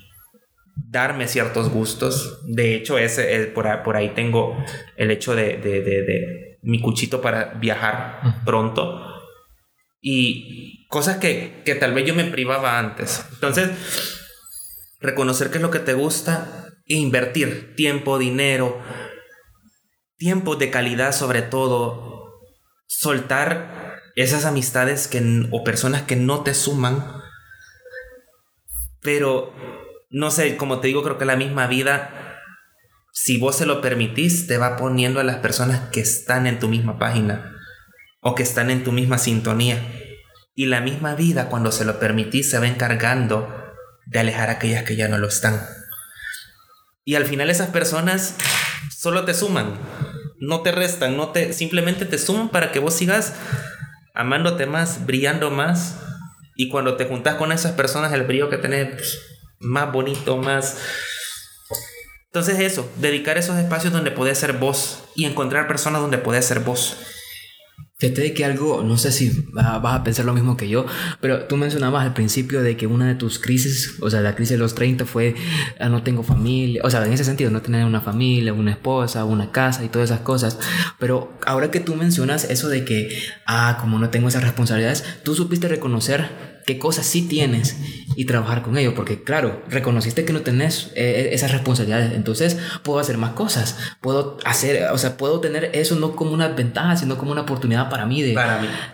darme 0.89 1.27
ciertos 1.27 1.69
gustos. 1.69 2.39
De 2.45 2.75
hecho, 2.75 2.97
ese, 2.97 3.51
por, 3.53 3.95
ahí 3.95 4.09
tengo 4.09 4.57
el 4.95 5.11
hecho 5.11 5.35
de, 5.35 6.57
mi 6.61 6.81
cuchito 6.81 7.21
para 7.21 7.53
viajar 7.55 8.41
pronto. 8.45 9.03
Y 10.01 10.87
cosas 10.87 11.17
que, 11.17 11.61
que 11.65 11.75
tal 11.75 11.93
vez 11.93 12.05
yo 12.05 12.15
me 12.15 12.25
privaba 12.25 12.79
antes. 12.79 13.25
Entonces, 13.33 13.69
reconocer 14.99 15.49
qué 15.49 15.57
es 15.57 15.61
lo 15.61 15.71
que 15.71 15.79
te 15.79 15.93
gusta 15.93 16.73
e 16.87 16.95
invertir 16.95 17.75
tiempo, 17.75 18.17
dinero, 18.17 18.81
tiempo 20.17 20.55
de 20.55 20.71
calidad 20.71 21.11
sobre 21.11 21.41
todo, 21.41 22.41
soltar 22.87 24.01
esas 24.15 24.45
amistades 24.45 25.07
que, 25.07 25.47
o 25.51 25.63
personas 25.63 26.03
que 26.03 26.15
no 26.15 26.41
te 26.41 26.53
suman, 26.53 27.21
pero 29.01 29.53
no 30.09 30.31
sé, 30.31 30.57
como 30.57 30.79
te 30.79 30.87
digo, 30.87 31.03
creo 31.03 31.17
que 31.17 31.25
la 31.25 31.35
misma 31.35 31.67
vida, 31.67 32.41
si 33.11 33.37
vos 33.37 33.57
se 33.57 33.65
lo 33.65 33.81
permitís, 33.81 34.47
te 34.47 34.57
va 34.57 34.77
poniendo 34.77 35.19
a 35.19 35.23
las 35.23 35.37
personas 35.37 35.89
que 35.89 35.99
están 35.99 36.47
en 36.47 36.59
tu 36.59 36.67
misma 36.67 36.97
página 36.97 37.53
o 38.21 38.35
que 38.35 38.43
están 38.43 38.69
en 38.69 38.83
tu 38.83 38.91
misma 38.91 39.17
sintonía. 39.17 39.81
Y 40.55 40.65
la 40.65 40.81
misma 40.81 41.15
vida, 41.15 41.49
cuando 41.49 41.71
se 41.71 41.85
lo 41.85 41.99
permitís, 41.99 42.49
se 42.49 42.59
va 42.59 42.67
encargando 42.67 43.47
de 44.05 44.19
alejar 44.19 44.49
a 44.49 44.53
aquellas 44.53 44.83
que 44.83 44.95
ya 44.95 45.07
no 45.07 45.17
lo 45.17 45.27
están. 45.27 45.59
Y 47.03 47.15
al 47.15 47.25
final 47.25 47.49
esas 47.49 47.69
personas 47.69 48.35
solo 48.89 49.25
te 49.25 49.33
suman, 49.33 49.77
no 50.39 50.61
te 50.61 50.71
restan, 50.71 51.15
no 51.15 51.29
te 51.29 51.53
simplemente 51.53 52.05
te 52.05 52.17
suman 52.17 52.49
para 52.49 52.71
que 52.71 52.79
vos 52.79 52.93
sigas 52.93 53.33
amándote 54.13 54.65
más, 54.65 55.05
brillando 55.05 55.51
más. 55.51 55.99
Y 56.55 56.69
cuando 56.69 56.97
te 56.97 57.05
juntas 57.05 57.35
con 57.35 57.51
esas 57.51 57.73
personas, 57.73 58.11
el 58.13 58.23
brillo 58.23 58.49
que 58.49 58.57
tenés 58.57 58.89
pues, 58.89 59.19
más 59.59 59.91
bonito, 59.91 60.37
más... 60.37 60.77
Entonces 62.25 62.59
eso, 62.59 62.89
dedicar 62.99 63.37
esos 63.37 63.57
espacios 63.57 63.93
donde 63.93 64.11
podés 64.11 64.37
ser 64.37 64.53
vos 64.53 65.03
y 65.15 65.25
encontrar 65.25 65.67
personas 65.67 66.01
donde 66.01 66.17
podés 66.17 66.45
ser 66.45 66.59
vos. 66.59 66.97
Fíjate 67.99 68.31
que 68.35 68.45
algo, 68.45 68.83
no 68.83 68.95
sé 68.95 69.11
si 69.11 69.47
vas 69.53 69.95
a 69.95 70.03
pensar 70.03 70.23
lo 70.23 70.35
mismo 70.35 70.55
que 70.55 70.69
yo, 70.69 70.85
pero 71.19 71.45
tú 71.45 71.57
mencionabas 71.57 72.05
al 72.05 72.13
principio 72.13 72.61
de 72.61 72.77
que 72.77 72.85
una 72.85 73.07
de 73.07 73.15
tus 73.15 73.39
crisis, 73.39 73.97
o 74.01 74.11
sea, 74.11 74.21
la 74.21 74.35
crisis 74.35 74.51
de 74.51 74.57
los 74.59 74.75
30 74.75 75.05
fue, 75.05 75.33
ah, 75.79 75.89
no 75.89 76.03
tengo 76.03 76.21
familia, 76.21 76.81
o 76.83 76.91
sea, 76.91 77.03
en 77.03 77.11
ese 77.11 77.23
sentido, 77.23 77.49
no 77.49 77.63
tener 77.63 77.85
una 77.85 77.99
familia, 77.99 78.53
una 78.53 78.69
esposa, 78.69 79.25
una 79.25 79.51
casa 79.51 79.83
y 79.83 79.89
todas 79.89 80.11
esas 80.11 80.21
cosas. 80.21 80.59
Pero 80.99 81.35
ahora 81.43 81.71
que 81.71 81.79
tú 81.79 81.95
mencionas 81.95 82.43
eso 82.51 82.69
de 82.69 82.85
que, 82.85 83.09
ah, 83.47 83.79
como 83.81 83.97
no 83.97 84.11
tengo 84.11 84.27
esas 84.27 84.43
responsabilidades, 84.43 85.03
tú 85.23 85.33
supiste 85.33 85.67
reconocer 85.67 86.56
qué 86.67 86.77
cosas 86.77 87.05
sí 87.05 87.21
tienes 87.21 87.77
y 88.17 88.25
trabajar 88.25 88.61
con 88.61 88.77
ello, 88.77 88.93
porque 88.93 89.23
claro, 89.23 89.63
reconociste 89.69 90.25
que 90.25 90.33
no 90.33 90.41
tenés 90.41 90.91
eh, 90.95 91.29
esas 91.31 91.51
responsabilidades, 91.51 92.13
entonces 92.13 92.57
puedo 92.83 92.99
hacer 92.99 93.17
más 93.17 93.31
cosas, 93.31 93.77
puedo 94.01 94.37
hacer, 94.43 94.89
o 94.91 94.97
sea, 94.97 95.15
puedo 95.17 95.39
tener 95.39 95.71
eso 95.73 95.95
no 95.95 96.15
como 96.15 96.33
una 96.33 96.49
ventaja, 96.49 96.97
sino 96.97 97.17
como 97.17 97.31
una 97.31 97.41
oportunidad 97.41 97.89
para 97.89 98.05
mí 98.05 98.21
de, 98.21 98.37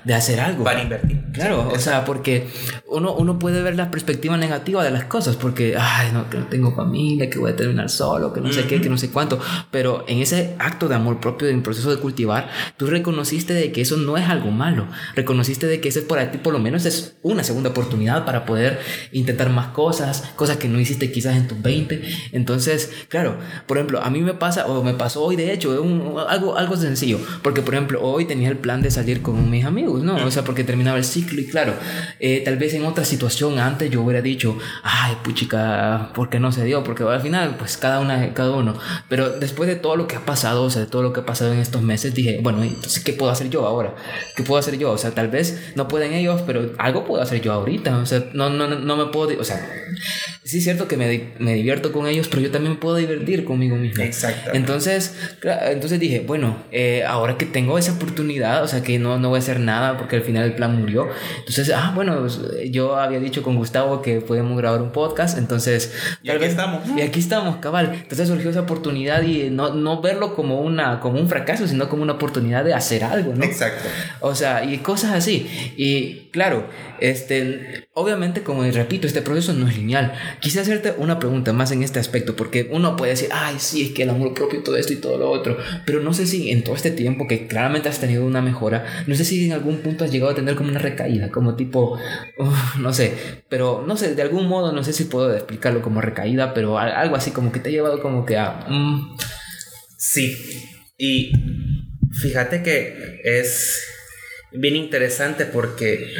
de 0.04 0.14
hacer 0.14 0.40
algo. 0.40 0.64
Para 0.64 0.84
invertir. 0.84 1.24
Claro, 1.34 1.70
o 1.74 1.80
sea, 1.80 2.06
porque 2.06 2.48
uno, 2.86 3.16
uno 3.16 3.40
puede 3.40 3.64
ver 3.64 3.76
la 3.76 3.90
perspectiva 3.90 4.38
negativa 4.38 4.84
de 4.84 4.92
las 4.92 5.06
cosas, 5.06 5.36
porque, 5.36 5.76
ay, 5.76 6.12
no, 6.14 6.30
que 6.30 6.38
no 6.38 6.46
tengo 6.46 6.76
familia, 6.76 7.28
que 7.28 7.40
voy 7.40 7.52
a 7.52 7.56
terminar 7.56 7.90
solo, 7.90 8.34
que 8.34 8.42
no 8.42 8.54
sé 8.54 8.68
qué, 8.68 8.82
que 8.82 8.90
no 8.90 9.00
sé 9.00 9.10
cuánto, 9.10 9.40
pero 9.72 10.06
en 10.08 10.20
ese 10.20 10.56
acto 10.60 10.88
de 10.88 10.96
amor 10.96 11.20
propio, 11.20 11.48
en 11.48 11.64
proceso 11.64 11.90
de 11.90 12.00
cultivar, 12.00 12.50
tú 12.78 12.86
reconociste 12.86 13.56
de 13.56 13.72
que 13.72 13.82
eso 13.82 13.98
no 13.98 14.16
es 14.18 14.30
algo 14.30 14.52
malo, 14.52 14.86
reconociste 15.16 15.66
de 15.66 15.82
que 15.82 15.90
ese 15.90 16.04
por 16.04 16.20
ti 16.26 16.38
por 16.38 16.54
lo 16.54 16.60
menos 16.60 16.86
es 16.86 17.16
una 17.24 17.44
segunda 17.44 17.63
oportunidad 17.70 18.26
para 18.26 18.46
poder 18.46 18.80
intentar 19.12 19.50
más 19.50 19.68
cosas, 19.68 20.24
cosas 20.36 20.58
que 20.58 20.68
no 20.68 20.80
hiciste 20.80 21.12
quizás 21.12 21.36
en 21.36 21.48
tus 21.48 21.62
20. 21.62 22.02
Entonces, 22.32 22.92
claro, 23.10 23.38
por 23.68 23.78
ejemplo, 23.78 24.02
a 24.02 24.10
mí 24.10 24.22
me 24.22 24.34
pasa, 24.34 24.66
o 24.68 24.84
me 24.84 24.94
pasó 24.94 25.24
hoy 25.24 25.36
de 25.36 25.54
hecho, 25.54 25.72
algo, 26.28 26.58
algo 26.58 26.76
sencillo, 26.78 27.20
porque 27.42 27.62
por 27.62 27.74
ejemplo, 27.74 28.02
hoy 28.02 28.26
tenía 28.26 28.50
el 28.50 28.58
plan 28.58 28.82
de 28.82 28.92
salir 28.92 29.22
con 29.22 29.50
mis 29.50 29.66
amigos, 29.66 30.04
¿no? 30.04 30.16
O 30.16 30.32
sea, 30.32 30.44
porque 30.44 30.64
terminaba 30.64 30.98
el 30.98 31.04
ciclo 31.04 31.42
y 31.42 31.48
claro, 31.48 31.74
eh, 32.20 32.42
tal 32.44 32.58
vez 32.58 32.74
en 32.74 32.86
otra 32.86 33.06
situación 33.06 33.60
antes 33.60 33.90
yo 33.90 34.02
hubiera 34.02 34.22
dicho, 34.22 34.58
ay, 34.84 35.18
puchica, 35.24 36.12
¿por 36.14 36.30
qué 36.30 36.40
no 36.40 36.52
se 36.52 36.64
dio? 36.66 36.84
Porque 36.84 37.04
al 37.04 37.22
final, 37.22 37.56
pues 37.58 37.78
cada 37.78 38.00
una, 38.00 38.34
cada 38.34 38.52
uno. 38.52 38.76
Pero 39.10 39.30
después 39.30 39.68
de 39.68 39.76
todo 39.76 39.96
lo 39.96 40.08
que 40.08 40.16
ha 40.16 40.26
pasado, 40.26 40.64
o 40.64 40.70
sea, 40.70 40.82
de 40.82 40.88
todo 40.88 41.04
lo 41.04 41.14
que 41.14 41.22
ha 41.22 41.26
pasado 41.26 41.54
en 41.54 41.60
estos 41.60 41.82
meses, 41.82 42.14
dije, 42.14 42.40
bueno, 42.42 42.64
entonces, 42.64 43.04
¿qué 43.04 43.14
puedo 43.14 43.32
hacer 43.32 43.50
yo 43.50 43.66
ahora? 43.66 43.96
¿Qué 44.36 44.44
puedo 44.44 44.60
hacer 44.60 44.78
yo? 44.78 44.92
O 44.92 44.98
sea, 44.98 45.12
tal 45.12 45.30
vez 45.30 45.74
no 45.76 45.88
pueden 45.88 46.14
ellos, 46.14 46.42
pero 46.46 46.72
algo 46.78 47.06
puedo 47.06 47.22
hacer 47.22 47.42
yo 47.42 47.53
ahorita. 47.54 47.98
O 47.98 48.06
sea, 48.06 48.30
no, 48.34 48.50
no, 48.50 48.68
no 48.68 48.98
me 48.98 49.06
puedo, 49.08 49.40
o 49.40 49.44
sea, 49.44 49.60
sí 50.44 50.58
es 50.58 50.64
cierto 50.64 50.88
que 50.88 50.98
me, 50.98 51.32
me 51.40 51.54
divierto 51.54 51.92
con 51.92 52.08
ellos, 52.08 52.28
pero 52.28 52.42
yo 52.42 52.52
también 52.52 52.78
puedo 52.78 52.98
divertir 52.98 53.46
conmigo 53.46 53.76
mismo. 53.76 54.04
Exacto. 54.04 54.52
Entonces, 54.54 55.16
entonces 55.42 56.00
dije, 56.00 56.20
bueno, 56.20 56.64
eh, 56.72 57.04
ahora 57.08 57.38
que 57.38 57.46
tengo 57.46 57.78
esa 57.78 57.94
oportunidad, 57.94 58.64
o 58.64 58.68
sea, 58.68 58.84
que 58.84 59.00
no, 59.00 59.18
no 59.20 59.30
voy 59.30 59.38
a 59.38 59.40
hacer 59.40 59.60
nada 59.60 59.98
porque 59.98 60.18
al 60.18 60.22
final 60.24 60.44
el 60.44 60.54
plan 60.54 60.80
murió. 60.80 61.08
Entonces, 61.40 61.72
ah, 61.76 61.92
bueno, 61.96 62.20
pues, 62.20 62.40
yo 62.72 62.98
había 62.98 63.20
dicho 63.20 63.42
con 63.42 63.56
Gustavo 63.56 64.02
que 64.02 64.20
podíamos 64.20 64.58
grabar 64.58 64.82
un 64.82 64.92
podcast, 64.92 65.38
entonces... 65.38 65.94
Y 66.24 66.30
aquí 66.30 66.46
estamos. 66.46 66.82
Y 66.98 67.02
aquí 67.02 67.20
estamos, 67.20 67.58
cabal. 67.58 67.94
Entonces 67.94 68.28
surgió 68.28 68.50
esa 68.50 68.62
oportunidad 68.62 69.22
y 69.24 69.50
no, 69.50 69.74
no 69.74 70.02
verlo 70.02 70.36
como, 70.36 70.62
una, 70.62 71.00
como 71.00 71.20
un 71.20 71.30
fracaso, 71.30 71.68
sino 71.68 71.88
como 71.88 72.04
una 72.04 72.14
oportunidad 72.14 72.66
de 72.66 72.74
hacer 72.74 73.04
algo, 73.04 73.34
¿no? 73.34 73.44
Exacto. 73.44 73.88
O 74.20 74.36
sea, 74.36 74.66
y 74.66 74.80
cosas 74.80 75.14
así. 75.14 75.50
Y 75.78 76.30
claro, 76.32 76.66
este, 77.00 77.88
obviamente, 77.96 78.42
como 78.42 78.64
repito, 78.64 79.06
este 79.06 79.22
proceso 79.22 79.54
no 79.54 79.68
es 79.68 79.78
lineal. 79.78 80.14
Quise 80.40 80.60
hacerte 80.60 80.94
una 80.98 81.20
pregunta 81.20 81.54
más 81.54 81.72
en 81.72 81.84
este 81.84 82.00
aspecto, 82.00 82.36
porque 82.36 82.68
uno 82.72 82.96
puede 82.96 83.12
decir, 83.12 83.30
ay, 83.32 83.56
sí, 83.60 83.84
es 83.84 83.92
que 83.92 84.04
el 84.04 84.10
amor 84.10 84.34
propio, 84.34 84.60
y 84.60 84.64
todo 84.64 84.78
esto 84.78 84.94
y 84.94 84.98
todo 84.98 85.18
lo 85.18 85.30
otro, 85.30 85.58
pero 85.86 86.02
no 86.02 86.14
sé 86.14 86.26
si 86.26 86.50
en 86.52 86.64
todo 86.64 86.76
este 86.76 86.92
tiempo 86.92 87.28
que 87.28 87.48
claramente 87.48 87.90
has 87.90 88.00
tenido 88.00 88.26
una 88.26 88.42
mejora, 88.42 89.04
no 89.06 89.16
sé 89.16 89.26
si 89.26 89.46
en 89.46 89.54
algún 89.54 89.78
punto 89.78 90.04
has 90.04 90.12
llegado 90.12 90.32
a 90.32 90.36
tener 90.36 90.56
como 90.56 90.70
una 90.70 90.80
recaída, 90.80 91.30
como 91.30 91.56
tipo, 91.56 92.00
no 92.80 92.94
sé, 92.94 93.14
pero 93.48 93.84
no 93.88 93.96
sé, 93.96 94.16
de 94.16 94.22
algún 94.22 94.48
modo, 94.48 94.72
no 94.72 94.84
sé 94.84 94.94
si 94.94 95.06
puedo 95.06 95.34
explicarlo 95.34 95.82
como 95.82 96.02
recaída, 96.02 96.54
pero 96.54 96.80
algo 96.80 97.16
así 97.16 97.32
como 97.32 97.52
que 97.52 97.60
te 97.60 97.70
ha 97.70 97.74
llevado 97.74 98.02
como 98.02 98.26
que 98.26 98.38
a... 98.38 98.66
Mm. 98.68 99.18
Sí, 99.98 100.36
y 100.98 101.32
fíjate 102.22 102.62
que 102.62 103.22
es 103.24 103.82
bien 104.52 104.76
interesante 104.76 105.46
porque 105.46 106.12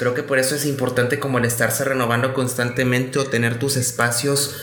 Creo 0.00 0.14
que 0.14 0.22
por 0.22 0.38
eso 0.38 0.54
es 0.54 0.64
importante 0.64 1.20
como 1.20 1.36
el 1.36 1.44
estarse 1.44 1.84
renovando 1.84 2.32
constantemente 2.32 3.18
o 3.18 3.26
tener 3.26 3.58
tus 3.58 3.76
espacios 3.76 4.58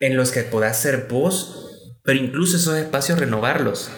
en 0.00 0.18
los 0.18 0.32
que 0.32 0.42
puedas 0.42 0.78
ser 0.78 1.06
vos, 1.08 1.94
pero 2.04 2.18
incluso 2.18 2.58
esos 2.58 2.76
espacios 2.76 3.18
renovarlos. 3.18 3.90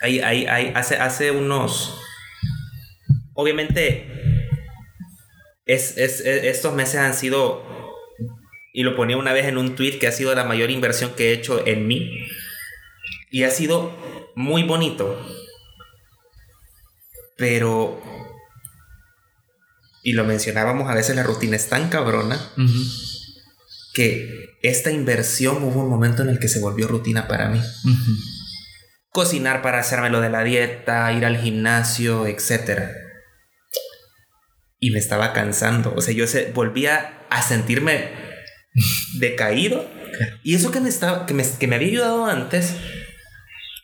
Hay, 0.00 0.18
hay, 0.18 0.46
hay, 0.46 0.72
hace, 0.74 0.96
hace 0.96 1.30
unos... 1.30 1.96
Obviamente, 3.34 4.10
es, 5.64 5.96
es, 5.98 6.22
estos 6.22 6.74
meses 6.74 6.96
han 6.96 7.14
sido, 7.14 7.64
y 8.72 8.82
lo 8.82 8.96
ponía 8.96 9.16
una 9.16 9.32
vez 9.32 9.46
en 9.46 9.58
un 9.58 9.76
tweet, 9.76 10.00
que 10.00 10.08
ha 10.08 10.12
sido 10.12 10.34
la 10.34 10.42
mayor 10.42 10.72
inversión 10.72 11.14
que 11.14 11.28
he 11.28 11.34
hecho 11.34 11.64
en 11.68 11.86
mí. 11.86 12.26
Y 13.30 13.44
ha 13.44 13.50
sido 13.52 13.94
muy 14.34 14.64
bonito 14.64 15.24
pero, 17.36 18.02
y 20.02 20.12
lo 20.12 20.24
mencionábamos, 20.24 20.90
a 20.90 20.94
veces 20.94 21.16
la 21.16 21.22
rutina 21.22 21.56
es 21.56 21.68
tan 21.68 21.88
cabrona 21.88 22.40
que 23.94 24.58
esta 24.62 24.90
inversión 24.90 25.62
hubo 25.62 25.80
un 25.80 25.88
momento 25.88 26.22
en 26.22 26.30
el 26.30 26.38
que 26.38 26.48
se 26.48 26.60
volvió 26.60 26.86
rutina 26.88 27.28
para 27.28 27.48
mí. 27.48 27.60
Cocinar 29.10 29.62
para 29.62 29.78
hacerme 29.78 30.10
lo 30.10 30.20
de 30.20 30.30
la 30.30 30.44
dieta, 30.44 31.12
ir 31.12 31.24
al 31.24 31.38
gimnasio, 31.38 32.26
etc. 32.26 32.90
Y 34.78 34.90
me 34.90 34.98
estaba 34.98 35.32
cansando. 35.32 35.94
O 35.94 36.02
sea, 36.02 36.14
yo 36.14 36.26
se, 36.26 36.52
volvía 36.52 37.26
a 37.30 37.42
sentirme 37.42 38.10
decaído. 39.18 39.88
Y 40.42 40.54
eso 40.54 40.70
que 40.70 40.80
me, 40.80 40.88
estaba, 40.88 41.26
que 41.26 41.34
me, 41.34 41.44
que 41.58 41.66
me 41.66 41.76
había 41.76 41.88
ayudado 41.88 42.26
antes 42.26 42.74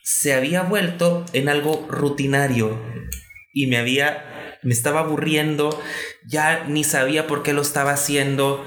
se 0.03 0.33
había 0.33 0.63
vuelto 0.63 1.25
en 1.33 1.47
algo 1.47 1.87
rutinario 1.89 2.79
y 3.53 3.67
me 3.67 3.77
había, 3.77 4.59
me 4.63 4.73
estaba 4.73 5.01
aburriendo, 5.01 5.79
ya 6.27 6.65
ni 6.65 6.83
sabía 6.83 7.27
por 7.27 7.43
qué 7.43 7.53
lo 7.53 7.61
estaba 7.61 7.91
haciendo. 7.91 8.65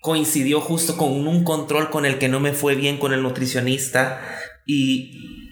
Coincidió 0.00 0.60
justo 0.60 0.98
con 0.98 1.26
un 1.26 1.42
control 1.42 1.88
con 1.88 2.04
el 2.04 2.18
que 2.18 2.28
no 2.28 2.38
me 2.38 2.52
fue 2.52 2.74
bien 2.74 2.98
con 2.98 3.14
el 3.14 3.22
nutricionista 3.22 4.20
y 4.66 5.48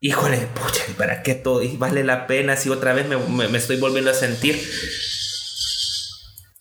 híjole, 0.00 0.36
pucha, 0.54 0.82
¿para 0.98 1.22
qué 1.22 1.34
todo? 1.34 1.62
Y 1.62 1.76
vale 1.76 2.02
la 2.02 2.26
pena 2.26 2.56
si 2.56 2.68
otra 2.68 2.92
vez 2.92 3.06
me, 3.06 3.16
me, 3.16 3.56
estoy 3.56 3.76
volviendo 3.76 4.10
a 4.10 4.14
sentir. 4.14 4.60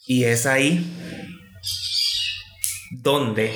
Y 0.05 0.25
es 0.25 0.45
ahí 0.45 0.85
donde 2.91 3.53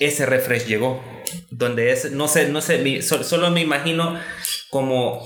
ese 0.00 0.26
refresh 0.26 0.66
llegó 0.66 1.02
donde 1.50 1.92
es, 1.92 2.10
no 2.10 2.26
sé, 2.26 2.48
no 2.48 2.60
sé, 2.60 3.02
solo 3.02 3.50
me 3.50 3.60
imagino 3.60 4.18
como 4.70 5.22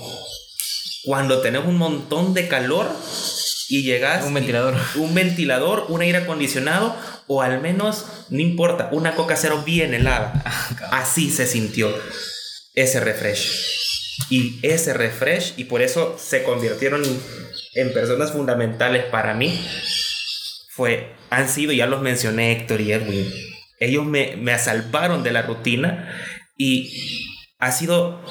cuando 1.05 1.41
tenés 1.41 1.65
un 1.65 1.77
montón 1.77 2.33
de 2.33 2.47
calor 2.47 2.87
y 3.69 3.83
llegas. 3.83 4.25
Un 4.25 4.33
ventilador. 4.33 4.75
Un 4.95 5.15
ventilador, 5.15 5.85
un 5.89 6.01
aire 6.01 6.19
acondicionado 6.19 6.95
o 7.27 7.41
al 7.41 7.61
menos, 7.61 8.05
no 8.29 8.39
importa, 8.39 8.89
una 8.91 9.15
coca 9.15 9.35
cero 9.35 9.63
bien 9.65 9.93
helada. 9.93 10.43
Ah, 10.45 10.99
Así 10.99 11.31
se 11.31 11.47
sintió 11.47 11.95
ese 12.75 12.99
refresh. 12.99 13.51
Y 14.29 14.59
ese 14.61 14.93
refresh, 14.93 15.53
y 15.57 15.65
por 15.65 15.81
eso 15.81 16.17
se 16.19 16.43
convirtieron 16.43 17.03
en 17.73 17.93
personas 17.93 18.31
fundamentales 18.31 19.05
para 19.05 19.33
mí, 19.33 19.59
fue, 20.69 21.13
han 21.29 21.49
sido, 21.49 21.71
ya 21.73 21.85
los 21.87 22.01
mencioné 22.01 22.51
Héctor 22.51 22.81
y 22.81 22.91
Edwin, 22.91 23.31
ellos 23.85 24.05
me, 24.05 24.35
me 24.37 24.57
salvaron 24.57 25.23
de 25.23 25.31
la 25.31 25.43
rutina 25.43 26.09
y 26.57 27.25
ha 27.59 27.71
sido 27.71 28.21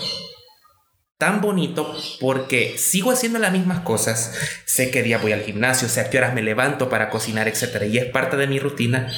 tan 1.19 1.41
bonito 1.41 1.97
porque 2.21 2.77
sigo 2.77 3.11
haciendo 3.11 3.39
las 3.39 3.53
mismas 3.53 3.81
cosas. 3.81 4.39
Sé 4.67 4.91
qué 4.91 5.03
día 5.03 5.19
voy 5.19 5.33
al 5.33 5.43
gimnasio, 5.43 5.89
sé 5.89 6.01
a 6.01 6.11
qué 6.11 6.19
horas 6.19 6.35
me 6.35 6.43
levanto 6.43 6.89
para 6.89 7.11
cocinar, 7.11 7.49
etc. 7.49 7.85
Y 7.91 7.99
es 7.99 8.07
parte 8.07 8.37
de 8.37 8.47
mi 8.47 8.59
rutina. 8.59 9.11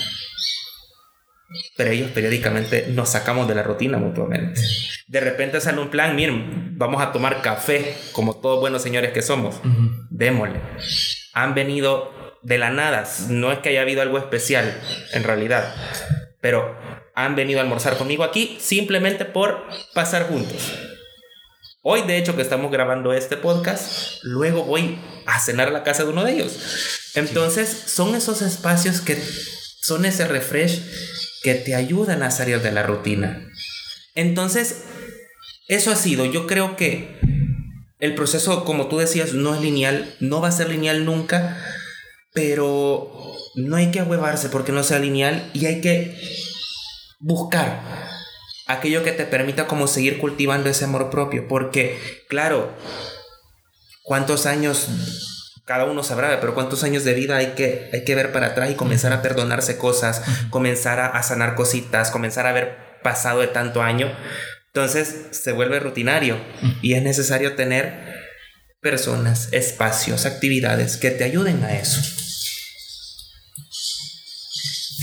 Pero 1.77 1.91
ellos 1.91 2.11
periódicamente 2.11 2.87
nos 2.89 3.11
sacamos 3.11 3.49
de 3.49 3.55
la 3.55 3.63
rutina 3.63 3.99
mutuamente. 3.99 4.61
De 5.09 5.21
repente 5.21 5.61
sale 5.61 5.81
un 5.81 5.91
plan, 5.91 6.17
miren, 6.17 6.77
vamos 6.77 7.01
a 7.03 7.13
tomar 7.13 7.43
café, 7.43 7.97
como 8.13 8.37
todos 8.37 8.61
buenos 8.61 8.83
señores 8.83 9.13
que 9.13 9.23
somos. 9.23 9.61
Démosle. 10.11 10.61
Han 11.35 11.55
venido 11.55 12.13
de 12.43 12.59
la 12.59 12.71
nada. 12.71 13.05
No 13.29 13.53
es 13.53 13.59
que 13.61 13.71
haya 13.71 13.83
habido 13.83 14.03
algo 14.03 14.19
especial, 14.19 14.81
en 15.13 15.25
realidad. 15.25 15.75
Pero 16.47 16.79
han 17.17 17.35
venido 17.35 17.59
a 17.59 17.65
almorzar 17.65 17.99
conmigo 17.99 18.23
aquí 18.23 18.57
simplemente 18.61 19.25
por 19.25 19.65
pasar 19.95 20.29
juntos. 20.29 20.75
Hoy, 21.83 22.03
de 22.03 22.19
hecho, 22.19 22.37
que 22.37 22.43
estamos 22.43 22.71
grabando 22.71 23.13
este 23.13 23.37
podcast, 23.37 24.23
luego 24.23 24.63
voy 24.63 24.97
a 25.27 25.41
cenar 25.41 25.67
a 25.67 25.73
la 25.73 25.83
casa 25.83 26.05
de 26.05 26.11
uno 26.11 26.23
de 26.23 26.35
ellos. 26.35 27.11
Entonces, 27.17 27.69
son 27.69 28.15
esos 28.15 28.43
espacios 28.43 29.01
que 29.01 29.21
son 29.81 30.05
ese 30.05 30.29
refresh 30.29 30.83
que 31.43 31.57
te 31.57 31.75
ayudan 31.75 32.23
a 32.23 32.31
salir 32.31 32.63
de 32.63 32.71
la 32.71 32.85
rutina. 32.85 33.51
Entonces, 34.15 34.85
eso 35.67 35.91
ha 35.91 35.97
sido, 35.97 36.27
yo 36.27 36.47
creo 36.47 36.77
que 36.77 37.19
el 37.99 38.15
proceso, 38.15 38.65
como 38.65 38.87
tú 38.87 38.99
decías, 38.99 39.33
no 39.33 39.53
es 39.53 39.63
lineal, 39.63 40.15
no 40.21 40.41
va 40.41 40.47
a 40.47 40.53
ser 40.53 40.69
lineal 40.69 41.05
nunca, 41.05 41.61
pero 42.37 43.11
no 43.55 43.77
hay 43.77 43.91
que 43.91 44.01
ahuevarse 44.01 44.51
porque 44.51 44.71
no 44.71 44.85
sea 44.85 44.99
lineal 44.99 45.51
y 45.55 45.65
hay 45.65 45.81
que 45.81 46.15
buscar 47.19 47.81
aquello 48.67 49.03
que 49.03 49.13
te 49.13 49.25
permita 49.25 49.67
como 49.67 49.87
seguir 49.87 50.19
cultivando 50.19 50.69
ese 50.69 50.85
amor 50.85 51.09
propio. 51.09 51.49
Porque, 51.49 51.99
claro, 52.29 52.75
¿cuántos 54.03 54.45
años, 54.45 54.87
cada 55.65 55.87
uno 55.87 56.03
sabrá, 56.03 56.39
pero 56.39 56.55
cuántos 56.55 56.85
años 56.85 57.05
de 57.05 57.15
vida 57.15 57.39
hay 57.39 57.55
que, 57.55 57.89
hay 57.95 58.05
que 58.05 58.15
ver 58.15 58.33
para 58.33 58.49
atrás 58.49 58.71
y 58.71 58.75
comenzar 58.75 59.15
a 59.15 59.23
perdonarse 59.23 59.79
cosas, 59.79 60.23
comenzar 60.51 61.01
a, 61.01 61.07
a 61.07 61.23
sanar 61.23 61.55
cositas, 61.55 62.11
comenzar 62.11 62.45
a 62.45 62.51
haber 62.51 63.01
pasado 63.03 63.41
de 63.41 63.47
tanto 63.47 63.83
año? 63.83 64.15
Entonces 64.67 65.29
se 65.31 65.53
vuelve 65.53 65.81
rutinario 65.81 66.37
y 66.83 66.93
es 66.93 67.03
necesario 67.03 67.55
tener 67.55 68.15
personas, 68.83 69.49
espacios, 69.53 70.27
actividades 70.27 70.99
que 70.99 71.11
te 71.11 71.25
ayuden 71.25 71.65
a 71.65 71.79
eso. 71.79 72.26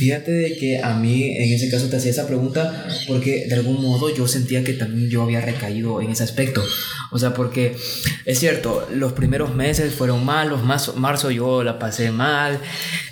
Fíjate 0.04 0.34
de 0.34 0.58
que 0.58 0.80
a 0.80 0.95
mí 0.95 1.38
en 1.38 1.54
ese 1.54 1.70
caso 1.70 1.88
te 1.88 1.95
hacía 1.95 2.12
esa 2.12 2.28
pregunta 2.28 2.86
porque 3.08 3.45
de 3.47 3.56
algún 3.56 3.82
modo 3.82 4.14
yo 4.14 4.28
sentía 4.28 4.62
que 4.62 4.74
también 4.74 5.10
yo 5.10 5.22
había 5.22 5.39
recaído 5.39 6.01
en 6.01 6.12
ese 6.12 6.24
aspecto. 6.24 6.62
O 7.10 7.20
sea, 7.20 7.34
porque 7.34 7.74
es 8.26 8.39
cierto, 8.39 8.86
los 8.91 9.14
primeros 9.14 9.56
meses 9.56 9.93
fueron 9.93 10.26
malos, 10.26 10.62
más, 10.62 10.95
marzo 10.95 11.32
yo 11.32 11.64
la 11.64 11.80
pasé 11.80 12.12
mal, 12.12 12.60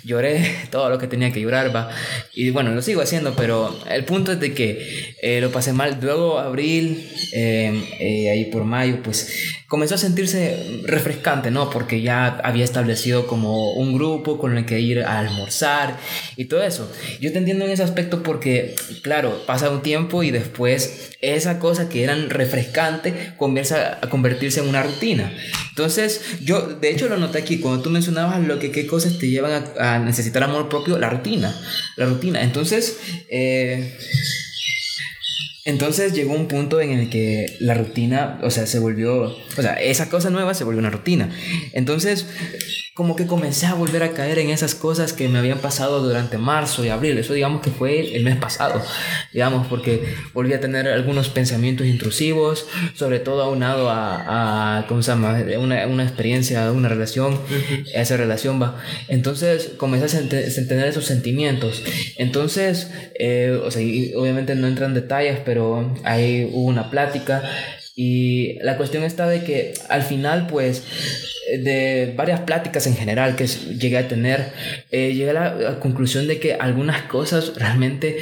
lloré 0.04 0.54
todo 0.70 0.90
lo 0.90 0.98
que 0.98 1.06
tenía 1.06 1.32
que 1.32 1.40
llorar, 1.40 1.74
va. 1.74 1.88
Y 2.34 2.50
bueno, 2.50 2.74
lo 2.74 2.82
sigo 2.82 3.00
haciendo, 3.00 3.34
pero 3.36 3.74
el 3.88 4.04
punto 4.04 4.32
es 4.32 4.40
de 4.40 4.52
que 4.52 5.14
eh, 5.22 5.40
lo 5.40 5.50
pasé 5.50 5.72
mal. 5.72 5.98
Luego 6.02 6.38
abril, 6.38 7.08
eh, 7.32 7.84
eh, 8.00 8.30
ahí 8.30 8.46
por 8.46 8.64
mayo, 8.64 9.02
pues 9.02 9.32
comenzó 9.68 9.94
a 9.94 9.98
sentirse 9.98 10.82
refrescante, 10.84 11.50
¿no? 11.50 11.70
Porque 11.70 12.02
ya 12.02 12.26
había 12.44 12.64
establecido 12.64 13.26
como 13.26 13.72
un 13.72 13.94
grupo 13.94 14.36
con 14.36 14.58
el 14.58 14.66
que 14.66 14.80
ir 14.80 15.00
a 15.00 15.18
almorzar 15.20 15.96
y 16.36 16.46
todo 16.46 16.62
eso. 16.62 16.81
Yo 17.20 17.32
te 17.32 17.38
entiendo 17.38 17.64
en 17.64 17.70
ese 17.70 17.82
aspecto 17.82 18.22
porque, 18.22 18.74
claro, 19.02 19.44
pasa 19.46 19.70
un 19.70 19.82
tiempo 19.82 20.22
y 20.22 20.30
después 20.30 21.10
esa 21.20 21.58
cosa 21.58 21.88
que 21.88 22.02
eran 22.02 22.30
refrescante 22.30 23.32
comienza 23.36 23.98
a 24.00 24.08
convertirse 24.08 24.60
en 24.60 24.68
una 24.68 24.82
rutina. 24.82 25.32
Entonces, 25.70 26.20
yo 26.42 26.60
de 26.62 26.90
hecho 26.90 27.08
lo 27.08 27.16
noté 27.16 27.38
aquí, 27.38 27.58
cuando 27.58 27.82
tú 27.82 27.90
mencionabas 27.90 28.40
lo 28.42 28.58
que 28.58 28.70
qué 28.70 28.86
cosas 28.86 29.18
te 29.18 29.30
llevan 29.30 29.64
a, 29.78 29.98
necesitar 29.98 30.42
amor 30.42 30.68
propio, 30.68 30.98
la 30.98 31.10
rutina. 31.10 31.54
La 31.96 32.06
rutina. 32.06 32.42
Entonces, 32.42 32.98
eh, 33.28 33.96
entonces 35.64 36.12
llegó 36.12 36.34
un 36.34 36.48
punto 36.48 36.80
en 36.80 36.90
el 36.90 37.08
que 37.08 37.56
la 37.60 37.74
rutina, 37.74 38.40
o 38.42 38.50
sea, 38.50 38.66
se 38.66 38.80
volvió, 38.80 39.36
o 39.56 39.62
sea, 39.62 39.74
esa 39.74 40.08
cosa 40.08 40.28
nueva 40.30 40.54
se 40.54 40.64
volvió 40.64 40.80
una 40.80 40.90
rutina. 40.90 41.30
Entonces, 41.72 42.26
como 42.94 43.16
que 43.16 43.26
comencé 43.26 43.64
a 43.64 43.72
volver 43.72 44.02
a 44.02 44.12
caer 44.12 44.38
en 44.38 44.50
esas 44.50 44.74
cosas 44.74 45.14
que 45.14 45.26
me 45.26 45.38
habían 45.38 45.60
pasado 45.60 46.02
durante 46.02 46.36
marzo 46.36 46.84
y 46.84 46.90
abril. 46.90 47.16
Eso 47.16 47.32
digamos 47.32 47.62
que 47.62 47.70
fue 47.70 48.14
el 48.14 48.22
mes 48.22 48.36
pasado, 48.36 48.82
digamos, 49.32 49.66
porque 49.66 50.14
volví 50.34 50.52
a 50.52 50.60
tener 50.60 50.86
algunos 50.88 51.30
pensamientos 51.30 51.86
intrusivos, 51.86 52.66
sobre 52.94 53.18
todo 53.18 53.42
aunado 53.42 53.88
a, 53.88 54.78
a 54.78 54.86
¿cómo 54.88 55.02
se 55.02 55.10
llama? 55.10 55.42
Una, 55.58 55.86
una 55.86 56.02
experiencia, 56.02 56.70
una 56.70 56.90
relación, 56.90 57.40
esa 57.94 58.18
relación 58.18 58.60
va. 58.60 58.78
Entonces 59.08 59.70
comencé 59.78 60.18
a 60.18 60.28
tener 60.68 60.86
esos 60.86 61.06
sentimientos. 61.06 61.82
Entonces, 62.18 62.90
eh, 63.18 63.58
o 63.64 63.70
sea, 63.70 63.80
obviamente 64.16 64.54
no 64.54 64.66
entran 64.66 64.92
detalles, 64.92 65.38
pero 65.42 65.94
ahí 66.04 66.50
hubo 66.52 66.66
una 66.66 66.90
plática 66.90 67.42
y 67.94 68.58
la 68.62 68.76
cuestión 68.76 69.02
está 69.04 69.28
de 69.28 69.44
que 69.44 69.74
al 69.88 70.02
final, 70.02 70.46
pues, 70.46 70.82
de 71.58 72.14
varias 72.16 72.40
pláticas 72.40 72.86
en 72.86 72.96
general 72.96 73.36
que 73.36 73.46
llegué 73.46 73.98
a 73.98 74.08
tener, 74.08 74.52
eh, 74.90 75.12
llegué 75.12 75.30
a 75.30 75.32
la, 75.32 75.80
conclusión 75.80 76.26
de 76.26 76.38
que 76.38 76.54
algunas 76.54 77.02
cosas 77.02 77.54
realmente 77.56 78.16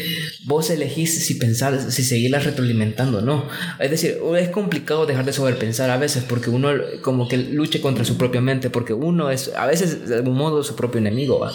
vos 0.47 0.71
elegís 0.71 1.25
si 1.27 1.35
pensar, 1.35 1.79
si 1.93 2.03
seguirlas 2.03 2.45
retroalimentando 2.45 3.19
o 3.19 3.21
no. 3.21 3.47
Es 3.79 3.91
decir, 3.91 4.19
es 4.39 4.49
complicado 4.49 5.07
dejar 5.07 5.25
de 5.25 5.33
sobrepensar 5.33 5.91
a 5.91 5.99
veces 5.99 6.25
porque 6.27 6.51
uno 6.51 6.71
como 7.03 7.29
que 7.29 7.37
luche 7.37 7.81
contra 7.81 8.05
su 8.05 8.17
propia 8.17 8.41
mente, 8.41 8.71
porque 8.71 8.95
uno 8.95 9.31
es 9.31 9.53
a 9.55 9.67
veces 9.67 10.09
de 10.09 10.17
algún 10.17 10.37
modo 10.37 10.65
su 10.65 10.75
propio 10.75 10.99
enemigo. 10.99 11.47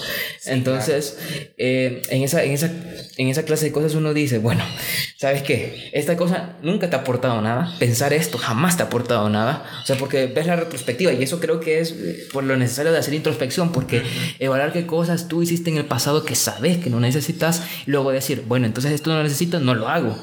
Entonces, 0.45 1.17
eh, 1.57 2.01
en, 2.09 2.23
esa, 2.23 2.43
en, 2.43 2.51
esa, 2.51 2.71
en 3.17 3.27
esa 3.27 3.43
clase 3.43 3.65
de 3.65 3.71
cosas 3.71 3.95
uno 3.95 4.13
dice, 4.13 4.37
bueno, 4.37 4.63
¿sabes 5.17 5.41
qué? 5.41 5.89
Esta 5.93 6.15
cosa 6.15 6.57
nunca 6.61 6.89
te 6.89 6.95
ha 6.95 6.99
aportado 6.99 7.41
nada, 7.41 7.75
pensar 7.79 8.04
esto 8.13 8.37
jamás 8.37 8.77
te 8.77 8.83
ha 8.83 8.87
aportado 8.87 9.29
nada, 9.29 9.63
o 9.81 9.85
sea, 9.85 9.97
porque 9.97 10.27
ves 10.27 10.47
la 10.47 10.55
retrospectiva 10.55 11.13
y 11.13 11.23
eso 11.23 11.39
creo 11.39 11.59
que 11.59 11.79
es 11.79 11.91
eh, 11.91 12.27
por 12.31 12.43
lo 12.43 12.55
necesario 12.57 12.91
de 12.91 12.99
hacer 12.99 13.13
introspección, 13.13 13.71
porque 13.71 14.03
evaluar 14.39 14.73
qué 14.73 14.85
cosas 14.85 15.27
tú 15.27 15.41
hiciste 15.41 15.69
en 15.69 15.77
el 15.77 15.85
pasado 15.85 16.25
que 16.25 16.35
sabes 16.35 16.77
que 16.77 16.89
no 16.89 16.99
necesitas 16.99 17.63
y 17.85 17.91
luego 17.91 18.11
decir, 18.11 18.43
bueno, 18.47 18.65
entonces 18.65 18.91
esto 18.91 19.09
no 19.09 19.17
lo 19.17 19.23
necesito, 19.23 19.59
no 19.59 19.75
lo 19.75 19.87
hago. 19.87 20.15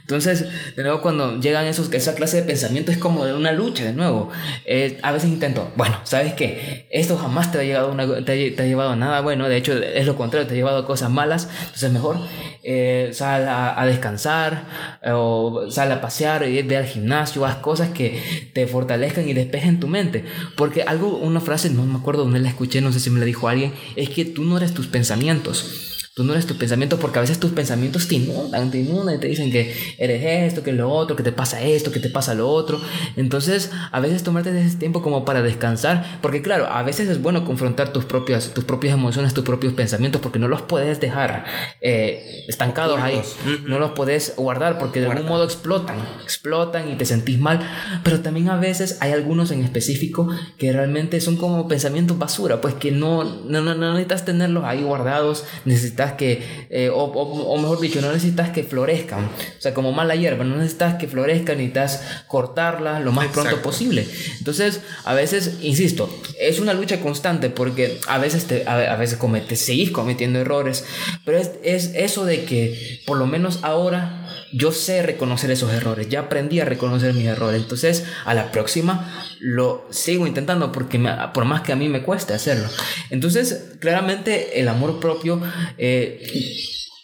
Entonces, 0.00 0.46
de 0.76 0.82
nuevo, 0.82 1.00
cuando 1.00 1.38
llegan 1.38 1.66
esos, 1.66 1.92
esa 1.92 2.14
clase 2.14 2.38
de 2.38 2.42
pensamiento 2.42 2.90
es 2.90 2.98
como 2.98 3.24
de 3.24 3.32
una 3.32 3.52
lucha, 3.52 3.84
de 3.84 3.92
nuevo. 3.92 4.30
Eh, 4.64 4.98
a 5.02 5.12
veces 5.12 5.30
intento, 5.30 5.70
bueno, 5.76 6.00
¿sabes 6.04 6.34
qué? 6.34 6.88
Esto 6.90 7.16
jamás 7.16 7.52
te 7.52 7.58
ha, 7.58 7.62
llegado 7.62 7.90
una, 7.90 8.24
te, 8.24 8.32
ha, 8.32 8.64
llevado 8.64 8.90
a 8.90 8.96
nada 8.96 9.20
bueno, 9.20 9.48
de 9.48 9.56
hecho 9.56 9.72
es 9.72 10.06
lo 10.06 10.16
contrario, 10.16 10.46
te 10.46 10.54
ha 10.54 10.56
llevado 10.56 10.78
a 10.78 10.86
cosas 10.86 11.10
malas, 11.10 11.48
entonces 11.60 11.92
mejor 11.92 12.18
eh, 12.62 13.10
sal 13.12 13.46
a, 13.48 13.86
descansar 13.86 14.64
o 15.06 15.70
sal 15.70 15.90
a 15.92 16.00
pasear, 16.00 16.46
y 16.46 16.60
ve 16.62 16.76
al 16.76 16.86
gimnasio, 16.86 17.19
haz 17.20 17.56
cosas 17.56 17.90
que 17.90 18.50
te 18.52 18.66
fortalezcan 18.66 19.28
y 19.28 19.32
despejen 19.32 19.80
tu 19.80 19.88
mente. 19.88 20.24
Porque 20.56 20.82
algo, 20.82 21.16
una 21.16 21.40
frase, 21.40 21.70
no 21.70 21.84
me 21.86 21.98
acuerdo 21.98 22.24
dónde 22.24 22.40
la 22.40 22.48
escuché, 22.48 22.80
no 22.80 22.92
sé 22.92 23.00
si 23.00 23.10
me 23.10 23.20
la 23.20 23.26
dijo 23.26 23.48
alguien, 23.48 23.72
es 23.96 24.10
que 24.10 24.24
tú 24.24 24.44
no 24.44 24.56
eres 24.56 24.74
tus 24.74 24.86
pensamientos. 24.86 25.89
Tú 26.12 26.24
no 26.24 26.32
eres 26.32 26.44
tus 26.44 26.56
pensamientos 26.56 26.98
porque 26.98 27.18
a 27.18 27.22
veces 27.22 27.38
tus 27.38 27.52
pensamientos 27.52 28.08
te 28.08 28.16
inundan, 28.16 28.72
te 28.72 28.80
inundan 28.80 29.14
y 29.14 29.18
te 29.18 29.28
dicen 29.28 29.52
que 29.52 29.72
eres 29.96 30.50
esto, 30.50 30.64
que 30.64 30.72
lo 30.72 30.90
otro, 30.90 31.14
que 31.14 31.22
te 31.22 31.30
pasa 31.30 31.62
esto, 31.62 31.92
que 31.92 32.00
te 32.00 32.10
pasa 32.10 32.34
lo 32.34 32.48
otro. 32.48 32.80
Entonces, 33.14 33.70
a 33.92 34.00
veces 34.00 34.24
tomarte 34.24 34.50
ese 34.60 34.76
tiempo 34.76 35.02
como 35.02 35.24
para 35.24 35.40
descansar, 35.40 36.18
porque 36.20 36.42
claro, 36.42 36.66
a 36.66 36.82
veces 36.82 37.08
es 37.08 37.22
bueno 37.22 37.44
confrontar 37.44 37.92
tus 37.92 38.06
propias, 38.06 38.52
tus 38.52 38.64
propias 38.64 38.94
emociones, 38.94 39.34
tus 39.34 39.44
propios 39.44 39.72
pensamientos, 39.74 40.20
porque 40.20 40.40
no 40.40 40.48
los 40.48 40.62
puedes 40.62 40.98
dejar 40.98 41.44
eh, 41.80 42.44
estancados 42.48 42.98
ahí, 42.98 43.22
no 43.66 43.78
los 43.78 43.92
puedes 43.92 44.34
guardar 44.36 44.80
porque 44.80 45.00
de 45.00 45.06
algún 45.06 45.26
modo 45.26 45.44
explotan, 45.44 45.96
explotan 46.24 46.90
y 46.90 46.96
te 46.96 47.04
sentís 47.04 47.38
mal, 47.38 47.60
pero 48.02 48.18
también 48.18 48.48
a 48.48 48.56
veces 48.56 48.98
hay 49.00 49.12
algunos 49.12 49.52
en 49.52 49.62
específico 49.62 50.28
que 50.58 50.72
realmente 50.72 51.20
son 51.20 51.36
como 51.36 51.68
pensamientos 51.68 52.18
basura, 52.18 52.60
pues 52.60 52.74
que 52.74 52.90
no, 52.90 53.22
no, 53.22 53.60
no, 53.60 53.76
no 53.76 53.92
necesitas 53.92 54.24
tenerlos 54.24 54.64
ahí 54.64 54.82
guardados, 54.82 55.44
necesitas 55.64 55.99
necesitas 56.00 56.12
que, 56.16 56.42
eh, 56.70 56.88
o, 56.88 57.04
o, 57.04 57.58
mejor 57.58 57.80
dicho, 57.80 58.00
no 58.00 58.12
necesitas 58.12 58.50
que 58.50 58.64
florezcan. 58.64 59.24
O 59.24 59.60
sea, 59.60 59.74
como 59.74 59.92
mala 59.92 60.14
hierba, 60.16 60.44
no 60.44 60.56
necesitas 60.56 60.94
que 60.94 61.06
florezcan, 61.06 61.58
necesitas 61.58 62.02
cortarla 62.26 63.00
lo 63.00 63.12
más 63.12 63.28
pronto 63.28 63.60
posible. 63.62 64.06
Entonces, 64.38 64.80
a 65.04 65.14
veces, 65.14 65.58
insisto, 65.62 66.08
es 66.40 66.60
una 66.60 66.72
lucha 66.72 67.00
constante 67.00 67.50
porque 67.50 67.98
a 68.06 68.18
veces, 68.18 68.46
te, 68.46 68.66
a, 68.66 68.96
veces 68.96 69.18
cometes, 69.18 69.60
seguís 69.60 69.90
cometiendo 69.90 70.38
errores, 70.38 70.84
pero 71.24 71.38
es, 71.38 71.52
es 71.62 71.92
eso 71.94 72.24
de 72.24 72.44
que 72.44 73.00
por 73.06 73.18
lo 73.18 73.26
menos 73.26 73.60
ahora 73.62 74.19
yo 74.52 74.72
sé 74.72 75.02
reconocer 75.02 75.50
esos 75.50 75.72
errores, 75.72 76.08
ya 76.08 76.20
aprendí 76.20 76.60
a 76.60 76.64
reconocer 76.64 77.14
mis 77.14 77.26
errores, 77.26 77.60
entonces 77.60 78.04
a 78.24 78.34
la 78.34 78.50
próxima 78.52 79.24
lo 79.40 79.86
sigo 79.90 80.26
intentando 80.26 80.72
porque 80.72 81.00
por 81.32 81.44
más 81.44 81.62
que 81.62 81.72
a 81.72 81.76
mí 81.76 81.88
me 81.88 82.02
cueste 82.02 82.34
hacerlo. 82.34 82.68
Entonces, 83.10 83.76
claramente 83.80 84.60
el 84.60 84.68
amor 84.68 85.00
propio... 85.00 85.40
Eh, 85.78 86.22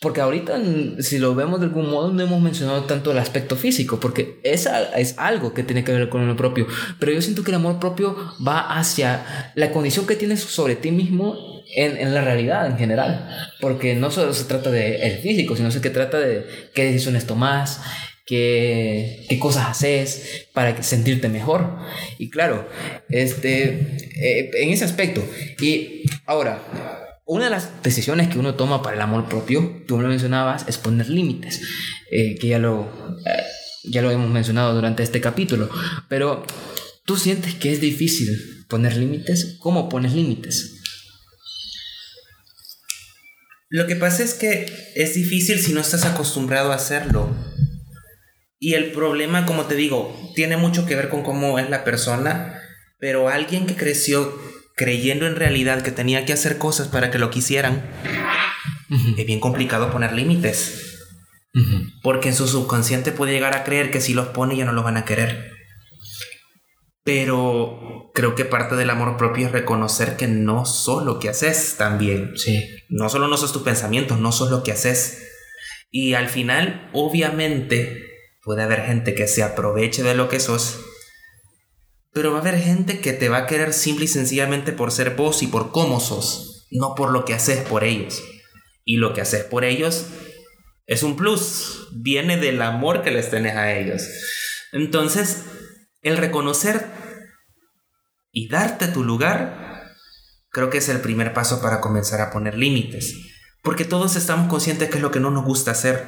porque 0.01 0.21
ahorita, 0.21 0.61
si 1.01 1.19
lo 1.19 1.35
vemos 1.35 1.59
de 1.59 1.67
algún 1.67 1.91
modo, 1.91 2.13
no 2.13 2.23
hemos 2.23 2.41
mencionado 2.41 2.85
tanto 2.85 3.11
el 3.11 3.19
aspecto 3.19 3.57
físico, 3.57 3.99
porque 3.99 4.39
esa 4.45 4.85
es 4.97 5.19
algo 5.19 5.55
que 5.55 5.63
tiene 5.63 5.85
que 5.85 5.93
ver 5.93 6.09
con 6.11 6.21
el 6.21 6.27
amor 6.27 6.37
propio. 6.37 6.67
Pero 7.01 7.13
yo 7.13 7.23
siento 7.23 7.43
que 7.43 7.51
el 7.51 7.57
amor 7.57 7.81
propio 7.81 8.15
va 8.47 8.79
hacia 8.79 9.53
la 9.55 9.73
condición 9.73 10.07
que 10.07 10.15
tienes 10.15 10.41
sobre 10.41 10.77
ti 10.77 10.93
mismo 10.93 11.56
en, 11.77 11.97
en 11.99 12.13
la 12.13 12.23
realidad 12.23 12.67
en 12.67 12.77
general. 12.77 13.29
Porque 13.61 13.95
no 13.95 14.11
solo 14.11 14.35
se 14.35 14.45
trata 14.45 14.71
de 14.71 14.97
el 14.97 15.19
físico, 15.19 15.55
sino 15.55 15.71
que 15.81 15.91
trata 15.91 16.19
de 16.19 16.47
qué 16.75 16.85
decisiones 16.85 17.27
tomas, 17.27 17.81
qué, 18.27 19.25
qué 19.29 19.39
cosas 19.39 19.69
haces 19.69 20.49
para 20.53 20.83
sentirte 20.83 21.29
mejor. 21.29 21.79
Y 22.19 22.31
claro, 22.31 22.69
este, 23.09 23.97
eh, 24.17 24.51
en 24.55 24.71
ese 24.71 24.85
aspecto. 24.85 25.25
Y 25.61 26.03
ahora, 26.27 26.61
una 27.25 27.45
de 27.45 27.51
las 27.51 27.83
decisiones 27.83 28.29
que 28.29 28.39
uno 28.39 28.55
toma 28.55 28.83
para 28.83 28.97
el 28.97 29.03
amor 29.03 29.29
propio, 29.29 29.83
tú 29.87 30.01
lo 30.01 30.09
mencionabas, 30.09 30.65
es 30.69 30.79
poner 30.79 31.09
límites, 31.09 31.61
eh, 32.11 32.37
que 32.37 32.49
ya 32.49 32.59
lo, 32.59 32.91
eh, 33.27 33.43
ya 33.85 34.03
lo 34.03 34.11
hemos 34.11 34.31
mencionado 34.31 34.75
durante 34.75 35.03
este 35.03 35.21
capítulo. 35.21 35.69
Pero, 36.09 36.45
¿tú 37.05 37.17
sientes 37.17 37.55
que 37.55 37.73
es 37.73 37.81
difícil 37.81 38.65
poner 38.69 38.97
límites? 38.97 39.57
¿Cómo 39.61 39.89
pones 39.89 40.13
límites? 40.13 40.76
Lo 43.77 43.87
que 43.87 43.95
pasa 43.95 44.23
es 44.23 44.33
que 44.33 44.73
es 44.95 45.13
difícil 45.13 45.61
si 45.61 45.75
no 45.75 45.83
estás 45.83 46.07
acostumbrado 46.07 46.73
a 46.73 46.77
hacerlo. 46.77 47.29
Y 48.59 48.73
el 48.73 48.91
problema, 48.91 49.45
como 49.45 49.67
te 49.67 49.75
digo, 49.75 50.19
tiene 50.35 50.57
mucho 50.57 50.87
que 50.87 50.97
ver 50.97 51.11
con 51.11 51.23
cómo 51.23 51.59
es 51.59 51.69
la 51.69 51.85
persona, 51.85 52.59
pero 52.99 53.29
alguien 53.29 53.67
que 53.67 53.77
creció 53.77 54.35
creyendo 54.77 55.27
en 55.27 55.37
realidad 55.37 55.83
que 55.83 55.91
tenía 55.91 56.25
que 56.25 56.33
hacer 56.33 56.57
cosas 56.57 56.89
para 56.89 57.11
que 57.11 57.19
lo 57.19 57.29
quisieran, 57.29 57.85
es 59.19 59.27
bien 59.27 59.41
complicado 59.41 59.93
poner 59.93 60.15
límites. 60.15 61.03
Porque 62.03 62.31
en 62.31 62.35
su 62.35 62.49
subconsciente 62.49 63.13
puede 63.13 63.33
llegar 63.33 63.55
a 63.55 63.65
creer 63.65 63.91
que 63.91 64.01
si 64.01 64.15
los 64.15 64.29
pone 64.29 64.57
ya 64.57 64.65
no 64.65 64.73
los 64.73 64.85
van 64.85 64.97
a 64.97 65.05
querer. 65.05 65.53
Pero 67.07 68.11
creo 68.15 68.35
que 68.35 68.45
parte 68.45 68.75
del 68.75 68.91
amor 68.91 69.17
propio 69.17 69.47
es 69.47 69.53
reconocer 69.53 70.17
que 70.17 70.27
no 70.27 70.67
sos 70.67 71.05
lo 71.05 71.21
que 71.21 71.29
haces 71.29 71.77
también. 71.79 72.33
Sí. 72.37 72.69
No 72.89 73.09
solo 73.09 73.29
no 73.29 73.37
sos 73.37 73.53
tus 73.53 73.63
pensamientos, 73.63 74.19
no 74.19 74.33
sos 74.33 74.51
lo 74.51 74.65
que 74.65 74.73
haces. 74.73 75.23
Y 75.93 76.15
al 76.15 76.29
final, 76.29 76.91
obviamente, 76.93 78.03
puede 78.43 78.65
haber 78.65 78.83
gente 78.83 79.15
que 79.15 79.29
se 79.29 79.45
aproveche 79.45 80.03
de 80.03 80.17
lo 80.17 80.29
que 80.29 80.41
sos. 80.41 80.81
Pero 82.13 82.33
va 82.33 82.39
a 82.39 82.41
haber 82.41 82.59
gente 82.59 82.99
que 82.99 83.13
te 83.13 83.29
va 83.29 83.39
a 83.39 83.47
querer 83.47 83.73
simple 83.73 84.07
y 84.07 84.09
sencillamente 84.09 84.73
por 84.73 84.91
ser 84.91 85.15
vos 85.15 85.45
y 85.45 85.47
por 85.47 85.71
cómo 85.71 86.01
sos, 86.01 86.67
no 86.73 86.97
por 86.97 87.13
lo 87.13 87.25
que 87.25 87.35
haces 87.35 87.61
por 87.61 87.85
ellos. 87.85 88.21
Y 88.85 88.97
lo 88.97 89.15
que 89.15 89.21
haces 89.21 89.45
por 89.45 89.65
ellos 89.65 90.07
es 90.89 91.05
un 91.05 91.15
plus, 91.15 91.87
viene 91.93 92.37
del 92.37 92.61
amor 92.63 93.03
que 93.03 93.13
les 93.13 93.31
tenés 93.31 93.55
a 93.55 93.73
ellos. 93.79 94.03
Entonces, 94.73 95.45
el 96.07 96.17
reconocer 96.19 96.87
y 98.31 98.49
darte 98.49 98.87
tu 98.87 99.03
lugar, 99.03 99.93
creo 100.51 100.71
que 100.71 100.79
es 100.79 100.89
el 100.89 101.01
primer 101.01 101.35
paso 101.35 101.61
para 101.61 101.81
comenzar 101.81 102.21
a 102.21 102.31
poner 102.31 102.57
límites. 102.57 103.13
Porque 103.61 103.85
todos 103.85 104.15
estamos 104.15 104.49
conscientes 104.49 104.89
que 104.89 104.99
es 104.99 105.03
lo 105.03 105.11
que 105.11 105.19
no 105.19 105.33
nos 105.33 105.45
gusta 105.45 105.73
hacer, 105.73 106.05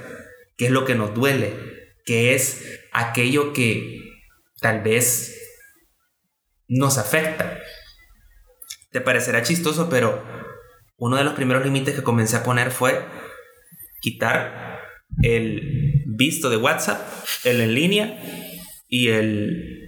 que 0.57 0.67
es 0.67 0.71
lo 0.71 0.85
que 0.85 0.95
nos 0.95 1.15
duele, 1.15 1.97
que 2.05 2.37
es 2.37 2.63
aquello 2.93 3.53
que 3.53 3.99
tal 4.61 4.83
vez 4.83 5.37
nos 6.69 6.97
afecta. 6.97 7.59
Te 8.93 9.01
parecerá 9.01 9.43
chistoso, 9.43 9.89
pero 9.89 10.25
uno 10.97 11.17
de 11.17 11.25
los 11.25 11.35
primeros 11.35 11.65
límites 11.65 11.97
que 11.97 12.05
comencé 12.05 12.37
a 12.37 12.45
poner 12.45 12.71
fue 12.71 13.05
quitar 14.01 14.81
el 15.23 16.05
visto 16.07 16.51
de 16.51 16.57
WhatsApp, 16.57 17.01
el 17.43 17.61
en 17.61 17.75
línea 17.75 18.23
y 18.87 19.09
el 19.09 19.88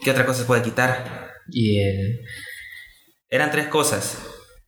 ¿Qué 0.00 0.10
otra 0.10 0.26
cosa 0.26 0.40
se 0.40 0.46
puede 0.46 0.62
quitar? 0.62 1.30
Y 1.50 1.80
el... 1.80 2.20
Eran 3.28 3.50
tres 3.50 3.68
cosas. 3.68 4.18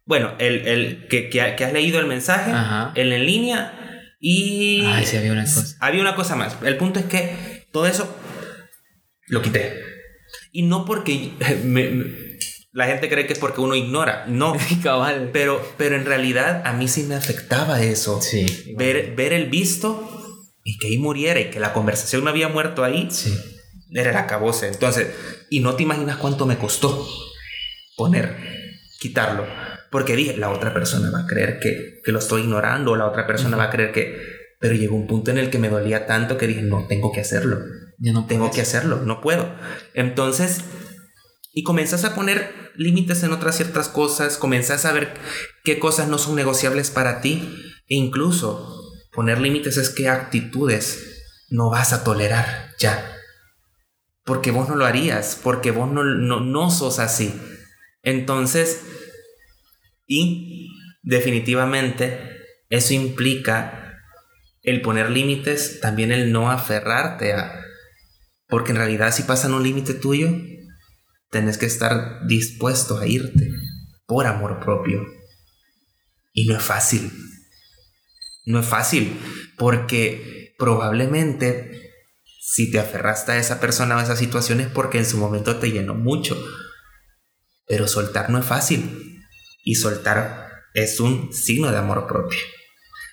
Bueno, 0.04 0.34
el, 0.38 0.66
el 0.66 1.08
que, 1.08 1.30
que, 1.30 1.40
has 1.40 1.72
leído 1.72 1.98
el 2.00 2.06
mensaje, 2.06 2.52
el 3.00 3.12
en 3.12 3.26
línea 3.26 4.10
y... 4.20 4.84
Ay, 4.84 5.06
sí, 5.06 5.16
había 5.16 5.32
una 5.32 5.44
cosa. 5.44 5.76
Había 5.80 6.00
una 6.00 6.14
cosa 6.14 6.36
más. 6.36 6.56
El 6.62 6.76
punto 6.76 7.00
es 7.00 7.06
que 7.06 7.66
todo 7.72 7.86
eso 7.86 8.14
lo 9.26 9.42
quité. 9.42 9.80
Y 10.52 10.62
no 10.62 10.84
porque 10.84 11.32
la 12.72 12.86
gente 12.86 13.08
cree 13.08 13.26
que 13.26 13.32
es 13.32 13.38
porque 13.38 13.60
uno 13.60 13.74
ignora. 13.74 14.26
No. 14.28 14.56
Cabal. 14.82 15.30
Pero, 15.32 15.66
pero 15.78 15.96
en 15.96 16.04
realidad 16.04 16.62
a 16.66 16.72
mí 16.72 16.88
sí 16.88 17.04
me 17.04 17.14
afectaba 17.14 17.82
eso. 17.82 18.20
Sí. 18.20 18.74
Ver, 18.76 19.14
ver 19.16 19.32
el 19.32 19.48
visto 19.48 20.08
y 20.64 20.78
que 20.78 20.88
ahí 20.88 20.98
muriera 20.98 21.40
y 21.40 21.50
que 21.50 21.58
la 21.58 21.72
conversación 21.72 22.22
me 22.22 22.30
había 22.30 22.48
muerto 22.48 22.84
ahí. 22.84 23.08
Sí 23.10 23.32
era 23.94 24.10
el 24.10 24.16
acabose. 24.16 24.68
Entonces, 24.68 25.08
y 25.50 25.60
no 25.60 25.74
te 25.74 25.82
imaginas 25.82 26.16
cuánto 26.16 26.46
me 26.46 26.58
costó 26.58 27.06
poner, 27.96 28.36
quitarlo. 28.98 29.46
Porque 29.90 30.16
dije, 30.16 30.36
la 30.36 30.50
otra 30.50 30.72
persona 30.72 31.10
va 31.10 31.20
a 31.20 31.26
creer 31.26 31.58
que, 31.60 32.00
que 32.04 32.12
lo 32.12 32.18
estoy 32.18 32.42
ignorando, 32.42 32.96
la 32.96 33.06
otra 33.06 33.26
persona 33.26 33.56
va 33.56 33.64
a 33.64 33.70
creer 33.70 33.92
que... 33.92 34.42
Pero 34.58 34.74
llegó 34.74 34.94
un 34.94 35.08
punto 35.08 35.30
en 35.30 35.38
el 35.38 35.50
que 35.50 35.58
me 35.58 35.68
dolía 35.68 36.06
tanto 36.06 36.38
que 36.38 36.46
dije, 36.46 36.62
no, 36.62 36.86
tengo 36.86 37.12
que 37.12 37.20
hacerlo. 37.20 37.58
Ya 37.98 38.12
no 38.12 38.26
tengo 38.26 38.50
que 38.50 38.60
hacerlo, 38.60 39.02
no 39.04 39.20
puedo. 39.20 39.52
Entonces, 39.92 40.60
y 41.52 41.64
comenzas 41.64 42.04
a 42.04 42.14
poner 42.14 42.70
límites 42.76 43.22
en 43.22 43.32
otras 43.32 43.56
ciertas 43.56 43.88
cosas, 43.88 44.38
comenzas 44.38 44.84
a 44.84 44.92
ver 44.92 45.12
qué 45.64 45.78
cosas 45.78 46.08
no 46.08 46.18
son 46.18 46.36
negociables 46.36 46.90
para 46.90 47.20
ti, 47.20 47.56
e 47.88 47.96
incluso 47.96 48.80
poner 49.12 49.40
límites 49.40 49.76
es 49.76 49.90
qué 49.90 50.08
actitudes 50.08 51.44
no 51.50 51.68
vas 51.68 51.92
a 51.92 52.04
tolerar 52.04 52.70
ya 52.78 53.18
porque 54.24 54.50
vos 54.50 54.68
no 54.68 54.76
lo 54.76 54.86
harías, 54.86 55.38
porque 55.42 55.70
vos 55.70 55.90
no, 55.90 56.04
no, 56.04 56.70
sos 56.70 56.98
así. 56.98 57.34
Entonces, 58.02 58.82
y 60.06 60.70
definitivamente 61.02 62.18
eso 62.68 62.94
implica 62.94 63.98
el 64.62 64.80
poner 64.80 65.10
límites, 65.10 65.80
también 65.80 66.12
el 66.12 66.32
no 66.32 66.50
aferrarte 66.50 67.32
a... 67.32 67.60
Porque 68.46 68.70
en 68.72 68.76
realidad 68.76 69.12
si 69.12 69.24
pasan 69.24 69.54
un 69.54 69.62
límite 69.62 69.94
tuyo, 69.94 70.30
tenés 71.30 71.58
que 71.58 71.66
estar 71.66 72.26
dispuesto 72.26 72.98
a 72.98 73.06
irte 73.06 73.50
por 74.06 74.26
amor 74.26 74.60
propio. 74.60 75.04
Y 76.32 76.46
no 76.46 76.56
es 76.56 76.62
fácil. 76.62 77.10
No 78.44 78.60
es 78.60 78.66
fácil 78.66 79.18
porque 79.56 80.54
probablemente 80.58 81.81
si 82.44 82.72
te 82.72 82.80
aferraste 82.80 83.30
a 83.30 83.36
esa 83.36 83.60
persona 83.60 83.94
o 83.94 84.00
a 84.00 84.02
esa 84.02 84.16
situación 84.16 84.58
es 84.58 84.66
porque 84.66 84.98
en 84.98 85.06
su 85.06 85.16
momento 85.16 85.58
te 85.58 85.70
llenó 85.70 85.94
mucho. 85.94 86.36
Pero 87.68 87.86
soltar 87.86 88.30
no 88.30 88.38
es 88.38 88.44
fácil. 88.44 89.22
Y 89.62 89.76
soltar 89.76 90.48
es 90.74 90.98
un 90.98 91.32
signo 91.32 91.70
de 91.70 91.78
amor 91.78 92.08
propio. 92.08 92.40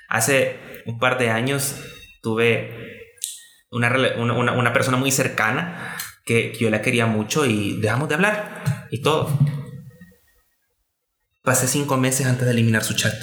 Hace 0.10 0.82
un 0.88 0.98
par 0.98 1.20
de 1.20 1.30
años 1.30 1.76
tuve 2.24 3.14
una, 3.70 3.94
una, 4.18 4.74
persona 4.74 4.98
muy 4.98 5.12
cercana 5.12 5.96
que, 6.26 6.52
que 6.52 6.58
yo 6.58 6.72
la 6.72 6.82
quería 6.82 7.06
mucho 7.06 7.46
y 7.46 7.80
dejamos 7.80 8.10
de 8.10 8.16
hablar 8.16 8.88
y 8.90 9.04
todo. 9.04 9.38
Pasé 11.44 11.68
cinco 11.68 11.98
meses 11.98 12.26
antes 12.26 12.46
de 12.46 12.52
eliminar 12.52 12.84
su 12.84 12.96
chat. 12.96 13.14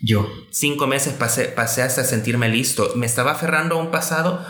Yo. 0.00 0.28
Cinco 0.50 0.86
meses 0.86 1.14
pasé, 1.14 1.46
pasé 1.46 1.82
hasta 1.82 2.04
sentirme 2.04 2.48
listo. 2.48 2.94
Me 2.96 3.06
estaba 3.06 3.32
aferrando 3.32 3.76
a 3.76 3.82
un 3.82 3.90
pasado 3.90 4.44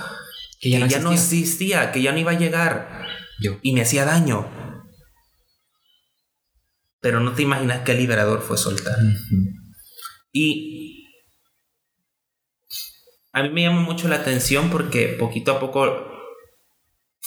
que 0.61 0.71
ya, 0.71 0.99
no, 1.01 1.13
existía, 1.13 1.91
que 1.93 2.03
ya 2.03 2.13
no 2.13 2.19
iba 2.19 2.33
a 2.33 2.39
llegar. 2.39 3.07
Yo. 3.41 3.59
Y 3.63 3.73
me 3.73 3.83
hacía 3.83 4.05
daño. 4.05 4.49
Pero 7.01 7.21
no 7.21 7.33
te 7.33 7.43
imaginas 7.43 7.81
qué 7.81 7.95
liberador 7.95 8.43
fue 8.43 8.59
soltar. 8.59 8.97
Y 10.33 11.07
a 13.33 13.43
mí 13.43 13.51
me 13.51 13.63
llama 13.63 13.81
mucho 13.81 14.09
la 14.09 14.17
atención 14.17 14.71
porque 14.71 15.17
poquito 15.19 15.53
a 15.53 15.61
poco 15.61 16.10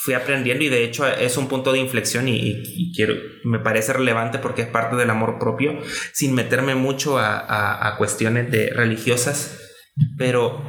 fui 0.04 0.16
aprendiendo 0.16 0.66
y 0.66 0.70
de 0.70 0.84
hecho 0.84 1.08
es 1.08 1.38
un 1.38 1.48
punto 1.48 1.72
de 1.72 1.80
inflexión 1.80 2.28
y, 2.28 2.92
quiero, 2.94 3.16
me 3.46 3.60
parece 3.60 3.94
relevante 3.94 4.38
porque 4.38 4.64
es 4.64 4.68
parte 4.68 4.98
del 4.98 5.10
amor 5.10 5.40
propio, 5.40 5.80
sin 6.12 6.34
meterme 6.34 6.76
mucho 6.76 7.18
a, 7.18 7.88
a 7.88 7.96
cuestiones 7.96 8.52
de 8.52 8.70
religiosas, 8.72 9.58
pero 10.18 10.62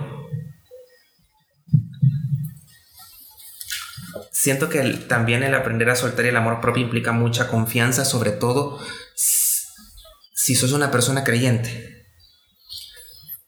siento 4.31 4.69
que 4.69 4.81
también 5.09 5.43
el 5.43 5.57
aprender 5.57 5.91
a 5.91 5.97
soltar 5.97 6.27
el 6.27 6.37
amor 6.37 6.61
propio 6.61 6.85
implica 6.85 7.11
mucha 7.11 7.49
confianza, 7.49 8.05
sobre 8.05 8.31
todo 8.31 8.79
si 9.17 10.55
sos 10.55 10.73
una 10.73 10.93
persona 10.93 11.25
creyente. 11.25 12.07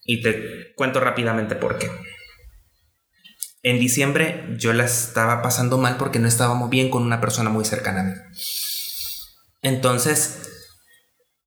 Y 0.03 0.21
te 0.21 0.73
cuento 0.75 0.99
rápidamente 0.99 1.55
por 1.55 1.77
qué. 1.77 1.89
En 3.63 3.79
diciembre 3.79 4.55
yo 4.57 4.73
la 4.73 4.85
estaba 4.85 5.41
pasando 5.41 5.77
mal 5.77 5.97
porque 5.97 6.19
no 6.19 6.27
estábamos 6.27 6.69
bien 6.69 6.89
con 6.89 7.03
una 7.03 7.19
persona 7.19 7.49
muy 7.49 7.65
cercana 7.65 8.01
a 8.01 8.03
mí. 8.03 8.13
Entonces 9.61 10.41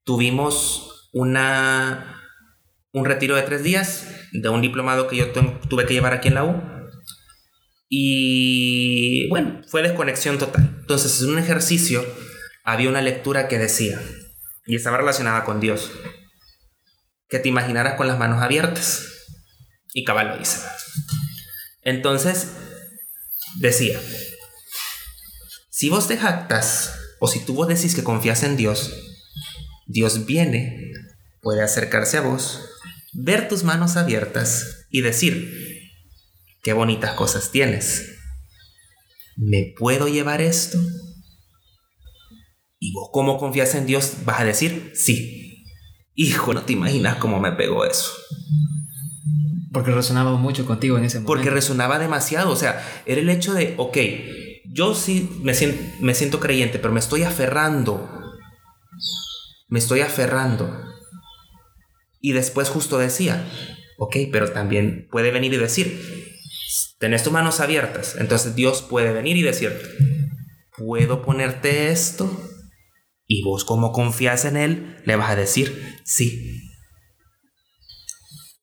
tuvimos 0.05 1.09
una, 1.13 2.21
un 2.93 3.05
retiro 3.05 3.37
de 3.37 3.43
tres 3.43 3.63
días 3.63 4.07
de 4.33 4.49
un 4.49 4.61
diplomado 4.61 5.09
que 5.09 5.17
yo 5.17 5.33
tuve 5.33 5.87
que 5.87 5.95
llevar 5.95 6.13
aquí 6.13 6.29
en 6.29 6.35
la 6.35 6.45
U. 6.45 6.63
Y 7.89 9.29
bueno, 9.29 9.63
fue 9.69 9.83
desconexión 9.83 10.39
total. 10.39 10.77
Entonces 10.81 11.21
en 11.23 11.31
un 11.31 11.39
ejercicio 11.39 12.05
había 12.65 12.89
una 12.89 13.03
lectura 13.03 13.49
que 13.49 13.59
decía, 13.59 14.01
y 14.67 14.77
estaba 14.77 14.99
relacionada 14.99 15.45
con 15.45 15.59
Dios, 15.61 15.91
que 17.29 17.39
te 17.39 17.49
imaginaras 17.49 17.95
con 17.95 18.07
las 18.07 18.19
manos 18.19 18.43
abiertas. 18.43 19.07
Y 19.93 20.05
cabal 20.05 20.29
lo 20.29 20.41
hice. 20.41 20.61
Entonces, 21.83 22.49
decía, 23.59 23.99
si 25.71 25.89
vos 25.89 26.09
te 26.09 26.17
jactas 26.17 26.95
o 27.21 27.29
si 27.29 27.45
tú 27.45 27.55
vos 27.55 27.69
decís 27.69 27.95
que 27.95 28.05
confías 28.05 28.43
en 28.43 28.57
Dios, 28.57 28.93
Dios 29.87 30.27
viene, 30.27 30.93
puede 31.41 31.63
acercarse 31.63 32.19
a 32.19 32.21
vos, 32.21 32.61
ver 33.13 33.49
tus 33.49 33.65
manos 33.65 33.97
abiertas 33.97 34.87
y 34.91 35.01
decir, 35.01 35.91
qué 36.63 36.73
bonitas 36.73 37.15
cosas 37.15 37.51
tienes. 37.51 38.19
¿Me 39.37 39.73
puedo 39.77 40.07
llevar 40.07 40.41
esto? 40.41 40.79
Y 42.79 42.93
vos 42.93 43.09
como 43.13 43.39
confías 43.39 43.75
en 43.75 43.87
Dios 43.87 44.25
vas 44.25 44.41
a 44.41 44.45
decir, 44.45 44.93
sí. 44.95 45.65
Hijo, 46.15 46.53
no 46.53 46.63
te 46.63 46.75
imaginas 46.75 47.17
cómo 47.17 47.41
me 47.41 47.53
pegó 47.53 47.85
eso. 47.85 48.13
Porque 49.73 49.93
resonaba 49.93 50.33
mucho 50.37 50.67
contigo 50.67 50.99
en 50.99 51.05
ese 51.05 51.19
momento. 51.19 51.33
Porque 51.33 51.51
resonaba 51.51 51.99
demasiado. 51.99 52.51
O 52.51 52.57
sea, 52.57 52.85
era 53.07 53.21
el 53.21 53.31
hecho 53.31 53.55
de, 53.55 53.75
ok, 53.77 53.99
yo 54.73 54.95
sí 54.95 55.31
me 55.43 55.55
siento, 55.55 55.81
me 56.01 56.15
siento 56.15 56.41
creyente, 56.41 56.79
pero 56.79 56.93
me 56.93 57.01
estoy 57.01 57.23
aferrando. 57.23 58.09
Me 59.69 59.79
estoy 59.79 60.01
aferrando. 60.01 60.77
Y 62.21 62.33
después 62.33 62.69
justo 62.69 62.99
decía, 62.99 63.49
ok, 63.99 64.17
pero 64.33 64.51
también 64.53 65.09
puede 65.11 65.31
venir 65.31 65.55
y 65.55 65.59
decir, 65.59 66.01
tenés 66.99 67.23
tus 67.23 67.33
manos 67.33 67.61
abiertas. 67.61 68.17
Entonces 68.19 68.55
Dios 68.55 68.83
puede 68.83 69.13
venir 69.13 69.37
y 69.37 69.43
decirte, 69.43 69.85
¿puedo 70.77 71.23
ponerte 71.23 71.91
esto? 71.91 72.31
Y 73.27 73.43
vos 73.45 73.65
como 73.65 73.93
confías 73.93 74.45
en 74.45 74.57
Él, 74.57 74.97
le 75.05 75.17
vas 75.17 75.31
a 75.31 75.37
decir, 75.37 75.97
sí. 76.05 76.70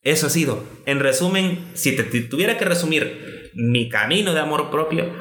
Eso 0.08 0.28
ha 0.28 0.30
sido. 0.30 0.64
En 0.86 1.01
resumen, 1.01 1.70
si 1.74 1.93
te, 1.93 2.03
tuviera 2.03 2.58
que 2.58 2.64
resumir 2.64 3.51
mi 3.55 3.89
camino 3.89 4.34
de 4.34 4.39
amor 4.39 4.72
propio, 4.72 5.14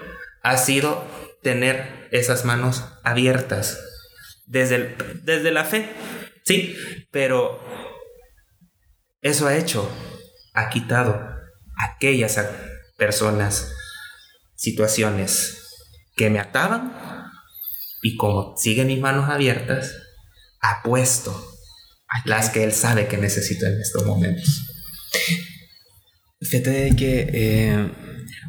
ha 0.45 0.57
sido 0.59 1.05
tener 1.43 2.09
esas 2.13 2.45
manos 2.45 2.85
abiertas. 3.03 3.81
Desde, 4.47 4.95
desde 5.25 5.51
la 5.51 5.65
fe, 5.65 5.91
sí, 6.45 6.77
pero 7.11 7.61
eso 9.23 9.49
ha 9.49 9.57
hecho, 9.57 9.91
ha 10.55 10.69
quitado 10.69 11.21
aquellas 11.77 12.41
personas, 12.97 13.73
situaciones 14.55 15.65
que 16.15 16.31
me 16.31 16.39
ataban 16.39 17.29
y 18.03 18.17
como 18.17 18.57
siguen 18.57 18.87
mis 18.87 19.01
manos 19.01 19.29
abiertas, 19.29 19.97
apuesto 20.61 21.35
las 22.25 22.51
que 22.51 22.63
él 22.63 22.73
sabe 22.73 23.09
que 23.09 23.19
necesito 23.19 23.67
en 23.67 23.81
estos 23.81 24.07
momentos. 24.07 24.76
Fíjate 26.43 26.95
que, 26.97 27.31
eh, 27.33 27.89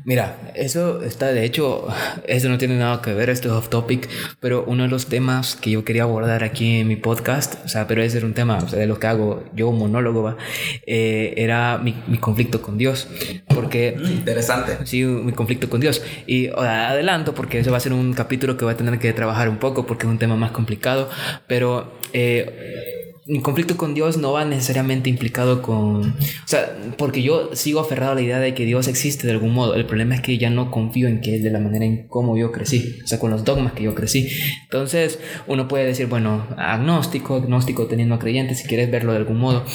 mira, 0.04 0.52
eso 0.56 1.02
está, 1.04 1.28
de 1.28 1.46
hecho, 1.46 1.88
eso 2.28 2.50
no 2.50 2.58
tiene 2.58 2.78
nada 2.78 3.02
que 3.02 3.14
ver, 3.14 3.30
esto 3.30 3.48
es 3.48 3.54
off 3.54 3.70
topic, 3.70 4.10
pero 4.42 4.66
uno 4.68 4.84
de 4.84 4.90
los 4.90 5.06
temas 5.06 5.56
que 5.56 5.72
yo 5.72 5.86
quería 5.86 6.04
abordar 6.04 6.44
aquí 6.44 6.82
en 6.82 6.90
mi 6.90 6.98
podcast, 6.98 7.64
o 7.64 7.70
sea, 7.70 7.88
pero 7.88 8.04
ese 8.04 8.18
era 8.18 8.28
un 8.28 8.34
tema 8.34 8.58
o 8.58 8.68
sea, 8.68 8.78
de 8.78 8.88
lo 8.88 9.00
que 9.00 9.08
hago 9.08 9.46
yo, 9.56 9.72
monólogo, 9.72 10.22
¿va? 10.22 10.38
Eh, 10.86 11.34
era 11.38 11.78
mi, 11.78 11.96
mi, 12.08 12.18
conflicto 12.18 12.62
con 12.62 12.78
Dios, 12.78 13.08
porque... 13.48 13.96
Mm, 13.98 14.06
interesante. 14.06 14.86
Sí, 14.86 15.06
mi 15.06 15.32
conflicto 15.32 15.70
con 15.70 15.80
Dios. 15.80 16.04
Y 16.28 16.48
adelanto, 16.48 17.34
porque 17.34 17.60
eso 17.60 17.72
va 17.72 17.78
a 17.78 17.80
ser 17.80 17.94
un 17.94 18.14
capítulo 18.14 18.58
que 18.58 18.66
voy 18.66 18.74
a 18.74 18.78
tener 18.78 19.00
que 19.00 19.14
trabajar 19.14 19.48
un 19.48 19.60
poco, 19.60 19.86
porque 19.86 20.06
es 20.06 20.12
un 20.12 20.20
tema 20.20 20.36
más 20.36 20.52
complicado, 20.52 21.10
pero... 21.48 21.98
Eh, 22.12 23.07
mi 23.28 23.42
conflicto 23.42 23.76
con 23.76 23.94
Dios 23.94 24.18
no 24.18 24.32
va 24.32 24.46
necesariamente 24.46 25.10
implicado 25.10 25.62
con... 25.62 26.12
O 26.12 26.16
sea, 26.46 26.78
porque 26.98 27.22
yo 27.22 27.56
sigo 27.56 27.82
aferrado 27.82 28.14
a 28.14 28.16
la 28.16 28.22
idea 28.22 28.40
de 28.40 28.54
que 28.54 28.66
Dios 28.66 28.88
existe 28.88 29.28
de 29.28 29.34
algún 29.34 29.54
modo. 29.54 29.76
El 29.76 29.86
problema 29.86 30.16
es 30.16 30.22
que 30.22 30.38
ya 30.38 30.50
no 30.50 30.72
confío 30.72 31.10
en 31.10 31.20
que 31.20 31.36
es 31.36 31.44
de 31.44 31.50
la 31.50 31.60
manera 31.60 31.84
en 31.84 32.08
cómo 32.08 32.38
yo 32.38 32.52
crecí. 32.54 33.00
O 33.04 33.08
sea, 33.08 33.20
con 33.20 33.32
los 33.32 33.44
dogmas 33.44 33.74
que 33.74 33.84
yo 33.84 33.94
crecí. 33.96 34.30
Entonces, 34.64 35.20
uno 35.46 35.68
puede 35.68 35.86
decir, 35.86 36.08
bueno, 36.08 36.48
agnóstico, 36.58 37.36
agnóstico 37.36 37.88
teniendo 37.88 38.16
a 38.16 38.20
creyente, 38.20 38.56
si 38.56 38.66
quieres 38.66 38.90
verlo 38.90 39.12
de 39.12 39.18
algún 39.18 39.38
modo. 39.38 39.66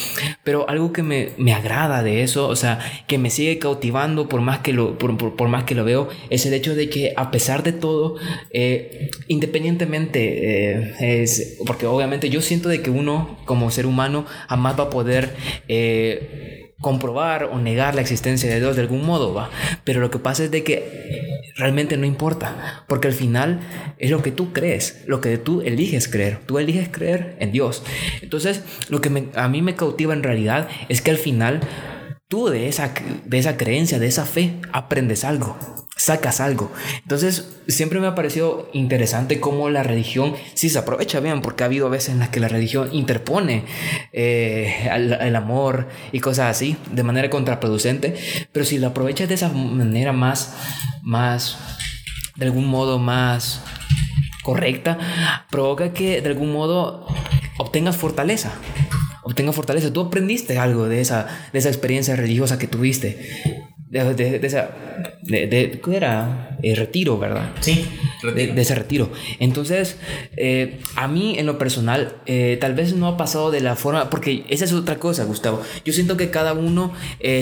Pero 0.44 0.68
algo 0.70 0.92
que 0.92 1.02
me, 1.02 1.30
me 1.36 1.52
agrada 1.52 2.02
de 2.02 2.22
eso, 2.22 2.48
o 2.48 2.56
sea, 2.56 2.78
que 3.06 3.18
me 3.18 3.28
sigue 3.28 3.58
cautivando 3.58 4.28
por 4.28 4.40
más 4.40 4.60
que 4.60 4.72
lo, 4.72 4.96
por, 4.96 5.16
por, 5.36 5.48
más 5.48 5.64
que 5.64 5.74
lo 5.74 5.84
veo, 5.84 6.08
es 6.30 6.46
el 6.46 6.54
hecho 6.54 6.74
de 6.74 6.88
que 6.88 7.12
a 7.16 7.30
pesar 7.30 7.62
de 7.62 7.72
todo, 7.72 8.16
eh, 8.50 9.10
independientemente, 9.28 10.70
eh, 10.70 11.22
es... 11.22 11.58
Porque 11.66 11.86
obviamente 11.86 12.30
yo 12.30 12.40
siento 12.40 12.70
de 12.70 12.80
que 12.80 12.90
uno 12.90 13.41
como 13.44 13.70
ser 13.70 13.86
humano 13.86 14.26
jamás 14.48 14.78
va 14.78 14.84
a 14.84 14.90
poder 14.90 15.34
eh, 15.68 16.74
comprobar 16.80 17.44
o 17.44 17.58
negar 17.58 17.94
la 17.94 18.02
existencia 18.02 18.50
de 18.50 18.60
Dios 18.60 18.76
de 18.76 18.82
algún 18.82 19.06
modo, 19.06 19.32
¿va? 19.32 19.50
Pero 19.84 20.00
lo 20.00 20.10
que 20.10 20.18
pasa 20.18 20.44
es 20.44 20.50
de 20.50 20.64
que 20.64 21.52
realmente 21.56 21.96
no 21.96 22.06
importa, 22.06 22.84
porque 22.88 23.08
al 23.08 23.14
final 23.14 23.60
es 23.98 24.10
lo 24.10 24.22
que 24.22 24.32
tú 24.32 24.52
crees, 24.52 25.02
lo 25.06 25.20
que 25.20 25.38
tú 25.38 25.62
eliges 25.62 26.08
creer, 26.08 26.40
tú 26.44 26.58
eliges 26.58 26.88
creer 26.90 27.36
en 27.38 27.52
Dios. 27.52 27.82
Entonces, 28.20 28.62
lo 28.88 29.00
que 29.00 29.30
a 29.34 29.48
mí 29.48 29.62
me 29.62 29.76
cautiva 29.76 30.12
en 30.12 30.22
realidad 30.22 30.68
es 30.88 31.00
que 31.00 31.10
al 31.10 31.18
final 31.18 31.60
tú 32.28 32.48
de 32.48 32.68
esa, 32.68 32.92
de 33.24 33.38
esa 33.38 33.56
creencia, 33.56 33.98
de 33.98 34.06
esa 34.06 34.26
fe, 34.26 34.54
aprendes 34.72 35.24
algo 35.24 35.56
sacas 35.96 36.40
algo. 36.40 36.72
Entonces, 37.02 37.60
siempre 37.68 38.00
me 38.00 38.06
ha 38.06 38.14
parecido 38.14 38.68
interesante 38.72 39.40
cómo 39.40 39.70
la 39.70 39.82
religión 39.82 40.34
sí 40.54 40.68
se 40.68 40.78
aprovecha 40.78 41.20
bien, 41.20 41.42
porque 41.42 41.62
ha 41.62 41.66
habido 41.66 41.90
veces 41.90 42.10
en 42.10 42.18
las 42.18 42.30
que 42.30 42.40
la 42.40 42.48
religión 42.48 42.88
interpone 42.92 43.64
eh, 44.12 44.88
el, 44.92 45.36
amor 45.36 45.88
y 46.10 46.20
cosas 46.20 46.50
así, 46.50 46.76
de 46.90 47.02
manera 47.02 47.30
contraproducente, 47.30 48.16
pero 48.52 48.64
si 48.64 48.78
lo 48.78 48.88
aprovechas 48.88 49.28
de 49.28 49.34
esa 49.34 49.50
manera 49.50 50.12
más, 50.12 50.54
más, 51.02 51.58
de 52.36 52.46
algún 52.46 52.66
modo 52.66 52.98
más 52.98 53.62
correcta, 54.42 54.98
provoca 55.50 55.92
que 55.92 56.20
de 56.20 56.28
algún 56.28 56.52
modo 56.52 57.06
obtengas 57.58 57.96
fortaleza. 57.96 58.52
Obtengas 59.24 59.54
fortaleza. 59.54 59.92
Tú 59.92 60.00
aprendiste 60.00 60.58
algo 60.58 60.88
de 60.88 61.00
esa, 61.00 61.28
de 61.52 61.58
esa 61.60 61.68
experiencia 61.68 62.16
religiosa 62.16 62.58
que 62.58 62.66
tuviste 62.66 63.62
de, 63.92 64.14
de, 64.14 64.38
de, 64.38 64.46
esa, 64.46 64.70
de, 65.22 65.80
¿qué 65.84 65.96
era? 65.96 66.58
Eh, 66.62 66.74
retiro, 66.74 67.18
¿verdad? 67.18 67.52
Sí, 67.60 67.86
De, 68.34 68.60
ese 68.60 68.74
retiro. 68.74 69.10
Entonces, 69.38 69.96
eh, 70.36 70.80
a 70.96 71.08
mí 71.08 71.38
en 71.38 71.46
lo 71.46 71.58
personal, 71.58 72.16
eh, 72.26 72.58
tal 72.60 72.74
vez 72.74 72.94
no 72.94 73.06
ha 73.08 73.16
pasado 73.16 73.50
de 73.50 73.60
la 73.60 73.76
forma, 73.76 74.10
porque 74.10 74.44
esa 74.48 74.64
es 74.64 74.72
otra 74.72 74.96
cosa, 74.98 75.24
Gustavo. 75.24 75.62
Yo 75.84 75.92
siento 75.92 76.16
que 76.16 76.30
cada 76.30 76.52
uno 76.52 76.92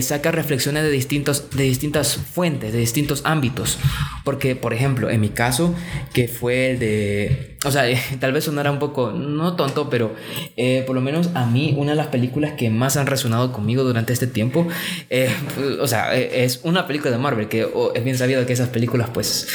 saca 0.00 0.30
reflexiones 0.30 0.82
de, 0.82 0.90
distintos, 0.90 1.50
de 1.50 1.64
distintas 1.64 2.16
fuentes, 2.16 2.72
de 2.72 2.78
distintos 2.78 3.22
ámbitos. 3.24 3.78
Porque, 4.24 4.56
por 4.56 4.74
ejemplo, 4.74 5.10
en 5.10 5.20
mi 5.20 5.30
caso, 5.30 5.74
que 6.12 6.28
fue 6.28 6.72
el 6.72 6.78
de 6.78 7.50
o 7.64 7.70
sea, 7.70 7.84
tal 8.20 8.32
vez 8.32 8.44
sonara 8.44 8.70
un 8.70 8.78
poco, 8.78 9.12
no 9.12 9.56
tonto, 9.56 9.90
pero 9.90 10.14
eh, 10.56 10.82
por 10.86 10.94
lo 10.94 11.00
menos 11.00 11.30
a 11.34 11.46
mí 11.46 11.74
una 11.76 11.92
de 11.92 11.96
las 11.96 12.08
películas 12.08 12.52
que 12.52 12.70
más 12.70 12.96
han 12.96 13.06
resonado 13.06 13.52
conmigo 13.52 13.84
durante 13.84 14.12
este 14.12 14.26
tiempo, 14.26 14.66
eh, 15.10 15.30
o 15.80 15.86
sea, 15.86 16.16
eh, 16.16 16.44
es 16.44 16.60
una 16.64 16.86
película 16.86 17.10
de 17.10 17.18
Marvel, 17.18 17.48
que 17.48 17.64
es 17.94 18.04
bien 18.04 18.18
sabido 18.18 18.44
que 18.46 18.52
esas 18.52 18.68
películas 18.68 19.10
pues 19.12 19.48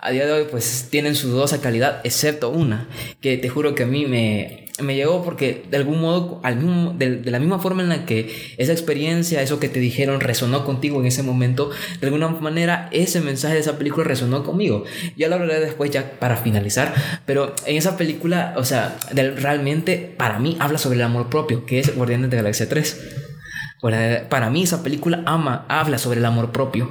a 0.00 0.10
día 0.10 0.26
de 0.26 0.32
hoy 0.32 0.46
pues 0.50 0.88
tienen 0.90 1.14
su 1.14 1.28
dudosa 1.28 1.60
calidad, 1.60 2.00
excepto 2.04 2.50
una, 2.50 2.88
que 3.20 3.36
te 3.38 3.48
juro 3.48 3.74
que 3.74 3.84
a 3.84 3.86
mí 3.86 4.06
me, 4.06 4.66
me 4.82 4.94
llegó 4.94 5.22
porque 5.22 5.64
de 5.70 5.76
algún 5.76 6.00
modo, 6.00 6.40
al 6.42 6.56
mismo, 6.56 6.92
de, 6.92 7.22
la 7.30 7.38
misma 7.38 7.58
forma 7.58 7.82
en 7.82 7.88
la 7.88 8.04
que 8.04 8.54
esa 8.58 8.72
experiencia, 8.72 9.42
eso 9.42 9.58
que 9.58 9.68
te 9.68 9.80
dijeron, 9.80 10.20
resonó 10.20 10.64
contigo 10.64 11.00
en 11.00 11.06
ese 11.06 11.22
momento, 11.22 11.70
de 12.00 12.06
alguna 12.06 12.28
manera 12.28 12.88
ese 12.92 13.20
mensaje 13.20 13.54
de 13.54 13.60
esa 13.60 13.78
película 13.78 14.04
resonó 14.04 14.44
conmigo. 14.44 14.84
Ya 15.16 15.28
lo 15.28 15.36
hablaré 15.36 15.60
después 15.60 15.90
ya 15.90 16.18
para 16.18 16.36
finalizar, 16.36 16.94
pero 17.24 17.54
en 17.64 17.76
esa 17.76 17.96
película, 17.96 18.54
o 18.56 18.64
sea, 18.64 18.98
realmente 19.12 20.14
para 20.16 20.38
mí 20.38 20.56
habla 20.60 20.78
sobre 20.78 20.96
el 20.96 21.02
amor 21.02 21.30
propio, 21.30 21.64
que 21.64 21.80
es 21.80 21.94
Guardianes 21.94 22.30
de 22.30 22.36
Galaxia 22.36 22.68
3. 22.68 23.25
Para 24.28 24.50
mí 24.50 24.62
esa 24.62 24.82
película 24.82 25.22
ama, 25.26 25.64
habla 25.68 25.98
sobre 25.98 26.20
el 26.20 26.24
amor 26.24 26.52
propio. 26.52 26.90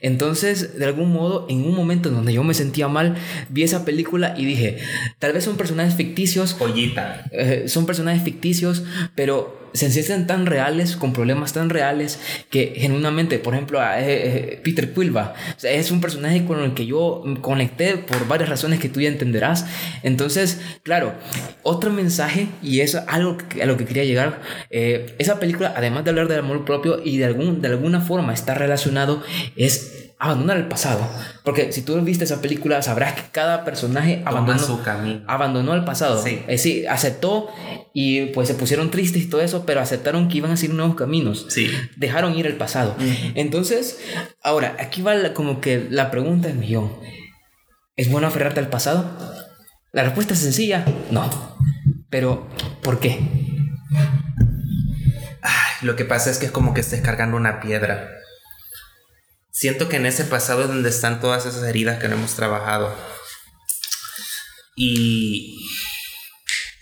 Entonces, 0.00 0.78
de 0.78 0.84
algún 0.84 1.12
modo, 1.12 1.46
en 1.48 1.64
un 1.64 1.74
momento 1.74 2.08
en 2.08 2.14
donde 2.14 2.32
yo 2.32 2.44
me 2.44 2.54
sentía 2.54 2.88
mal, 2.88 3.16
vi 3.48 3.62
esa 3.62 3.84
película 3.84 4.34
y 4.36 4.44
dije, 4.44 4.78
tal 5.18 5.32
vez 5.32 5.44
son 5.44 5.56
personajes 5.56 5.94
ficticios. 5.94 6.54
Joyita. 6.54 7.24
Eh, 7.32 7.64
son 7.68 7.86
personajes 7.86 8.22
ficticios, 8.22 8.84
pero 9.14 9.65
se 9.76 9.90
sienten 9.90 10.26
tan 10.26 10.46
reales, 10.46 10.96
con 10.96 11.12
problemas 11.12 11.52
tan 11.52 11.70
reales, 11.70 12.18
que 12.50 12.74
genuinamente, 12.76 13.38
por 13.38 13.54
ejemplo, 13.54 13.80
eh, 13.82 13.86
eh, 13.98 14.60
Peter 14.62 14.92
Quilva, 14.92 15.34
es 15.62 15.90
un 15.90 16.00
personaje 16.00 16.44
con 16.44 16.62
el 16.62 16.74
que 16.74 16.86
yo 16.86 17.22
conecté 17.40 17.98
por 17.98 18.26
varias 18.26 18.48
razones 18.48 18.80
que 18.80 18.88
tú 18.88 19.00
ya 19.00 19.08
entenderás. 19.08 19.66
Entonces, 20.02 20.60
claro, 20.82 21.14
otro 21.62 21.92
mensaje, 21.92 22.48
y 22.62 22.80
es 22.80 22.94
algo 22.94 23.38
a 23.60 23.66
lo 23.66 23.76
que 23.76 23.84
quería 23.84 24.04
llegar, 24.04 24.40
eh, 24.70 25.14
esa 25.18 25.38
película, 25.38 25.74
además 25.76 26.04
de 26.04 26.10
hablar 26.10 26.28
del 26.28 26.40
amor 26.40 26.64
propio 26.64 27.00
y 27.04 27.18
de, 27.18 27.26
algún, 27.26 27.60
de 27.60 27.68
alguna 27.68 28.00
forma 28.00 28.32
está 28.32 28.54
relacionado, 28.54 29.22
es 29.56 30.05
abandonar 30.18 30.56
el 30.56 30.68
pasado. 30.68 31.06
Porque 31.44 31.72
si 31.72 31.82
tú 31.82 32.00
viste 32.00 32.24
esa 32.24 32.40
película, 32.40 32.80
sabrás 32.82 33.14
que 33.14 33.22
cada 33.30 33.64
personaje 33.64 34.22
abandonó 34.24 34.58
su 34.58 34.82
camino. 34.82 35.22
Abandonó 35.26 35.74
el 35.74 35.84
pasado. 35.84 36.22
Sí. 36.22 36.42
Es 36.42 36.62
decir, 36.62 36.88
aceptó 36.88 37.48
y 37.92 38.26
pues 38.26 38.48
se 38.48 38.54
pusieron 38.54 38.90
tristes 38.90 39.22
y 39.22 39.26
todo 39.26 39.40
eso, 39.40 39.66
pero 39.66 39.80
aceptaron 39.80 40.28
que 40.28 40.38
iban 40.38 40.50
a 40.50 40.56
seguir 40.56 40.74
nuevos 40.74 40.96
caminos. 40.96 41.46
Sí. 41.48 41.70
Dejaron 41.96 42.34
ir 42.36 42.46
el 42.46 42.56
pasado. 42.56 42.96
Entonces, 43.34 43.98
ahora, 44.42 44.76
aquí 44.78 45.02
va 45.02 45.34
como 45.34 45.60
que 45.60 45.86
la 45.90 46.10
pregunta 46.10 46.48
del 46.48 46.58
millón. 46.58 46.92
¿Es 47.96 48.10
bueno 48.10 48.26
aferrarte 48.26 48.60
al 48.60 48.68
pasado? 48.68 49.10
La 49.92 50.02
respuesta 50.02 50.34
es 50.34 50.40
sencilla, 50.40 50.84
no. 51.10 51.28
Pero, 52.10 52.48
¿por 52.82 53.00
qué? 53.00 53.18
lo 55.82 55.94
que 55.94 56.04
pasa 56.04 56.30
es 56.30 56.38
que 56.38 56.46
es 56.46 56.52
como 56.52 56.74
que 56.74 56.80
estés 56.80 57.00
cargando 57.00 57.36
una 57.36 57.60
piedra 57.60 58.10
siento 59.56 59.88
que 59.88 59.96
en 59.96 60.04
ese 60.04 60.24
pasado 60.24 60.62
es 60.62 60.68
donde 60.68 60.90
están 60.90 61.18
todas 61.18 61.46
esas 61.46 61.62
heridas 61.64 61.98
que 61.98 62.08
no 62.08 62.16
hemos 62.16 62.36
trabajado. 62.36 62.94
Y 64.76 65.66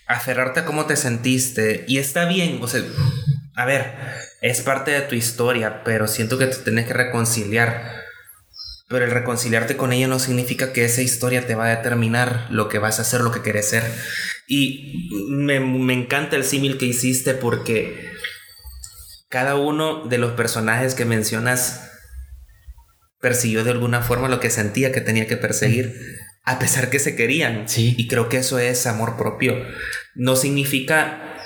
aferrarte 0.09 0.61
a 0.61 0.65
cómo 0.65 0.85
te 0.85 0.97
sentiste. 0.97 1.85
Y 1.87 1.99
está 1.99 2.25
bien, 2.25 2.59
o 2.61 2.67
sea, 2.67 2.83
a 3.55 3.65
ver, 3.65 3.95
es 4.41 4.61
parte 4.63 4.91
de 4.91 5.03
tu 5.03 5.15
historia, 5.15 5.85
pero 5.85 6.09
siento 6.09 6.37
que 6.37 6.47
te 6.47 6.57
tienes 6.57 6.87
que 6.87 6.95
reconciliar. 6.95 8.03
Pero 8.89 9.05
el 9.05 9.13
reconciliarte 9.13 9.77
con 9.77 9.93
ella 9.93 10.09
no 10.09 10.19
significa 10.19 10.73
que 10.73 10.85
esa 10.85 11.01
historia 11.01 11.47
te 11.47 11.55
va 11.55 11.67
a 11.67 11.77
determinar 11.77 12.49
lo 12.51 12.69
que 12.69 12.81
vas 12.81 12.99
a 12.99 13.03
hacer, 13.03 13.21
lo 13.21 13.31
que 13.31 13.43
quieres 13.43 13.69
ser. 13.69 13.85
Y 14.49 15.11
me, 15.29 15.61
me 15.61 15.93
encanta 15.93 16.35
el 16.35 16.45
símil 16.45 16.77
que 16.77 16.87
hiciste 16.87 17.35
porque 17.35 18.11
cada 19.29 19.55
uno 19.55 20.07
de 20.07 20.19
los 20.19 20.33
personajes 20.33 20.97
que 20.97 21.05
mencionas 21.05 21.94
persiguió 23.25 23.65
de 23.65 23.71
alguna 23.71 24.03
forma 24.03 24.29
lo 24.29 24.39
que 24.39 24.51
sentía 24.51 24.93
que 24.93 25.01
tenía 25.01 25.27
que 25.27 25.39
perseguir, 25.39 25.99
a 26.45 26.59
pesar 26.59 26.91
que 26.91 26.99
se 26.99 27.17
querían. 27.17 27.67
Sí. 27.71 27.95
Y 27.97 28.07
creo 28.07 28.29
que 28.29 28.37
eso 28.37 28.59
es 28.59 28.87
amor 28.87 29.17
propio. 29.17 29.57
No 30.15 30.37
significa 30.37 31.39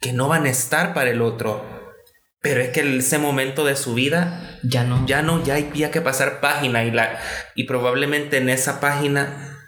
que 0.00 0.14
no 0.14 0.28
van 0.28 0.46
a 0.46 0.48
estar 0.48 0.94
para 0.94 1.10
el 1.10 1.20
otro, 1.20 1.92
pero 2.40 2.62
es 2.62 2.70
que 2.70 2.96
ese 2.96 3.18
momento 3.18 3.66
de 3.66 3.76
su 3.76 3.92
vida 3.92 4.58
ya 4.62 4.82
no, 4.84 5.06
ya 5.06 5.20
no, 5.20 5.44
ya 5.44 5.56
hay 5.56 5.64
que 5.64 6.00
pasar 6.00 6.40
página 6.40 6.84
y 6.84 6.90
la 6.90 7.20
y 7.54 7.64
probablemente 7.64 8.38
en 8.38 8.48
esa 8.48 8.80
página 8.80 9.58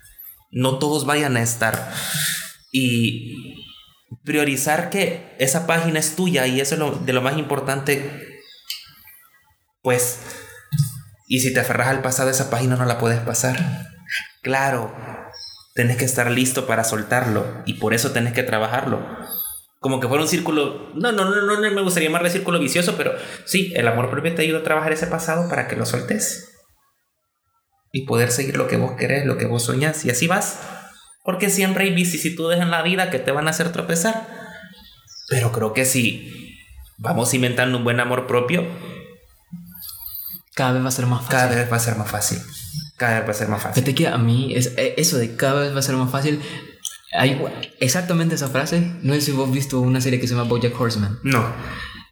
no 0.51 0.79
todos 0.79 1.05
vayan 1.05 1.37
a 1.37 1.43
estar 1.43 1.93
y 2.73 3.67
priorizar 4.25 4.89
que 4.89 5.37
esa 5.39 5.67
página 5.67 5.99
es 5.99 6.17
tuya 6.17 6.47
y 6.47 6.63
eso 6.63 6.77
es 6.77 6.79
lo, 6.79 6.93
de 6.93 7.13
lo 7.13 7.21
más 7.21 7.37
importante 7.37 8.41
pues 9.83 10.21
y 11.29 11.41
si 11.41 11.53
te 11.53 11.61
aferras 11.61 11.89
al 11.89 12.01
pasado, 12.01 12.31
esa 12.31 12.49
página 12.49 12.77
no 12.77 12.87
la 12.87 12.99
puedes 12.99 13.21
pasar. 13.21 13.87
Claro, 14.43 14.95
tenés 15.75 15.99
que 15.99 16.07
estar 16.07 16.31
listo 16.31 16.67
para 16.67 16.85
soltarlo 16.85 17.63
y 17.67 17.75
por 17.75 17.93
eso 17.93 18.13
tenés 18.13 18.33
que 18.33 18.43
trabajarlo. 18.43 19.07
Como 19.79 20.01
que 20.01 20.09
fuera 20.09 20.23
un 20.23 20.29
círculo. 20.29 20.91
No, 20.95 21.13
no, 21.13 21.27
no, 21.27 21.43
no, 21.43 21.71
me 21.71 21.83
gustaría 21.83 22.09
llamarle 22.09 22.31
círculo 22.31 22.59
vicioso, 22.59 22.97
pero 22.97 23.13
sí, 23.45 23.73
el 23.77 23.87
amor 23.87 24.11
propio 24.11 24.35
te 24.35 24.43
ayuda 24.43 24.61
a 24.61 24.65
trabajar 24.65 24.93
ese 24.93 25.07
pasado 25.07 25.51
para 25.51 25.69
que 25.69 25.77
lo 25.77 25.85
soltes 25.85 26.49
y 27.93 28.07
poder 28.07 28.31
seguir 28.31 28.57
lo 28.57 28.67
que 28.67 28.77
vos 28.77 28.93
querés, 28.99 29.27
lo 29.27 29.37
que 29.37 29.47
vos 29.47 29.65
soñás, 29.65 30.05
y 30.07 30.11
así 30.11 30.27
vas. 30.27 30.61
Porque 31.25 31.51
siempre 31.51 31.85
hay 31.85 31.95
vicisitudes 31.95 32.59
en 32.59 32.71
la 32.71 32.83
vida 32.83 33.11
que 33.11 33.19
te 33.19 33.33
van 33.33 33.49
a 33.49 33.51
hacer 33.51 33.71
tropezar. 33.71 34.27
Pero 35.29 35.53
creo 35.53 35.75
que 35.75 35.85
si 35.85 36.57
vamos 36.97 37.35
inventando 37.35 37.77
un 37.77 37.85
buen 37.85 38.01
amor 38.01 38.27
propio, 38.27 38.67
cada 40.59 40.73
vez 40.73 40.83
va 40.83 40.89
a 40.89 40.91
ser 40.91 41.07
más 41.07 41.21
fácil. 41.21 41.39
Cada 41.39 41.55
vez 41.55 41.73
va 41.73 41.77
a 41.77 41.81
ser 41.81 41.97
más 41.97 42.11
fácil. 42.11 42.39
Cada 42.97 43.21
vez 43.21 43.29
va 43.29 43.31
a 43.31 43.35
ser 43.35 43.49
más 43.49 43.63
fácil. 43.63 43.75
Fíjate 43.85 43.95
que 43.95 44.09
a 44.09 44.19
mí 44.19 44.53
es, 44.57 44.73
eh, 44.77 44.95
eso 44.97 45.17
de 45.17 45.37
cada 45.37 45.61
vez 45.61 45.73
va 45.73 45.79
a 45.79 45.83
ser 45.83 45.95
más 45.95 46.11
fácil. 46.11 46.41
Hay 47.13 47.41
exactamente 47.79 48.35
esa 48.35 48.49
frase. 48.49 48.81
No 49.03 49.15
sé 49.15 49.21
si 49.21 49.31
vos 49.31 49.49
has 49.49 49.55
visto 49.55 49.79
una 49.79 50.01
serie 50.01 50.19
que 50.19 50.27
se 50.27 50.35
llama 50.35 50.49
Bojack 50.49 50.79
Horseman. 50.79 51.21
No. 51.23 51.47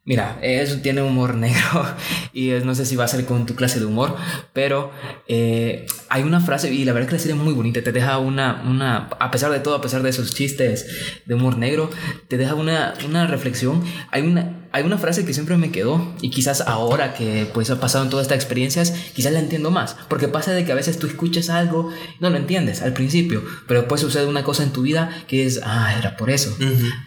Mira, 0.04 0.38
eso 0.42 0.78
tiene 0.80 1.02
humor 1.02 1.34
negro 1.46 1.84
y 2.32 2.50
no 2.64 2.76
sé 2.76 2.86
si 2.86 2.94
va 2.94 3.02
a 3.02 3.08
ser 3.08 3.24
con 3.24 3.46
tu 3.46 3.56
clase 3.56 3.80
de 3.80 3.86
humor, 3.86 4.14
pero 4.52 4.92
eh, 5.26 5.86
hay 6.08 6.22
una 6.22 6.38
frase 6.38 6.72
y 6.72 6.84
la 6.84 6.92
verdad 6.92 7.06
es 7.06 7.08
que 7.08 7.16
la 7.16 7.22
serie 7.22 7.36
es 7.36 7.42
muy 7.42 7.52
bonita, 7.52 7.82
te 7.82 7.90
deja 7.90 8.18
una, 8.18 8.62
una, 8.64 9.08
a 9.18 9.32
pesar 9.32 9.50
de 9.50 9.58
todo, 9.58 9.74
a 9.74 9.80
pesar 9.80 10.04
de 10.04 10.10
esos 10.10 10.32
chistes 10.32 10.86
de 11.26 11.34
humor 11.34 11.58
negro, 11.58 11.90
te 12.28 12.36
deja 12.36 12.54
una, 12.54 12.94
una 13.04 13.26
reflexión. 13.26 13.82
Hay 14.12 14.22
una, 14.22 14.65
hay 14.76 14.82
una 14.82 14.98
frase 14.98 15.24
que 15.24 15.32
siempre 15.32 15.56
me 15.56 15.70
quedó 15.70 16.14
y 16.20 16.28
quizás 16.28 16.60
ahora 16.60 17.14
que 17.14 17.48
pues 17.54 17.70
ha 17.70 17.80
pasado 17.80 18.04
en 18.04 18.10
todas 18.10 18.24
estas 18.24 18.36
experiencias, 18.36 18.90
quizás 19.14 19.32
la 19.32 19.38
entiendo 19.38 19.70
más, 19.70 19.96
porque 20.06 20.28
pasa 20.28 20.52
de 20.52 20.66
que 20.66 20.72
a 20.72 20.74
veces 20.74 20.98
tú 20.98 21.06
escuchas 21.06 21.48
algo, 21.48 21.90
no 22.20 22.28
lo 22.28 22.36
entiendes 22.36 22.82
al 22.82 22.92
principio, 22.92 23.42
pero 23.66 23.80
después 23.80 24.02
sucede 24.02 24.26
una 24.26 24.44
cosa 24.44 24.64
en 24.64 24.74
tu 24.74 24.82
vida 24.82 25.24
que 25.28 25.46
es, 25.46 25.62
ah, 25.64 25.94
era 25.98 26.18
por 26.18 26.28
eso, 26.28 26.54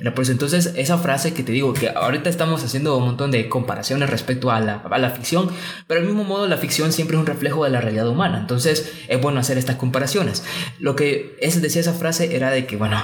era 0.01 0.15
por 0.15 0.24
eso. 0.24 0.32
Entonces 0.32 0.74
esa 0.78 0.97
frase 0.97 1.36
que 1.36 1.43
te 1.43 1.51
digo, 1.51 1.72
que 1.76 1.89
ahorita 1.89 2.32
estamos 2.32 2.63
haciendo 2.63 2.97
un 2.97 3.05
montón 3.05 3.30
de 3.30 3.47
comparaciones 3.49 4.09
respecto 4.09 4.49
a 4.49 4.59
la, 4.59 4.82
a 4.89 4.97
la 4.97 5.11
ficción, 5.11 5.51
pero 5.86 5.99
al 5.99 6.07
mismo 6.07 6.24
modo 6.24 6.47
la 6.47 6.57
ficción 6.57 6.91
siempre 6.91 7.17
es 7.17 7.22
un 7.22 7.28
reflejo 7.28 7.65
de 7.65 7.70
la 7.70 7.82
realidad 7.82 8.07
humana, 8.07 8.39
entonces 8.39 8.93
es 9.07 9.22
bueno 9.22 9.41
hacer 9.41 9.59
estas 9.59 9.76
comparaciones. 9.76 10.43
Lo 10.80 10.95
que 10.95 11.38
es, 11.39 11.61
decía 11.61 11.82
esa 11.82 11.93
frase 11.93 12.36
era 12.36 12.49
de 12.49 12.65
que, 12.65 12.78
bueno, 12.78 12.99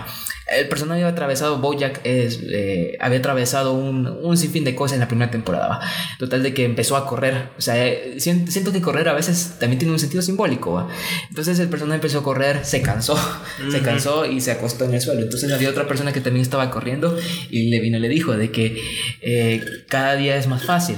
el 0.47 0.67
personaje 0.67 1.01
había 1.01 1.11
atravesado, 1.11 1.57
Bojack 1.57 2.01
es, 2.03 2.39
eh, 2.43 2.97
había 2.99 3.19
atravesado 3.19 3.73
un, 3.73 4.07
un, 4.07 4.37
sinfín 4.37 4.63
de 4.63 4.75
cosas 4.75 4.95
en 4.95 4.99
la 4.99 5.07
primera 5.07 5.31
temporada. 5.31 5.79
Total 6.19 6.43
de 6.43 6.53
que 6.53 6.65
empezó 6.65 6.97
a 6.97 7.07
correr. 7.07 7.49
O 7.57 7.61
sea, 7.61 7.83
eh, 7.83 8.19
siento 8.19 8.71
que 8.71 8.81
correr 8.81 9.09
a 9.09 9.13
veces 9.13 9.55
también 9.59 9.79
tiene 9.79 9.93
un 9.93 9.99
sentido 9.99 10.21
simbólico. 10.21 10.87
Entonces 11.29 11.57
el 11.59 11.67
personaje 11.67 11.95
empezó 11.95 12.19
a 12.19 12.23
correr, 12.23 12.63
se 12.63 12.81
cansó, 12.83 13.17
se 13.71 13.81
cansó 13.81 14.25
y 14.25 14.39
se 14.39 14.51
acostó 14.51 14.85
en 14.85 14.93
el 14.93 15.01
suelo. 15.01 15.21
Entonces 15.21 15.51
había 15.51 15.69
otra 15.69 15.87
persona 15.87 16.13
que 16.13 16.21
también 16.21 16.43
estaba 16.43 16.69
corriendo 16.69 17.17
y 17.49 17.69
le 17.69 17.79
vino 17.79 17.97
y 17.97 18.01
le 18.01 18.09
dijo 18.09 18.37
de 18.37 18.51
que 18.51 18.79
eh, 19.21 19.63
cada 19.89 20.15
día 20.15 20.37
es 20.37 20.47
más 20.47 20.63
fácil. 20.63 20.97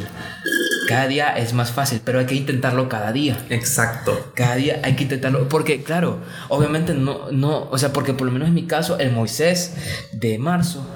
Cada 0.87 1.07
día 1.07 1.37
es 1.37 1.53
más 1.53 1.71
fácil, 1.71 2.01
pero 2.03 2.19
hay 2.19 2.25
que 2.25 2.35
intentarlo 2.35 2.87
cada 2.89 3.11
día. 3.11 3.45
Exacto. 3.49 4.31
Cada 4.33 4.55
día 4.55 4.79
hay 4.83 4.95
que 4.95 5.03
intentarlo. 5.03 5.49
Porque, 5.49 5.83
claro, 5.83 6.19
obviamente 6.47 6.93
no, 6.93 7.29
no, 7.31 7.67
o 7.69 7.77
sea, 7.77 7.93
porque 7.93 8.13
por 8.13 8.25
lo 8.25 8.33
menos 8.33 8.47
en 8.47 8.53
mi 8.53 8.65
caso, 8.65 8.97
el 8.97 9.11
Moisés 9.11 9.75
de 10.13 10.39
marzo 10.39 10.87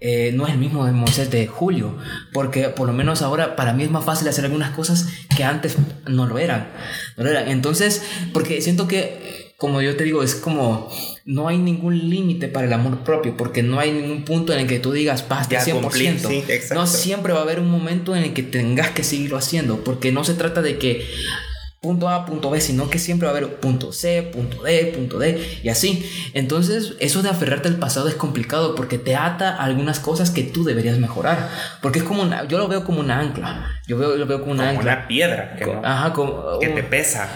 eh, 0.00 0.32
no 0.34 0.46
es 0.46 0.52
el 0.52 0.58
mismo 0.58 0.84
del 0.84 0.94
Moisés 0.94 1.30
de 1.30 1.46
julio. 1.46 1.96
Porque 2.32 2.68
por 2.68 2.86
lo 2.86 2.92
menos 2.92 3.22
ahora 3.22 3.56
para 3.56 3.72
mí 3.72 3.82
es 3.82 3.90
más 3.90 4.04
fácil 4.04 4.28
hacer 4.28 4.44
algunas 4.44 4.70
cosas 4.70 5.08
que 5.34 5.42
antes 5.42 5.76
no 6.06 6.26
lo 6.26 6.38
eran. 6.38 6.68
No 7.16 7.24
lo 7.24 7.30
eran. 7.30 7.48
Entonces, 7.48 8.02
porque 8.32 8.60
siento 8.60 8.86
que 8.86 9.54
como 9.56 9.80
yo 9.80 9.96
te 9.96 10.04
digo, 10.04 10.22
es 10.22 10.34
como 10.34 10.90
no 11.26 11.48
hay 11.48 11.58
ningún 11.58 12.10
límite 12.10 12.48
para 12.48 12.66
el 12.66 12.72
amor 12.72 12.98
propio, 12.98 13.36
porque 13.36 13.62
no 13.62 13.80
hay 13.80 13.92
ningún 13.92 14.24
punto 14.24 14.52
en 14.52 14.60
el 14.60 14.66
que 14.66 14.78
tú 14.78 14.92
digas 14.92 15.26
basta 15.28 15.64
100%. 15.64 16.74
no 16.74 16.86
siempre 16.86 17.32
va 17.32 17.40
a 17.40 17.42
haber 17.42 17.60
un 17.60 17.70
momento 17.70 18.14
en 18.14 18.24
el 18.24 18.34
que 18.34 18.42
tengas 18.42 18.90
que 18.90 19.04
seguirlo 19.04 19.38
haciendo, 19.38 19.82
porque 19.84 20.12
no 20.12 20.24
se 20.24 20.34
trata 20.34 20.60
de 20.60 20.78
que 20.78 21.06
punto 21.84 22.08
A, 22.08 22.24
punto 22.24 22.48
B, 22.48 22.62
sino 22.62 22.88
que 22.88 22.98
siempre 22.98 23.26
va 23.26 23.34
a 23.34 23.36
haber 23.36 23.56
punto 23.56 23.92
C, 23.92 24.22
punto 24.22 24.62
D, 24.62 24.92
punto 24.96 25.18
D 25.18 25.60
y 25.62 25.68
así. 25.68 26.02
Entonces, 26.32 26.94
eso 26.98 27.22
de 27.22 27.28
aferrarte 27.28 27.68
al 27.68 27.76
pasado 27.76 28.08
es 28.08 28.14
complicado 28.14 28.74
porque 28.74 28.96
te 28.96 29.16
ata 29.16 29.50
a 29.50 29.64
algunas 29.64 30.00
cosas 30.00 30.30
que 30.30 30.44
tú 30.44 30.64
deberías 30.64 30.98
mejorar. 30.98 31.50
Porque 31.82 31.98
es 31.98 32.04
como 32.06 32.22
una, 32.22 32.48
yo 32.48 32.56
lo 32.56 32.68
veo 32.68 32.84
como 32.84 33.00
una 33.00 33.20
ancla. 33.20 33.66
Yo 33.86 33.98
veo, 33.98 34.16
lo 34.16 34.24
veo 34.26 34.40
como 34.40 34.52
una 34.52 34.70
ancla. 34.70 34.94
una 34.94 35.08
piedra 35.08 35.56
que, 35.56 35.70
ajá, 35.84 36.14
como, 36.14 36.58
que 36.58 36.68
te 36.68 36.82
pesa. 36.82 37.28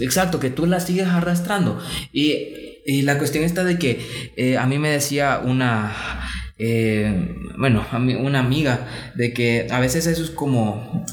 Exacto, 0.00 0.38
que 0.38 0.50
tú 0.50 0.66
la 0.66 0.78
sigues 0.78 1.08
arrastrando. 1.08 1.80
Y 2.12 2.67
Y 2.88 3.02
la 3.02 3.18
cuestión 3.18 3.44
está 3.44 3.64
de 3.64 3.78
que 3.78 4.00
eh, 4.38 4.56
a 4.56 4.64
mí 4.64 4.78
me 4.78 4.88
decía 4.88 5.42
una, 5.44 5.92
eh, 6.56 7.36
bueno, 7.58 7.84
una 7.92 8.38
amiga, 8.38 8.88
de 9.14 9.34
que 9.34 9.66
a 9.70 9.78
veces 9.78 10.06
eso 10.06 10.24
es 10.24 10.30
como 10.30 11.04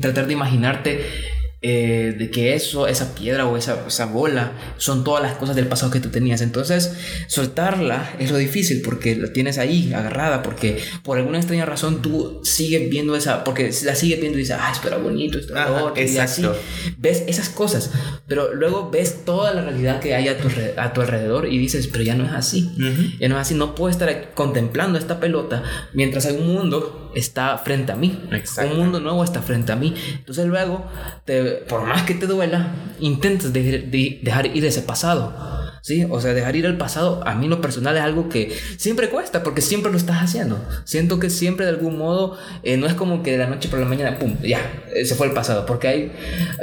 tratar 0.00 0.26
de 0.26 0.32
imaginarte 0.32 1.04
eh, 1.64 2.16
de 2.18 2.28
que 2.28 2.54
eso, 2.54 2.88
esa 2.88 3.14
piedra 3.14 3.46
o 3.46 3.56
esa, 3.56 3.86
esa, 3.86 4.06
bola 4.06 4.50
son 4.78 5.04
todas 5.04 5.22
las 5.22 5.34
cosas 5.34 5.54
del 5.54 5.68
pasado 5.68 5.92
que 5.92 6.00
tú 6.00 6.08
tenías. 6.08 6.40
Entonces, 6.40 6.92
soltarla 7.28 8.16
es 8.18 8.32
lo 8.32 8.36
difícil 8.36 8.82
porque 8.82 9.14
la 9.14 9.32
tienes 9.32 9.58
ahí 9.58 9.92
agarrada, 9.92 10.42
porque 10.42 10.82
por 11.04 11.18
alguna 11.18 11.38
extraña 11.38 11.64
razón 11.64 12.02
tú 12.02 12.40
sigues 12.42 12.90
viendo 12.90 13.14
esa, 13.14 13.44
porque 13.44 13.70
la 13.84 13.94
sigues 13.94 14.20
viendo 14.20 14.38
y 14.38 14.42
dices, 14.42 14.56
ah, 14.58 14.72
esto 14.72 14.88
era 14.88 14.96
bonito, 14.96 15.38
esto 15.38 15.52
era 15.52 15.84
otro, 15.84 16.02
y 16.02 16.18
así. 16.18 16.44
Ves 16.98 17.22
esas 17.28 17.48
cosas, 17.48 17.90
pero 18.26 18.52
luego 18.52 18.90
ves 18.90 19.24
toda 19.24 19.54
la 19.54 19.62
realidad 19.62 20.00
que 20.00 20.16
hay 20.16 20.26
a 20.26 20.38
tu, 20.38 20.48
a 20.76 20.92
tu 20.92 21.00
alrededor 21.00 21.46
y 21.46 21.58
dices, 21.58 21.86
pero 21.86 22.02
ya 22.02 22.16
no 22.16 22.24
es 22.24 22.32
así. 22.32 22.72
Ya 23.20 23.28
no 23.28 23.36
es 23.36 23.42
así, 23.42 23.54
no 23.54 23.76
puedo 23.76 23.88
estar 23.88 24.32
contemplando 24.34 24.98
esta 24.98 25.20
pelota 25.20 25.62
mientras 25.92 26.26
hay 26.26 26.34
un 26.34 26.54
mundo 26.54 27.01
está 27.14 27.58
frente 27.58 27.92
a 27.92 27.96
mí. 27.96 28.28
Un 28.70 28.78
mundo 28.78 29.00
nuevo 29.00 29.24
está 29.24 29.42
frente 29.42 29.72
a 29.72 29.76
mí. 29.76 29.94
Entonces 30.18 30.46
luego 30.46 30.84
te 31.24 31.42
por 31.68 31.84
más 31.86 32.02
que 32.02 32.14
te 32.14 32.26
duela, 32.26 32.72
intentas 33.00 33.52
dejar 33.52 34.46
ir 34.46 34.64
ese 34.64 34.82
pasado. 34.82 35.61
¿Sí? 35.82 36.06
O 36.08 36.20
sea, 36.20 36.32
dejar 36.32 36.56
ir 36.56 36.64
el 36.64 36.78
pasado 36.78 37.22
a 37.26 37.34
mí 37.34 37.48
lo 37.48 37.60
personal 37.60 37.96
es 37.96 38.02
algo 38.02 38.28
que 38.28 38.56
siempre 38.78 39.10
cuesta 39.10 39.42
porque 39.42 39.60
siempre 39.60 39.92
lo 39.92 39.98
estás 39.98 40.22
haciendo. 40.22 40.64
Siento 40.84 41.18
que 41.18 41.28
siempre 41.28 41.66
de 41.66 41.72
algún 41.72 41.98
modo 41.98 42.38
eh, 42.62 42.76
no 42.76 42.86
es 42.86 42.94
como 42.94 43.22
que 43.22 43.32
de 43.32 43.38
la 43.38 43.48
noche 43.48 43.68
por 43.68 43.78
la 43.78 43.86
mañana, 43.86 44.18
pum, 44.18 44.36
ya, 44.42 44.60
se 45.04 45.14
fue 45.14 45.26
el 45.26 45.32
pasado. 45.32 45.66
Porque 45.66 45.88
hay, 45.88 46.12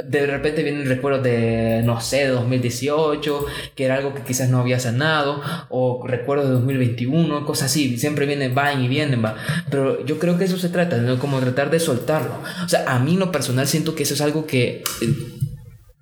de 0.04 0.26
repente 0.26 0.62
vienen 0.62 0.86
recuerdos 0.86 1.22
de, 1.22 1.82
no 1.84 2.00
sé, 2.00 2.18
de 2.18 2.28
2018, 2.28 3.46
que 3.74 3.84
era 3.84 3.96
algo 3.96 4.14
que 4.14 4.22
quizás 4.22 4.48
no 4.48 4.58
había 4.58 4.80
sanado, 4.80 5.40
o 5.68 6.06
recuerdos 6.06 6.48
de 6.48 6.54
2021, 6.54 7.44
cosas 7.44 7.70
así. 7.70 7.98
Siempre 7.98 8.26
vienen, 8.26 8.54
van 8.54 8.82
y 8.82 8.88
vienen, 8.88 9.24
va. 9.24 9.36
Pero 9.70 10.04
yo 10.04 10.18
creo 10.18 10.38
que 10.38 10.44
eso 10.44 10.58
se 10.58 10.70
trata, 10.70 10.96
¿no? 10.96 11.18
Como 11.18 11.38
tratar 11.40 11.70
de 11.70 11.78
soltarlo. 11.78 12.40
O 12.64 12.68
sea, 12.68 12.84
a 12.86 12.98
mí 12.98 13.16
lo 13.16 13.30
personal 13.30 13.68
siento 13.68 13.94
que 13.94 14.04
eso 14.04 14.14
es 14.14 14.20
algo 14.20 14.46
que 14.46 14.82
eh, 15.02 15.14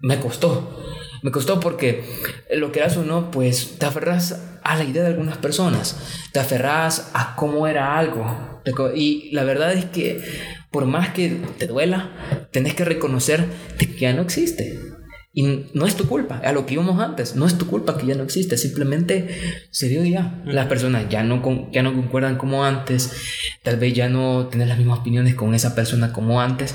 me 0.01 0.21
costó. 0.21 0.98
Me 1.23 1.31
costó 1.31 1.61
porque 1.61 2.05
lo 2.55 2.73
que 2.73 2.81
eras 2.81 2.97
o 2.97 3.05
no, 3.05 3.31
pues 3.31 3.79
te 3.79 3.87
aferras 3.87 4.43
a 4.63 4.77
la 4.77 4.85
idea 4.85 5.03
de 5.03 5.09
algunas 5.09 5.39
personas, 5.39 5.97
te 6.33 6.41
aferras 6.41 7.11
a 7.15 7.35
cómo 7.37 7.67
era 7.67 7.99
algo. 7.99 8.61
Y 8.95 9.31
la 9.33 9.45
verdad 9.45 9.73
es 9.73 9.87
que 9.87 10.23
por 10.71 10.85
más 10.85 11.11
que 11.11 11.41
te 11.59 11.67
duela, 11.67 12.11
tenés 12.53 12.75
que 12.75 12.85
reconocer 12.85 13.47
que 13.79 13.87
ya 13.99 14.13
no 14.13 14.23
existe. 14.23 14.79
Y 15.33 15.67
no 15.73 15.87
es 15.87 15.95
tu 15.95 16.09
culpa, 16.09 16.39
a 16.39 16.53
lo 16.53 16.67
que 16.67 16.75
íbamos 16.75 17.01
antes, 17.01 17.37
no 17.37 17.47
es 17.47 17.57
tu 17.57 17.69
culpa 17.69 17.97
que 17.97 18.07
ya 18.07 18.17
no 18.17 18.25
existe, 18.25 18.57
simplemente 18.57 19.29
se 19.71 19.89
dio 19.89 20.05
ya. 20.05 20.43
Las 20.45 20.67
personas 20.67 21.09
ya 21.09 21.23
no, 21.23 21.71
ya 21.71 21.83
no 21.83 21.95
concuerdan 21.95 22.39
como 22.39 22.65
antes, 22.65 23.13
tal 23.63 23.77
vez 23.77 23.95
ya 23.95 24.09
no 24.09 24.49
tienen 24.49 24.69
las 24.69 24.79
mismas 24.79 24.99
opiniones 24.99 25.37
con 25.37 25.55
esa 25.55 25.77
persona 25.77 26.13
como 26.13 26.41
antes, 26.41 26.75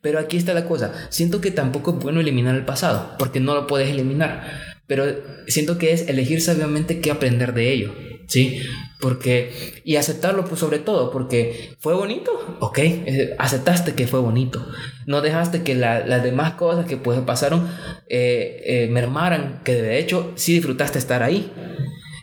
pero 0.00 0.18
aquí 0.18 0.36
está 0.36 0.54
la 0.54 0.66
cosa, 0.66 0.92
siento 1.10 1.40
que 1.40 1.50
tampoco 1.50 1.92
es 1.92 1.98
bueno 1.98 2.20
eliminar 2.20 2.54
el 2.54 2.64
pasado, 2.64 3.14
porque 3.18 3.40
no 3.40 3.54
lo 3.54 3.66
puedes 3.66 3.90
eliminar, 3.90 4.76
pero 4.86 5.04
siento 5.46 5.78
que 5.78 5.92
es 5.92 6.08
elegir 6.08 6.40
sabiamente 6.40 7.00
qué 7.00 7.10
aprender 7.10 7.54
de 7.54 7.72
ello. 7.72 7.92
¿sí? 8.28 8.60
Porque, 9.00 9.80
y 9.84 9.96
aceptarlo 9.96 10.44
pues 10.44 10.60
sobre 10.60 10.78
todo, 10.78 11.10
porque 11.10 11.74
fue 11.80 11.94
bonito, 11.94 12.30
ok, 12.60 12.78
eh, 12.78 13.34
aceptaste 13.38 13.94
que 13.94 14.06
fue 14.06 14.20
bonito, 14.20 14.64
no 15.06 15.20
dejaste 15.20 15.62
que 15.62 15.74
las 15.74 16.22
demás 16.22 16.54
cosas 16.54 16.86
que 16.86 16.96
pues 16.96 17.18
pasaron 17.20 17.68
eh, 18.08 18.62
eh, 18.64 18.88
mermaran, 18.90 19.62
que 19.64 19.74
de 19.74 19.98
hecho 19.98 20.32
sí 20.36 20.54
disfrutaste 20.54 20.98
estar 20.98 21.22
ahí. 21.22 21.50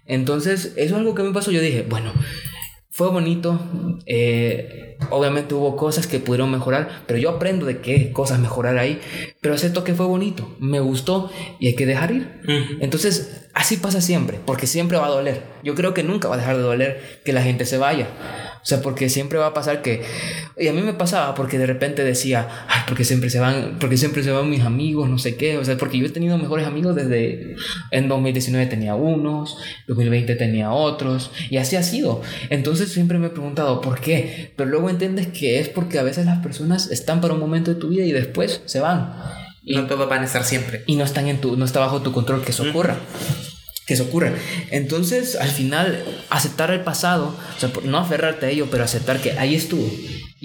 Entonces, 0.07 0.73
eso 0.75 0.75
es 0.75 0.93
algo 0.93 1.15
que 1.15 1.23
me 1.23 1.33
pasó, 1.33 1.49
yo 1.51 1.61
dije, 1.61 1.83
bueno, 1.89 2.13
fue 2.95 3.09
bonito, 3.09 3.59
eh, 4.05 4.95
obviamente 5.09 5.53
hubo 5.53 5.75
cosas 5.75 6.07
que 6.07 6.19
pudieron 6.19 6.49
mejorar, 6.49 7.03
pero 7.05 7.19
yo 7.19 7.29
aprendo 7.29 7.65
de 7.65 7.79
qué 7.81 8.13
cosas 8.13 8.39
mejorar 8.39 8.77
ahí, 8.77 9.01
pero 9.41 9.53
acepto 9.53 9.83
que 9.83 9.93
fue 9.93 10.05
bonito, 10.05 10.55
me 10.59 10.79
gustó 10.79 11.29
y 11.59 11.67
hay 11.67 11.75
que 11.75 11.85
dejar 11.85 12.11
ir. 12.11 12.39
Entonces, 12.79 13.49
así 13.53 13.75
pasa 13.75 13.99
siempre, 13.99 14.39
porque 14.45 14.65
siempre 14.65 14.97
va 14.97 15.07
a 15.07 15.09
doler. 15.09 15.41
Yo 15.61 15.75
creo 15.75 15.93
que 15.93 16.03
nunca 16.03 16.29
va 16.29 16.35
a 16.35 16.37
dejar 16.37 16.55
de 16.55 16.63
doler 16.63 17.19
que 17.25 17.33
la 17.33 17.41
gente 17.41 17.65
se 17.65 17.77
vaya. 17.77 18.07
O 18.65 18.67
sea, 18.67 18.81
porque 18.81 19.09
siempre 19.09 19.37
va 19.37 19.45
a 19.45 19.53
pasar 19.53 19.83
que... 19.83 20.01
Y 20.57 20.67
a 20.69 20.73
mí 20.73 20.81
me 20.81 20.95
pasaba 20.95 21.35
porque 21.35 21.59
de 21.59 21.67
repente 21.67 22.03
decía, 22.03 22.65
ay, 22.67 22.81
porque 22.87 23.03
siempre 23.03 23.29
se 23.29 23.39
van, 23.39 23.77
porque 23.79 23.95
siempre 23.95 24.23
se 24.23 24.31
van 24.31 24.49
mis 24.49 24.61
amigos, 24.61 25.07
no 25.07 25.19
sé 25.19 25.35
qué. 25.35 25.59
O 25.59 25.63
sea, 25.63 25.77
porque 25.77 25.99
yo 25.99 26.07
he 26.07 26.09
tenido 26.09 26.35
mejores 26.39 26.65
amigos 26.65 26.95
desde... 26.95 27.57
En 27.91 28.07
2019 28.07 28.65
tenía 28.65 28.95
unos, 28.95 29.55
2020 29.87 30.35
tenía 30.35 30.71
otros, 30.71 31.29
y 31.51 31.57
así 31.57 31.75
ha 31.75 31.83
sido. 31.83 32.23
Entonces 32.49 32.91
siempre 32.91 33.19
me 33.19 33.27
he 33.27 33.29
preguntado, 33.29 33.81
¿por 33.81 34.01
qué? 34.01 34.51
Pero 34.55 34.67
luego 34.67 34.89
entiendes 34.89 35.27
que 35.27 35.59
es 35.59 35.69
porque 35.69 35.99
a 35.99 36.03
veces 36.03 36.25
las 36.25 36.39
personas 36.39 36.89
están 36.89 37.21
para 37.21 37.35
un 37.35 37.41
momento 37.41 37.71
de 37.71 37.79
tu 37.79 37.89
vida 37.89 38.03
y 38.03 38.13
después 38.13 38.63
se 38.65 38.79
van. 38.79 39.13
Y 39.63 39.75
no 39.75 39.85
todos 39.85 40.09
van 40.09 40.23
a 40.23 40.25
estar 40.25 40.43
siempre. 40.43 40.81
Y 40.87 40.95
no 40.95 41.03
están 41.03 41.27
en 41.27 41.39
tu, 41.39 41.55
no 41.55 41.65
está 41.65 41.81
bajo 41.81 42.01
tu 42.01 42.11
control 42.11 42.43
que 42.43 42.49
eso 42.49 42.67
ocurra 42.67 42.97
que 43.85 43.93
eso 43.93 44.03
ocurra. 44.03 44.33
Entonces, 44.71 45.35
al 45.35 45.49
final, 45.49 46.03
aceptar 46.29 46.71
el 46.71 46.81
pasado, 46.81 47.35
o 47.55 47.59
sea, 47.59 47.71
no 47.83 47.97
aferrarte 47.97 48.47
a 48.47 48.49
ello, 48.49 48.67
pero 48.71 48.83
aceptar 48.83 49.21
que 49.21 49.33
ahí 49.33 49.55
estuvo 49.55 49.89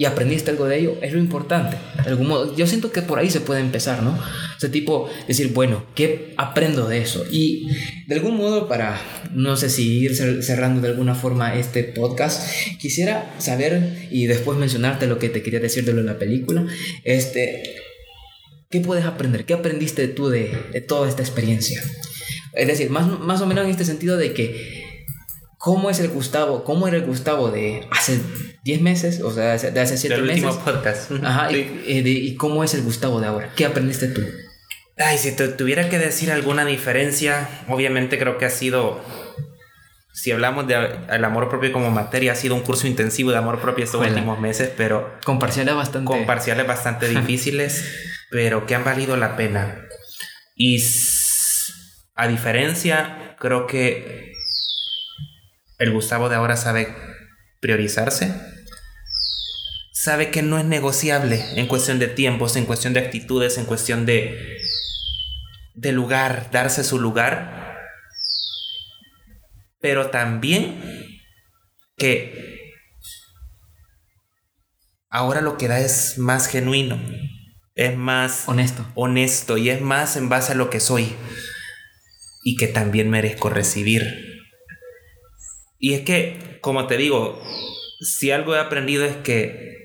y 0.01 0.05
aprendiste 0.05 0.49
algo 0.49 0.67
de 0.67 0.79
ello, 0.79 0.97
es 1.01 1.11
lo 1.13 1.19
importante. 1.19 1.77
De 2.03 2.09
algún 2.09 2.27
modo, 2.27 2.55
yo 2.55 2.65
siento 2.65 2.91
que 2.91 3.01
por 3.01 3.19
ahí 3.19 3.29
se 3.29 3.41
puede 3.41 3.59
empezar, 3.59 4.01
¿no? 4.01 4.11
O 4.11 4.59
sea, 4.59 4.71
tipo, 4.71 5.09
decir, 5.27 5.49
bueno, 5.53 5.85
¿qué 5.95 6.33
aprendo 6.37 6.87
de 6.87 7.01
eso? 7.01 7.25
Y 7.29 7.67
de 8.07 8.15
algún 8.15 8.37
modo, 8.37 8.67
para, 8.67 8.99
no 9.31 9.57
sé 9.57 9.69
si 9.69 9.99
ir 9.99 10.15
cerrando 10.15 10.81
de 10.81 10.87
alguna 10.87 11.13
forma 11.13 11.55
este 11.55 11.83
podcast, 11.83 12.49
quisiera 12.79 13.35
saber 13.37 14.07
y 14.09 14.27
después 14.27 14.57
mencionarte 14.57 15.07
lo 15.07 15.19
que 15.19 15.29
te 15.29 15.43
quería 15.43 15.59
decir 15.59 15.83
de, 15.83 15.93
lo 15.93 15.99
de 15.99 16.07
la 16.07 16.19
película, 16.19 16.65
este... 17.03 17.63
¿Qué 18.71 18.79
puedes 18.79 19.03
aprender? 19.03 19.43
¿Qué 19.43 19.53
aprendiste 19.53 20.07
tú 20.07 20.29
de, 20.29 20.57
de 20.71 20.79
toda 20.79 21.09
esta 21.09 21.21
experiencia? 21.21 21.83
Es 22.53 22.67
decir, 22.67 22.89
más, 22.89 23.07
más 23.19 23.41
o 23.41 23.45
menos 23.45 23.65
en 23.65 23.71
este 23.71 23.85
sentido 23.85 24.17
de 24.17 24.33
que, 24.33 25.05
¿cómo 25.57 25.89
es 25.89 25.99
el 25.99 26.09
Gustavo? 26.09 26.63
¿Cómo 26.63 26.87
era 26.87 26.97
el 26.97 27.05
Gustavo 27.05 27.49
de 27.49 27.87
hace 27.91 28.19
10 28.63 28.81
meses? 28.81 29.21
O 29.21 29.31
sea, 29.31 29.57
de 29.57 29.79
hace 29.79 29.97
7 29.97 30.21
meses. 30.21 30.43
último 30.43 30.63
podcast. 30.63 31.11
Ajá, 31.23 31.51
y, 31.51 31.83
y, 31.87 32.35
cómo 32.35 32.63
es 32.63 32.73
el 32.73 32.83
Gustavo 32.83 33.19
de 33.21 33.27
ahora? 33.27 33.51
¿Qué 33.55 33.65
aprendiste 33.65 34.07
tú? 34.07 34.21
Ay, 34.97 35.17
si 35.17 35.35
te 35.35 35.47
tuviera 35.47 35.89
que 35.89 35.97
decir 35.97 36.31
alguna 36.31 36.65
diferencia, 36.65 37.47
obviamente 37.67 38.19
creo 38.19 38.37
que 38.37 38.45
ha 38.45 38.49
sido 38.49 39.01
si 40.13 40.31
hablamos 40.31 40.67
de 40.67 40.75
el 41.09 41.23
amor 41.23 41.49
propio 41.49 41.71
como 41.71 41.89
materia, 41.89 42.33
ha 42.33 42.35
sido 42.35 42.55
un 42.55 42.61
curso 42.61 42.85
intensivo 42.85 43.31
de 43.31 43.37
amor 43.37 43.59
propio 43.59 43.85
estos 43.85 44.05
últimos 44.05 44.39
meses, 44.39 44.69
pero... 44.75 45.17
Con 45.23 45.39
parciales 45.39 45.73
bastante... 45.73 46.05
Con 46.05 46.25
parciales 46.25 46.67
bastante 46.67 47.07
difíciles, 47.09 47.85
pero 48.29 48.65
que 48.65 48.75
han 48.75 48.83
valido 48.83 49.15
la 49.15 49.37
pena. 49.37 49.87
Y 50.55 50.79
a 52.15 52.27
diferencia, 52.27 53.35
creo 53.39 53.67
que 53.67 54.33
el 55.79 55.91
Gustavo 55.91 56.29
de 56.29 56.35
ahora 56.35 56.57
sabe 56.57 56.95
priorizarse. 57.59 58.33
Sabe 59.93 60.31
que 60.31 60.41
no 60.41 60.57
es 60.57 60.65
negociable 60.65 61.43
en 61.55 61.67
cuestión 61.67 61.99
de 61.99 62.07
tiempos, 62.07 62.55
en 62.55 62.65
cuestión 62.65 62.93
de 62.93 62.99
actitudes, 62.99 63.57
en 63.57 63.65
cuestión 63.65 64.05
de, 64.05 64.57
de 65.75 65.91
lugar, 65.91 66.49
darse 66.51 66.83
su 66.83 66.99
lugar. 66.99 67.79
Pero 69.79 70.09
también 70.09 70.81
que 71.97 72.73
ahora 75.09 75.41
lo 75.41 75.57
que 75.57 75.67
da 75.67 75.79
es 75.79 76.17
más 76.17 76.47
genuino, 76.47 76.99
es 77.75 77.95
más 77.95 78.43
honesto, 78.47 78.85
honesto 78.95 79.57
y 79.57 79.69
es 79.69 79.81
más 79.81 80.15
en 80.15 80.29
base 80.29 80.51
a 80.51 80.55
lo 80.55 80.69
que 80.69 80.79
soy 80.79 81.15
y 82.43 82.55
que 82.55 82.67
también 82.67 83.09
merezco 83.09 83.49
recibir. 83.49 84.03
Y 85.79 85.93
es 85.93 86.01
que, 86.01 86.59
como 86.61 86.87
te 86.87 86.97
digo, 86.97 87.41
si 88.01 88.31
algo 88.31 88.55
he 88.55 88.59
aprendido 88.59 89.05
es 89.05 89.15
que 89.17 89.83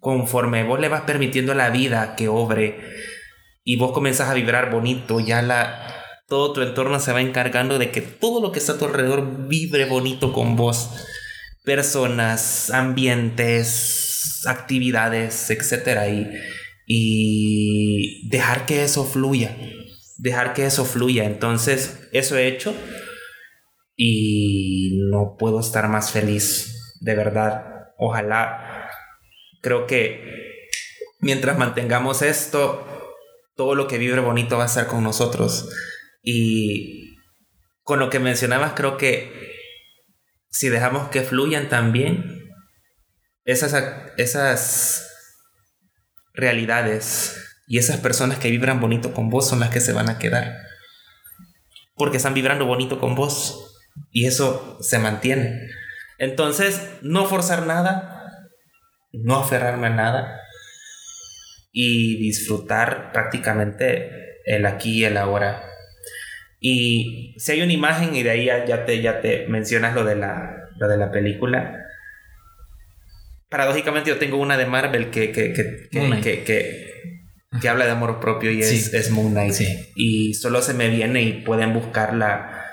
conforme 0.00 0.64
vos 0.64 0.80
le 0.80 0.88
vas 0.88 1.02
permitiendo 1.02 1.52
a 1.52 1.56
la 1.56 1.70
vida 1.70 2.16
que 2.16 2.28
obre 2.28 2.78
y 3.64 3.76
vos 3.76 3.92
comenzás 3.92 4.28
a 4.28 4.34
vibrar 4.34 4.70
bonito, 4.70 5.20
ya 5.20 5.42
la 5.42 5.90
todo 6.28 6.52
tu 6.52 6.62
entorno 6.62 6.98
se 7.00 7.12
va 7.12 7.20
encargando 7.20 7.78
de 7.78 7.90
que 7.90 8.00
todo 8.00 8.40
lo 8.40 8.50
que 8.50 8.58
está 8.58 8.72
a 8.72 8.78
tu 8.78 8.86
alrededor 8.86 9.46
vibre 9.46 9.84
bonito 9.84 10.32
con 10.32 10.56
vos. 10.56 10.90
Personas, 11.64 12.70
ambientes, 12.70 14.42
actividades, 14.46 15.50
etc. 15.50 16.00
Y, 16.10 16.26
y 16.86 18.28
dejar 18.28 18.66
que 18.66 18.84
eso 18.84 19.04
fluya 19.04 19.56
dejar 20.24 20.54
que 20.54 20.64
eso 20.64 20.86
fluya. 20.86 21.24
Entonces, 21.24 22.08
eso 22.12 22.36
he 22.38 22.48
hecho 22.48 22.74
y 23.94 24.98
no 25.10 25.36
puedo 25.38 25.60
estar 25.60 25.86
más 25.88 26.10
feliz, 26.10 26.96
de 27.00 27.14
verdad. 27.14 27.92
Ojalá, 27.98 28.90
creo 29.60 29.86
que 29.86 30.58
mientras 31.20 31.58
mantengamos 31.58 32.22
esto, 32.22 32.88
todo 33.54 33.74
lo 33.74 33.86
que 33.86 33.98
vibre 33.98 34.22
bonito 34.22 34.56
va 34.56 34.62
a 34.62 34.66
estar 34.66 34.86
con 34.86 35.04
nosotros. 35.04 35.68
Y 36.22 37.18
con 37.82 37.98
lo 37.98 38.08
que 38.08 38.18
mencionabas, 38.18 38.72
creo 38.72 38.96
que 38.96 39.52
si 40.48 40.70
dejamos 40.70 41.08
que 41.08 41.20
fluyan 41.20 41.68
también, 41.68 42.48
esas, 43.44 43.74
esas 44.16 45.06
realidades 46.32 47.43
y 47.66 47.78
esas 47.78 47.98
personas 47.98 48.38
que 48.38 48.50
vibran 48.50 48.80
bonito 48.80 49.12
con 49.12 49.30
vos 49.30 49.48
son 49.48 49.60
las 49.60 49.70
que 49.70 49.80
se 49.80 49.92
van 49.92 50.08
a 50.08 50.18
quedar. 50.18 50.58
Porque 51.96 52.18
están 52.18 52.34
vibrando 52.34 52.66
bonito 52.66 52.98
con 52.98 53.14
vos. 53.14 53.80
Y 54.10 54.26
eso 54.26 54.78
se 54.80 54.98
mantiene. 54.98 55.68
Entonces, 56.18 56.90
no 57.02 57.26
forzar 57.26 57.66
nada, 57.66 58.50
no 59.12 59.36
aferrarme 59.36 59.88
a 59.88 59.90
nada 59.90 60.40
y 61.72 62.18
disfrutar 62.18 63.12
prácticamente 63.12 64.40
el 64.44 64.66
aquí 64.66 65.00
y 65.00 65.04
el 65.04 65.16
ahora. 65.16 65.64
Y 66.60 67.34
si 67.38 67.52
hay 67.52 67.62
una 67.62 67.72
imagen 67.72 68.14
y 68.14 68.22
de 68.22 68.30
ahí 68.30 68.46
ya, 68.46 68.84
te, 68.84 69.02
ya 69.02 69.20
te 69.20 69.46
mencionas 69.48 69.94
lo 69.94 70.04
de, 70.04 70.16
la, 70.16 70.68
lo 70.78 70.88
de 70.88 70.96
la 70.96 71.10
película, 71.10 71.84
paradójicamente 73.48 74.10
yo 74.10 74.18
tengo 74.18 74.38
una 74.38 74.56
de 74.56 74.66
Marvel 74.66 75.10
que, 75.10 75.30
que, 75.30 75.52
que, 75.52 76.44
que, 76.44 76.93
habla 77.68 77.84
de 77.86 77.92
amor 77.92 78.20
propio 78.20 78.50
y 78.50 78.60
es, 78.60 78.92
es 78.92 79.10
Moon 79.10 79.32
Knight. 79.32 79.54
Y 79.94 80.34
solo 80.34 80.62
se 80.62 80.74
me 80.74 80.88
viene 80.88 81.22
y 81.22 81.32
pueden 81.42 81.72
buscarla 81.72 82.64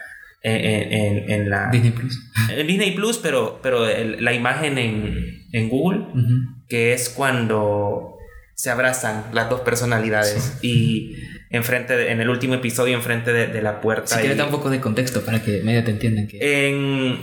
en, 0.41 1.29
en, 1.29 1.49
la... 1.49 1.69
Disney 1.71 1.91
Plus. 1.91 2.19
En 2.49 2.67
Disney 2.67 2.91
Plus, 2.91 3.17
pero, 3.17 3.59
pero 3.61 3.85
la 3.85 4.33
imagen 4.33 4.77
en, 4.77 5.45
en 5.51 5.69
Google, 5.69 6.05
que 6.67 6.93
es 6.93 7.09
cuando 7.09 8.17
se 8.55 8.69
abrazan 8.69 9.25
las 9.33 9.49
dos 9.49 9.61
personalidades 9.61 10.59
y 10.61 11.15
enfrente 11.49 12.11
en 12.11 12.21
el 12.21 12.29
último 12.29 12.53
episodio 12.55 12.95
enfrente 12.95 13.33
de, 13.33 13.47
de 13.47 13.61
la 13.61 13.81
puerta. 13.81 14.15
Si 14.15 14.19
quieres 14.19 14.37
dar 14.37 14.47
un 14.47 14.51
poco 14.51 14.69
de 14.69 14.79
contexto 14.79 15.21
para 15.21 15.41
que 15.41 15.61
medio 15.63 15.83
te 15.83 15.91
entiendan 15.91 16.27
que... 16.27 16.67
En, 16.67 17.17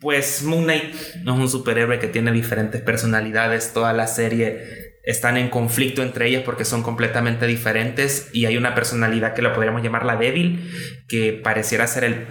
pues 0.00 0.42
Moon 0.42 0.64
Knight 0.64 0.94
no 1.22 1.34
es 1.34 1.40
un 1.40 1.48
superhéroe 1.48 1.98
que 1.98 2.08
tiene 2.08 2.32
diferentes 2.32 2.80
personalidades, 2.80 3.72
toda 3.72 3.92
la 3.92 4.06
serie 4.06 4.87
están 5.08 5.38
en 5.38 5.48
conflicto 5.48 6.02
entre 6.02 6.28
ellas 6.28 6.42
porque 6.44 6.66
son 6.66 6.82
completamente 6.82 7.46
diferentes 7.46 8.28
y 8.34 8.44
hay 8.44 8.58
una 8.58 8.74
personalidad 8.74 9.32
que 9.32 9.40
lo 9.40 9.54
podríamos 9.54 9.82
llamar 9.82 10.04
la 10.04 10.16
débil 10.16 10.70
que 11.08 11.32
pareciera 11.32 11.86
ser 11.86 12.04
el 12.04 12.26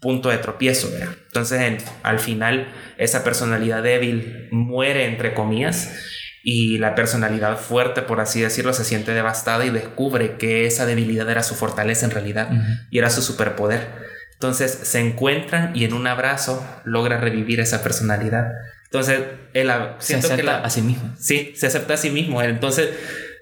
punto 0.00 0.30
de 0.30 0.38
tropiezo. 0.38 0.88
Entonces 1.26 1.84
al 2.02 2.18
final 2.18 2.68
esa 2.96 3.22
personalidad 3.22 3.82
débil 3.82 4.48
muere 4.50 5.04
entre 5.04 5.34
comillas 5.34 5.94
y 6.42 6.78
la 6.78 6.94
personalidad 6.94 7.58
fuerte, 7.58 8.00
por 8.00 8.20
así 8.20 8.40
decirlo, 8.40 8.72
se 8.72 8.84
siente 8.84 9.12
devastada 9.12 9.66
y 9.66 9.70
descubre 9.70 10.38
que 10.38 10.64
esa 10.64 10.86
debilidad 10.86 11.28
era 11.28 11.42
su 11.42 11.54
fortaleza 11.54 12.06
en 12.06 12.12
realidad 12.12 12.50
y 12.90 12.98
era 12.98 13.10
su 13.10 13.20
superpoder. 13.20 13.88
Entonces 14.32 14.70
se 14.70 15.00
encuentran 15.00 15.76
y 15.76 15.84
en 15.84 15.92
un 15.92 16.06
abrazo 16.06 16.66
logra 16.84 17.18
revivir 17.18 17.60
esa 17.60 17.82
personalidad. 17.82 18.52
Entonces 18.86 19.20
él 19.52 19.70
se 19.98 20.16
acepta 20.16 20.64
a 20.64 20.70
sí 20.70 20.82
mismo. 20.82 21.14
Sí, 21.18 21.52
se 21.54 21.66
acepta 21.66 21.94
a 21.94 21.96
sí 21.96 22.10
mismo. 22.10 22.42
Entonces 22.42 22.90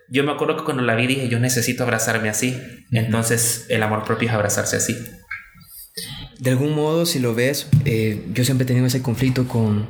yo 0.09 0.25
me 0.25 0.33
acuerdo 0.33 0.57
que 0.57 0.65
cuando 0.65 0.83
la 0.83 0.95
vi 0.95 1.07
dije, 1.07 1.29
yo 1.29 1.39
necesito 1.39 1.85
abrazarme 1.85 2.29
así. 2.29 2.61
Entonces 2.91 3.67
el 3.69 3.83
amor 3.83 4.05
propio 4.05 4.29
es 4.29 4.35
abrazarse 4.35 4.77
así. 4.77 4.97
De 6.39 6.51
algún 6.51 6.75
modo, 6.75 7.07
si 7.07 7.21
lo 7.21 7.35
ves, 7.35 7.69
eh, 7.85 8.25
yo 8.33 8.45
siempre 8.45 8.65
he 8.65 8.67
tenido 8.67 8.87
ese 8.87 9.03
conflicto 9.03 9.47
con 9.47 9.87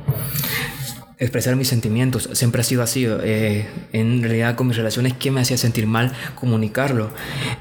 expresar 1.17 1.55
mis 1.55 1.67
sentimientos. 1.67 2.29
Siempre 2.33 2.61
ha 2.61 2.63
sido 2.63 2.83
así. 2.83 3.05
Eh, 3.07 3.65
en 3.93 4.21
realidad 4.21 4.55
con 4.55 4.67
mis 4.67 4.77
relaciones, 4.77 5.13
¿qué 5.13 5.31
me 5.31 5.41
hacía 5.41 5.57
sentir 5.57 5.87
mal? 5.87 6.13
Comunicarlo. 6.35 7.11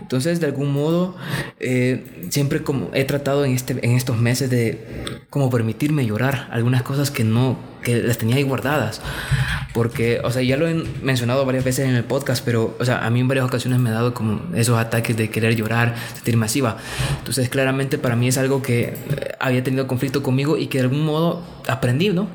Entonces, 0.00 0.40
de 0.40 0.46
algún 0.46 0.72
modo, 0.72 1.16
eh, 1.60 2.28
siempre 2.30 2.62
como 2.62 2.90
he 2.94 3.04
tratado 3.04 3.44
en, 3.44 3.52
este, 3.52 3.84
en 3.84 3.92
estos 3.92 4.18
meses 4.18 4.50
de 4.50 4.84
como 5.30 5.50
permitirme 5.50 6.06
llorar 6.06 6.48
algunas 6.50 6.82
cosas 6.82 7.10
que 7.10 7.24
no, 7.24 7.58
que 7.84 8.02
las 8.02 8.18
tenía 8.18 8.36
ahí 8.36 8.42
guardadas. 8.42 9.00
Porque, 9.72 10.20
o 10.22 10.30
sea, 10.30 10.42
ya 10.42 10.56
lo 10.56 10.68
he 10.68 10.74
mencionado 11.02 11.44
varias 11.44 11.64
veces 11.64 11.88
en 11.88 11.94
el 11.94 12.04
podcast, 12.04 12.44
pero, 12.44 12.76
o 12.78 12.84
sea, 12.84 13.04
a 13.04 13.10
mí 13.10 13.20
en 13.20 13.28
varias 13.28 13.44
ocasiones 13.46 13.80
me 13.80 13.90
ha 13.90 13.92
dado 13.92 14.14
como 14.14 14.40
esos 14.54 14.78
ataques 14.78 15.16
de 15.16 15.30
querer 15.30 15.56
llorar, 15.56 15.94
sentir 16.14 16.36
masiva. 16.36 16.78
Entonces, 17.18 17.48
claramente 17.48 17.98
para 17.98 18.14
mí 18.14 18.28
es 18.28 18.38
algo 18.38 18.62
que 18.62 18.82
eh, 18.82 18.94
había 19.40 19.64
tenido 19.64 19.86
conflicto 19.86 20.22
conmigo 20.22 20.56
y 20.56 20.68
que 20.68 20.78
de 20.78 20.84
algún 20.84 21.04
modo 21.04 21.42
aprendí, 21.66 22.10
¿no? 22.10 22.28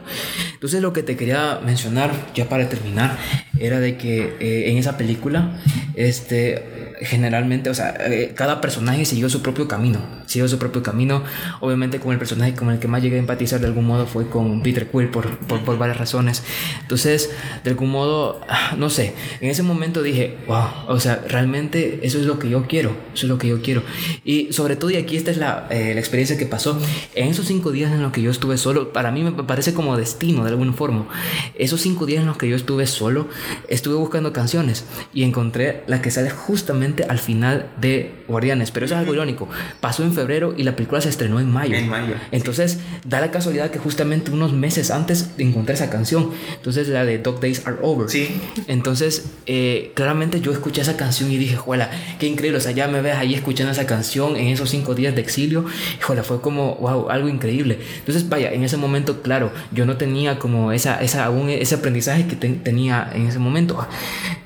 Entonces, 0.53 0.81
lo 0.81 0.91
que 0.91 1.01
te 1.01 1.15
quería 1.15 1.59
mencionar, 1.65 2.11
ya 2.35 2.49
para 2.49 2.67
terminar, 2.67 3.17
era 3.57 3.79
de 3.79 3.97
que 3.97 4.35
eh, 4.39 4.71
en 4.71 4.77
esa 4.77 4.97
película, 4.97 5.59
este 5.95 6.89
generalmente, 7.01 7.69
o 7.69 7.73
sea, 7.73 7.95
eh, 7.99 8.33
cada 8.35 8.61
personaje 8.61 9.05
siguió 9.05 9.29
su 9.29 9.41
propio 9.41 9.67
camino, 9.67 9.99
siguió 10.25 10.47
su 10.47 10.57
propio 10.57 10.83
camino. 10.83 11.23
Obviamente 11.61 11.99
con 11.99 12.11
el 12.11 12.17
personaje 12.17 12.53
con 12.53 12.69
el 12.69 12.79
que 12.79 12.87
más 12.87 13.01
llegué 13.01 13.17
a 13.17 13.19
empatizar 13.19 13.59
de 13.59 13.67
algún 13.67 13.85
modo 13.85 14.05
fue 14.05 14.27
con 14.29 14.61
Peter 14.61 14.87
Quill 14.87 15.09
por, 15.09 15.38
por, 15.47 15.63
por 15.63 15.77
varias 15.77 15.97
razones. 15.97 16.43
Entonces, 16.81 17.31
de 17.63 17.69
algún 17.69 17.91
modo, 17.91 18.41
no 18.77 18.89
sé, 18.89 19.13
en 19.41 19.49
ese 19.49 19.63
momento 19.63 20.01
dije, 20.01 20.37
wow, 20.47 20.67
o 20.87 20.99
sea, 20.99 21.23
realmente 21.27 21.99
eso 22.03 22.19
es 22.19 22.25
lo 22.25 22.39
que 22.39 22.49
yo 22.49 22.67
quiero, 22.67 22.91
eso 23.13 23.25
es 23.25 23.29
lo 23.29 23.37
que 23.37 23.47
yo 23.47 23.61
quiero. 23.61 23.83
Y 24.23 24.51
sobre 24.53 24.75
todo, 24.75 24.89
y 24.91 24.97
aquí 24.97 25.17
esta 25.17 25.31
es 25.31 25.37
la, 25.37 25.67
eh, 25.69 25.93
la 25.93 25.99
experiencia 25.99 26.37
que 26.37 26.45
pasó, 26.45 26.79
en 27.15 27.27
esos 27.27 27.45
cinco 27.47 27.71
días 27.71 27.91
en 27.91 28.01
los 28.01 28.11
que 28.11 28.21
yo 28.21 28.31
estuve 28.31 28.57
solo, 28.57 28.93
para 28.93 29.11
mí 29.11 29.23
me 29.23 29.31
parece 29.43 29.73
como 29.73 29.97
destino 29.97 30.43
de 30.43 30.49
alguna 30.49 30.73
forma. 30.73 31.07
Esos 31.55 31.81
cinco 31.81 32.05
días 32.05 32.21
en 32.21 32.27
los 32.27 32.37
que 32.37 32.49
yo 32.49 32.55
estuve 32.55 32.87
solo, 32.87 33.27
estuve 33.67 33.95
buscando 33.95 34.33
canciones 34.33 34.85
y 35.13 35.23
encontré 35.23 35.83
la 35.87 36.01
que 36.01 36.11
sale 36.11 36.29
justamente 36.29 37.03
al 37.03 37.19
final 37.19 37.69
de 37.79 38.23
Guardianes. 38.27 38.71
Pero 38.71 38.85
eso 38.85 38.95
es 38.95 38.99
algo 38.99 39.13
irónico. 39.13 39.47
Pasó 39.79 40.03
en 40.03 40.13
febrero 40.13 40.53
y 40.57 40.63
la 40.63 40.75
película 40.75 41.01
se 41.01 41.09
estrenó 41.09 41.39
en 41.39 41.51
mayo. 41.51 41.75
En 41.75 41.89
mayo. 41.89 42.15
Entonces, 42.31 42.79
da 43.05 43.19
la 43.21 43.31
casualidad 43.31 43.71
que 43.71 43.79
justamente 43.79 44.31
unos 44.31 44.53
meses 44.53 44.91
antes 44.91 45.28
encontré 45.37 45.75
esa 45.75 45.89
canción. 45.89 46.31
Entonces, 46.55 46.87
la 46.87 47.05
de 47.05 47.17
Dog 47.19 47.39
Days 47.39 47.65
Are 47.65 47.77
Over. 47.81 48.09
Sí. 48.09 48.41
Entonces, 48.67 49.25
eh, 49.45 49.91
claramente 49.95 50.41
yo 50.41 50.51
escuché 50.51 50.81
esa 50.81 50.97
canción 50.97 51.31
y 51.31 51.37
dije, 51.37 51.55
juela, 51.55 51.89
qué 52.19 52.27
increíble. 52.27 52.57
O 52.57 52.61
sea, 52.61 52.71
ya 52.71 52.87
me 52.87 53.01
ves 53.01 53.15
ahí 53.15 53.33
escuchando 53.33 53.71
esa 53.71 53.85
canción 53.85 54.35
en 54.35 54.47
esos 54.47 54.69
cinco 54.69 54.95
días 54.95 55.15
de 55.15 55.21
exilio. 55.21 55.65
Juela, 56.01 56.23
fue 56.23 56.41
como, 56.41 56.75
wow, 56.75 57.09
algo 57.09 57.29
increíble. 57.29 57.79
Entonces, 57.99 58.27
vaya, 58.29 58.51
en 58.51 58.63
ese 58.63 58.77
momento, 58.77 59.21
claro, 59.21 59.51
yo 59.71 59.85
no 59.85 59.97
tenía 59.97 60.39
como 60.39 60.71
esa, 60.71 61.01
esa 61.01 61.25
aún 61.25 61.49
ese 61.49 61.75
aprendizaje 61.75 62.27
que 62.27 62.35
tenía 62.35 63.09
en 63.13 63.27
ese 63.27 63.39
momento. 63.39 63.87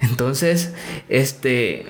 Entonces, 0.02 0.74
este 1.10 1.86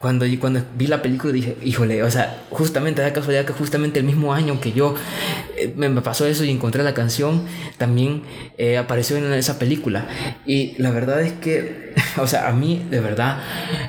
cuando, 0.00 0.24
cuando 0.40 0.62
vi 0.78 0.86
la 0.86 1.02
película 1.02 1.30
dije, 1.30 1.58
híjole, 1.62 2.02
o 2.02 2.10
sea, 2.10 2.44
justamente, 2.48 3.02
da 3.02 3.12
casualidad 3.12 3.44
que 3.44 3.52
justamente 3.52 4.00
el 4.00 4.06
mismo 4.06 4.32
año 4.32 4.58
que 4.58 4.72
yo 4.72 4.94
eh, 5.58 5.74
me, 5.76 5.90
pasó 6.00 6.24
eso 6.24 6.42
y 6.42 6.50
encontré 6.50 6.82
la 6.82 6.94
canción, 6.94 7.44
también 7.76 8.22
eh, 8.56 8.78
apareció 8.78 9.18
en 9.18 9.30
esa 9.34 9.58
película. 9.58 10.08
Y 10.46 10.74
la 10.78 10.90
verdad 10.90 11.20
es 11.20 11.34
que, 11.34 11.92
o 12.16 12.26
sea, 12.26 12.48
a 12.48 12.52
mí 12.52 12.82
de 12.90 13.00
verdad 13.00 13.42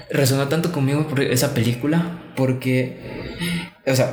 resonó 0.10 0.50
tanto 0.50 0.74
conmigo 0.74 1.08
por 1.08 1.22
esa 1.22 1.54
película, 1.54 2.20
porque, 2.36 2.98
o 3.88 3.96
sea, 3.96 4.12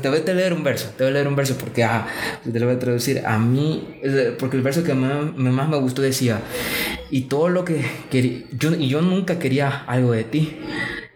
te 0.00 0.08
voy 0.08 0.22
a 0.26 0.32
leer 0.32 0.54
un 0.54 0.64
verso, 0.64 0.88
te 0.96 1.04
voy 1.04 1.10
a 1.10 1.14
leer 1.16 1.28
un 1.28 1.36
verso 1.36 1.54
porque, 1.58 1.84
ah, 1.84 2.06
te 2.50 2.58
lo 2.58 2.64
voy 2.64 2.76
a 2.76 2.78
traducir. 2.78 3.26
A 3.26 3.38
mí, 3.38 4.00
porque 4.38 4.56
el 4.56 4.62
verso 4.62 4.82
que 4.84 4.94
más, 4.94 5.36
más 5.36 5.68
me 5.68 5.76
gustó 5.76 6.00
decía, 6.00 6.40
y 7.10 7.22
todo 7.22 7.50
lo 7.50 7.66
que 7.66 7.84
quería, 8.10 8.38
yo, 8.52 8.74
y 8.74 8.88
yo 8.88 9.02
nunca 9.02 9.38
quería 9.38 9.84
algo 9.86 10.12
de 10.12 10.24
ti 10.24 10.56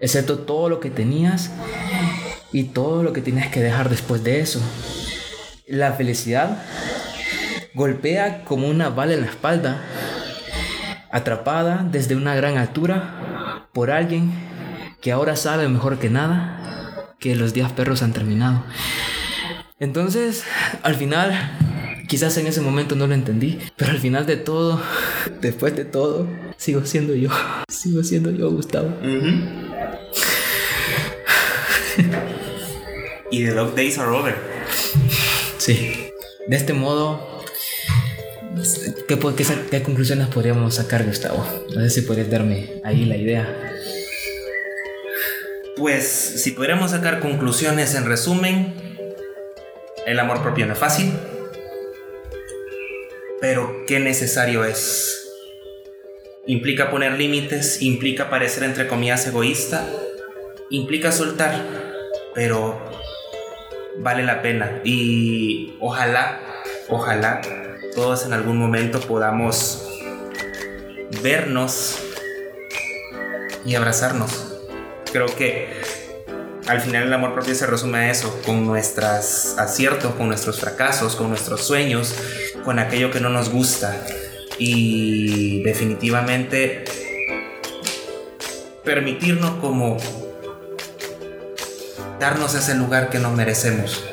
excepto 0.01 0.41
todo 0.41 0.69
lo 0.69 0.81
que 0.81 0.91
tenías 0.91 1.51
y 2.53 2.65
todo 2.65 3.03
lo 3.03 3.13
que 3.13 3.21
tienes 3.21 3.51
que 3.51 3.61
dejar 3.61 3.89
después 3.89 4.23
de 4.23 4.41
eso. 4.41 4.61
La 5.67 5.93
felicidad 5.93 6.63
golpea 7.75 8.45
como 8.45 8.69
una 8.69 8.91
bala 8.91 9.15
en 9.15 9.23
la 9.23 9.27
espalda, 9.27 9.83
atrapada 11.11 11.87
desde 11.91 12.17
una 12.17 12.35
gran 12.35 12.57
altura 12.57 13.69
por 13.73 13.91
alguien 13.91 14.33
que 15.01 15.13
ahora 15.13 15.37
sabe 15.37 15.69
mejor 15.69 15.99
que 15.99 16.11
nada 16.11 17.15
que 17.19 17.35
los 17.35 17.53
días 17.53 17.73
perros 17.73 18.03
han 18.03 18.13
terminado. 18.13 18.65
Entonces, 19.81 20.45
al 20.83 20.95
final, 20.95 21.33
quizás 22.09 22.37
en 22.37 22.47
ese 22.47 22.61
momento 22.61 22.95
no 22.95 23.07
lo 23.07 23.15
entendí, 23.15 23.59
pero 23.77 23.91
al 23.91 23.99
final 23.99 24.27
de 24.27 24.37
todo, 24.37 24.81
después 25.41 25.75
de 25.75 25.85
todo, 25.85 26.29
sigo 26.57 26.85
siendo 26.85 27.15
yo. 27.15 27.31
Sigo 27.69 28.03
siendo 28.03 28.31
yo, 28.31 28.51
Gustavo. 28.51 28.89
Y 33.31 33.45
The 33.45 33.53
Dog 33.53 33.75
Days 33.75 33.99
Are 33.99 34.11
Over. 34.11 34.35
Sí. 35.59 36.11
De 36.47 36.57
este 36.57 36.73
modo, 36.73 37.43
¿qué, 39.09 39.19
qué, 39.71 39.83
conclusiones 39.83 40.29
podríamos 40.29 40.75
sacar, 40.75 41.05
Gustavo? 41.05 41.47
No 41.75 41.81
sé 41.81 41.91
si 41.91 42.03
podrías 42.03 42.31
darme 42.31 42.81
ahí 42.85 43.05
la 43.07 43.17
idea. 43.17 43.73
Pues, 45.77 46.07
si 46.07 46.53
pudiéramos 46.53 46.93
sacar 46.93 47.21
conclusiones 47.21 47.95
en 47.95 48.05
resumen, 48.05 48.75
el 50.07 50.21
amor 50.21 50.43
propio 50.43 50.67
no 50.67 50.75
es 50.75 50.79
fácil, 50.79 51.13
pero 53.41 53.85
qué 53.87 54.01
necesario 54.01 54.65
es. 54.65 55.21
Implica 56.47 56.91
poner 56.91 57.15
límites, 57.15 57.81
implica 57.81 58.29
parecer 58.29 58.65
entre 58.65 58.87
comillas 58.87 59.27
egoísta, 59.27 59.89
implica 60.77 61.13
soltar, 61.13 61.61
pero 62.35 62.81
vale 63.99 64.23
la 64.23 64.43
pena. 64.43 64.81
Y 64.85 65.77
ojalá, 65.81 66.41
ojalá 66.89 67.41
todos 67.95 68.27
en 68.27 68.33
algún 68.33 68.57
momento 68.57 69.01
podamos 69.01 69.89
vernos 71.23 71.99
y 73.65 73.75
abrazarnos. 73.75 74.53
Creo 75.13 75.27
que 75.27 75.69
al 76.67 76.81
final 76.81 77.05
el 77.05 77.13
amor 77.13 77.35
propio 77.35 77.55
se 77.55 77.67
resume 77.67 77.99
a 77.99 78.11
eso, 78.11 78.41
con 78.45 78.67
nuestros 78.67 79.55
aciertos, 79.59 80.15
con 80.15 80.29
nuestros 80.29 80.61
fracasos, 80.61 81.15
con 81.15 81.29
nuestros 81.29 81.65
sueños, 81.65 82.15
con 82.65 82.79
aquello 82.79 83.11
que 83.11 83.21
no 83.21 83.29
nos 83.29 83.51
gusta. 83.51 84.05
Y 84.59 85.63
definitivamente 85.63 86.85
permitirnos 88.85 89.53
como 89.61 89.97
darnos 92.19 92.55
ese 92.55 92.75
lugar 92.75 93.11
que 93.11 93.19
nos 93.19 93.33
merecemos. 93.33 94.05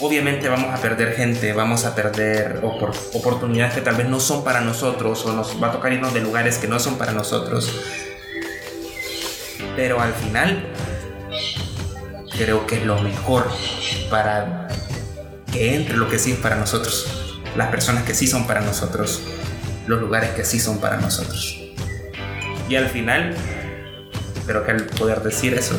Obviamente 0.00 0.48
vamos 0.48 0.72
a 0.72 0.80
perder 0.80 1.14
gente, 1.14 1.52
vamos 1.52 1.84
a 1.84 1.94
perder 1.94 2.60
oportunidades 2.62 3.74
que 3.74 3.82
tal 3.82 3.96
vez 3.96 4.08
no 4.08 4.18
son 4.18 4.42
para 4.42 4.62
nosotros 4.62 5.24
o 5.26 5.32
nos 5.32 5.62
va 5.62 5.68
a 5.68 5.72
tocar 5.72 5.92
irnos 5.92 6.14
de 6.14 6.22
lugares 6.22 6.56
que 6.56 6.66
no 6.66 6.78
son 6.78 6.96
para 6.96 7.12
nosotros. 7.12 7.70
Pero 9.76 10.00
al 10.00 10.14
final 10.14 10.64
creo 12.36 12.66
que 12.66 12.76
es 12.76 12.84
lo 12.86 13.00
mejor 13.02 13.46
para 14.08 14.68
que 15.52 15.74
entre 15.74 15.96
lo 15.96 16.08
que 16.08 16.18
sí 16.18 16.32
es 16.32 16.38
para 16.38 16.56
nosotros, 16.56 17.40
las 17.56 17.68
personas 17.68 18.04
que 18.04 18.14
sí 18.14 18.26
son 18.26 18.46
para 18.46 18.62
nosotros, 18.62 19.20
los 19.86 20.00
lugares 20.00 20.30
que 20.30 20.44
sí 20.44 20.58
son 20.58 20.78
para 20.78 20.96
nosotros. 20.96 21.58
Y 22.68 22.76
al 22.76 22.88
final, 22.88 23.34
creo 24.46 24.64
que 24.64 24.70
al 24.70 24.86
poder 24.86 25.22
decir 25.22 25.54
eso, 25.54 25.78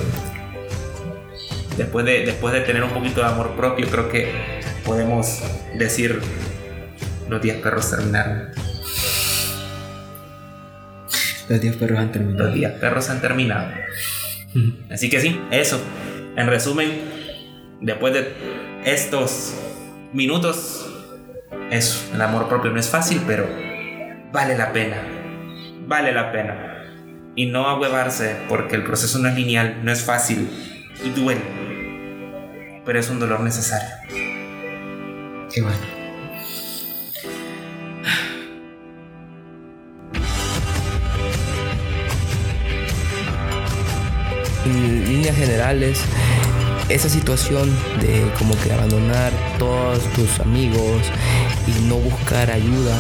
después 1.78 2.06
de, 2.06 2.26
después 2.26 2.54
de 2.54 2.62
tener 2.62 2.84
un 2.84 2.92
poquito 2.92 3.22
de 3.22 3.28
amor 3.28 3.56
propio, 3.56 3.88
creo 3.90 4.10
que 4.10 4.32
podemos 4.86 5.42
decir 5.78 6.22
los 7.30 7.42
10 7.42 7.58
perros 7.58 7.90
terminaron. 7.90 8.50
Los 11.50 11.62
10 11.62 11.76
perros 11.78 12.00
han 12.00 12.12
terminado. 12.12 12.46
Los 12.46 12.54
10 12.54 12.72
perros 12.74 13.10
han 13.10 13.22
terminado. 13.22 13.72
Así 14.90 15.10
que 15.10 15.20
sí, 15.20 15.40
eso. 15.52 15.82
En 16.36 16.48
resumen, 16.48 16.92
después 17.82 18.14
de 18.14 18.34
estos 18.86 19.54
minutos, 20.14 20.90
eso, 21.72 22.00
el 22.14 22.22
amor 22.22 22.48
propio 22.48 22.72
no 22.72 22.80
es 22.80 22.90
fácil, 22.90 23.22
pero 23.26 23.48
vale 24.32 24.58
la 24.58 24.74
pena. 24.74 24.98
Vale 25.88 26.12
la 26.12 26.32
pena. 26.32 26.86
Y 27.36 27.46
no 27.46 27.68
ahuevarse, 27.68 28.36
porque 28.50 28.76
el 28.76 28.84
proceso 28.84 29.20
no 29.20 29.30
es 29.30 29.36
lineal, 29.36 29.80
no 29.84 29.92
es 29.92 30.04
fácil 30.04 30.50
y 31.04 31.10
duele. 31.10 31.61
Pero 32.86 33.00
es 33.00 33.10
un 33.10 33.20
dolor 33.20 33.42
necesario. 33.42 33.90
Qué 35.54 35.62
bueno. 35.62 36.02
en 44.66 45.06
líneas 45.06 45.36
generales, 45.36 46.00
esa 46.90 47.10
situación 47.10 47.70
de 48.00 48.26
como 48.38 48.60
que 48.62 48.72
abandonar 48.72 49.32
todos 49.58 50.04
tus 50.14 50.40
amigos 50.40 51.02
y 51.68 51.88
no 51.88 51.96
buscar 51.96 52.52
ayuda. 52.52 52.96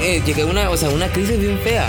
Eh, 0.00 0.22
llegué 0.24 0.42
a 0.42 0.46
una, 0.46 0.70
o 0.70 0.76
sea, 0.76 0.90
una 0.90 1.08
crisis 1.08 1.38
bien 1.40 1.58
fea. 1.58 1.88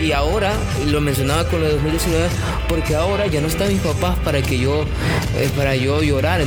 Y 0.00 0.12
ahora, 0.12 0.52
lo 0.86 1.00
mencionaba 1.00 1.48
con 1.48 1.60
lo 1.60 1.66
de 1.66 1.72
2019, 1.74 2.28
porque 2.68 2.94
ahora 2.94 3.26
ya 3.26 3.40
no 3.40 3.48
están 3.48 3.68
mis 3.68 3.80
papás 3.80 4.18
para 4.18 4.42
que 4.42 4.58
yo, 4.58 4.84
eh, 5.36 5.48
para 5.56 5.76
yo 5.76 6.02
llorar. 6.02 6.40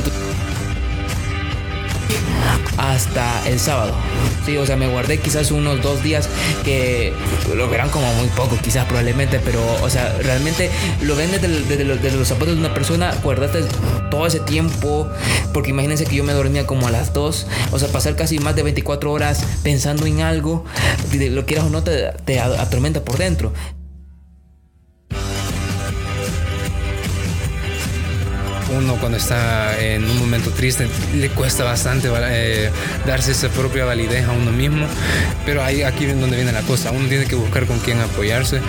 Hasta 2.92 3.48
el 3.48 3.58
sábado. 3.60 3.94
Sí, 4.44 4.56
o 4.56 4.66
sea, 4.66 4.76
me 4.76 4.88
guardé 4.88 5.18
quizás 5.18 5.50
unos 5.50 5.82
dos 5.82 6.02
días 6.02 6.28
que 6.64 7.12
lo 7.54 7.68
verán 7.68 7.90
como 7.90 8.12
muy 8.14 8.28
poco, 8.28 8.56
quizás 8.62 8.86
probablemente, 8.86 9.40
pero, 9.44 9.60
o 9.82 9.90
sea, 9.90 10.16
realmente 10.22 10.70
lo 11.02 11.16
ven 11.16 11.30
desde, 11.30 11.84
los, 11.84 12.28
zapatos 12.28 12.54
de 12.54 12.60
una 12.60 12.74
persona, 12.74 13.14
guardate 13.22 13.64
todo 14.10 14.26
ese 14.26 14.40
tiempo, 14.40 15.08
porque 15.52 15.70
imagínense 15.70 16.06
que 16.06 16.16
yo 16.16 16.24
me 16.24 16.32
dormía 16.32 16.66
como 16.66 16.86
a 16.86 16.90
las 16.90 17.12
2, 17.12 17.46
o 17.72 17.78
sea, 17.78 17.88
pasar 17.88 18.16
casi 18.16 18.38
más 18.38 18.56
de 18.56 18.62
24 18.62 19.12
horas 19.12 19.44
pensando 19.62 20.06
en 20.06 20.22
algo, 20.22 20.64
lo 21.12 21.46
quieras 21.46 21.66
o 21.66 21.70
no, 21.70 21.82
te 21.82 22.40
atormenta 22.40 23.04
por 23.04 23.18
dentro. 23.18 23.52
Uno 28.78 28.96
cuando 28.96 29.18
está 29.18 29.78
en 29.78 30.04
un 30.04 30.18
momento 30.18 30.50
triste 30.50 30.88
le 31.14 31.28
cuesta 31.30 31.64
bastante 31.64 32.08
eh, 32.30 32.70
darse 33.06 33.32
esa 33.32 33.48
propia 33.48 33.84
validez 33.84 34.26
a 34.26 34.32
uno 34.32 34.50
mismo, 34.50 34.86
pero 35.44 35.62
ahí 35.62 35.82
aquí 35.82 36.04
es 36.04 36.18
donde 36.18 36.36
viene 36.36 36.52
la 36.52 36.62
cosa, 36.62 36.90
uno 36.90 37.08
tiene 37.08 37.26
que 37.26 37.34
buscar 37.34 37.66
con 37.66 37.78
quién 37.80 38.00
apoyarse 38.00 38.60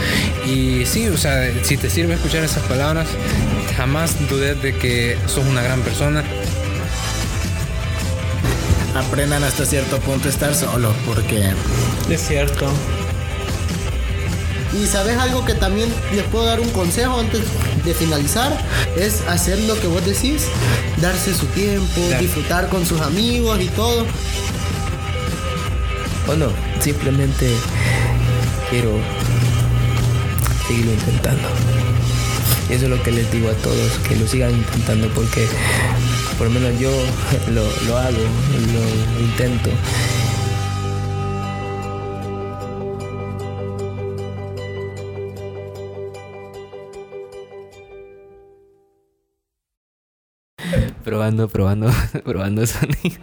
y 0.45 0.85
sí, 0.85 1.07
o 1.07 1.17
sea, 1.17 1.51
si 1.63 1.77
te 1.77 1.89
sirve 1.89 2.15
escuchar 2.15 2.43
esas 2.43 2.63
palabras, 2.63 3.07
jamás 3.77 4.15
dudes 4.29 4.61
de 4.61 4.75
que 4.75 5.17
sos 5.27 5.45
una 5.45 5.61
gran 5.61 5.81
persona. 5.81 6.23
Aprendan 8.95 9.43
hasta 9.43 9.65
cierto 9.65 9.99
punto 9.99 10.27
a 10.27 10.31
estar 10.31 10.53
solos 10.55 10.93
porque... 11.05 11.53
Es 12.09 12.27
cierto. 12.27 12.69
Y 14.73 14.85
sabes 14.85 15.17
algo 15.17 15.45
que 15.45 15.55
también 15.55 15.89
les 16.13 16.23
puedo 16.25 16.45
dar 16.45 16.59
un 16.59 16.69
consejo 16.69 17.19
antes 17.19 17.41
de 17.83 17.93
finalizar, 17.93 18.55
es 18.95 19.21
hacer 19.27 19.59
lo 19.63 19.79
que 19.79 19.87
vos 19.87 20.05
decís, 20.05 20.45
darse 20.97 21.33
su 21.33 21.45
tiempo, 21.47 22.01
disfrutar 22.19 22.69
con 22.69 22.85
sus 22.85 23.01
amigos 23.01 23.59
y 23.61 23.67
todo. 23.69 24.05
O 26.27 26.35
no, 26.35 26.51
simplemente 26.79 27.51
quiero 28.69 28.91
seguirlo 30.67 30.93
intentando. 30.93 31.47
Y 32.69 32.73
eso 32.73 32.85
es 32.85 32.91
lo 32.91 33.01
que 33.01 33.11
les 33.11 33.31
digo 33.31 33.49
a 33.49 33.53
todos, 33.53 33.91
que 34.07 34.15
lo 34.15 34.27
sigan 34.27 34.51
intentando 34.51 35.07
porque 35.09 35.47
por 36.37 36.47
lo 36.47 36.53
menos 36.53 36.79
yo 36.79 36.91
lo, 37.51 37.63
lo 37.87 37.97
hago, 37.97 38.17
lo 38.17 39.19
intento. 39.23 39.71
Probando, 51.09 51.49
probando, 51.49 51.89
probando 52.23 52.67
sonido. 52.67 53.17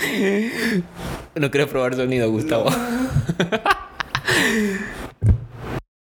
No 1.36 1.48
quiero 1.52 1.68
probar 1.68 1.94
sonido, 1.94 2.28
Gustavo. 2.32 2.68